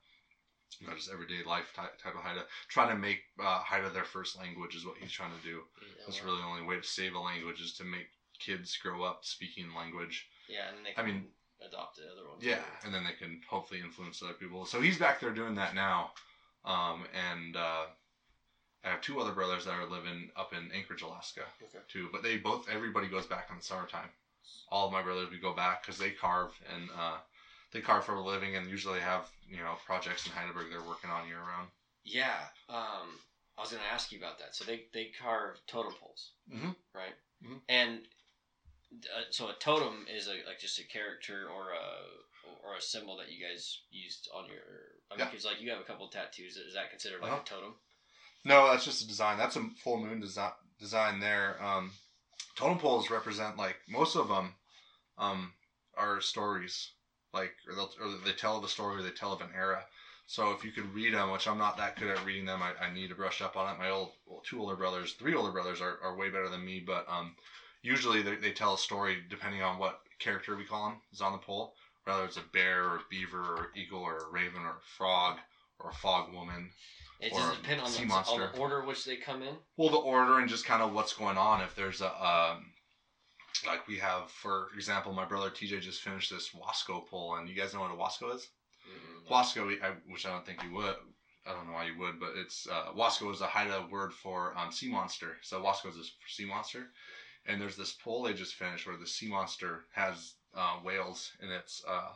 You 0.80 0.88
know, 0.88 0.94
just 0.96 1.12
everyday 1.12 1.44
life 1.48 1.72
type, 1.76 1.98
type 2.02 2.16
of 2.16 2.22
Haida. 2.22 2.44
Trying 2.68 2.90
to 2.90 2.96
make 2.96 3.20
uh, 3.40 3.60
Haida 3.60 3.90
their 3.90 4.04
first 4.04 4.38
language 4.38 4.76
is 4.76 4.86
what 4.86 4.98
he's 4.98 5.12
trying 5.12 5.32
to 5.38 5.44
do. 5.48 5.62
That's 6.06 6.24
really 6.24 6.40
the 6.42 6.48
only 6.48 6.64
way 6.66 6.76
to 6.76 6.84
save 6.84 7.16
a 7.16 7.20
language 7.20 7.62
is 7.62 7.74
to 7.78 7.84
make 7.84 8.08
kids 8.40 8.76
grow 8.78 9.04
up 9.04 9.20
speaking 9.24 9.68
language. 9.76 10.28
Yeah, 10.50 10.68
and 10.76 10.86
they 10.86 10.94
I 11.02 11.06
mean- 11.06 11.28
adopt 11.66 11.96
the 11.96 12.04
other 12.04 12.28
ones. 12.30 12.44
Yeah, 12.44 12.60
and 12.84 12.94
then 12.94 13.04
they 13.06 13.14
can 13.14 13.40
hopefully 13.50 13.80
influence 13.80 14.22
other 14.22 14.34
people. 14.34 14.66
So 14.66 14.82
he's 14.82 14.98
back 14.98 15.20
there 15.22 15.32
doing 15.32 15.56
that 15.56 15.74
now, 15.74 16.12
um, 16.66 17.06
and 17.32 17.56
uh, 17.56 17.86
I 18.84 18.90
have 18.90 19.02
two 19.02 19.20
other 19.20 19.32
brothers 19.32 19.64
that 19.66 19.72
are 19.74 19.86
living 19.90 20.30
up 20.36 20.52
in 20.54 20.70
Anchorage, 20.76 21.02
Alaska, 21.02 21.42
Okay. 21.64 21.84
too. 21.88 22.10
But 22.12 22.22
they 22.24 22.36
both, 22.38 22.68
everybody 22.70 23.08
goes 23.08 23.26
back 23.26 23.48
in 23.50 23.58
the 23.58 23.64
summertime. 23.64 24.10
All 24.70 24.86
of 24.88 24.92
my 24.92 25.02
brothers, 25.02 25.30
we 25.32 25.40
go 25.40 25.54
back 25.54 25.82
because 25.82 25.98
they 25.98 26.12
carve 26.12 26.52
and 26.72 26.90
uh, 26.92 27.18
they 27.76 27.82
carve 27.82 28.06
for 28.06 28.16
a 28.16 28.24
living, 28.24 28.56
and 28.56 28.70
usually 28.70 29.00
have 29.02 29.30
you 29.48 29.58
know 29.58 29.76
projects 29.86 30.26
in 30.26 30.32
Hydaburg 30.32 30.70
they're 30.70 30.82
working 30.82 31.10
on 31.10 31.28
year 31.28 31.40
round. 31.40 31.68
Yeah. 32.06 32.40
Um, 32.70 33.20
I 33.58 33.62
was 33.62 33.72
gonna 33.72 33.84
ask 33.92 34.12
you 34.12 34.18
about 34.18 34.40
that. 34.40 34.56
So 34.56 34.64
they 34.64 34.86
they 34.94 35.12
carve 35.22 35.60
totem 35.68 35.94
poles, 36.00 36.32
Mhm. 36.50 36.76
right? 36.94 37.14
Mhm. 37.44 37.60
And 37.68 38.08
uh, 39.14 39.24
so 39.30 39.50
a 39.50 39.54
totem 39.60 40.06
is 40.08 40.28
a, 40.28 40.36
like 40.48 40.60
just 40.60 40.80
a 40.80 40.84
character 40.88 41.50
or 41.50 41.72
a 41.74 41.86
or 42.64 42.76
a 42.76 42.82
symbol 42.82 43.18
that 43.18 43.30
you 43.30 43.46
guys 43.46 43.80
used 43.92 44.30
on 44.34 44.46
your. 44.46 44.64
I 45.12 45.16
mean, 45.16 45.26
Yeah. 45.26 45.32
'cause, 45.32 45.46
like 45.46 45.60
you 45.60 45.70
have 45.72 45.80
a 45.82 45.84
couple 45.84 46.08
tattoos. 46.08 46.56
Is 46.56 46.74
that 46.76 46.90
considered 46.92 47.22
like 47.22 47.32
Uh-huh. 47.32 47.42
a 47.42 47.46
totem? 47.50 47.76
No, 48.46 48.68
that's 48.70 48.86
just 48.86 49.02
a 49.02 49.08
design. 49.08 49.38
That's 49.38 49.56
a 49.58 49.68
full 49.84 49.98
moon 49.98 50.20
design 50.22 50.52
design 50.80 51.20
there. 51.20 51.62
Um, 51.62 51.92
totem 52.56 52.78
poles 52.80 53.10
represent 53.10 53.58
like 53.58 53.78
most 53.88 54.16
of 54.16 54.28
them 54.28 54.56
um, 55.18 55.54
are 55.96 56.22
stories, 56.22 56.92
like 57.36 57.54
or, 57.68 57.76
they'll, 57.76 57.92
or 58.02 58.18
they 58.26 58.32
tell 58.32 58.58
of 58.58 58.64
a 58.64 58.68
story 58.68 59.00
or 59.00 59.04
they 59.04 59.12
tell 59.12 59.34
of 59.34 59.42
an 59.42 59.50
era. 59.56 59.84
So 60.28 60.52
if 60.54 60.66
you 60.66 60.72
could 60.72 60.92
read 60.96 61.14
them, 61.14 61.32
which 61.32 61.48
I'm 61.48 61.60
not 61.60 61.78
that 61.78 62.00
good 62.00 62.10
at 62.10 62.26
reading 62.26 62.46
them, 62.46 62.62
I, 62.64 62.86
I 62.86 62.92
need 62.92 63.10
to 63.10 63.16
brush 63.16 63.44
up 63.44 63.56
on 63.56 63.72
it. 63.72 63.78
My 63.78 63.92
old 63.92 64.14
well, 64.26 64.42
two 64.44 64.60
older 64.60 64.76
brothers, 64.76 65.14
three 65.14 65.36
older 65.36 65.52
brothers 65.52 65.82
are, 65.82 66.00
are 66.02 66.16
way 66.16 66.30
better 66.30 66.50
than 66.50 66.66
me, 66.66 66.84
but 66.86 67.06
um, 67.08 67.36
usually 67.84 68.24
they, 68.24 68.36
they 68.36 68.52
tell 68.52 68.74
a 68.74 68.78
story 68.80 69.18
depending 69.30 69.62
on 69.62 69.78
what 69.78 70.00
character 70.18 70.56
we 70.56 70.66
call 70.66 70.90
them 70.90 70.98
is 71.14 71.22
on 71.22 71.34
the 71.34 71.38
pole. 71.38 71.74
Whether 72.06 72.26
it's 72.26 72.38
a 72.38 72.44
bear 72.54 72.84
or 72.84 72.96
a 72.98 73.02
beaver 73.10 73.40
or 73.40 73.70
eagle 73.76 74.02
or 74.02 74.18
a 74.18 74.30
raven 74.32 74.62
or 74.62 74.72
a 74.72 74.88
frog 74.98 75.38
or 75.80 75.90
a 75.90 75.94
fog 75.94 76.34
woman. 76.34 76.70
It 77.20 77.32
Or 77.34 77.40
does 77.40 77.54
a 77.54 77.56
depend 77.62 77.82
on 77.82 77.92
the, 77.92 78.14
on 78.14 78.40
the 78.40 78.60
order 78.60 78.84
which 78.84 79.06
they 79.06 79.16
come 79.16 79.42
in. 79.42 79.56
Well, 79.78 79.90
the 79.90 79.98
order 79.98 80.40
and 80.40 80.50
just 80.50 80.66
kind 80.66 80.84
of 80.84 80.94
what's 80.94 81.14
going 81.14 81.38
on. 81.38 81.62
If 81.62 81.76
there's 81.76 82.02
a, 82.02 82.10
um, 82.24 82.66
like 83.66 83.88
we 83.88 83.98
have, 83.98 84.30
for 84.32 84.70
example, 84.76 85.14
my 85.14 85.26
brother 85.26 85.50
TJ 85.50 85.82
just 85.82 86.02
finished 86.02 86.32
this 86.32 86.54
Wasgo 86.54 87.02
pull, 87.02 87.36
and 87.36 87.48
you 87.48 87.56
guys 87.56 87.74
know 87.74 87.82
what 87.82 87.92
a 87.92 87.96
Wasgo 87.96 88.32
is? 88.32 88.48
Mm-mm. 88.88 89.30
Wasgo, 89.30 89.70
I, 89.82 89.92
which 90.08 90.26
I 90.26 90.32
don't 90.32 90.46
think 90.46 90.64
you 90.64 90.74
would. 90.74 90.96
I 91.48 91.52
don't 91.54 91.68
know 91.68 91.74
why 91.74 91.86
you 91.86 91.98
would, 92.00 92.20
but 92.20 92.32
it's 92.36 92.68
uh, 92.68 92.92
Wasgo 92.96 93.32
is 93.32 93.42
a 93.42 93.46
Haida 93.48 93.88
word 93.92 94.14
for 94.14 94.54
um, 94.58 94.72
sea 94.72 94.90
monster. 94.90 95.38
So 95.42 95.62
Wasgo 95.62 95.90
is 95.90 95.98
a 95.98 96.04
sea 96.28 96.46
monster, 96.46 96.88
and 97.46 97.62
there's 97.62 97.78
this 97.78 97.94
pull 97.94 98.24
they 98.24 98.34
just 98.34 98.56
finished 98.56 98.88
where 98.88 98.98
the 98.98 99.06
sea 99.08 99.28
monster 99.30 99.86
has 99.94 100.34
uh, 100.56 100.78
whales 100.84 101.32
in 101.42 101.52
its 101.52 101.84
uh, 101.88 102.10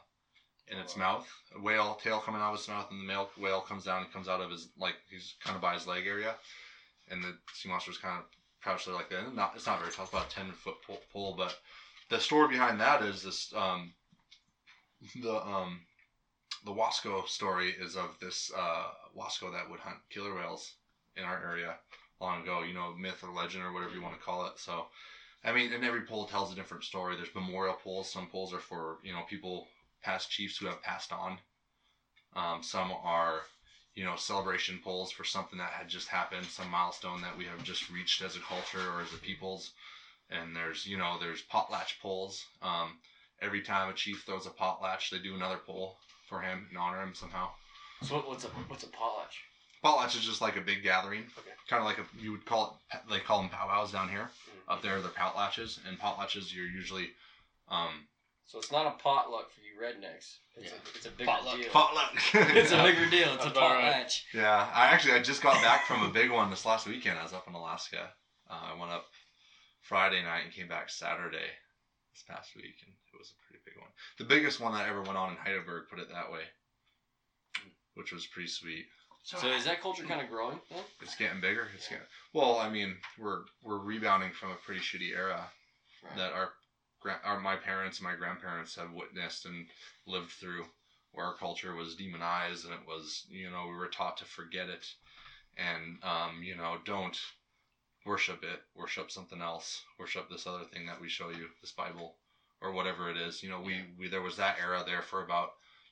in 0.68 0.78
its 0.80 0.96
Oh, 0.96 1.00
wow. 1.00 1.14
mouth, 1.14 1.28
a 1.56 1.62
whale 1.62 1.96
tail 2.04 2.20
coming 2.20 2.42
out 2.42 2.54
of 2.54 2.60
its 2.60 2.68
mouth, 2.68 2.88
and 2.92 3.00
the 3.00 3.06
male 3.06 3.30
whale 3.38 3.62
comes 3.62 3.86
down 3.86 4.04
and 4.04 4.12
comes 4.12 4.28
out 4.28 4.42
of 4.42 4.52
his 4.52 4.70
like 4.78 4.96
he's 5.10 5.36
kind 5.44 5.56
of 5.56 5.62
by 5.62 5.74
his 5.74 5.88
leg 5.88 6.08
area, 6.08 6.36
and 7.10 7.24
the 7.24 7.36
sea 7.54 7.70
monster's 7.70 7.98
kind 7.98 8.18
of 8.20 8.26
there 8.64 8.94
like 8.94 9.10
that. 9.10 9.36
Not 9.36 9.54
it's 9.56 9.66
not 9.66 9.80
very 9.80 9.92
tall, 9.92 10.06
it's 10.06 10.14
about 10.14 10.32
a 10.32 10.36
ten 10.36 10.52
foot 10.52 10.76
pole, 10.86 11.02
pole, 11.12 11.36
but 11.38 11.58
the 12.10 12.20
story 12.20 12.48
behind 12.50 12.80
that 12.80 13.04
is 13.04 13.24
this 13.24 13.54
um, 13.56 13.94
the 15.22 15.36
um, 15.46 15.82
the 16.66 16.72
Wasgo 16.72 17.24
story 17.28 17.76
is 17.80 17.96
of 17.96 18.16
this 18.20 18.52
uh, 18.58 18.88
Wasgo 19.16 19.52
that 19.52 19.70
would 19.70 19.80
hunt 19.80 19.98
killer 20.10 20.36
whales 20.36 20.74
in 21.16 21.24
our 21.24 21.42
area 21.44 21.76
long 22.20 22.42
ago. 22.42 22.64
You 22.64 22.74
know, 22.74 22.94
myth 23.00 23.24
or 23.24 23.34
legend 23.34 23.64
or 23.64 23.74
whatever 23.74 23.94
you 23.94 24.02
want 24.02 24.16
to 24.16 24.24
call 24.24 24.46
it. 24.48 24.54
So, 24.58 24.88
I 25.44 25.52
mean, 25.52 25.72
and 25.74 25.84
every 25.84 26.02
pole 26.02 26.26
tells 26.26 26.52
a 26.52 26.56
different 26.56 26.84
story. 26.84 27.16
There's 27.16 27.34
memorial 27.34 27.78
poles. 27.82 28.12
Some 28.12 28.28
poles 28.28 28.54
are 28.54 28.60
for 28.60 28.98
you 29.04 29.14
know 29.14 29.24
people, 29.30 29.68
past 30.04 30.30
chiefs 30.30 30.58
who 30.58 30.68
have 30.68 30.82
passed 30.82 31.12
on. 31.14 31.38
Um, 32.36 32.62
some 32.62 32.92
are, 32.92 33.42
you 34.00 34.06
know, 34.06 34.16
celebration 34.16 34.80
poles 34.82 35.12
for 35.12 35.26
something 35.26 35.60
that 35.60 35.72
had 35.72 35.90
just 35.90 36.08
happened, 36.08 36.46
some 36.46 36.70
milestone 36.72 37.20
that 37.22 37.38
we 37.38 37.44
have 37.44 37.62
just 37.66 37.92
reached 37.92 38.22
as 38.22 38.38
a 38.38 38.40
culture 38.40 38.80
or 38.94 39.02
as 39.02 39.12
a 39.12 39.18
peoples. 39.18 39.72
And 40.30 40.56
there's, 40.56 40.86
you 40.86 40.98
know, 40.98 41.18
there's 41.20 41.44
potlatch 41.54 42.00
poles. 42.02 42.46
Um, 42.62 42.94
every 43.42 43.62
time 43.62 43.90
a 43.90 43.94
chief 43.94 44.24
throws 44.26 44.46
a 44.46 44.52
potlatch, 44.52 45.10
they 45.10 45.20
do 45.20 45.36
another 45.36 45.58
pole 45.58 45.98
for 46.30 46.40
him 46.40 46.68
and 46.70 46.78
honor 46.78 47.02
him 47.02 47.14
somehow. 47.14 47.50
So 48.04 48.16
what, 48.16 48.30
what's 48.30 48.46
a 48.46 48.48
what's 48.70 48.84
a 48.86 48.88
potlatch? 48.88 49.36
Potlatch 49.84 50.16
is 50.16 50.24
just 50.24 50.40
like 50.40 50.56
a 50.56 50.62
big 50.62 50.82
gathering. 50.82 51.26
Okay. 51.38 51.52
Kind 51.70 51.82
of 51.82 51.86
like 51.86 51.98
a, 51.98 52.06
you 52.24 52.32
would 52.32 52.46
call 52.46 52.80
it, 52.94 53.00
they 53.12 53.20
call 53.20 53.42
them 53.42 53.50
powwows 53.50 53.92
down 53.92 54.08
here. 54.08 54.30
Mm. 54.30 54.76
Up 54.76 54.82
there, 54.82 55.02
they're 55.02 55.12
potlatches. 55.12 55.78
And 55.86 56.00
potlatches, 56.00 56.56
you're 56.56 56.66
usually, 56.66 57.10
um, 57.68 58.08
So 58.50 58.58
it's 58.58 58.72
not 58.72 58.88
a 58.88 58.98
potluck 58.98 59.52
for 59.54 59.62
you 59.62 59.78
rednecks. 59.78 60.38
It's, 60.58 60.66
Yeah. 60.66 60.72
a, 60.74 60.96
it's 60.98 61.06
a 61.06 61.12
bigger 61.12 61.26
Potluck. 61.30 61.58
deal. 61.62 61.70
potluck. 61.70 62.12
it's 62.34 62.72
Yeah. 62.72 62.82
a 62.82 62.84
bigger 62.84 63.08
deal. 63.08 63.34
It's 63.36 63.46
a 63.46 63.50
That's 63.50 63.58
all 63.60 63.70
right. 63.76 64.08
potlatch. 64.08 64.22
Yeah, 64.34 64.72
I 64.74 64.88
actually 64.88 65.14
I 65.14 65.22
just 65.22 65.44
got 65.44 65.62
back 65.62 65.86
from 65.86 66.02
a 66.02 66.10
big 66.10 66.32
one 66.32 66.50
this 66.50 66.66
last 66.66 66.88
weekend. 66.88 67.20
I 67.20 67.24
was 67.24 67.32
up 67.34 67.48
in 67.48 67.54
Alaska. 67.54 68.10
Uh, 68.50 68.72
I 68.74 68.80
went 68.80 68.92
up 68.92 69.06
Friday 69.82 70.24
night 70.24 70.46
and 70.46 70.52
came 70.54 70.68
back 70.68 70.90
Saturday 70.90 71.46
this 72.16 72.24
past 72.28 72.56
week, 72.56 72.74
and 72.84 72.92
it 73.14 73.18
was 73.20 73.32
a 73.32 73.38
pretty 73.48 73.62
big 73.66 73.78
one. 73.80 73.92
The 74.18 74.26
biggest 74.26 74.60
one 74.60 74.74
that 74.74 74.90
ever 74.90 75.04
went 75.04 75.18
on 75.20 75.30
in 75.30 75.38
Hydaburg, 75.38 75.88
put 75.88 76.00
it 76.00 76.10
that 76.12 76.32
way, 76.32 76.42
which 77.94 78.12
was 78.12 78.26
pretty 78.26 78.50
sweet. 78.50 78.88
So 79.22 79.38
is 79.50 79.66
that 79.66 79.80
culture 79.80 80.06
kind 80.06 80.22
of 80.22 80.28
growing? 80.30 80.60
Then? 80.72 80.80
It's 81.02 81.16
getting 81.16 81.40
bigger. 81.40 81.68
It's 81.76 81.88
getting 81.88 82.04
well. 82.34 82.58
I 82.58 82.68
mean, 82.68 82.98
we're 83.20 83.44
we're 83.62 83.78
rebounding 83.78 84.32
from 84.32 84.50
a 84.50 84.56
pretty 84.56 84.82
shitty 84.82 85.14
era 85.16 85.46
Right. 86.02 86.16
that 86.16 86.32
our, 86.34 86.54
our 87.24 87.40
my 87.40 87.56
parents 87.56 88.00
and 88.00 88.08
my 88.08 88.16
grandparents 88.16 88.76
have 88.76 88.92
witnessed 88.92 89.46
and 89.46 89.68
lived 90.08 90.32
through, 90.32 90.66
where 91.12 91.26
our 91.26 91.36
culture 91.36 91.74
was 91.76 91.96
demonized 91.96 92.66
and 92.66 92.74
it 92.74 92.88
was 92.88 93.26
you 93.30 93.50
know 93.50 93.68
we 93.68 93.76
were 93.76 93.88
taught 93.88 94.18
to 94.18 94.26
forget 94.26 94.70
it, 94.70 94.86
and 95.58 95.98
um, 96.04 96.42
you 96.44 96.56
know 96.56 96.78
don't 96.86 97.18
worship 98.06 98.44
it, 98.44 98.62
worship 98.76 99.12
something 99.12 99.42
else, 99.42 99.82
worship 100.00 100.30
this 100.30 100.48
other 100.48 100.64
thing 100.64 100.86
that 100.86 101.00
we 101.00 101.10
show 101.10 101.30
you, 101.30 101.48
this 101.62 101.72
Bible 101.72 102.16
or 102.62 102.72
whatever 102.72 103.10
it 103.10 103.18
is. 103.18 103.44
You 103.44 103.50
know 103.50 103.60
we, 103.60 103.82
we 103.98 104.08
there 104.08 104.22
was 104.22 104.38
that 104.38 104.58
era 104.62 104.84
there 104.86 105.02
for 105.02 105.24
about 105.24 105.50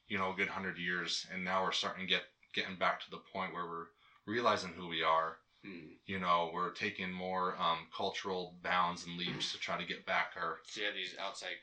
you 0.08 0.18
know 0.18 0.32
a 0.32 0.36
good 0.36 0.50
hundred 0.50 0.78
years, 0.78 1.26
and 1.34 1.44
now 1.44 1.64
we're 1.64 1.72
starting 1.72 2.08
to 2.08 2.14
get 2.14 2.24
getting 2.54 2.78
back 2.78 3.00
to 3.02 3.10
the 3.12 3.22
point 3.34 3.54
where 3.54 3.66
we're 3.66 3.88
realizing 4.26 4.72
who 4.76 4.88
we 4.88 5.04
are 5.04 5.38
Hmm. 5.68 5.92
you 6.06 6.18
know, 6.18 6.50
we're 6.54 6.70
taking 6.72 7.12
more 7.12 7.54
um, 7.60 7.86
cultural 7.96 8.54
bounds 8.64 9.04
and 9.04 9.18
leaps 9.18 9.52
to 9.52 9.58
try 9.58 9.76
to 9.76 9.84
get 9.84 10.06
back 10.06 10.34
our. 10.36 10.58
So 10.68 10.80
you 10.82 10.86
have 10.86 10.94
these 10.96 11.14
outside 11.20 11.56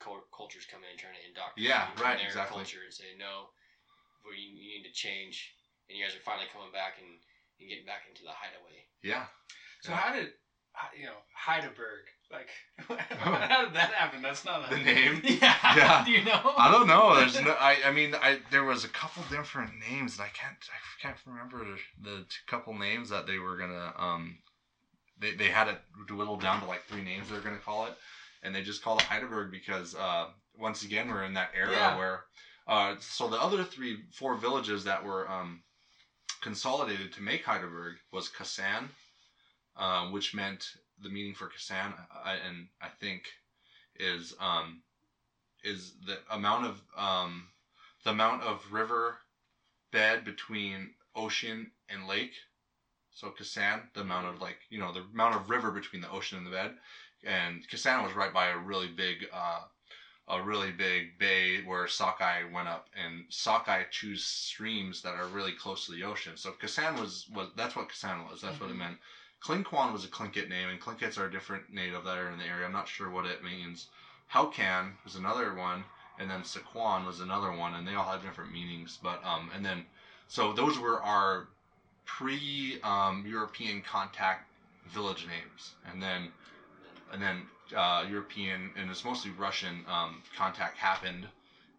cul- 0.00 0.24
cultures 0.34 0.64
coming 0.64 0.90
in 0.90 0.96
trying 0.96 1.14
to 1.14 1.24
indoctrinate 1.24 1.66
Yeah, 1.68 1.86
you 1.86 1.92
in 1.94 2.02
right, 2.02 2.16
their 2.16 2.26
exactly. 2.26 2.56
culture 2.56 2.82
and 2.84 2.92
say 2.92 3.12
no, 3.16 3.48
we 4.24 4.36
you 4.38 4.68
need 4.78 4.84
to 4.84 4.92
change, 4.92 5.52
and 5.88 5.96
you 5.96 6.04
guys 6.04 6.14
are 6.14 6.18
finally 6.24 6.46
coming 6.50 6.70
back 6.72 6.98
and, 6.98 7.18
and 7.60 7.68
getting 7.68 7.84
back 7.84 8.02
into 8.08 8.22
the 8.22 8.32
hideaway. 8.32 8.84
Yeah. 9.02 9.24
So 9.82 9.92
Yeah. 9.92 9.96
how 9.96 10.10
did 10.10 10.28
you 10.96 11.06
know 11.06 11.18
Hydaburg? 11.46 12.12
Like, 12.32 12.48
how 13.18 13.64
did 13.64 13.74
that 13.74 13.90
happen? 13.92 14.20
That's 14.20 14.44
not 14.44 14.66
a, 14.66 14.74
The 14.74 14.80
name? 14.82 15.20
Yeah. 15.24 15.54
Yeah. 15.76 16.04
Do 16.04 16.10
you 16.10 16.22
know? 16.24 16.40
I 16.58 16.68
don't 16.68 16.86
know. 16.86 17.14
There's 17.14 17.40
no. 17.40 17.52
I. 17.52 17.78
I 17.84 17.90
mean, 17.90 18.14
I. 18.20 18.38
There 18.50 18.64
was 18.64 18.82
a 18.84 18.88
couple 18.88 19.22
different 19.30 19.72
names, 19.78 20.14
and 20.14 20.22
I 20.22 20.28
can't. 20.28 20.56
I 20.68 21.02
can't 21.02 21.16
remember 21.24 21.76
the 22.02 22.24
couple 22.46 22.74
names 22.74 23.08
that 23.10 23.26
they 23.26 23.38
were 23.38 23.56
gonna. 23.56 23.92
Um. 23.96 24.38
They 25.18 25.32
they 25.32 25.48
had 25.48 25.68
it 25.68 25.76
whittled 26.10 26.40
down 26.40 26.60
to 26.60 26.66
like 26.66 26.82
three 26.82 27.00
names 27.02 27.28
they 27.28 27.34
were 27.34 27.40
gonna 27.40 27.58
call 27.58 27.86
it, 27.86 27.94
and 28.42 28.54
they 28.54 28.60
just 28.60 28.82
called 28.82 29.00
it 29.00 29.06
Hydaburg 29.06 29.50
because 29.50 29.94
uh 29.94 30.26
once 30.58 30.82
again 30.82 31.08
we're 31.08 31.22
in 31.24 31.34
that 31.34 31.50
era 31.54 31.70
Yeah. 31.70 31.96
where 31.96 32.20
uh 32.66 32.94
so 32.98 33.26
the 33.28 33.40
other 33.40 33.64
three 33.64 33.96
four 34.12 34.34
villages 34.34 34.84
that 34.84 35.02
were 35.02 35.28
um 35.30 35.60
consolidated 36.42 37.12
to 37.12 37.20
make 37.22 37.44
Hydaburg 37.44 37.94
was 38.12 38.28
Kasan, 38.28 38.90
um, 39.76 40.10
which 40.10 40.34
meant 40.34 40.72
the 41.02 41.08
meaning 41.08 41.34
for 41.34 41.48
Kasan, 41.48 41.94
I, 42.24 42.34
and 42.46 42.68
I 42.80 42.88
think 42.88 43.22
is 43.98 44.34
um, 44.40 44.82
is 45.64 45.92
the 46.06 46.18
amount 46.30 46.66
of 46.66 46.80
um, 46.96 47.48
the 48.04 48.10
amount 48.10 48.42
of 48.42 48.72
river 48.72 49.18
bed 49.92 50.24
between 50.24 50.90
ocean 51.14 51.70
and 51.88 52.06
lake. 52.06 52.32
So 53.10 53.30
Kasan, 53.30 53.80
the 53.94 54.02
amount 54.02 54.26
of 54.26 54.40
like 54.40 54.58
you 54.70 54.78
know 54.78 54.92
the 54.92 55.02
amount 55.12 55.34
of 55.36 55.50
river 55.50 55.70
between 55.70 56.02
the 56.02 56.10
ocean 56.10 56.38
and 56.38 56.46
the 56.46 56.50
bed, 56.50 56.72
and 57.24 57.66
Kasan 57.68 58.02
was 58.02 58.14
right 58.14 58.32
by 58.32 58.48
a 58.48 58.58
really 58.58 58.88
big 58.88 59.26
uh, 59.32 59.60
a 60.28 60.42
really 60.42 60.72
big 60.72 61.18
bay 61.18 61.62
where 61.64 61.86
Sockeye 61.86 62.42
went 62.52 62.68
up, 62.68 62.88
and 62.94 63.24
Sockeye 63.30 63.84
choose 63.90 64.24
streams 64.24 65.02
that 65.02 65.14
are 65.14 65.26
really 65.28 65.52
close 65.52 65.86
to 65.86 65.92
the 65.92 66.04
ocean. 66.04 66.36
So 66.36 66.52
Kasan 66.52 66.96
was 67.00 67.26
was 67.34 67.48
that's 67.56 67.76
what 67.76 67.88
Kasan 67.88 68.24
was. 68.28 68.40
That's 68.40 68.60
what 68.60 68.70
it 68.70 68.74
Mhm. 68.74 68.78
meant. 68.78 68.98
Klinkwan 69.46 69.92
was 69.92 70.04
a 70.04 70.08
Tlingit 70.08 70.48
name, 70.48 70.68
and 70.68 70.80
Tlingits 70.80 71.18
are 71.18 71.26
a 71.26 71.30
different 71.30 71.72
native 71.72 72.02
that 72.02 72.18
are 72.18 72.32
in 72.32 72.38
the 72.38 72.44
area. 72.44 72.66
I'm 72.66 72.72
not 72.72 72.88
sure 72.88 73.08
what 73.08 73.26
it 73.26 73.44
means. 73.44 73.86
Howkan 74.32 74.94
was 75.04 75.14
another 75.14 75.54
one, 75.54 75.84
and 76.18 76.28
then 76.28 76.42
Sukkwan 76.42 77.06
was 77.06 77.20
another 77.20 77.52
one, 77.52 77.74
and 77.74 77.86
they 77.86 77.94
all 77.94 78.10
have 78.10 78.22
different 78.22 78.52
meanings. 78.52 78.98
But 79.00 79.24
um, 79.24 79.50
and 79.54 79.64
then 79.64 79.84
so 80.26 80.52
those 80.52 80.80
were 80.80 81.00
our 81.00 81.46
pre 82.04 82.80
um, 82.82 83.24
European 83.24 83.82
contact 83.82 84.50
village 84.88 85.28
names, 85.28 85.74
and 85.88 86.02
then 86.02 86.32
and 87.12 87.22
then 87.22 87.42
uh, 87.76 88.04
European 88.10 88.72
and 88.76 88.90
it's 88.90 89.04
mostly 89.04 89.30
Russian 89.30 89.84
um, 89.88 90.22
contact 90.36 90.76
happened, 90.76 91.28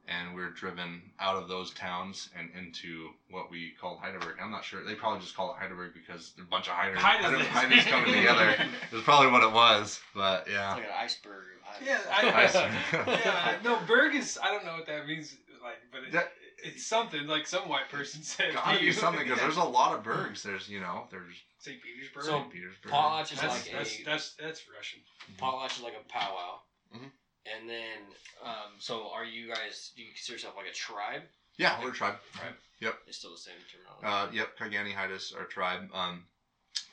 and 0.07 0.35
we 0.35 0.41
are 0.41 0.49
driven 0.51 1.01
out 1.19 1.35
of 1.35 1.47
those 1.47 1.71
towns 1.73 2.29
and 2.37 2.49
into 2.57 3.09
what 3.29 3.51
we 3.51 3.73
call 3.79 4.01
Hydaburg. 4.03 4.33
I'm 4.41 4.51
not 4.51 4.63
sure. 4.63 4.83
They 4.83 4.95
probably 4.95 5.19
just 5.19 5.35
call 5.35 5.51
it 5.51 5.57
Heidelberg 5.59 5.93
because 5.93 6.33
a 6.39 6.43
bunch 6.43 6.67
of 6.67 6.73
Heidelberg 6.73 7.01
Heidelberg. 7.01 7.45
Heidelberg's 7.47 7.85
coming 7.85 8.13
together. 8.13 8.55
It's 8.91 9.03
probably 9.03 9.31
what 9.31 9.43
it 9.43 9.51
was, 9.51 9.99
but 10.15 10.43
It's 10.47 10.51
yeah. 10.55 10.73
like 10.75 10.83
an 10.83 10.89
iceberg. 10.97 11.43
I- 11.65 11.85
Yeah, 11.85 11.99
I 12.09 12.31
I, 12.43 12.47
see. 12.47 12.59
yeah, 12.93 13.55
no, 13.63 13.79
Berg 13.85 14.15
is. 14.15 14.39
I 14.41 14.51
don't 14.51 14.65
know 14.65 14.73
what 14.73 14.85
that 14.87 15.05
means, 15.05 15.35
like, 15.61 15.75
but 15.91 16.03
it, 16.03 16.11
That- 16.13 16.31
it's 16.63 16.85
something 16.87 17.27
like 17.27 17.45
some 17.45 17.67
white 17.69 17.87
person 17.91 18.23
said. 18.23 18.53
Gotta 18.55 18.79
be 18.79 18.91
something 18.91 19.23
because 19.23 19.39
there's 19.39 19.57
a 19.57 19.63
lot 19.63 19.93
of 19.95 20.03
bergs. 20.03 20.41
There's 20.41 20.67
you 20.69 20.79
know 20.79 21.03
there's 21.11 21.35
St. 21.59 21.77
Petersburg. 21.83 22.23
So, 22.23 22.31
St. 22.31 22.51
Petersburg. 22.51 22.91
Potlatch 22.91 23.31
is 23.33 23.39
that's, 23.41 23.53
like 23.67 23.71
that's, 23.77 23.99
a 23.99 24.03
that's 24.05 24.35
that's 24.41 24.61
Russian. 24.75 24.99
potlatch 25.39 25.77
is 25.77 25.83
like 25.83 25.93
a 25.93 26.11
powwow. 26.11 26.59
Mhm. 26.95 27.11
And 27.55 27.69
then, 27.69 27.99
um, 28.43 28.75
so 28.79 29.09
are 29.13 29.25
you 29.25 29.47
guys? 29.47 29.91
Do 29.95 30.01
you 30.01 30.09
consider 30.09 30.35
yourself 30.35 30.55
like 30.57 30.67
a 30.67 30.73
tribe? 30.73 31.21
yeah, 31.57 31.75
we're 31.81 31.91
a 31.91 31.93
tribe. 31.93 32.15
Tribe. 32.33 32.53
Yep. 32.81 32.95
It's 33.07 33.17
still 33.17 33.31
the 33.31 33.37
same 33.37 33.55
terminology. 33.71 34.05
Uh, 34.05 34.35
yep, 34.35 34.57
Kaigani 34.57 34.93
Haidas, 34.93 35.35
our 35.35 35.45
tribe. 35.45 35.89
Um, 35.93 36.23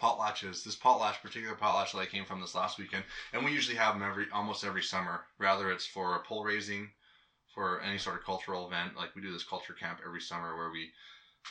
potlatches. 0.01 0.65
This 0.65 0.77
potlatch, 0.77 1.21
particular 1.23 1.55
potlatch 1.55 1.93
that 1.93 1.99
I 1.99 2.07
came 2.07 2.25
from 2.25 2.41
this 2.41 2.55
last 2.55 2.79
weekend, 2.79 3.05
and 3.33 3.45
we 3.45 3.53
usually 3.53 3.77
have 3.77 3.95
them 3.95 4.03
every 4.03 4.27
almost 4.33 4.65
every 4.65 4.83
summer. 4.83 5.23
Rather, 5.39 5.71
it's 5.71 5.87
for 5.87 6.17
a 6.17 6.21
pole 6.21 6.45
raising, 6.45 6.89
for 7.55 7.81
any 7.81 7.99
sort 7.99 8.17
of 8.17 8.25
cultural 8.25 8.67
event. 8.67 8.97
Like 8.97 9.15
we 9.15 9.23
do 9.23 9.33
this 9.33 9.45
culture 9.45 9.75
camp 9.75 10.01
every 10.05 10.21
summer 10.21 10.57
where 10.57 10.71
we 10.71 10.91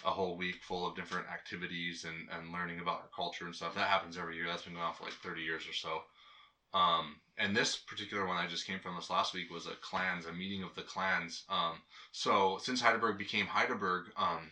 a 0.06 0.10
whole 0.10 0.36
week 0.36 0.64
full 0.64 0.88
of 0.88 0.95
different 0.95 1.28
activities 1.28 2.04
and, 2.04 2.28
and 2.32 2.51
learning 2.51 2.80
about 2.80 2.99
our 3.01 3.10
culture 3.16 3.45
and 3.45 3.56
stuff. 3.56 3.76
That 3.76 3.88
happens 3.88 4.18
every 4.18 4.36
year. 4.36 4.47
That's 4.47 4.64
been 4.64 4.74
going 4.74 4.86
on 4.86 4.93
for 4.95 5.04
like 5.04 5.14
30 5.14 5.41
years 5.41 5.68
or 5.68 5.74
so. 5.74 6.01
Um, 6.74 7.18
and 7.38 7.56
this 7.56 7.76
particular 7.76 8.28
one 8.28 8.38
I 8.38 8.48
just 8.48 8.68
came 8.68 8.80
from 8.80 8.96
this 8.96 9.10
last 9.10 9.34
week 9.34 9.52
was 9.52 9.68
a 9.68 9.76
clans, 9.82 10.26
a 10.26 10.34
meeting 10.34 10.64
of 10.64 10.76
the 10.76 10.82
clans. 10.84 11.44
Um, 11.50 11.82
so 12.12 12.60
since 12.62 12.82
Hydaburg 12.82 13.18
became 13.18 13.46
Hydaburg, 13.48 14.06
um, 14.18 14.52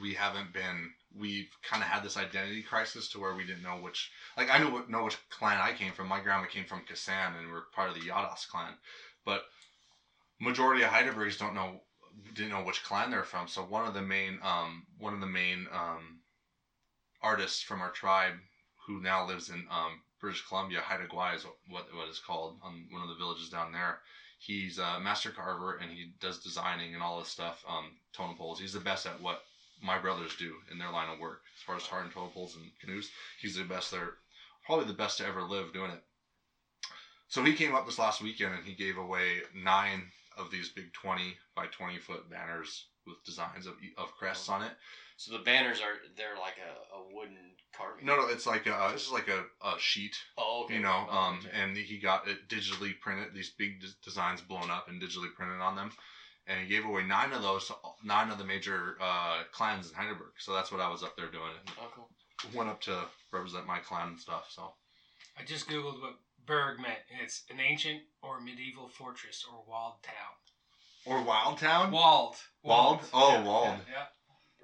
we 0.00 0.14
haven't 0.14 0.52
been 0.52 0.90
we've 1.16 1.50
kind 1.62 1.82
of 1.82 1.88
had 1.88 2.02
this 2.02 2.16
identity 2.16 2.62
crisis 2.62 3.08
to 3.08 3.20
where 3.20 3.34
we 3.34 3.46
didn't 3.46 3.62
know 3.62 3.78
which 3.80 4.10
like 4.36 4.50
I 4.50 4.58
knew 4.58 4.72
what 4.72 4.90
know 4.90 5.04
which 5.04 5.18
clan 5.30 5.60
I 5.60 5.72
came 5.72 5.92
from. 5.92 6.08
My 6.08 6.20
grandma 6.20 6.46
came 6.46 6.64
from 6.64 6.82
Kasan 6.88 7.34
and 7.38 7.50
we're 7.50 7.62
part 7.72 7.90
of 7.90 7.94
the 7.94 8.08
Yadas 8.08 8.48
clan, 8.48 8.72
but 9.24 9.44
majority 10.40 10.82
of 10.82 10.90
Hydaburgs 10.90 11.38
don't 11.38 11.54
know 11.54 11.80
didn't 12.34 12.50
know 12.50 12.64
which 12.64 12.82
clan 12.84 13.10
they're 13.10 13.24
from. 13.24 13.48
So 13.48 13.62
one 13.62 13.86
of 13.86 13.94
the 13.94 14.02
main 14.02 14.38
um 14.42 14.86
one 14.98 15.14
of 15.14 15.20
the 15.20 15.26
main 15.26 15.66
um 15.72 16.20
artists 17.22 17.62
from 17.62 17.80
our 17.80 17.90
tribe 17.90 18.34
who 18.86 19.00
now 19.00 19.26
lives 19.26 19.50
in 19.50 19.64
um 19.70 20.00
British 20.20 20.46
Columbia, 20.46 20.80
Haida 20.80 21.06
Gwaii 21.06 21.36
is 21.36 21.44
what 21.68 21.86
what 21.94 22.08
it's 22.08 22.18
called 22.20 22.56
on 22.62 22.86
one 22.90 23.02
of 23.02 23.08
the 23.08 23.16
villages 23.16 23.50
down 23.50 23.72
there. 23.72 23.98
He's 24.38 24.78
a 24.78 25.00
master 25.00 25.30
carver 25.30 25.76
and 25.76 25.90
he 25.90 26.12
does 26.20 26.42
designing 26.42 26.94
and 26.94 27.02
all 27.02 27.18
this 27.18 27.28
stuff, 27.28 27.64
um, 27.68 27.92
totem 28.12 28.36
poles. 28.36 28.60
He's 28.60 28.72
the 28.72 28.80
best 28.80 29.06
at 29.06 29.20
what 29.20 29.42
my 29.82 29.98
brothers 29.98 30.36
do 30.36 30.54
in 30.70 30.78
their 30.78 30.90
line 30.90 31.12
of 31.12 31.18
work 31.18 31.40
as 31.56 31.62
far 31.62 31.76
as 31.76 31.86
tarring 31.86 32.10
totem 32.10 32.30
poles 32.30 32.56
and 32.56 32.70
canoes. 32.80 33.10
He's 33.40 33.56
the 33.56 33.64
best 33.64 33.90
there, 33.90 34.10
probably 34.66 34.86
the 34.86 34.92
best 34.92 35.18
to 35.18 35.26
ever 35.26 35.42
live 35.42 35.72
doing 35.72 35.90
it. 35.90 36.02
So 37.28 37.42
he 37.42 37.54
came 37.54 37.74
up 37.74 37.86
this 37.86 37.98
last 37.98 38.22
weekend 38.22 38.54
and 38.54 38.64
he 38.64 38.74
gave 38.74 38.98
away 38.98 39.42
nine 39.54 40.04
of 40.36 40.50
these 40.50 40.68
big 40.68 40.92
twenty 40.92 41.36
by 41.56 41.66
twenty 41.66 41.98
foot 41.98 42.30
banners 42.30 42.86
with 43.06 43.24
designs 43.24 43.66
of 43.66 43.74
of 43.98 44.14
crests 44.16 44.48
on 44.48 44.62
it. 44.62 44.72
So 45.16 45.32
the 45.32 45.44
banners 45.44 45.80
are 45.80 45.94
they're 46.16 46.36
like 46.40 46.56
a, 46.58 46.96
a 46.96 47.02
wooden 47.14 47.38
carving. 47.76 48.04
No, 48.04 48.16
no, 48.16 48.28
it's 48.28 48.46
like 48.46 48.66
a, 48.66 48.90
this 48.92 49.06
is 49.06 49.12
like 49.12 49.28
a, 49.28 49.44
a 49.66 49.78
sheet 49.78 50.16
Oh, 50.36 50.64
okay. 50.64 50.74
you 50.74 50.80
know 50.80 51.06
Oh, 51.10 51.16
um 51.16 51.38
okay. 51.46 51.56
and 51.60 51.76
he 51.76 51.98
got 51.98 52.26
it 52.28 52.48
digitally 52.48 52.98
printed 53.00 53.32
these 53.34 53.50
big 53.50 53.80
des- 53.80 53.94
designs 54.04 54.40
blown 54.40 54.70
up 54.70 54.88
and 54.88 55.00
digitally 55.00 55.32
printed 55.34 55.60
on 55.60 55.76
them 55.76 55.90
and 56.46 56.60
he 56.60 56.66
gave 56.66 56.84
away 56.84 57.04
nine 57.04 57.32
of 57.32 57.42
those 57.42 57.66
to 57.68 57.74
nine 58.04 58.30
of 58.30 58.38
the 58.38 58.44
major 58.44 58.96
uh 59.00 59.42
clans 59.52 59.88
in 59.90 59.94
hydaburg 59.96 60.34
so 60.38 60.52
that's 60.52 60.70
what 60.70 60.80
i 60.80 60.88
was 60.88 61.02
up 61.02 61.16
there 61.16 61.30
doing 61.30 61.52
Oh, 61.80 61.88
cool. 61.94 62.08
went 62.52 62.68
up 62.68 62.80
to 62.82 63.04
represent 63.32 63.66
my 63.66 63.78
clan 63.78 64.08
and 64.08 64.20
stuff 64.20 64.46
so 64.50 64.72
I 65.38 65.42
just 65.44 65.68
googled 65.68 66.00
what 66.00 66.14
Berg 66.46 66.78
meant, 66.78 66.98
and 67.10 67.20
it's 67.22 67.42
an 67.50 67.58
ancient 67.58 68.02
or 68.22 68.40
medieval 68.40 68.86
fortress 68.88 69.44
or 69.50 69.64
walled 69.66 69.94
town. 70.02 70.34
or 71.06 71.22
wild 71.24 71.58
town 71.58 71.90
Walled. 71.90 72.36
Walled? 72.62 73.00
Oh, 73.12 73.32
Yeah, 73.32 73.42
walled. 73.42 73.66
Yeah. 73.88 73.94
yeah. 73.94 74.04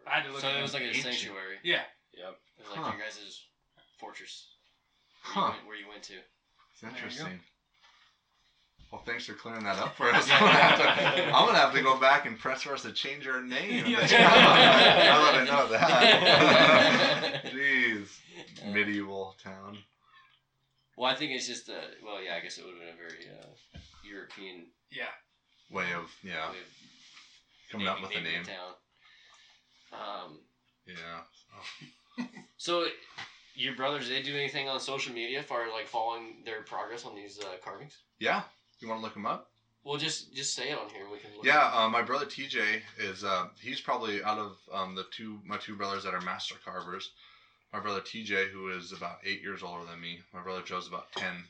I 0.07 0.17
had 0.21 0.25
to 0.27 0.33
look. 0.33 0.41
So 0.41 0.49
it 0.49 0.57
it 0.59 0.63
was 0.63 0.75
like 0.75 0.83
a 0.83 0.87
Ancient. 0.87 1.05
sanctuary. 1.05 1.57
Yeah. 1.63 1.83
Yep. 2.17 2.39
It 2.59 2.63
was 2.69 2.77
like 2.77 2.85
Huh. 2.87 2.93
your 2.97 3.01
guys' 3.07 3.41
fortress. 3.99 4.47
Where, 5.23 5.35
huh 5.35 5.41
you 5.41 5.53
went, 5.55 5.67
where 5.67 5.77
you 5.77 5.89
went 5.89 6.03
to. 6.05 6.15
it's 6.15 6.83
you 6.83 6.89
go. 6.89 6.95
interesting 6.95 7.41
well, 8.91 9.03
thanks 9.07 9.25
for 9.25 9.35
clearing 9.35 9.63
that 9.63 9.79
up 9.79 9.95
for 9.97 10.11
us. 10.13 10.29
I'm, 10.33 10.41
gonna 10.41 10.51
have 10.53 10.79
to, 10.79 11.25
I'm 11.27 11.47
gonna 11.47 11.59
have 11.59 11.73
to 11.75 11.81
go 11.83 11.97
back 12.01 12.27
and 12.27 12.37
press 12.37 12.63
for 12.63 12.73
us 12.75 12.83
to 12.83 12.91
change 12.93 13.25
our 13.29 13.41
name. 13.41 13.85
Yeah. 13.87 14.01
now 14.01 15.23
that 15.23 15.35
I 15.37 15.45
know 15.45 15.69
that. 15.69 17.45
Jeez, 17.55 18.09
medieval 18.73 19.37
town. 19.43 19.79
Well, 20.97 21.09
I 21.09 21.15
think 21.15 21.31
it's 21.31 21.47
just 21.47 21.69
a. 21.69 21.81
Well, 22.05 22.21
yeah, 22.21 22.35
I 22.35 22.41
guess 22.41 22.59
it 22.59 22.65
would 22.65 22.75
have 22.75 22.81
been 22.81 22.95
a 22.95 22.97
very 22.97 23.29
uh, 23.31 23.79
European 24.03 24.67
Yeah. 24.91 25.05
Way 25.71 25.93
of 25.95 26.11
yeah, 26.25 26.51
way 26.51 26.57
of 26.59 26.67
coming 27.71 27.87
up 27.87 27.99
naming- 27.99 28.09
with 28.09 28.11
a 28.19 28.21
naming 28.23 28.33
name. 28.33 28.43
the 28.43 28.51
town. 28.51 28.73
Um. 29.93 30.39
Yeah. 30.87 32.27
So, 32.57 32.87
your 33.55 33.75
brothers, 33.75 34.09
they 34.09 34.23
do 34.23 34.35
anything 34.35 34.69
on 34.69 34.81
social 34.81 35.15
media 35.15 35.43
for 35.43 35.67
like 35.73 35.87
following 35.87 36.43
their 36.45 36.63
progress 36.63 37.05
on 37.05 37.15
these 37.15 37.39
uh, 37.41 37.57
carvings? 37.65 37.97
Yeah. 38.19 38.43
You 38.81 38.89
want 38.89 39.01
to 39.01 39.05
look 39.05 39.15
them 39.15 39.27
up? 39.27 39.51
Well, 39.85 39.97
just 39.97 40.35
just 40.35 40.55
say 40.55 40.71
it 40.71 40.79
on 40.79 40.91
here. 40.91 41.05
We 41.11 41.19
can. 41.19 41.31
Look 41.35 41.45
Yeah. 41.45 41.71
Uh, 41.73 41.89
my 41.89 42.03
brother 42.03 42.27
TJ 42.27 42.83
is. 42.99 43.25
Uh, 43.25 43.49
he's 43.61 43.81
probably 43.81 44.23
out 44.23 44.39
of 44.39 44.59
um, 44.73 44.95
the 44.95 45.07
two 45.11 45.41
my 45.45 45.57
two 45.57 45.75
brothers 45.75 46.05
that 46.05 46.15
are 46.15 46.21
master 46.21 46.57
carvers. 46.65 47.11
My 47.73 47.81
brother 47.81 48.01
TJ, 48.01 48.51
who 48.51 48.71
is 48.71 48.93
about 48.93 49.19
eight 49.25 49.41
years 49.43 49.63
older 49.63 49.85
than 49.91 50.01
me. 50.01 50.19
My 50.35 50.43
brother 50.43 50.63
Joe's 50.63 50.89
about 50.89 51.11
ten. 51.13 51.45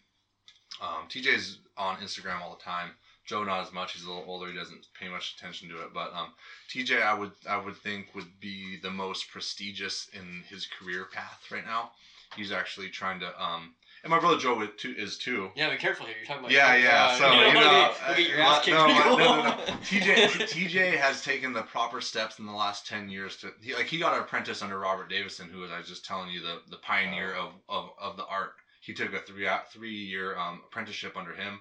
Um, 0.81 1.09
TJ's 1.09 1.59
on 1.77 1.97
Instagram 1.97 2.41
all 2.41 2.57
the 2.57 2.63
time. 2.63 2.91
Joe 3.31 3.45
not 3.45 3.63
as 3.65 3.73
much. 3.73 3.93
He's 3.93 4.03
a 4.05 4.09
little 4.09 4.25
older. 4.27 4.49
He 4.51 4.59
doesn't 4.59 4.89
pay 4.99 5.09
much 5.09 5.37
attention 5.39 5.69
to 5.69 5.77
it. 5.83 5.95
But 5.95 6.13
um, 6.13 6.33
TJ, 6.69 7.01
I 7.01 7.15
would 7.15 7.31
I 7.49 7.57
would 7.65 7.77
think 7.77 8.13
would 8.17 8.41
be 8.41 8.77
the 8.83 8.91
most 8.91 9.31
prestigious 9.31 10.09
in 10.13 10.43
his 10.49 10.67
career 10.67 11.05
path 11.13 11.47
right 11.53 11.65
now. 11.65 11.93
He's 12.37 12.51
actually 12.51 12.89
trying 12.89 13.21
to. 13.21 13.29
Um, 13.41 13.75
and 14.03 14.11
my 14.11 14.19
brother 14.19 14.37
Joe 14.37 14.67
is 14.85 15.17
too. 15.17 15.51
Yeah, 15.55 15.71
be 15.71 15.77
careful 15.77 16.07
here. 16.07 16.17
You're 16.19 16.27
talking 16.27 16.41
about. 16.41 16.51
Yeah, 16.51 16.75
yeah. 16.75 17.07
Uh, 17.11 17.19
So 17.19 17.33
you, 17.33 17.39
you 17.47 17.55
know, 17.55 17.61
wanna 17.61 17.71
get, 17.71 18.07
you'll 18.09 18.17
get 18.17 18.29
your 18.29 18.41
ass 18.41 18.65
kicked. 18.65 18.77
no, 18.77 18.87
no, 18.87 19.17
no, 19.17 19.43
no. 19.43 19.53
TJ 19.85 20.15
TJ 20.55 20.97
has 20.97 21.23
taken 21.23 21.53
the 21.53 21.63
proper 21.63 22.01
steps 22.01 22.41
in 22.41 22.47
the 22.47 22.53
last 22.53 22.85
ten 22.85 23.09
years 23.09 23.37
to 23.39 23.53
he, 23.63 23.75
like 23.75 23.87
he 23.87 23.99
got 23.99 24.15
an 24.15 24.21
apprentice 24.21 24.61
under 24.61 24.79
Robert 24.81 25.09
Davidson, 25.09 25.49
who 25.53 25.61
was 25.61 25.71
I 25.71 25.79
was 25.79 25.87
just 25.87 26.05
telling 26.05 26.31
you 26.31 26.41
the 26.41 26.63
the 26.69 26.79
pioneer 26.79 27.33
of, 27.35 27.53
of, 27.69 27.91
of 28.01 28.17
the 28.17 28.27
art. 28.27 28.55
He 28.81 28.93
took 28.93 29.13
a 29.15 29.21
three 29.21 29.47
three 29.73 29.95
year 29.95 30.37
um, 30.37 30.63
apprenticeship 30.67 31.17
under 31.17 31.35
him, 31.35 31.61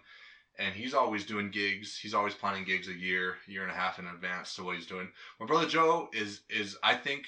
and 0.59 0.75
he's 0.75 0.93
always 0.93 1.23
doing 1.23 1.49
gigs. 1.49 1.97
He's 1.99 2.13
always 2.13 2.35
planning 2.35 2.65
gigs 2.65 2.87
a 2.87 2.93
year, 2.93 3.37
year 3.47 3.63
and 3.63 3.71
a 3.71 3.75
half 3.75 3.97
in 3.97 4.05
advance 4.05 4.55
to 4.55 4.63
what 4.63 4.75
he's 4.75 4.85
doing. 4.85 5.09
My 5.39 5.45
brother 5.45 5.65
Joe 5.65 6.09
is 6.13 6.41
is 6.49 6.77
I 6.83 6.93
think, 6.95 7.23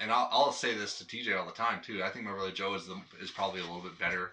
and 0.00 0.10
I'll, 0.10 0.28
I'll 0.30 0.52
say 0.52 0.74
this 0.74 0.98
to 0.98 1.04
TJ 1.04 1.36
all 1.38 1.46
the 1.46 1.52
time 1.52 1.80
too. 1.82 2.02
I 2.02 2.08
think 2.08 2.24
my 2.24 2.32
brother 2.32 2.52
Joe 2.52 2.74
is 2.74 2.86
the, 2.86 2.96
is 3.20 3.30
probably 3.30 3.60
a 3.60 3.64
little 3.64 3.82
bit 3.82 3.98
better 3.98 4.30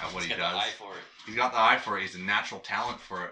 at 0.00 0.12
what 0.12 0.24
He's 0.24 0.32
he 0.32 0.38
got 0.38 0.52
does 0.52 0.62
the 0.62 0.68
eye 0.68 0.72
for 0.76 0.92
it. 0.92 1.04
he's 1.26 1.36
got 1.36 1.52
the 1.52 1.60
eye 1.60 1.78
for 1.78 1.98
it. 1.98 2.02
He's 2.02 2.16
a 2.16 2.20
natural 2.20 2.60
talent 2.60 3.00
for 3.00 3.24
it. 3.24 3.30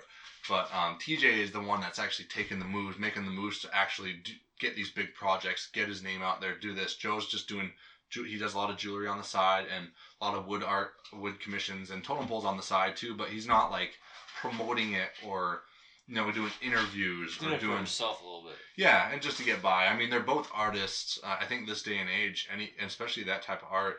But 0.48 0.72
um, 0.72 0.96
TJ 1.00 1.24
is 1.38 1.50
the 1.50 1.60
one 1.60 1.80
that's 1.80 1.98
actually 1.98 2.26
taking 2.26 2.60
the 2.60 2.64
moves, 2.64 2.98
making 2.98 3.24
the 3.24 3.32
moves 3.32 3.58
to 3.60 3.68
actually 3.74 4.14
do, 4.24 4.32
get 4.60 4.76
these 4.76 4.90
big 4.90 5.12
projects, 5.14 5.68
get 5.72 5.88
his 5.88 6.02
name 6.04 6.22
out 6.22 6.40
there, 6.40 6.54
do 6.56 6.72
this. 6.72 6.94
Joe's 6.94 7.26
just 7.26 7.48
doing 7.48 7.72
he 8.12 8.38
does 8.38 8.54
a 8.54 8.56
lot 8.56 8.70
of 8.70 8.76
jewelry 8.76 9.08
on 9.08 9.18
the 9.18 9.24
side 9.24 9.64
and 9.74 9.88
a 10.20 10.24
lot 10.24 10.34
of 10.34 10.46
wood 10.46 10.62
art, 10.62 10.90
wood 11.12 11.40
commissions, 11.40 11.90
and 11.90 12.04
totem 12.04 12.28
poles 12.28 12.44
on 12.44 12.56
the 12.56 12.62
side 12.62 12.96
too. 12.96 13.14
But 13.14 13.28
he's 13.28 13.46
not 13.48 13.72
like 13.72 13.98
promoting 14.40 14.92
it 14.92 15.10
or 15.26 15.62
you 16.06 16.14
know 16.14 16.30
doing 16.30 16.52
interviews 16.62 17.36
Doing 17.38 17.52
or 17.52 17.54
it 17.54 17.60
for 17.60 17.66
doing 17.66 17.76
himself 17.78 18.20
a 18.22 18.24
little 18.24 18.42
bit. 18.44 18.56
yeah, 18.76 19.10
and 19.12 19.20
just 19.20 19.38
to 19.38 19.44
get 19.44 19.62
by. 19.62 19.86
I 19.86 19.96
mean, 19.96 20.10
they're 20.10 20.20
both 20.20 20.48
artists. 20.54 21.18
Uh, 21.24 21.36
I 21.40 21.46
think 21.46 21.66
this 21.66 21.82
day 21.82 21.98
and 21.98 22.08
age, 22.08 22.48
any 22.52 22.70
and 22.78 22.86
especially 22.88 23.24
that 23.24 23.42
type 23.42 23.62
of 23.62 23.68
art, 23.70 23.96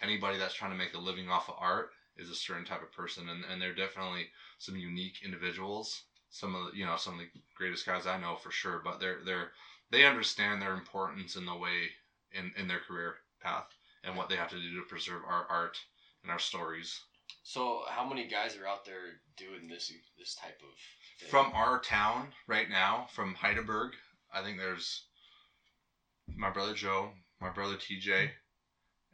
anybody 0.00 0.38
that's 0.38 0.54
trying 0.54 0.70
to 0.72 0.76
make 0.78 0.94
a 0.94 0.98
living 0.98 1.28
off 1.28 1.48
of 1.48 1.56
art 1.58 1.90
is 2.16 2.30
a 2.30 2.34
certain 2.34 2.64
type 2.64 2.82
of 2.82 2.92
person, 2.92 3.28
and, 3.28 3.44
and 3.50 3.60
they're 3.60 3.74
definitely 3.74 4.26
some 4.58 4.76
unique 4.76 5.18
individuals. 5.24 6.02
Some 6.30 6.54
of 6.54 6.70
the, 6.72 6.78
you 6.78 6.86
know 6.86 6.96
some 6.96 7.14
of 7.14 7.20
the 7.20 7.40
greatest 7.56 7.84
guys 7.84 8.06
I 8.06 8.18
know 8.20 8.36
for 8.36 8.50
sure, 8.50 8.80
but 8.84 9.00
they're 9.00 9.18
they're 9.24 9.50
they 9.90 10.06
understand 10.06 10.62
their 10.62 10.74
importance 10.74 11.36
in 11.36 11.44
the 11.44 11.56
way 11.56 11.90
in 12.32 12.52
in 12.56 12.68
their 12.68 12.80
career 12.80 13.16
path 13.42 13.66
and 14.04 14.16
what 14.16 14.28
they 14.28 14.36
have 14.36 14.48
to 14.50 14.60
do 14.60 14.76
to 14.76 14.82
preserve 14.88 15.22
our 15.26 15.44
art 15.50 15.76
and 16.22 16.30
our 16.30 16.38
stories. 16.38 17.00
So, 17.42 17.82
how 17.88 18.04
many 18.04 18.24
guys 18.24 18.56
are 18.56 18.66
out 18.66 18.84
there 18.84 19.18
doing 19.36 19.68
this 19.68 19.90
this 20.18 20.34
type 20.34 20.60
of 20.62 20.74
thing? 21.20 21.28
From 21.28 21.50
our 21.54 21.78
town 21.78 22.32
right 22.46 22.68
now, 22.68 23.06
from 23.10 23.34
Hydaburg, 23.34 23.90
I 24.32 24.42
think 24.42 24.58
there's 24.58 25.04
my 26.36 26.50
brother 26.50 26.72
Joe, 26.72 27.10
my 27.40 27.50
brother 27.50 27.76
TJ, 27.76 28.30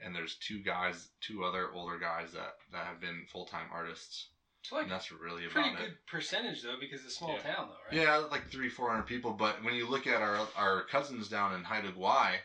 and 0.02 0.14
there's 0.14 0.34
two 0.36 0.60
guys, 0.60 1.08
two 1.20 1.42
other 1.44 1.68
older 1.72 1.96
guys 1.98 2.32
that 2.32 2.52
that 2.72 2.84
have 2.84 3.00
been 3.00 3.24
full 3.32 3.44
time 3.44 3.68
artists, 3.72 4.26
It's 4.62 4.72
like 4.72 4.82
and 4.82 4.90
that's 4.90 5.10
really 5.10 5.44
about 5.44 5.54
pretty 5.54 5.68
it. 5.70 5.76
good 5.78 5.94
percentage 6.06 6.62
though, 6.62 6.76
because 6.78 7.02
it's 7.04 7.14
a 7.14 7.16
small 7.16 7.34
Yeah. 7.34 7.40
town 7.54 7.68
though, 7.68 7.74
right? 7.90 7.94
Yeah, 8.02 8.16
like 8.30 8.46
three, 8.50 8.68
four 8.68 8.90
hundred 8.90 9.06
people. 9.06 9.32
But 9.32 9.62
when 9.62 9.74
you 9.74 9.86
look 9.86 10.06
at 10.06 10.20
our 10.20 10.46
our 10.56 10.82
cousins 10.82 11.28
down 11.28 11.54
in 11.54 11.64
Haida 11.64 11.92
Gwaii, 11.92 12.36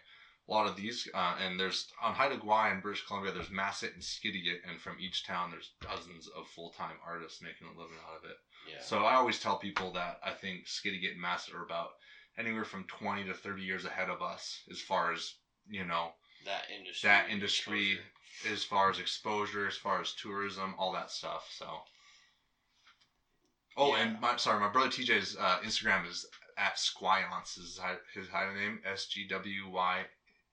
a 0.48 0.52
lot 0.52 0.66
of 0.68 0.76
these, 0.76 1.08
uh, 1.14 1.36
and 1.39 1.60
there's 1.60 1.86
on 2.02 2.14
Haida 2.14 2.38
Gwaii 2.38 2.72
in 2.72 2.80
British 2.82 3.06
Columbia, 3.06 3.32
there's 3.32 3.50
Masset 3.50 3.94
and 3.94 4.02
Skidegate, 4.04 4.60
and 4.68 4.80
from 4.80 4.98
each 5.00 5.24
town, 5.24 5.50
there's 5.52 5.72
dozens 5.82 6.28
of 6.28 6.48
full 6.48 6.70
time 6.70 6.96
artists 7.06 7.42
making 7.42 7.68
a 7.68 7.78
living 7.80 7.98
out 8.08 8.18
of 8.18 8.30
it. 8.30 8.36
yeah. 8.70 8.82
So 8.82 9.04
I 9.06 9.14
always 9.16 9.39
tell 9.39 9.56
people 9.58 9.92
that 9.94 10.18
I 10.24 10.32
think 10.32 10.66
Skidegate 10.68 11.14
and 11.14 11.24
Masset 11.24 11.54
are 11.54 11.64
about 11.64 11.89
anywhere 12.38 12.66
from 12.66 12.86
twenty 12.86 13.24
to 13.26 13.34
thirty 13.34 13.62
years 13.62 13.86
ahead 13.86 14.10
of 14.10 14.22
us 14.22 14.62
as 14.70 14.80
far 14.82 15.12
as 15.14 15.34
you 15.70 15.86
know, 15.86 16.08
that 16.46 16.64
industry. 16.76 17.08
that 17.08 17.30
industry, 17.30 17.92
exposure. 17.92 18.54
as 18.54 18.64
far 18.64 18.89
as 18.89 19.00
exposure, 19.00 19.68
as 19.68 19.78
far 19.78 20.02
as 20.02 20.12
tourism, 20.14 20.74
all 20.78 20.92
that 20.92 21.12
stuff. 21.12 21.48
So. 21.56 21.66
Oh, 23.78 23.96
Yeah. 23.96 24.02
and 24.04 24.20
my 24.20 24.36
sorry, 24.36 24.60
my 24.60 24.68
brother 24.68 24.89
TJ's 24.89 25.38
uh, 25.39 25.60
Instagram 25.64 26.06
is 26.08 26.26
at 26.58 26.76
Squyance. 26.76 27.58
Is 27.58 27.80
hi- 27.82 27.96
his 28.14 28.28
Haida 28.28 28.54
name 28.54 28.80
S 28.84 29.06
G 29.06 29.26
W 29.28 29.70
Y 29.70 30.06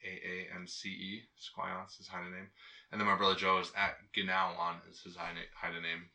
A 0.04 0.08
A 0.08 0.54
N 0.54 0.66
C 0.66 0.88
E. 0.88 1.22
Squyance 1.38 2.00
is 2.00 2.08
Haida 2.08 2.30
name, 2.30 2.48
and 2.92 3.00
then 3.00 3.06
my 3.06 3.16
brother 3.16 3.34
Joe 3.34 3.58
is 3.58 3.72
at 3.76 3.96
Ginawan 4.16 4.76
is 4.90 5.00
his 5.00 5.16
Haida 5.16 5.80
name. 5.80 6.08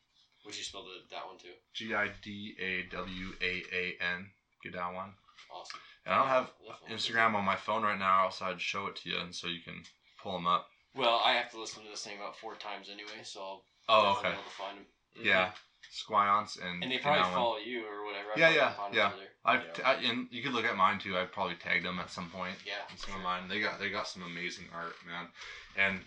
Would 0.44 0.56
you 0.56 0.62
spell 0.62 0.84
the, 0.84 1.00
that 1.10 1.26
one 1.26 1.38
too? 1.38 1.56
G 1.72 1.94
I 1.94 2.08
D 2.22 2.54
A 2.60 2.82
W 2.94 3.32
A 3.40 3.62
A 3.72 3.96
N 4.00 4.30
Ginawan. 4.64 5.12
Awesome. 5.50 5.80
And 6.04 6.14
I 6.14 6.18
don't 6.18 6.28
have 6.28 6.50
Definitely. 6.66 6.96
Instagram 6.96 7.34
on 7.34 7.44
my 7.44 7.56
phone 7.56 7.82
right 7.82 7.98
now, 7.98 8.24
else 8.24 8.42
I'd 8.42 8.60
show 8.60 8.86
it 8.86 8.96
to 8.96 9.10
you, 9.10 9.18
and 9.18 9.34
so 9.34 9.46
you 9.46 9.60
can 9.64 9.82
pull 10.22 10.32
them 10.32 10.46
up. 10.46 10.66
Well, 10.94 11.20
I 11.24 11.32
have 11.32 11.50
to 11.52 11.60
listen 11.60 11.82
to 11.84 11.90
this 11.90 12.04
thing 12.04 12.16
about 12.18 12.36
four 12.36 12.54
times 12.56 12.88
anyway, 12.92 13.22
so 13.22 13.40
I'll 13.40 13.62
Oh, 13.88 14.18
okay. 14.18 14.28
be 14.28 14.34
able 14.34 14.42
to 14.44 14.50
find 14.50 14.78
them. 14.78 14.86
Yeah, 15.24 15.50
Squyance 15.92 16.60
and 16.60 16.82
And 16.82 16.92
they 16.92 16.98
probably 16.98 17.22
follow 17.24 17.56
you 17.56 17.86
or 17.86 18.04
whatever. 18.04 18.32
I 18.34 18.38
Yeah, 18.38 18.50
yeah, 18.50 18.72
yeah. 18.92 19.12
I've 19.44 19.64
Yeah. 19.64 19.72
t- 19.72 19.82
I, 19.82 19.92
and 19.94 20.28
you 20.32 20.42
could 20.42 20.52
look 20.52 20.64
at 20.64 20.76
mine 20.76 20.98
too. 20.98 21.18
I've 21.18 21.32
probably 21.32 21.56
tagged 21.56 21.84
them 21.84 21.98
at 21.98 22.10
some 22.10 22.30
point. 22.30 22.56
Yeah. 22.64 22.86
some 22.96 23.14
of 23.14 23.20
mine. 23.22 23.48
They 23.48 23.60
got 23.60 23.78
they 23.78 23.90
got 23.90 24.08
some 24.08 24.22
amazing 24.22 24.68
art, 24.72 24.94
man. 25.06 25.28
And 25.76 26.04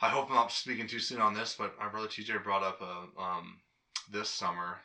I 0.00 0.08
hope 0.08 0.28
I'm 0.28 0.34
not 0.34 0.52
speaking 0.52 0.86
too 0.88 0.98
soon 0.98 1.20
on 1.20 1.32
this, 1.34 1.54
but 1.56 1.78
my 1.78 1.88
brother 1.88 2.08
TJ 2.08 2.42
brought 2.42 2.62
up 2.62 2.80
a 2.80 3.20
um 3.20 3.60
this 4.10 4.28
summer 4.28 4.80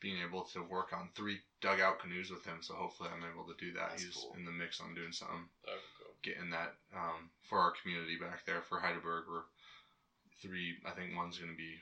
being 0.00 0.16
able 0.26 0.44
to 0.44 0.62
work 0.62 0.94
on 0.94 1.10
three 1.14 1.40
dugout 1.60 1.98
canoes 2.00 2.30
with 2.30 2.44
him. 2.46 2.58
So 2.62 2.72
hopefully 2.74 3.10
I'm 3.12 3.28
able 3.30 3.44
to 3.52 3.54
do 3.62 3.72
that. 3.74 3.90
That's 3.90 4.02
He's 4.04 4.14
cool. 4.14 4.34
in 4.38 4.46
the 4.46 4.50
mix 4.50 4.80
on 4.80 4.94
doing 4.94 5.12
something, 5.12 5.44
That 5.66 5.76
go. 5.98 6.06
getting 6.22 6.48
that 6.50 6.74
um 6.96 7.28
for 7.48 7.58
our 7.58 7.72
community 7.82 8.16
back 8.16 8.46
there 8.46 8.62
for 8.62 8.78
Hydaburg. 8.80 9.28
We're 9.28 9.44
three. 10.40 10.76
I 10.86 10.92
think 10.92 11.14
one's 11.14 11.36
going 11.36 11.50
to 11.50 11.56
be 11.56 11.76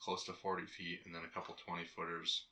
close 0.00 0.24
to 0.24 0.32
40 0.32 0.66
feet, 0.66 1.02
and 1.06 1.14
then 1.14 1.22
a 1.24 1.28
couple 1.32 1.54
20 1.64 1.84
footers. 1.84 2.46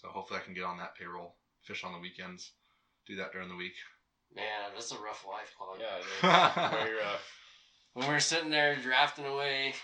So 0.00 0.08
hopefully 0.08 0.38
I 0.40 0.44
can 0.44 0.54
get 0.54 0.62
on 0.64 0.78
that 0.78 0.94
payroll, 0.94 1.34
fish 1.62 1.82
on 1.82 1.92
the 1.92 1.98
weekends, 1.98 2.52
do 3.06 3.16
that 3.16 3.32
during 3.32 3.48
the 3.48 3.56
week. 3.56 3.74
Man, 4.34 4.44
that's 4.74 4.92
a 4.92 4.98
rough 4.98 5.24
life, 5.26 5.52
Claude. 5.58 5.80
Yeah, 5.80 5.96
it 5.96 6.70
is. 6.70 6.70
Very 6.84 6.96
rough. 6.98 7.32
When 7.94 8.06
we're 8.06 8.20
sitting 8.20 8.50
there 8.50 8.76
drafting 8.76 9.24
away, 9.26 9.74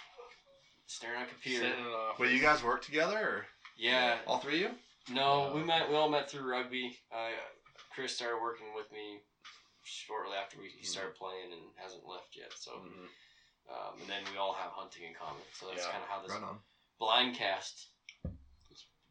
staring 0.86 1.20
at 1.22 1.26
a 1.26 1.30
computer. 1.30 1.64
Sitting 1.64 1.80
in 1.84 2.26
an 2.28 2.32
you 2.34 2.40
guys 2.40 2.62
work 2.62 2.84
together, 2.84 3.16
or 3.18 3.46
Yeah. 3.76 4.18
all 4.26 4.38
three 4.38 4.62
of 4.64 4.70
you? 4.70 5.14
No, 5.14 5.48
No. 5.48 5.54
we 5.56 5.64
met. 5.64 5.88
We 5.90 5.96
all 5.96 6.08
met 6.08 6.30
through 6.30 6.48
rugby. 6.48 6.96
Uh, 7.12 7.30
Chris 7.90 8.14
started 8.14 8.40
working 8.40 8.72
with 8.74 8.90
me 8.92 9.18
shortly 9.82 10.36
after 10.36 10.58
we, 10.58 10.68
he 10.68 10.84
started 10.84 11.14
playing 11.16 11.52
and 11.52 11.62
hasn't 11.76 12.06
left 12.06 12.36
yet. 12.36 12.52
So, 12.56 12.70
Mhm. 12.72 13.08
um, 13.68 14.00
and 14.00 14.08
then 14.08 14.22
we 14.30 14.38
all 14.38 14.52
have 14.54 14.70
hunting 14.70 15.04
in 15.04 15.14
common. 15.14 15.42
So 15.52 15.66
that's 15.68 15.84
Yeah. 15.84 15.90
kind 15.92 16.02
of 16.04 16.08
how 16.08 16.22
this 16.22 16.30
Right 16.32 16.42
on. 16.42 16.60
blindcast. 17.00 17.86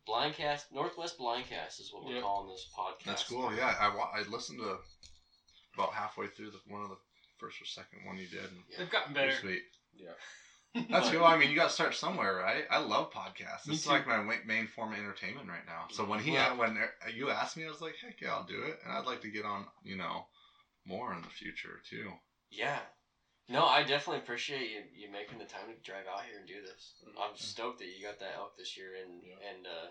Blindcast, 0.08 0.66
Northwest 0.72 1.18
Blindcast 1.18 1.80
is 1.80 1.90
what 1.94 2.06
we're 2.06 2.16
Yep. 2.16 2.24
calling 2.24 2.50
this 2.52 2.68
podcast. 2.78 3.06
That's 3.06 3.24
cool. 3.24 3.54
Yeah, 3.56 3.76
I, 3.80 3.96
wa- 3.96 4.12
I 4.14 4.22
listened 4.24 4.60
to 4.60 4.78
about 5.76 5.94
halfway 5.94 6.28
through 6.28 6.52
the 6.52 6.60
one 6.68 6.84
of 6.84 6.90
the 6.90 6.98
first 7.38 7.62
or 7.62 7.66
second 7.66 8.06
one 8.06 8.18
you 8.18 8.28
did. 8.28 8.44
And 8.44 8.64
Yeah. 8.70 8.78
They've 8.80 8.90
gotten 8.92 9.16
it 9.16 9.26
was 9.26 9.36
better. 9.36 9.40
Sweet. 9.42 9.62
Yeah. 9.96 10.12
That's 10.90 11.10
cool. 11.12 11.24
I 11.24 11.38
mean, 11.38 11.50
you 11.52 11.56
got 11.56 11.68
to 11.70 11.74
start 11.74 11.94
somewhere, 11.96 12.36
right? 12.36 12.66
I 12.72 12.80
love 12.80 13.12
podcasts. 13.12 13.68
Me 13.68 13.76
It's 13.76 13.84
too. 13.84 13.90
like 13.92 14.08
my 14.08 14.20
wa- 14.26 14.34
main 14.46 14.68
form 14.68 14.92
of 14.94 15.00
entertainment 15.00 15.48
right 15.48 15.66
now. 15.66 15.86
So 15.92 16.04
when 16.04 16.20
he 16.20 16.32
Well- 16.32 16.58
when 16.58 16.78
uh, 16.78 17.10
you 17.14 17.30
asked 17.30 17.58
me, 17.58 17.66
I 17.66 17.70
was 17.70 17.82
like, 17.82 17.96
heck 18.04 18.20
yeah, 18.22 18.34
I'll 18.34 18.46
do 18.46 18.62
it, 18.64 18.80
and 18.84 18.92
I'd 18.94 19.06
like 19.06 19.22
to 19.22 19.30
get 19.32 19.46
on, 19.46 19.66
you 19.84 19.96
know, 19.98 20.26
more 20.86 21.14
in 21.14 21.22
the 21.22 21.30
future 21.30 21.80
too. 21.90 22.12
Yeah. 22.50 22.80
No, 23.50 23.66
I 23.66 23.84
definitely 23.84 24.24
appreciate 24.24 24.72
you, 24.72 24.82
you 24.96 25.12
making 25.12 25.38
the 25.38 25.46
time 25.46 25.68
to 25.68 25.76
drive 25.84 26.08
out 26.08 26.24
here 26.24 26.40
and 26.40 26.48
do 26.48 26.62
this. 26.62 26.94
I'm 27.20 27.36
stoked 27.36 27.80
that 27.80 27.92
you 27.92 28.02
got 28.02 28.20
that 28.20 28.36
elk 28.38 28.56
this 28.58 28.78
year, 28.78 28.96
and 28.96 29.22
Yeah. 29.22 29.50
and 29.50 29.68
uh, 29.68 29.90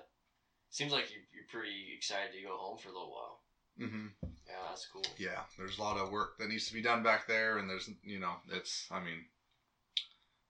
seems 0.70 0.92
like 0.92 1.10
you, 1.10 1.20
you're 1.34 1.44
pretty 1.50 1.92
excited 1.94 2.32
to 2.32 2.42
go 2.42 2.56
home 2.56 2.78
for 2.78 2.88
a 2.88 2.92
little 2.92 3.12
while. 3.12 3.42
Mm-hmm. 3.78 4.06
Yeah, 4.46 4.62
that's 4.68 4.86
cool. 4.86 5.04
Yeah, 5.18 5.40
there's 5.58 5.78
a 5.78 5.82
lot 5.82 5.96
of 5.96 6.10
work 6.10 6.38
that 6.38 6.48
needs 6.48 6.66
to 6.68 6.74
be 6.74 6.82
done 6.82 7.02
back 7.02 7.26
there, 7.26 7.58
and 7.58 7.68
there's, 7.68 7.88
you 8.02 8.18
know, 8.18 8.36
it's, 8.50 8.86
I 8.90 9.00
mean, 9.00 9.24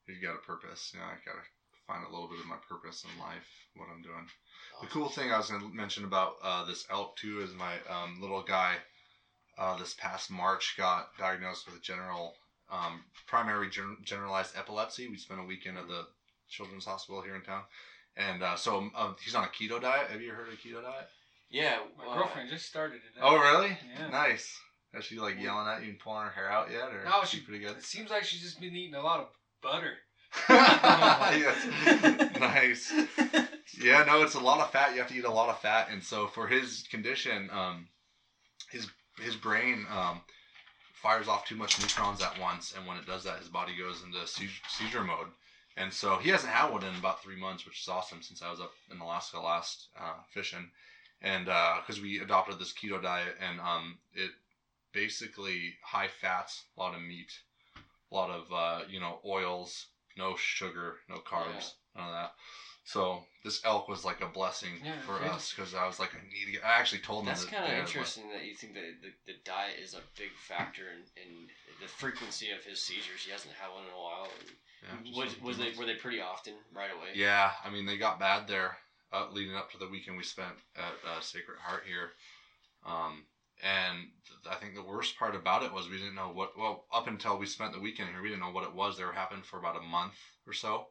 you 0.07 0.21
got 0.23 0.35
a 0.35 0.47
purpose. 0.47 0.91
You 0.95 1.01
know, 1.01 1.07
I 1.07 1.19
gotta 1.25 1.43
find 1.87 2.05
a 2.05 2.11
little 2.11 2.29
bit 2.29 2.39
of 2.39 2.47
my 2.47 2.57
purpose 2.69 3.05
in 3.05 3.21
life, 3.21 3.47
what 3.75 3.89
I'm 3.93 4.03
doing. 4.03 4.27
The 4.81 4.87
cool 4.89 5.09
thing 5.09 5.31
I 5.31 5.37
was 5.37 5.51
going 5.51 5.61
to 5.61 5.69
mention 5.69 6.05
about 6.05 6.35
uh, 6.43 6.65
this 6.65 6.85
elk 6.91 7.17
too 7.17 7.41
is 7.43 7.53
my 7.55 7.75
um, 7.89 8.19
little 8.21 8.43
guy. 8.43 8.77
Uh, 9.59 9.77
this 9.77 9.95
past 9.95 10.31
March, 10.31 10.75
got 10.79 11.09
diagnosed 11.19 11.67
with 11.71 11.83
general 11.83 12.33
um, 12.73 13.05
primary 13.27 13.69
gen- 13.69 13.99
generalized 14.03 14.57
epilepsy. 14.57 15.09
We 15.09 15.19
spent 15.19 15.41
a 15.41 15.45
weekend 15.45 15.77
at 15.79 15.87
the 15.87 16.07
Children's 16.49 16.87
Hospital 16.87 17.23
here 17.23 17.37
in 17.37 17.43
town, 17.43 17.63
and 18.17 18.43
uh, 18.43 18.57
so 18.57 18.89
um, 18.97 19.17
he's 19.23 19.35
on 19.35 19.45
a 19.45 19.49
keto 19.49 19.81
diet. 19.81 20.11
Have 20.11 20.21
you 20.21 20.33
heard 20.33 20.49
of 20.49 20.55
keto 20.55 20.83
diet? 20.83 21.07
Yeah, 21.51 21.79
My 21.99 22.07
uh, 22.07 22.15
girlfriend 22.15 22.49
just 22.49 22.67
started 22.67 22.97
it. 22.97 23.21
Oh, 23.21 23.37
really? 23.39 23.77
Yeah. 23.95 24.09
Nice. 24.09 24.59
Is 24.95 25.05
she 25.05 25.19
like 25.19 25.41
yelling 25.41 25.67
at 25.69 25.83
you 25.83 25.91
and 25.91 25.99
pulling 25.99 26.25
her 26.25 26.31
hair 26.31 26.51
out 26.51 26.71
yet, 26.71 26.93
or 26.93 27.05
No, 27.05 27.23
is 27.23 27.29
she 27.29 27.41
pretty 27.41 27.65
good? 27.65 27.77
It 27.77 27.85
seems 27.85 28.11
like 28.11 28.25
she's 28.25 28.43
just 28.43 28.61
been 28.61 28.75
eating 28.75 28.95
a 28.95 29.03
lot 29.03 29.21
of 29.21 29.27
butter. 29.63 29.95
nice. 32.41 32.93
Yeah, 33.81 34.05
no, 34.05 34.23
it's 34.23 34.35
a 34.35 34.41
lot 34.41 34.61
of 34.61 34.71
fat. 34.71 34.93
You 34.93 34.99
have 34.99 35.09
to 35.09 35.15
eat 35.15 35.25
a 35.25 35.31
lot 35.31 35.49
of 35.49 35.59
fat, 35.61 35.89
and 35.91 36.03
so 36.03 36.27
for 36.27 36.47
his 36.47 36.85
condition, 36.91 37.49
um, 37.51 37.87
his 38.71 38.87
his 39.19 39.37
brain 39.37 39.87
um, 39.91 40.21
fires 41.03 41.29
off 41.29 41.47
too 41.47 41.57
much 41.57 41.81
neutrons 41.81 42.23
at 42.23 42.39
once, 42.41 42.75
and 42.77 42.87
when 42.87 42.97
it 42.97 43.07
does 43.07 43.25
that, 43.25 43.39
his 43.39 43.49
body 43.49 43.73
goes 43.77 44.03
into 44.03 44.27
seizure, 44.27 45.05
mode. 45.05 45.27
And 45.77 45.93
so 45.93 46.17
he 46.19 46.31
hasn't 46.31 46.53
had 46.53 46.71
one 46.71 46.85
in 46.85 46.95
about 46.95 47.23
three 47.23 47.37
months, 47.37 47.67
which 47.67 47.81
is 47.81 47.89
awesome 47.89 48.23
since 48.23 48.43
I 48.43 48.51
was 48.51 48.61
up 48.61 48.73
in 48.91 49.01
Alaska 49.01 49.41
last 49.41 49.89
uh, 49.99 50.15
fishing, 50.33 50.71
and 51.21 51.47
because 51.47 52.01
we 52.01 52.21
adopted 52.21 52.59
this 52.59 52.73
keto 52.73 53.03
diet, 53.03 53.37
and 53.41 53.59
um, 53.61 53.99
it 54.15 54.31
basically 54.93 55.75
high 55.83 56.09
fats, 56.21 56.65
a 56.77 56.81
lot 56.81 56.95
of 56.95 57.03
meat, 57.03 57.33
a 57.77 58.15
lot 58.15 58.31
of 58.31 58.53
uh, 58.53 58.85
you 58.89 59.01
know 59.01 59.19
oils, 59.25 59.87
no 60.17 60.37
sugar, 60.37 60.97
no 61.09 61.17
carbs, 61.17 61.73
none 61.97 62.07
of 62.09 62.13
that. 62.13 62.33
So 62.85 63.23
this 63.45 63.61
elk 63.65 63.89
was 63.89 64.05
like 64.05 64.21
a 64.21 64.27
blessing 64.27 64.81
Yeah, 64.85 64.93
for 65.07 65.23
us 65.23 65.53
because 65.55 65.75
I 65.75 65.87
was 65.87 65.99
like, 65.99 66.11
I 66.15 66.23
need 66.33 66.47
to 66.47 66.53
get. 66.53 66.65
I 66.65 66.79
actually 66.79 67.01
told 67.01 67.27
That's 67.27 67.45
that 67.45 67.51
kind 67.51 67.65
of 67.65 67.71
day, 67.71 67.77
I 67.77 67.81
was 67.81 67.89
like, 67.89 67.97
interesting 67.97 68.25
that 68.31 68.45
you 68.45 68.55
think 68.55 68.75
that 68.75 68.83
the, 69.01 69.33
the 69.33 69.39
diet 69.45 69.79
is 69.83 69.95
a 69.95 70.03
big 70.19 70.31
factor 70.37 70.83
in, 70.91 71.23
in 71.23 71.31
the 71.81 71.87
frequency 71.87 72.51
of 72.51 72.65
his 72.65 72.83
seizures. 72.83 73.23
He 73.25 73.31
hasn't 73.31 73.55
had 73.55 73.71
one 73.73 73.85
in 73.85 73.95
a 73.95 74.03
while. 74.03 74.29
And 74.91 75.07
Yeah, 75.07 75.23
was 75.23 75.41
was 75.41 75.59
they 75.59 75.73
were 75.79 75.87
they 75.87 75.95
pretty 75.95 76.21
often 76.21 76.55
right 76.75 76.91
away? 76.91 77.15
Yeah, 77.15 77.51
I 77.65 77.71
mean 77.71 77.87
they 77.87 77.99
got 77.99 78.19
bad 78.19 78.49
there 78.49 78.77
uh, 79.13 79.27
leading 79.31 79.55
up 79.55 79.71
to 79.73 79.79
the 79.79 79.89
weekend 79.89 80.17
we 80.17 80.25
spent 80.25 80.55
at 80.77 80.95
uh, 81.07 81.21
Sacred 81.21 81.59
Heart 81.59 81.85
here. 81.87 82.11
Um, 82.85 83.25
and 83.63 84.11
th- 84.27 84.51
I 84.51 84.59
think 84.59 84.75
the 84.75 84.83
worst 84.83 85.17
part 85.19 85.37
about 85.37 85.63
it 85.63 85.73
was 85.73 85.89
we 85.89 85.99
didn't 85.99 86.17
know 86.17 86.33
what. 86.35 86.59
Well, 86.59 86.85
up 86.93 87.07
until 87.07 87.39
we 87.39 87.47
spent 87.47 87.73
the 87.73 87.81
weekend 87.81 88.11
here, 88.11 88.23
we 88.23 88.29
didn't 88.29 88.43
know 88.43 88.51
what 88.51 88.65
it 88.65 88.75
was. 88.75 88.97
They 88.97 89.05
were 89.05 89.13
happening 89.13 89.45
for 89.45 89.59
about 89.59 89.79
a 89.79 89.87
month 89.87 90.19
or 90.47 90.53
so. 90.53 90.87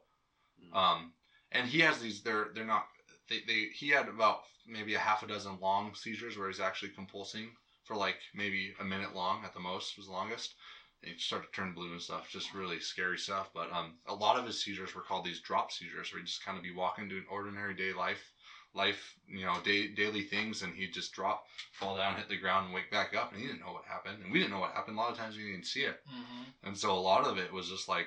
Mm. 0.58 0.76
Um, 0.76 1.12
and 1.52 1.68
he 1.68 1.80
has 1.80 1.98
these. 1.98 2.22
They're 2.22 2.48
they're 2.54 2.66
not. 2.66 2.86
They, 3.28 3.40
they 3.46 3.68
he 3.74 3.88
had 3.88 4.08
about 4.08 4.40
maybe 4.66 4.94
a 4.94 4.98
half 4.98 5.22
a 5.22 5.26
dozen 5.26 5.58
long 5.60 5.94
seizures 5.94 6.36
where 6.36 6.48
he's 6.48 6.60
actually 6.60 6.90
compulsing 6.90 7.48
for 7.84 7.96
like 7.96 8.16
maybe 8.34 8.74
a 8.80 8.84
minute 8.84 9.14
long 9.14 9.44
at 9.44 9.54
the 9.54 9.60
most 9.60 9.96
was 9.96 10.06
the 10.06 10.12
longest. 10.12 10.54
And 11.02 11.12
he 11.12 11.18
started 11.18 11.46
to 11.46 11.52
turn 11.52 11.74
blue 11.74 11.90
and 11.92 12.00
stuff, 12.00 12.28
just 12.30 12.54
really 12.54 12.78
scary 12.78 13.18
stuff. 13.18 13.50
But 13.52 13.72
um, 13.72 13.94
a 14.06 14.14
lot 14.14 14.38
of 14.38 14.46
his 14.46 14.62
seizures 14.62 14.94
were 14.94 15.00
called 15.02 15.24
these 15.24 15.40
drop 15.40 15.72
seizures, 15.72 16.12
where 16.12 16.20
he'd 16.20 16.26
just 16.28 16.44
kind 16.44 16.56
of 16.56 16.62
be 16.62 16.72
walking 16.72 17.08
doing 17.08 17.24
ordinary 17.28 17.74
day 17.74 17.92
life, 17.92 18.30
life, 18.72 19.14
you 19.26 19.44
know, 19.44 19.56
day, 19.64 19.88
daily 19.88 20.22
things, 20.22 20.62
and 20.62 20.72
he'd 20.72 20.92
just 20.94 21.12
drop, 21.12 21.42
fall 21.72 21.96
down, 21.96 22.14
hit 22.14 22.28
the 22.28 22.36
ground, 22.36 22.66
and 22.66 22.74
wake 22.74 22.88
back 22.92 23.16
up, 23.16 23.32
and 23.32 23.40
he 23.40 23.48
didn't 23.48 23.62
know 23.62 23.72
what 23.72 23.84
happened, 23.84 24.22
and 24.22 24.32
we 24.32 24.38
didn't 24.38 24.52
know 24.52 24.60
what 24.60 24.74
happened. 24.74 24.96
A 24.96 25.00
lot 25.00 25.10
of 25.10 25.18
times 25.18 25.36
we 25.36 25.50
didn't 25.50 25.66
see 25.66 25.82
it, 25.82 25.98
Mm-hmm. 26.08 26.68
and 26.68 26.78
so 26.78 26.92
a 26.92 27.00
lot 27.00 27.26
of 27.26 27.36
it 27.36 27.52
was 27.52 27.68
just 27.68 27.88
like, 27.88 28.06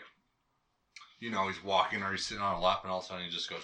you 1.20 1.32
know, 1.32 1.48
he's 1.48 1.64
walking 1.64 2.02
or 2.04 2.12
he's 2.12 2.26
sitting 2.26 2.44
on 2.44 2.56
a 2.56 2.60
lap, 2.62 2.82
and 2.84 2.92
all 2.92 3.00
of 3.00 3.06
a 3.06 3.08
sudden 3.08 3.26
he 3.26 3.32
just 3.32 3.50
goes, 3.50 3.62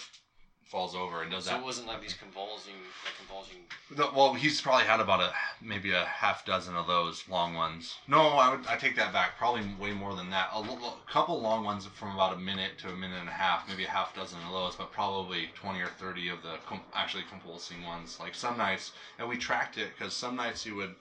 falls 0.65 0.95
over 0.95 1.21
and 1.21 1.29
does 1.31 1.43
So 1.45 1.51
that. 1.51 1.59
it 1.59 1.63
wasn't 1.65 1.87
like 1.87 2.01
these 2.01 2.13
convulsing, 2.13 2.75
like 3.03 3.17
convulsing. 3.17 3.57
The- 3.91 4.09
well, 4.15 4.33
he's 4.33 4.61
probably 4.61 4.85
had 4.85 5.01
about 5.01 5.19
a 5.19 5.33
maybe 5.61 5.91
a 5.91 6.05
half 6.05 6.45
dozen 6.45 6.75
of 6.77 6.87
those 6.87 7.23
long 7.27 7.53
ones. 7.55 7.95
No, 8.07 8.21
I 8.21 8.49
would 8.55 8.65
I 8.67 8.77
take 8.77 8.95
that 8.95 9.11
back. 9.11 9.37
Probably 9.37 9.63
way 9.79 9.91
more 9.91 10.15
than 10.15 10.29
that. 10.29 10.49
A, 10.53 10.55
l- 10.57 10.79
l- 10.81 10.97
couple 11.11 11.41
long 11.41 11.65
ones 11.65 11.85
from 11.87 12.15
about 12.15 12.33
a 12.33 12.37
minute 12.39 12.77
to 12.79 12.87
a 12.89 12.95
minute 12.95 13.19
and 13.19 13.27
a 13.27 13.33
half, 13.33 13.67
maybe 13.67 13.83
a 13.83 13.89
half 13.89 14.15
dozen 14.15 14.39
of 14.47 14.53
those, 14.53 14.75
but 14.77 14.93
probably 14.93 15.49
twenty 15.55 15.81
or 15.81 15.87
thirty 15.99 16.29
of 16.29 16.41
the 16.41 16.55
com- 16.65 16.79
actually 16.93 17.23
convulsing 17.29 17.83
ones. 17.83 18.17
Like 18.17 18.33
some 18.33 18.57
nights, 18.57 18.93
and 19.19 19.27
we 19.27 19.35
tracked 19.35 19.77
it 19.77 19.89
because 19.97 20.13
some 20.15 20.37
nights 20.37 20.63
he 20.63 20.71
would. 20.71 20.95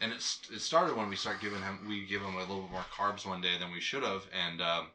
And 0.00 0.12
it, 0.12 0.16
it 0.52 0.60
started 0.60 0.96
when 0.96 1.08
we 1.10 1.16
start 1.16 1.40
giving 1.42 1.60
him, 1.62 1.78
we 1.86 2.04
give 2.06 2.20
him 2.22 2.34
a 2.36 2.40
little 2.40 2.62
bit 2.62 2.70
more 2.72 2.84
carbs 2.94 3.24
one 3.26 3.40
day 3.42 3.58
than 3.60 3.70
we 3.70 3.80
should 3.80 4.02
have, 4.02 4.22
and 4.32 4.60
um, 4.62 4.86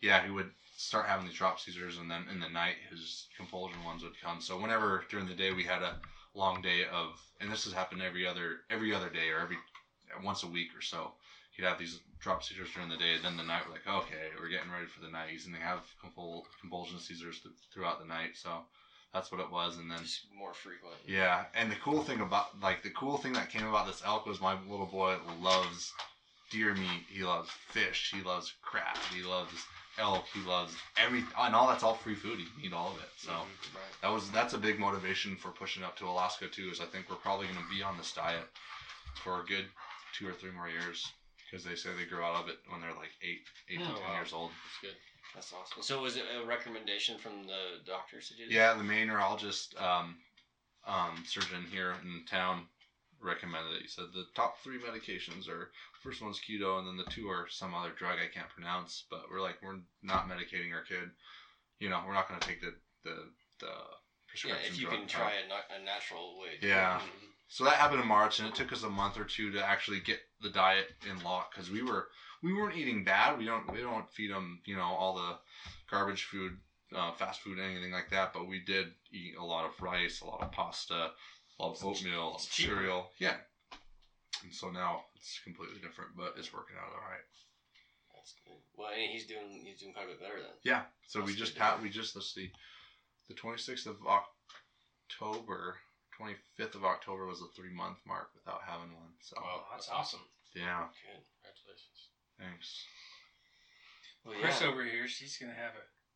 yeah, 0.00 0.24
he 0.24 0.30
would 0.30 0.50
start 0.76 1.06
having 1.06 1.26
these 1.26 1.34
drop 1.36 1.60
seizures, 1.60 1.98
and 1.98 2.10
then 2.10 2.24
in 2.32 2.40
the 2.40 2.48
night 2.48 2.76
his 2.90 3.26
compulsion 3.36 3.82
ones 3.84 4.02
would 4.02 4.18
come. 4.22 4.40
So 4.40 4.58
whenever 4.58 5.04
during 5.10 5.26
the 5.26 5.34
day 5.34 5.52
we 5.52 5.64
had 5.64 5.82
a 5.82 5.98
long 6.34 6.62
day 6.62 6.84
of, 6.90 7.20
and 7.40 7.50
this 7.50 7.64
has 7.64 7.72
happened 7.72 8.02
every 8.02 8.26
other 8.26 8.60
every 8.70 8.94
other 8.94 9.10
day 9.10 9.28
or 9.28 9.40
every 9.40 9.56
once 10.24 10.42
a 10.42 10.46
week 10.46 10.68
or 10.76 10.80
so, 10.80 11.12
he'd 11.56 11.64
have 11.64 11.78
these 11.78 12.00
drop 12.18 12.42
seizures 12.42 12.70
during 12.74 12.88
the 12.88 12.96
day. 12.96 13.16
Then 13.22 13.36
the 13.36 13.42
night 13.42 13.62
we're 13.66 13.74
like, 13.74 14.04
okay, 14.04 14.28
we're 14.38 14.48
getting 14.48 14.70
ready 14.70 14.86
for 14.86 15.00
the 15.00 15.10
night. 15.10 15.30
He's 15.30 15.44
gonna 15.44 15.58
have 15.58 15.80
convul- 16.02 16.44
convulsion 16.60 16.98
seizures 16.98 17.40
th- 17.40 17.54
throughout 17.72 18.00
the 18.00 18.06
night. 18.06 18.30
So 18.34 18.64
that's 19.12 19.30
what 19.30 19.40
it 19.40 19.50
was, 19.50 19.76
and 19.76 19.90
then. 19.90 19.98
Just 19.98 20.26
more 20.36 20.54
frequent. 20.54 20.94
Yeah, 21.06 21.44
and 21.54 21.70
the 21.70 21.76
cool 21.76 22.02
thing 22.02 22.20
about 22.20 22.60
like 22.62 22.82
the 22.82 22.90
cool 22.90 23.18
thing 23.18 23.32
that 23.34 23.50
came 23.50 23.66
about 23.66 23.86
this 23.86 24.02
elk 24.04 24.26
was 24.26 24.40
my 24.40 24.56
little 24.68 24.86
boy 24.86 25.16
loves 25.40 25.92
deer 26.50 26.74
meat. 26.74 27.04
He 27.08 27.22
loves 27.22 27.50
fish. 27.50 28.12
He 28.14 28.22
loves 28.22 28.52
crab. 28.62 28.96
He 29.14 29.22
loves 29.22 29.52
elk. 29.98 30.24
He 30.32 30.40
loves 30.40 30.74
every 30.96 31.24
and 31.38 31.54
all 31.54 31.68
that's 31.68 31.82
all 31.82 31.94
free 31.94 32.14
food. 32.14 32.38
He 32.38 32.44
can 32.46 32.64
eat 32.64 32.72
all 32.72 32.88
of 32.92 32.98
it. 33.00 33.08
So 33.16 33.30
Mhm, 33.32 33.74
right. 33.74 34.00
that 34.02 34.08
was 34.12 34.30
that's 34.30 34.54
a 34.54 34.58
big 34.58 34.78
motivation 34.78 35.36
for 35.36 35.50
pushing 35.50 35.82
up 35.82 35.96
to 35.98 36.06
Alaska 36.06 36.48
too. 36.48 36.70
Is 36.70 36.80
I 36.80 36.86
think 36.86 37.08
we're 37.08 37.16
probably 37.16 37.46
going 37.46 37.58
to 37.64 37.68
be 37.74 37.82
on 37.82 37.96
this 37.96 38.12
diet 38.12 38.46
for 39.22 39.40
a 39.42 39.44
good 39.46 39.66
two 40.16 40.28
or 40.28 40.32
three 40.32 40.50
more 40.50 40.68
years 40.68 41.06
because 41.44 41.64
they 41.64 41.74
say 41.74 41.90
they 41.96 42.04
grow 42.04 42.24
out 42.24 42.42
of 42.44 42.48
it 42.48 42.58
when 42.68 42.80
they're 42.80 42.94
like 42.94 43.10
eight, 43.22 43.42
eight 43.68 43.82
to 43.84 43.90
Oh, 43.90 43.94
ten 43.94 44.08
wow. 44.10 44.14
years 44.16 44.32
old. 44.32 44.50
That's 44.64 44.80
good. 44.92 44.96
That's 45.34 45.52
awesome. 45.52 45.82
So 45.82 46.02
was 46.02 46.16
it 46.16 46.24
a 46.40 46.44
recommendation 46.44 47.18
from 47.18 47.44
the 47.46 47.78
doctors 47.86 48.28
to 48.28 48.36
do 48.36 48.46
this? 48.46 48.54
Yeah, 48.54 48.74
the 48.74 48.82
main 48.82 49.06
neurologist, 49.08 49.74
um, 49.78 50.16
um, 50.86 51.22
surgeon 51.26 51.64
here 51.70 51.94
in 52.02 52.24
town 52.26 52.66
recommended 53.20 53.72
it. 53.74 53.82
He 53.82 53.88
said 53.88 54.06
the 54.12 54.24
top 54.34 54.52
three 54.62 54.78
medications 54.78 55.48
are 55.48 55.68
first 56.02 56.20
one's 56.20 56.40
keto, 56.40 56.78
and 56.78 56.86
then 56.86 56.96
the 56.96 57.10
two 57.10 57.28
are 57.28 57.46
some 57.48 57.74
other 57.74 57.92
drug 57.92 58.18
I 58.18 58.26
can't 58.26 58.48
pronounce. 58.48 59.02
But 59.10 59.22
we're 59.30 59.40
like, 59.40 59.56
we're 59.62 59.80
not 60.02 60.26
medicating 60.28 60.72
our 60.72 60.80
kid. 60.82 61.08
You 61.78 61.88
know, 61.88 62.00
we're 62.04 62.12
not 62.14 62.28
going 62.28 62.40
to 62.40 62.46
take 62.46 62.60
the 62.60 62.72
the 63.04 63.14
the 63.60 63.66
Yeah, 63.66 63.72
prescription. 64.28 64.72
if 64.72 64.78
you 64.78 64.86
can 64.86 65.06
try 65.06 65.32
a, 65.32 65.48
na- 65.48 65.74
a 65.74 65.78
natural 65.78 66.38
way. 66.38 66.58
Yeah. 66.60 66.98
Mhm. 66.98 67.28
So 67.48 67.64
that 67.64 67.78
happened 67.78 68.00
in 68.00 68.06
March, 68.06 68.38
and 68.38 68.46
it 68.46 68.54
took 68.54 68.72
us 68.72 68.82
a 68.82 68.88
month 68.88 69.16
or 69.16 69.24
two 69.24 69.50
to 69.50 69.64
actually 69.64 69.98
get 69.98 70.18
the 70.40 70.48
diet 70.48 70.86
in 71.08 71.18
lock 71.18 71.50
because 71.50 71.68
we 71.68 71.82
were 71.82 72.04
we 72.42 72.52
weren't 72.52 72.76
eating 72.76 73.02
bad. 73.02 73.36
We 73.36 73.44
don't 73.44 73.70
we 73.72 73.80
don't 73.80 74.08
feed 74.08 74.30
them 74.30 74.60
you 74.64 74.76
know 74.76 74.82
all 74.84 75.12
the 75.12 75.36
garbage 75.90 76.22
food, 76.24 76.52
uh, 76.94 77.10
fast 77.10 77.40
food, 77.40 77.58
anything 77.58 77.90
like 77.90 78.08
that. 78.10 78.30
But 78.32 78.46
we 78.46 78.58
did 78.60 78.86
eat 79.12 79.34
a 79.36 79.42
lot 79.42 79.64
of 79.64 79.72
rice, 79.80 80.20
a 80.20 80.26
lot 80.26 80.40
of 80.40 80.50
pasta, 80.52 81.10
a 81.60 81.66
lot 81.66 81.76
of 81.76 81.84
oatmeal, 81.84 82.22
a 82.22 82.24
lot 82.32 82.34
of 82.36 82.40
cereal. 82.40 83.10
Yeah. 83.18 83.36
And 84.42 84.52
so 84.52 84.70
now 84.70 85.04
it's 85.16 85.40
completely 85.44 85.76
different, 85.80 86.16
but 86.16 86.34
it's 86.38 86.52
working 86.52 86.76
out 86.80 86.88
all 86.92 87.04
right. 87.04 87.20
That's 88.14 88.32
good. 88.44 88.56
Well, 88.76 88.88
and 88.92 89.10
he's 89.12 89.26
doing 89.26 89.60
he's 89.64 89.80
doing 89.80 89.92
quite 89.92 90.06
a 90.06 90.08
bit 90.08 90.20
better 90.20 90.40
then. 90.40 90.56
Yeah. 90.64 90.82
So 91.06 91.20
we 91.20 91.34
just 91.34 91.54
good. 91.54 91.60
pat 91.60 91.82
we 91.82 91.90
just 91.90 92.16
let's 92.16 92.32
see, 92.34 92.50
the 93.28 93.34
twenty 93.34 93.58
sixth 93.58 93.86
of 93.86 93.96
October. 94.06 95.76
25th 96.20 96.74
of 96.74 96.84
October 96.84 97.24
was 97.24 97.40
the 97.40 97.48
three 97.56 97.72
month 97.72 97.96
mark 98.06 98.28
without 98.36 98.60
having 98.68 98.92
one. 98.92 99.08
So, 99.24 99.40
Wow, 99.40 99.64
that's 99.72 99.88
awesome. 99.88 100.20
yeah, 100.52 100.84
Good. 101.00 101.24
Congratulations. 101.40 102.12
thanks. 102.36 102.84
Well, 104.22 104.36
Chris 104.36 104.60
yeah. 104.60 104.68
over 104.68 104.84
here, 104.84 105.08
she's 105.08 105.38
gonna 105.38 105.54
have 105.56 105.72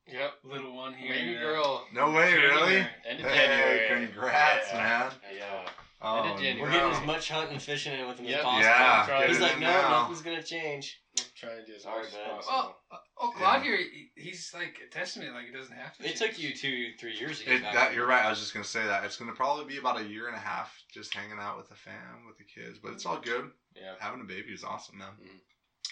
Yep. 0.07 0.32
little 0.44 0.74
one 0.74 0.92
here. 0.94 1.12
Baby 1.14 1.34
girl. 1.34 1.86
No 1.92 2.11
way, 2.11 2.34
really? 2.34 2.86
End 3.09 3.20
of 3.20 3.26
Hey, 3.30 3.86
congrats, 3.88 4.68
Yeah. 4.72 4.76
man. 4.78 5.12
Yeah. 5.34 5.68
Oh, 6.02 6.18
End 6.22 6.30
of 6.34 6.36
January. 6.40 6.61
We're 6.61 6.70
getting 6.70 6.92
as 7.00 7.07
much 7.07 7.28
hunting 7.30 7.55
and 7.55 7.62
fishing 7.62 7.94
in 7.98 8.07
with 8.07 8.18
him 8.18 8.26
Yep. 8.26 8.38
as 8.38 8.44
possible. 8.44 9.20
Yeah, 9.20 9.26
He's 9.26 9.40
like, 9.40 9.59
no, 9.59 9.66
now. 9.66 9.88
nothing's 10.02 10.20
gonna 10.20 10.42
change. 10.42 11.00
We'll 11.16 11.26
try 11.34 11.50
and 11.52 11.66
do 11.66 11.74
as 11.74 11.82
Sorry, 11.84 12.02
much 12.02 12.09
as 12.12 12.14
possible. 12.18 12.52
Well, 12.52 12.80
uh, 12.90 12.96
oh, 13.18 13.30
Claude 13.30 13.62
here, 13.62 13.76
he- 13.78 14.11
he's 14.16 14.52
like 14.52 14.78
a 14.86 14.90
testament. 14.90 15.32
Like 15.32 15.46
it 15.46 15.52
doesn't 15.55 15.74
have 15.74 15.96
to. 15.96 16.02
It 16.05 16.07
change. 16.09 16.18
took 16.18 16.38
you 16.38 16.55
two, 16.55 16.92
three 16.98 17.16
years 17.16 17.38
to 17.38 17.44
get 17.46 17.55
It, 17.55 17.62
back. 17.62 17.72
that 17.74 17.94
you're 17.94 18.07
right. 18.07 18.24
I 18.26 18.28
was 18.28 18.40
just 18.40 18.52
gonna 18.52 18.64
say 18.64 18.84
that 18.84 19.05
it's 19.05 19.16
gonna 19.16 19.32
probably 19.32 19.64
be 19.64 19.78
about 19.78 19.98
a 20.00 20.05
year 20.05 20.26
and 20.26 20.36
a 20.36 20.40
half 20.40 20.76
just 20.92 21.14
hanging 21.14 21.38
out 21.38 21.57
with 21.57 21.68
the 21.70 21.76
fam, 21.76 22.26
with 22.26 22.36
the 22.36 22.44
kids, 22.44 22.78
but 22.78 22.92
it's 22.92 23.07
all 23.07 23.18
good. 23.18 23.50
yeah. 23.74 23.94
Having 24.00 24.20
a 24.20 24.24
baby 24.24 24.52
is 24.52 24.64
awesome, 24.64 24.98
man. 24.98 25.16
Mhm. 25.22 25.40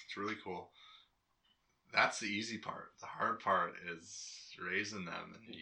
It's 0.04 0.16
really 0.18 0.36
cool. 0.44 0.70
That's 1.92 2.18
the 2.20 2.26
easy 2.26 2.58
part. 2.58 2.92
The 3.00 3.06
hard 3.06 3.40
part 3.40 3.74
is 3.94 4.28
raising 4.60 5.04
them 5.04 5.36
and 5.46 5.54
Yeah. 5.54 5.60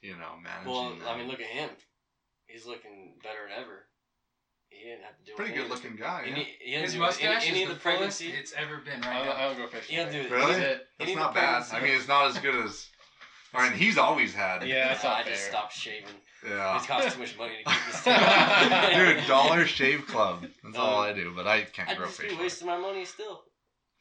you 0.00 0.16
know 0.16 0.36
managing. 0.42 0.70
Well, 0.72 0.90
them. 0.90 1.02
I 1.06 1.16
mean, 1.16 1.28
look 1.28 1.40
at 1.40 1.46
him. 1.46 1.70
He's 2.46 2.66
looking 2.66 3.14
better 3.22 3.48
than 3.48 3.62
ever. 3.62 3.86
He 4.68 4.84
didn't 4.88 5.04
have 5.04 5.16
to 5.18 5.24
do 5.24 5.32
it. 5.32 5.36
pretty 5.36 5.52
good 5.54 5.64
of 5.64 5.70
looking 5.70 5.96
guy. 5.96 6.24
Any, 6.26 6.40
Yeah. 6.40 6.46
he 6.60 6.70
didn't 6.72 6.84
His 6.84 6.96
mustache 6.96 7.42
any, 7.42 7.48
any 7.50 7.58
is 7.58 7.62
of 7.64 7.68
the 7.68 7.74
the 7.74 7.80
pregnancy. 7.80 8.32
it's 8.32 8.52
ever 8.54 8.78
been 8.78 9.00
right 9.02 9.18
don't, 9.18 9.26
now. 9.26 9.32
I 9.36 9.42
don't 9.48 9.56
go 9.58 9.66
fishing. 9.68 9.96
You 9.96 10.02
don't 10.04 10.12
do 10.12 10.20
it. 10.22 10.30
Really? 10.30 10.54
That's 10.60 10.80
any 11.00 11.14
not 11.14 11.34
bad. 11.34 11.64
I 11.72 11.80
mean, 11.80 11.92
it's 11.94 12.08
not 12.08 12.26
as 12.26 12.38
good 12.38 12.54
as. 12.64 12.88
I 13.54 13.68
mean, 13.68 13.78
he's 13.78 13.98
always 13.98 14.32
had. 14.34 14.66
Yeah, 14.66 14.88
that's 14.88 15.04
not 15.04 15.26
I 15.26 15.28
just 15.28 15.46
stopped 15.46 15.74
shaving. 15.74 16.08
Yeah. 16.42 16.80
It 16.82 16.86
costs 16.88 17.12
too 17.14 17.20
much 17.20 17.36
money 17.36 17.62
to 17.62 17.70
keep 17.70 17.86
this. 17.86 19.18
Dude, 19.20 19.28
Dollar 19.28 19.66
Shave 19.66 20.06
Club. 20.06 20.46
That's 20.64 20.76
all 20.78 21.02
Um, 21.02 21.08
I 21.10 21.12
do, 21.12 21.32
but 21.36 21.46
I 21.46 21.62
can't 21.64 21.90
I 21.90 21.94
grow 21.94 22.06
just 22.06 22.18
be 22.18 22.28
facial. 22.28 22.42
wasting 22.42 22.66
my 22.66 22.78
money 22.78 23.04
still. 23.04 23.44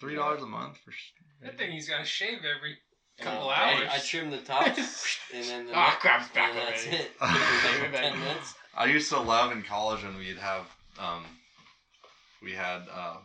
Three 0.02 0.16
dollars 0.16 0.42
a 0.42 0.48
month 0.48 0.78
for. 0.84 0.92
sh- 0.92 1.12
That 1.44 1.58
thing 1.60 1.72
he's 1.72 1.88
got 1.88 2.00
to 2.00 2.06
shave 2.06 2.40
every 2.40 2.78
Uh, 3.20 3.24
couple 3.24 3.50
I, 3.52 3.74
hours. 3.76 3.90
I 3.94 3.98
trim 4.00 4.32
the 4.32 4.40
tops 4.40 5.20
and 5.32 5.44
then 5.48 5.68
the 5.68 5.74
Ah, 5.76 5.90
neck, 5.92 6.00
crap's 6.00 6.28
back 6.30 6.50
and 6.50 6.58
that's 6.58 6.86
already. 6.88 7.04
it. 7.04 7.12
Take 7.22 7.84
it 7.84 7.92
back. 7.92 8.02
Ten 8.02 8.20
minutes. 8.20 8.54
I 8.76 8.86
used 8.86 9.10
to 9.10 9.20
love 9.20 9.52
in 9.52 9.62
college 9.62 10.04
when 10.04 10.18
we'd 10.18 10.38
have, 10.40 10.66
um, 10.98 11.24
we 12.42 12.52
had 12.54 12.82
uh, 12.92 13.18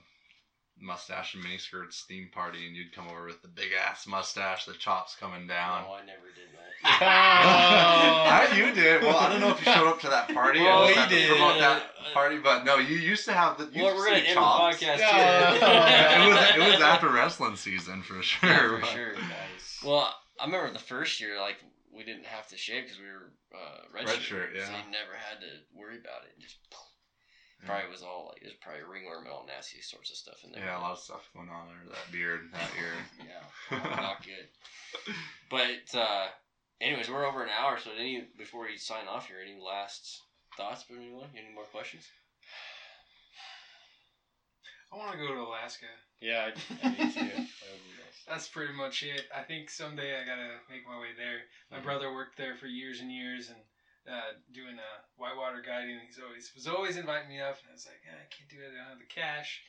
mustache 0.81 1.35
and 1.35 1.43
miniskirts 1.45 2.03
theme 2.05 2.29
party, 2.33 2.67
and 2.67 2.77
you'd 2.77 2.93
come 2.95 3.09
over 3.09 3.27
with 3.27 3.43
the 3.43 3.49
big 3.49 3.71
ass 3.73 4.07
mustache, 4.07 4.67
the 4.67 4.73
chops 4.75 5.17
coming 5.19 5.47
down. 5.47 5.85
No, 5.85 5.95
I 5.95 6.05
never 6.05 6.27
did 6.35 6.49
that. 6.53 6.63
I, 8.53 8.57
you 8.57 8.73
did. 8.75 9.03
Well, 9.03 9.17
I 9.17 9.29
don't 9.31 9.41
know 9.41 9.51
if 9.51 9.59
you 9.65 9.73
showed 9.73 9.89
up 9.89 10.01
to 10.01 10.09
that 10.09 10.33
party. 10.33 10.61
Well, 10.61 10.85
I 10.85 10.89
just 10.89 10.95
he 10.95 11.01
had 11.01 11.09
to 11.09 11.15
did. 11.17 11.29
promote 11.31 11.59
that 11.61 11.83
party, 12.13 12.39
but 12.39 12.65
no, 12.65 12.77
you 12.77 12.97
used 12.97 13.25
to 13.27 13.33
have 13.33 13.59
the. 13.59 13.69
You 13.73 13.85
Well, 13.85 13.97
we're 13.97 14.05
to 14.07 14.11
gonna 14.13 14.23
end 14.25 14.35
chops. 14.35 14.79
the 14.81 14.87
podcast 14.87 14.99
Yeah. 14.99 15.51
here. 15.53 16.27
it 16.27 16.29
was 16.61 16.67
it 16.69 16.73
was 16.73 16.81
after 16.83 17.09
wrestling 17.11 17.57
season 17.57 18.03
for 18.03 18.23
sure. 18.23 18.49
Yeah, 18.51 18.59
for 18.69 18.81
but- 18.81 18.89
sure. 18.91 19.15
nice. 19.15 19.83
Well, 19.85 20.15
I 20.41 20.45
remember 20.47 20.73
the 20.73 20.79
first 20.79 21.21
year, 21.21 21.41
like 21.41 21.57
we 21.93 22.05
didn't 22.05 22.27
have 22.27 22.47
to 22.49 22.57
shave 22.59 22.85
because 22.85 22.99
we 22.99 23.07
were 23.07 23.33
uh, 23.55 23.79
red, 23.93 24.05
Red 24.07 24.17
shirt, 24.17 24.23
shirt, 24.23 24.51
yeah. 24.57 24.65
So 24.67 24.71
you 24.73 24.91
never 24.93 25.17
had 25.17 25.41
to 25.41 25.47
worry 25.75 25.97
about 25.97 26.25
it. 26.29 26.39
Just 26.41 26.57
Yeah. 26.71 26.77
Probably 27.65 27.91
was 27.91 28.03
all 28.03 28.29
like 28.33 28.43
there's 28.43 28.55
probably 28.61 28.83
ringworm 28.85 29.25
and 29.25 29.33
all 29.33 29.47
nasty 29.47 29.81
sorts 29.81 30.11
of 30.11 30.17
stuff 30.17 30.45
in 30.45 30.53
there. 30.53 30.65
Yeah, 30.65 30.79
a 30.79 30.83
lot 30.83 30.93
of 30.93 30.99
stuff 30.99 31.29
going 31.35 31.49
on 31.49 31.69
there. 31.69 31.89
That 31.95 32.13
beard, 32.13 32.51
that 32.53 32.71
ear. 32.79 32.95
Yeah, 33.27 33.97
not 33.97 34.23
good. 34.25 34.47
But 35.51 35.99
uh, 35.99 36.27
anyways, 36.81 37.09
we're 37.09 37.27
over 37.27 37.43
an 37.43 37.51
hour. 37.51 37.79
So 37.79 37.91
any 37.99 38.25
before 38.37 38.63
we 38.67 38.77
sign 38.77 39.09
off 39.09 39.29
here, 39.29 39.39
any 39.43 39.59
last 39.61 40.21
thoughts 40.57 40.83
from 40.83 40.99
anyone? 40.99 41.29
Any 41.35 41.55
more 41.55 41.65
questions? 41.65 42.05
I 44.93 44.97
want 44.97 45.13
to 45.13 45.19
go 45.19 45.35
to 45.35 45.41
Alaska. 45.41 45.87
Yeah, 46.21 46.49
I, 46.49 46.87
I 46.87 46.91
do 46.91 46.97
too. 46.97 47.11
That 47.13 47.71
would 47.75 47.85
be 47.85 47.97
nice. 47.99 48.19
That's 48.29 48.49
pretty 48.49 48.73
much 48.73 49.03
it. 49.03 49.23
I 49.37 49.43
think 49.43 49.69
someday 49.69 50.15
I 50.15 50.25
gotta 50.25 50.57
make 50.71 50.87
my 50.87 50.99
way 50.99 51.13
there. 51.17 51.43
My 51.71 51.79
Mhm. 51.79 51.85
brother 51.85 52.13
worked 52.15 52.39
there 52.39 52.57
for 52.57 52.67
years 52.67 53.01
and 53.01 53.13
years, 53.13 53.49
and 53.51 53.59
uh, 54.09 54.39
doing 54.55 54.79
uh, 54.79 54.99
whitewater 55.17 55.63
guiding. 55.63 55.99
He's 56.07 56.19
always 56.23 56.51
was 56.55 56.67
always 56.67 56.97
inviting 56.97 57.29
me 57.29 57.41
up, 57.41 57.59
and 57.63 57.71
I 57.71 57.75
was 57.75 57.87
like, 57.87 58.01
"Ah, 58.07 58.17
I 58.17 58.27
can't 58.33 58.49
do 58.51 58.59
it. 58.63 58.71
I 58.73 58.79
don't 58.87 58.97
have 58.97 59.03
the 59.03 59.11
cash. 59.11 59.63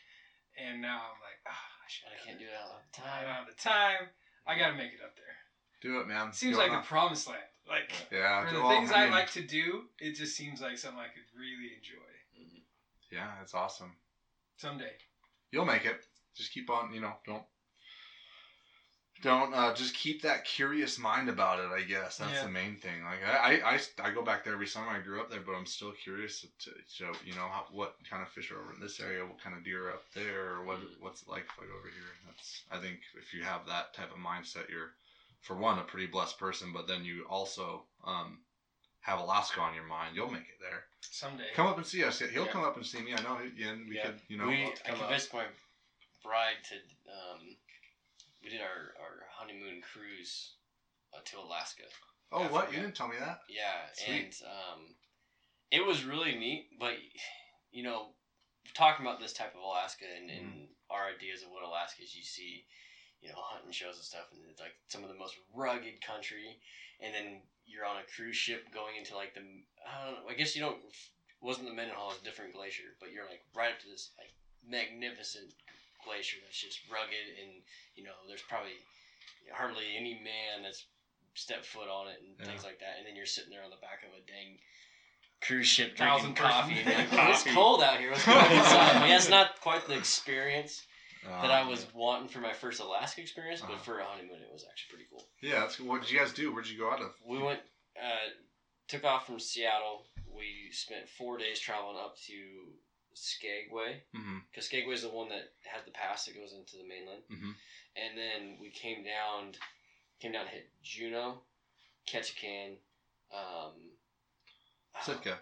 And 0.57 0.81
now 0.81 0.97
I'm 1.14 1.22
like, 1.22 1.38
ah, 1.45 1.53
I 1.53 1.85
should. 1.85 2.09
I 2.09 2.18
can't 2.26 2.39
do 2.39 2.45
it 2.45 2.57
all 2.57 2.81
the 2.81 3.01
I 3.01 3.05
time. 3.05 3.23
don't 3.26 3.38
have 3.38 3.45
the 3.45 3.61
time. 3.61 4.09
I 4.47 4.57
gotta 4.57 4.73
make 4.73 4.89
it 4.97 5.05
up 5.05 5.14
there. 5.14 5.38
Do 5.81 5.99
it, 6.01 6.07
man. 6.07 6.34
Seems 6.34 6.55
Go 6.55 6.61
like 6.64 6.72
on. 6.72 6.81
the 6.81 6.88
promised 6.88 7.27
land. 7.27 7.45
Like 7.69 7.91
yeah. 8.11 8.47
for 8.47 8.55
the 8.55 8.61
well, 8.61 8.72
things 8.72 8.91
I, 8.91 9.03
mean, 9.03 9.11
like 9.11 9.30
to 9.34 9.45
do, 9.45 9.84
it 9.99 10.15
just 10.15 10.35
seems 10.35 10.61
like 10.61 10.77
something 10.77 10.99
I 10.99 11.14
could 11.14 11.27
really 11.38 11.76
enjoy 11.77 12.09
Yeah, 13.11 13.30
it's 13.41 13.53
awesome. 13.53 13.93
someday. 14.57 14.93
You'll 15.51 15.65
make 15.65 15.85
it. 15.85 16.01
Just 16.35 16.51
keep 16.51 16.69
on. 16.69 16.93
You 16.93 17.01
know, 17.01 17.14
don't. 17.26 17.43
Don't 19.23 19.53
uh, 19.53 19.73
just 19.73 19.95
keep 19.95 20.22
that 20.22 20.45
curious 20.45 20.99
mind 20.99 21.27
about 21.27 21.60
it. 21.60 21.69
I 21.72 21.81
guess 21.81 22.18
that's 22.18 22.34
Yeah. 22.34 22.44
the 22.44 22.49
main 22.49 22.76
thing. 22.76 23.03
Like 23.03 23.19
I, 23.26 23.60
I, 23.61 23.73
I, 23.73 23.80
I 24.10 24.11
go 24.11 24.22
back 24.22 24.44
there 24.44 24.53
every 24.53 24.68
summer. 24.68 24.89
I 24.89 24.99
grew 24.99 25.19
up 25.19 25.31
there, 25.31 25.41
but 25.41 25.53
I'm 25.56 25.65
still 25.65 25.91
curious 25.91 26.41
to, 26.41 26.48
to 26.69 26.76
show 26.88 27.11
you 27.26 27.34
know 27.34 27.48
how, 27.49 27.65
what 27.72 27.95
kind 28.10 28.22
of 28.22 28.30
fish 28.30 28.52
are 28.52 28.60
over 28.60 28.73
in 28.73 28.80
this 28.80 28.99
area, 28.99 29.26
what 29.26 29.41
kind 29.41 29.56
of 29.56 29.64
deer 29.64 29.88
are 29.89 29.94
up 29.94 30.03
there, 30.14 30.52
or 30.57 30.65
what 30.65 30.77
Mhm. 30.80 30.99
what's 30.99 31.23
it 31.23 31.27
like 31.27 31.44
if 31.45 31.60
I 31.60 31.65
go 31.65 31.77
over 31.80 31.88
here. 31.88 32.14
That's 32.27 32.61
I 32.72 32.77
think 32.77 32.99
if 33.18 33.34
you 33.34 33.44
have 33.44 33.65
that 33.65 33.94
type 33.95 34.11
of 34.11 34.18
mindset, 34.18 34.69
you're 34.69 34.91
for 35.41 35.56
one 35.56 35.80
a 35.80 35.84
pretty 35.84 36.07
blessed 36.07 36.38
person, 36.38 36.72
but 36.72 36.88
then 36.88 37.03
you 37.03 37.26
also 37.30 37.84
um, 38.03 38.38
have 39.02 39.19
Alaska 39.19 39.61
on 39.61 39.73
your 39.73 39.85
mind. 39.85 40.15
You'll 40.15 40.30
make 40.31 40.41
it 40.49 40.60
there. 40.61 40.84
Someday. 41.02 41.45
Come 41.56 41.68
up 41.68 41.77
and 41.77 41.85
see 41.85 42.03
us. 42.03 42.19
He'll 42.19 42.45
Yeah. 42.45 42.52
come 42.52 42.64
up 42.64 42.76
and 42.76 42.85
see 42.85 43.02
me. 43.02 43.14
I 43.14 43.22
know. 43.23 43.38
he- 43.38 43.64
And 43.64 43.88
we 43.89 43.95
Yeah. 43.95 44.07
could, 44.07 44.22
you 44.27 44.38
know. 44.38 44.48
we, 44.48 44.64
I'll 44.65 44.69
I 44.72 44.73
come 44.89 44.94
up. 44.95 44.99
convinced 45.07 45.34
my 45.34 45.45
bride 46.23 46.57
to. 46.69 46.76
Um, 47.11 47.56
we 48.43 48.49
did 48.49 48.61
our, 48.61 48.93
our 49.01 49.15
honeymoon 49.38 49.81
cruise 49.81 50.53
uh, 51.14 51.19
to 51.26 51.39
Alaska. 51.39 51.84
oh, 52.31 52.43
I 52.43 52.47
what? 52.47 52.72
You 52.72 52.80
didn't 52.80 52.95
tell 52.95 53.07
me 53.07 53.15
that. 53.19 53.39
Yeah, 53.49 53.88
Sweet. 53.93 54.09
and 54.15 54.34
um, 54.45 54.80
it 55.72 55.85
was 55.85 56.03
really 56.03 56.35
neat. 56.35 56.68
But 56.80 56.93
you 57.72 57.84
know, 57.84 58.07
talking 58.73 59.05
about 59.05 59.19
this 59.19 59.34
type 59.34 59.53
of 59.55 59.61
Alaska 59.61 60.05
and, 60.19 60.30
and 60.30 60.45
Mm-hmm. 60.47 60.93
our 60.93 61.07
ideas 61.09 61.43
of 61.43 61.49
what 61.49 61.64
Alaska 61.64 62.03
is, 62.03 62.15
you 62.15 62.23
see, 62.23 62.64
you 63.22 63.27
know, 63.30 63.35
hunting 63.38 63.72
shows 63.72 63.95
and 63.95 64.03
stuff, 64.05 64.30
and 64.31 64.41
it's 64.49 64.59
like 64.61 64.76
some 64.88 65.03
of 65.03 65.09
the 65.09 65.15
most 65.18 65.35
rugged 65.53 65.99
country, 66.01 66.59
and 67.01 67.14
then 67.14 67.41
you're 67.65 67.85
on 67.85 67.97
a 67.97 68.07
cruise 68.15 68.38
ship 68.38 68.64
going 68.73 68.95
into 68.95 69.15
like 69.15 69.34
the 69.34 69.41
I 69.84 70.05
don't 70.05 70.23
know. 70.23 70.30
I 70.30 70.34
guess 70.35 70.55
you 70.55 70.61
don't 70.61 70.77
wasn't 71.41 71.68
the 71.68 71.73
Mendenhall, 71.73 72.11
it's 72.11 72.22
a 72.22 72.23
different 72.23 72.53
glacier, 72.53 72.95
but 72.99 73.11
you're 73.11 73.26
like 73.30 73.41
right 73.53 73.69
up 73.72 73.80
to 73.81 73.88
this 73.88 74.09
like 74.18 74.31
magnificent 74.65 75.53
glacier 76.08 76.38
that's 76.44 76.60
just 76.60 76.80
rugged, 76.90 77.28
and 77.44 77.62
you 77.96 78.04
know, 78.08 78.16
there's 78.28 78.42
probably 78.48 78.80
hardly 79.54 79.84
any 79.96 80.16
man 80.24 80.64
that's 80.64 80.86
stepped 81.36 81.66
foot 81.66 81.88
on 81.88 82.08
it 82.08 82.20
and 82.24 82.36
Yeah. 82.40 82.46
things 82.48 82.64
like 82.64 82.80
that. 82.80 82.98
And 82.98 83.06
then 83.06 83.16
you're 83.16 83.26
sitting 83.30 83.52
there 83.52 83.64
on 83.64 83.70
the 83.70 83.78
back 83.78 84.04
of 84.04 84.10
a 84.16 84.22
dang 84.26 84.58
cruise 85.42 85.68
ship 85.68 85.96
drinking 85.96 86.34
coffee. 86.34 86.80
And 86.80 87.12
you're 87.12 87.30
it's 87.30 87.44
cold 87.54 87.84
out 87.84 88.00
here. 88.00 88.12
Let's 88.12 88.26
go 88.26 88.34
inside. 88.40 88.96
I 88.96 89.00
mean, 89.02 89.10
that's 89.10 89.30
not 89.30 89.60
quite 89.62 89.86
the 89.88 89.94
experience 89.96 90.84
Uh, 91.26 91.42
that 91.42 91.52
I 91.52 91.68
was 91.68 91.86
wanting 91.94 92.30
for 92.30 92.40
my 92.40 92.54
first 92.54 92.80
Alaska 92.80 93.22
experience, 93.22 93.62
but 93.62 93.72
Uh-huh. 93.72 93.84
for 93.84 94.00
a 94.00 94.06
honeymoon, 94.06 94.42
it 94.42 94.52
was 94.52 94.66
actually 94.70 94.90
pretty 94.90 95.10
cool. 95.10 95.28
Yeah, 95.42 95.60
that's 95.62 95.80
what 95.80 96.02
did 96.02 96.10
you 96.12 96.18
guys 96.20 96.32
do? 96.34 96.52
Where'd 96.54 96.68
you 96.68 96.78
go 96.78 96.92
out 96.92 97.02
of? 97.02 97.14
We 97.24 97.38
went, 97.40 97.62
uh, 98.02 98.30
took 98.88 99.04
off 99.04 99.26
from 99.26 99.40
Seattle. 99.40 100.08
We 100.26 100.72
spent 100.72 101.08
four 101.10 101.38
days 101.38 101.60
traveling 101.60 101.98
up 101.98 102.16
to 102.28 102.80
Skagway. 103.18 104.03
Mm-hmm. 104.15 104.38
because 104.52 104.65
Skagway 104.65 104.94
is 104.94 105.02
the 105.02 105.10
one 105.10 105.30
that 105.30 105.53
had 105.64 105.85
the 105.85 105.91
pass 105.91 106.26
that 106.26 106.35
goes 106.35 106.53
into 106.53 106.77
the 106.77 106.88
mainland. 106.88 107.23
Mhm. 107.31 107.53
And 107.95 108.18
then 108.18 108.57
we 108.61 108.69
came 108.69 109.03
down, 109.03 109.53
came 110.22 110.31
down, 110.31 110.48
hit 110.48 110.69
Juneau, 110.84 111.41
Ketchikan. 112.07 112.77
Um, 113.34 113.91
Sitka. 115.03 115.39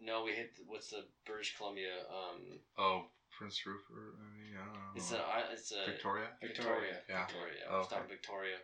no, 0.00 0.24
we 0.24 0.32
hit 0.32 0.56
the, 0.56 0.62
what's 0.66 0.90
the 0.90 1.04
British 1.24 1.56
Columbia? 1.56 1.92
Um, 2.10 2.58
Oh, 2.76 3.06
Prince 3.30 3.64
Rupert. 3.66 4.16
I 4.20 4.36
mean, 4.36 4.56
I 4.56 4.64
don't 4.64 4.74
know. 4.74 4.92
it's 4.96 5.12
a 5.12 5.20
I- 5.20 5.52
it's 5.52 5.72
a 5.72 5.84
Victoria. 5.86 6.28
Victoria. 6.40 7.00
Yeah. 7.08 7.26
Victoria. 7.26 7.62
Oh, 7.70 7.78
we 7.90 7.96
okay. 7.96 8.06
Victoria, 8.08 8.56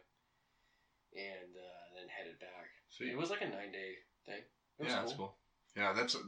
and 1.14 1.56
uh, 1.56 1.94
then 1.96 2.08
headed 2.08 2.38
back. 2.40 2.68
Sweet. 2.90 3.10
It 3.12 3.16
was 3.16 3.30
like 3.30 3.42
a 3.42 3.48
nine 3.48 3.72
day 3.72 3.94
thing. 4.26 4.42
It 4.78 4.82
was 4.84 4.92
yeah, 4.92 5.00
that's 5.00 5.12
cool. 5.14 5.36
Yeah, 5.78 5.92
that's 5.92 6.14
uh, 6.14 6.18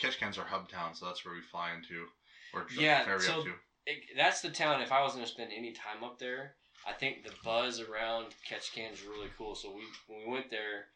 Ketchikan's 0.00 0.36
our 0.38 0.44
hub 0.44 0.68
town, 0.68 0.94
so 0.94 1.06
that's 1.06 1.24
where 1.24 1.34
we 1.34 1.40
fly 1.40 1.70
into 1.74 2.06
or 2.52 2.62
dr- 2.64 2.80
Yeah, 2.80 3.04
ferry 3.04 3.20
so- 3.20 3.38
up 3.40 3.44
to. 3.44 3.52
it, 3.86 3.98
that's 4.16 4.40
the 4.40 4.50
town. 4.50 4.80
If 4.82 4.92
I 4.92 5.02
was 5.02 5.12
going 5.12 5.24
to 5.24 5.30
spend 5.30 5.50
any 5.56 5.72
time 5.72 6.02
up 6.04 6.18
there, 6.18 6.54
I 6.86 6.92
think 6.92 7.24
the 7.24 7.32
buzz 7.44 7.80
around 7.80 8.34
Ketchikan 8.48 8.92
is 8.92 9.02
really 9.04 9.28
cool. 9.38 9.54
So 9.54 9.72
we 9.72 9.82
when 10.08 10.26
we 10.26 10.32
went 10.32 10.50
there, 10.50 10.86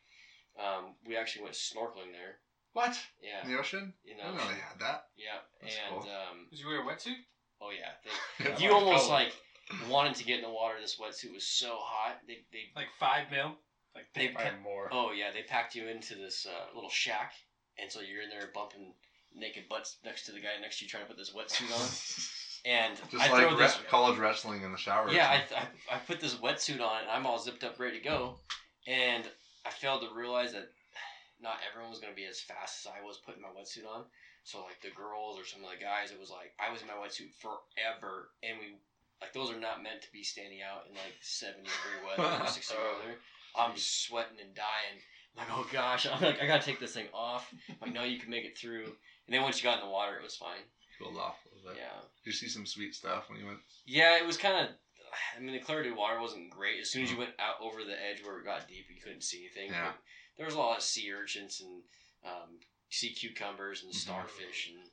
um, 0.59 0.95
we 1.07 1.17
actually 1.17 1.45
went 1.45 1.55
snorkeling 1.55 2.13
there. 2.13 2.39
What? 2.73 2.97
Yeah, 3.21 3.43
In 3.45 3.51
the 3.53 3.59
ocean? 3.59 3.95
you 4.05 4.15
I 4.15 4.17
know, 4.19 4.33
didn't 4.33 4.37
know 4.45 4.49
they 4.55 4.61
had 4.61 4.79
that. 4.81 5.05
yeah, 5.17 5.39
That's 5.61 5.75
and 5.75 5.91
cool. 6.03 6.11
um, 6.11 6.47
Did 6.51 6.61
you 6.61 6.67
wear 6.69 6.81
a 6.81 6.85
wetsuit? 6.85 7.17
oh 7.61 7.71
yeah, 7.71 7.93
they, 8.57 8.57
you 8.65 8.73
almost 8.73 9.09
cold. 9.09 9.11
like 9.13 9.33
wanted 9.91 10.15
to 10.17 10.25
get 10.25 10.37
in 10.39 10.43
the 10.45 10.51
water. 10.51 10.77
This 10.81 10.97
wetsuit 11.01 11.33
was 11.35 11.47
so 11.47 11.77
hot. 11.81 12.19
They 12.29 12.45
they 12.53 12.71
Like 12.77 12.87
five 12.99 13.31
mil? 13.31 13.57
Like 13.95 14.07
They- 14.15 14.29
Probably 14.29 14.61
more. 14.63 14.89
oh 14.93 15.11
yeah, 15.13 15.31
they 15.35 15.43
packed 15.43 15.75
you 15.75 15.89
into 15.89 16.15
this 16.15 16.47
uh, 16.47 16.73
little 16.75 16.91
shack, 16.91 17.33
and 17.81 17.91
so 17.91 18.01
you're 18.01 18.23
in 18.23 18.31
there 18.31 18.51
bumping 18.55 18.93
naked 19.35 19.69
butts 19.69 19.97
next 20.05 20.27
to 20.27 20.33
the 20.33 20.41
guy 20.41 20.49
next 20.61 20.79
to 20.79 20.85
you 20.85 20.89
trying 20.91 21.05
to 21.05 21.09
put 21.09 21.17
this 21.17 21.31
wetsuit 21.31 21.73
on. 21.73 21.89
And 22.67 22.95
Just 23.11 23.25
I 23.25 23.33
like 23.33 23.49
throw 23.49 23.57
this 23.57 23.79
college 23.89 24.19
wrestling 24.19 24.61
in 24.61 24.71
the 24.71 24.77
shower. 24.77 25.11
Yeah, 25.11 25.31
I. 25.31 25.37
I, 25.57 25.97
I 25.97 25.99
put 26.01 26.21
this 26.21 26.35
wetsuit 26.35 26.83
on 26.83 27.01
and 27.01 27.11
I'm 27.11 27.25
all 27.25 27.39
zipped 27.39 27.65
up, 27.65 27.81
ready 27.81 27.97
to 27.97 28.05
go. 28.05 28.37
And 28.87 29.25
I 29.65 29.71
failed 29.71 30.03
to 30.03 30.15
realize 30.15 30.53
that 30.53 30.69
not 31.41 31.57
everyone 31.65 31.91
was 31.91 32.01
going 32.01 32.13
to 32.13 32.17
be 32.17 32.29
as 32.29 32.41
fast 32.41 32.85
as 32.85 32.93
I 32.93 33.05
was 33.05 33.17
putting 33.25 33.41
my 33.41 33.49
wetsuit 33.49 33.89
on. 33.89 34.05
So, 34.45 34.61
like, 34.61 34.81
the 34.83 34.93
girls 34.93 35.39
or 35.39 35.45
some 35.45 35.65
of 35.65 35.71
the 35.71 35.81
guys, 35.81 36.13
it 36.13 36.21
was 36.21 36.29
like, 36.29 36.53
I 36.61 36.73
was 36.73 36.81
in 36.81 36.89
my 36.89 37.01
wetsuit 37.01 37.33
forever. 37.41 38.29
And 38.45 38.61
we, 38.61 38.77
like, 39.21 39.33
those 39.33 39.51
are 39.51 39.61
not 39.61 39.83
meant 39.83 40.01
to 40.03 40.13
be 40.13 40.25
standing 40.25 40.61
out 40.61 40.85
in, 40.89 40.93
like, 40.97 41.17
70 41.21 41.65
degree 41.65 42.01
weather 42.05 42.45
or 42.45 42.47
60 42.61 42.61
degree 42.73 42.93
weather. 42.93 43.17
I'm 43.57 43.77
sweating 43.77 44.41
and 44.41 44.55
dying. 44.55 45.01
I'm 45.39 45.49
like, 45.49 45.59
oh 45.59 45.67
gosh. 45.73 46.07
I'm 46.13 46.21
like, 46.23 46.41
I 46.43 46.47
got 46.47 46.61
to 46.61 46.67
take 46.67 46.81
this 46.81 46.95
thing 46.95 47.07
off. 47.15 47.53
I'm 47.69 47.77
like, 47.81 47.93
no, 47.95 48.05
you 48.05 48.19
can 48.19 48.31
make 48.31 48.45
it 48.45 48.57
through. 48.59 48.85
And 48.85 49.35
then 49.35 49.43
once 49.43 49.59
you 49.59 49.65
got 49.69 49.81
in 49.81 49.85
the 49.87 49.91
water, 49.93 50.17
it 50.17 50.23
was 50.23 50.37
fine. 50.37 50.63
cooled 50.99 51.17
off 51.17 51.37
a 51.47 51.55
little 51.57 51.71
bit. 51.71 51.81
Yeah. 51.81 52.01
Did 52.25 52.31
you 52.31 52.33
see 52.33 52.49
some 52.49 52.67
sweet 52.67 52.95
stuff 52.95 53.25
when 53.31 53.39
you 53.39 53.47
went? 53.47 53.59
Yeah, 53.87 54.17
it 54.19 54.27
was 54.27 54.37
kind 54.37 54.57
of. 54.67 54.75
I 55.37 55.41
mean, 55.41 55.53
the 55.53 55.59
clarity 55.61 55.91
of 55.91 55.97
water 55.97 56.21
wasn't 56.21 56.51
great. 56.51 56.81
As 56.81 56.91
soon 56.91 57.03
as 57.03 57.11
you 57.11 57.19
went 57.19 57.35
out 57.41 57.57
over 57.61 57.83
the 57.83 57.99
edge 57.99 58.23
where 58.25 58.39
it 58.39 58.45
got 58.45 58.69
deep, 58.69 58.87
you 58.89 59.01
couldn't 59.03 59.25
see 59.25 59.41
anything. 59.45 59.73
Yeah. 59.73 59.87
But 59.87 59.97
there 60.37 60.47
was 60.47 60.55
a 60.55 60.59
lot 60.59 60.77
of 60.77 60.83
sea 60.85 61.11
urchins 61.13 61.61
and 61.61 61.83
um, 62.25 62.59
sea 62.91 63.11
cucumbers 63.13 63.83
and 63.83 63.93
Mhm. 63.93 63.97
starfish, 63.97 64.71
and 64.71 64.87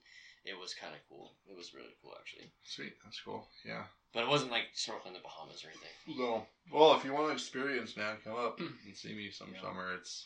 it 0.44 0.58
was 0.58 0.74
kind 0.74 0.96
of 0.96 1.02
cool. 1.08 1.36
It 1.50 1.56
was 1.56 1.74
really 1.76 1.94
cool, 2.02 2.14
actually. 2.18 2.50
Sweet, 2.64 2.94
that's 3.04 3.20
cool. 3.22 3.48
Yeah. 3.64 3.86
But 4.18 4.24
it 4.24 4.30
wasn't 4.30 4.50
like 4.50 4.74
snorkeling 4.74 5.10
in 5.10 5.14
the 5.14 5.20
Bahamas 5.20 5.64
or 5.64 5.68
anything. 5.70 6.18
No. 6.18 6.48
Well, 6.74 6.96
if 6.96 7.06
you 7.06 7.14
want 7.14 7.28
to 7.28 7.34
experience, 7.34 7.96
man, 7.96 8.18
come 8.24 8.34
up 8.34 8.60
and 8.60 8.74
see 8.96 9.14
me 9.14 9.30
some 9.30 9.54
Yeah. 9.54 9.62
summer. 9.62 9.94
It's 9.94 10.26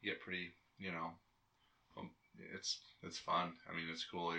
you 0.00 0.10
get 0.10 0.20
pretty, 0.20 0.52
you 0.76 0.90
know, 0.90 1.12
um, 1.96 2.10
it's 2.52 2.80
it's 3.04 3.16
fun. 3.16 3.56
I 3.70 3.72
mean, 3.76 3.88
it's 3.90 4.04
cool. 4.04 4.36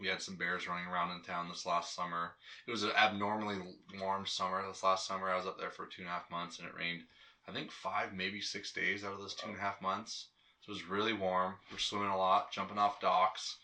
We 0.00 0.08
had 0.08 0.20
some 0.20 0.34
bears 0.34 0.66
running 0.66 0.86
around 0.86 1.12
in 1.12 1.22
town 1.22 1.48
this 1.48 1.64
last 1.64 1.94
summer. 1.94 2.34
It 2.66 2.72
was 2.72 2.82
an 2.82 2.90
abnormally 2.96 3.78
warm 4.00 4.26
summer. 4.26 4.66
This 4.66 4.82
last 4.82 5.06
summer, 5.06 5.30
I 5.30 5.36
was 5.36 5.46
up 5.46 5.56
there 5.56 5.70
for 5.70 5.86
two 5.86 6.02
and 6.02 6.08
a 6.08 6.14
half 6.14 6.28
months, 6.28 6.58
and 6.58 6.66
it 6.66 6.74
rained. 6.74 7.04
I 7.46 7.52
think 7.52 7.70
five, 7.70 8.14
maybe 8.14 8.40
six 8.40 8.72
days 8.72 9.04
out 9.04 9.12
of 9.12 9.20
those 9.20 9.34
two 9.36 9.46
and 9.48 9.56
a 9.56 9.60
half 9.60 9.80
months. 9.80 10.26
So 10.62 10.70
it 10.70 10.74
was 10.74 10.88
really 10.88 11.12
warm. 11.12 11.54
We're 11.70 11.78
swimming 11.78 12.08
a 12.08 12.18
lot, 12.18 12.50
jumping 12.50 12.78
off 12.78 13.00
docks, 13.00 13.58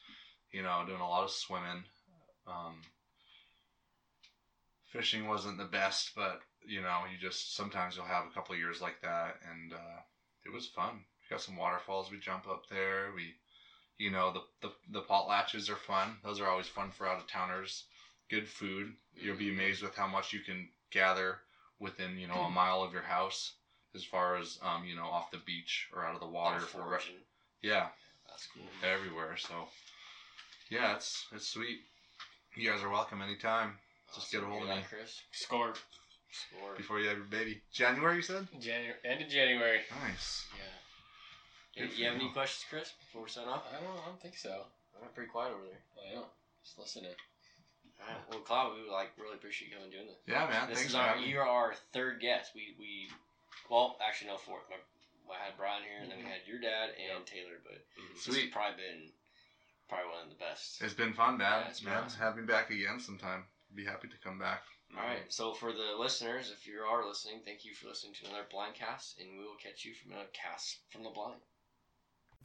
you 0.52 0.62
know, 0.62 0.84
doing 0.86 1.00
a 1.00 1.08
lot 1.08 1.24
of 1.24 1.32
swimming. 1.32 1.82
Um, 2.46 2.80
fishing 4.94 5.26
wasn't 5.26 5.58
the 5.58 5.64
best, 5.64 6.12
but 6.14 6.40
you 6.66 6.80
know, 6.80 7.00
you 7.10 7.18
just 7.20 7.54
sometimes 7.56 7.96
you'll 7.96 8.06
have 8.06 8.24
a 8.24 8.34
couple 8.34 8.54
of 8.54 8.60
years 8.60 8.80
like 8.80 9.00
that, 9.02 9.36
and 9.50 9.72
uh, 9.72 10.00
it 10.46 10.52
was 10.52 10.66
fun. 10.68 10.94
We 10.94 11.34
got 11.34 11.42
some 11.42 11.56
waterfalls. 11.56 12.10
We 12.10 12.18
jump 12.18 12.46
up 12.48 12.62
there. 12.70 13.08
We, 13.14 13.34
you 13.98 14.10
know, 14.10 14.32
the 14.32 14.40
the 14.62 14.72
the 14.90 15.02
potlatches 15.02 15.68
are 15.68 15.76
fun. 15.76 16.16
Those 16.22 16.40
are 16.40 16.48
always 16.48 16.68
fun 16.68 16.90
for 16.90 17.06
out 17.06 17.18
of 17.18 17.26
towners. 17.26 17.84
Good 18.30 18.48
food. 18.48 18.92
You'll 19.14 19.36
be 19.36 19.50
amazed 19.50 19.82
with 19.82 19.94
how 19.94 20.06
much 20.06 20.32
you 20.32 20.40
can 20.40 20.68
gather 20.90 21.38
within 21.80 22.16
you 22.18 22.28
know 22.28 22.34
a 22.34 22.50
mile 22.50 22.82
of 22.82 22.92
your 22.92 23.02
house, 23.02 23.52
as 23.94 24.04
far 24.04 24.36
as 24.36 24.58
um 24.62 24.84
you 24.86 24.96
know 24.96 25.06
off 25.06 25.30
the 25.30 25.38
beach 25.44 25.88
or 25.94 26.04
out 26.04 26.14
of 26.14 26.20
the 26.20 26.26
water 26.26 26.54
Water 26.54 26.66
for 26.66 26.90
re- 26.92 26.98
yeah 27.62 27.88
That's 28.28 28.46
cool. 28.46 28.64
everywhere. 28.82 29.36
So 29.36 29.68
yeah, 30.70 30.94
it's 30.94 31.26
it's 31.34 31.48
sweet. 31.48 31.80
You 32.56 32.70
guys 32.70 32.82
are 32.82 32.90
welcome 32.90 33.20
anytime. 33.20 33.78
Just 34.14 34.32
get 34.32 34.42
a 34.42 34.46
hold 34.46 34.62
of 34.62 34.68
me. 34.68 34.82
Chris. 34.88 35.20
Score. 35.32 35.74
Score. 36.30 36.74
Before 36.76 37.00
you 37.00 37.08
have 37.08 37.16
your 37.16 37.26
baby, 37.26 37.62
January 37.72 38.16
you 38.16 38.22
said. 38.22 38.48
January. 38.60 38.94
End 39.04 39.22
of 39.22 39.28
January. 39.28 39.80
Nice. 40.06 40.46
Yeah. 40.54 41.86
Do 41.86 41.90
You, 41.90 41.98
you 41.98 42.04
have 42.10 42.14
any 42.20 42.30
questions, 42.30 42.64
Chris, 42.70 42.92
before 42.98 43.22
we 43.22 43.30
sign 43.30 43.46
off? 43.48 43.66
I 43.70 43.82
don't. 43.82 43.90
I 43.90 44.06
don't 44.06 44.20
think 44.20 44.36
so. 44.36 44.66
I'm 45.02 45.10
pretty 45.14 45.30
quiet 45.30 45.52
over 45.54 45.66
there. 45.66 45.82
I 46.10 46.14
don't. 46.14 46.30
Just 46.62 46.78
listening. 46.78 47.14
All 48.00 48.06
right. 48.08 48.22
Well, 48.30 48.40
Cloud, 48.40 48.72
we 48.74 48.90
like 48.90 49.12
really 49.18 49.34
appreciate 49.34 49.70
you 49.70 49.74
coming 49.74 49.90
and 49.90 49.94
doing 49.94 50.08
this. 50.10 50.18
Yeah, 50.26 50.46
man. 50.46 50.68
This 50.68 50.78
Thanks 50.78 50.90
is 50.90 50.96
for 50.96 51.02
our 51.02 51.08
having 51.14 51.24
me. 51.24 51.30
you're 51.30 51.46
our 51.46 51.74
third 51.92 52.20
guest. 52.20 52.52
We 52.54 52.74
we 52.78 53.10
well 53.70 53.96
actually 54.02 54.30
no 54.30 54.38
fourth. 54.38 54.66
My 54.70 54.76
I 55.32 55.50
had 55.50 55.56
Brian 55.56 55.82
here, 55.82 56.02
and 56.02 56.10
then 56.10 56.18
we 56.20 56.24
mm-hmm. 56.24 56.36
had 56.36 56.44
your 56.44 56.60
dad 56.60 56.92
and 57.00 57.24
Taylor. 57.24 57.58
But 57.64 57.80
mm-hmm. 57.96 58.12
this 58.14 58.26
has 58.26 58.34
Sweet. 58.34 58.52
probably 58.52 58.76
been 58.76 59.02
probably 59.88 60.10
one 60.12 60.24
of 60.28 60.30
the 60.30 60.40
best. 60.40 60.82
It's 60.82 60.94
been 60.94 61.14
fun, 61.14 61.38
man. 61.38 61.64
Yeah, 61.64 61.68
it's 61.70 61.80
been 61.80 61.96
man, 61.96 62.04
awesome. 62.04 62.20
have 62.20 62.36
me 62.36 62.44
back 62.44 62.70
again 62.70 63.00
sometime. 63.00 63.44
Be 63.74 63.84
happy 63.84 64.08
to 64.08 64.14
come 64.22 64.38
back. 64.38 64.62
All 64.96 65.04
right. 65.04 65.24
So 65.28 65.52
for 65.54 65.72
the 65.72 65.98
listeners, 65.98 66.52
if 66.56 66.66
you 66.66 66.80
are 66.80 67.06
listening, 67.06 67.40
thank 67.44 67.64
you 67.64 67.74
for 67.74 67.88
listening 67.88 68.14
to 68.14 68.28
another 68.28 68.46
blind 68.50 68.74
cast, 68.74 69.18
and 69.18 69.28
we 69.32 69.44
will 69.44 69.56
catch 69.62 69.84
you 69.84 69.94
from 69.94 70.12
another 70.12 70.28
cast 70.32 70.78
from 70.90 71.02
the 71.02 71.10
blind. 71.10 71.40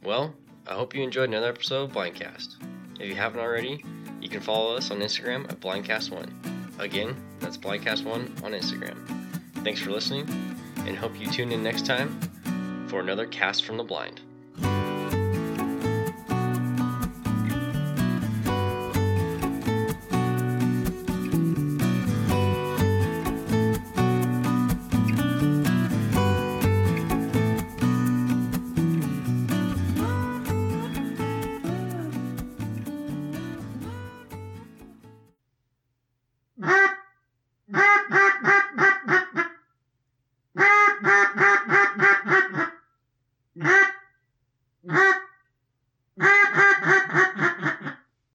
Well, 0.04 0.34
I 0.66 0.74
hope 0.74 0.96
you 0.96 1.04
enjoyed 1.04 1.30
another 1.30 1.50
episode 1.50 1.90
of 1.90 1.92
Blindcast. 1.92 2.56
If 3.00 3.08
you 3.08 3.16
haven't 3.16 3.42
already, 3.42 3.84
you 4.22 4.30
can 4.30 4.40
follow 4.40 4.76
us 4.76 4.92
on 4.92 5.00
Instagram 5.00 5.50
at 5.50 5.60
Blindcast1. 5.60 6.80
Again, 6.80 7.16
that's 7.40 7.58
Blindcast1 7.58 8.44
on 8.44 8.52
Instagram. 8.54 8.98
Thanks 9.64 9.82
for 9.82 9.92
listening, 9.92 10.28
and 10.86 10.98
hope 10.98 11.20
you 11.20 11.28
tune 11.28 11.52
in 11.52 11.62
next 11.62 11.86
time 11.86 12.18
for 12.88 13.02
another 13.02 13.26
cast 13.28 13.66
from 13.66 13.78
the 13.78 13.84
blind. 13.84 14.22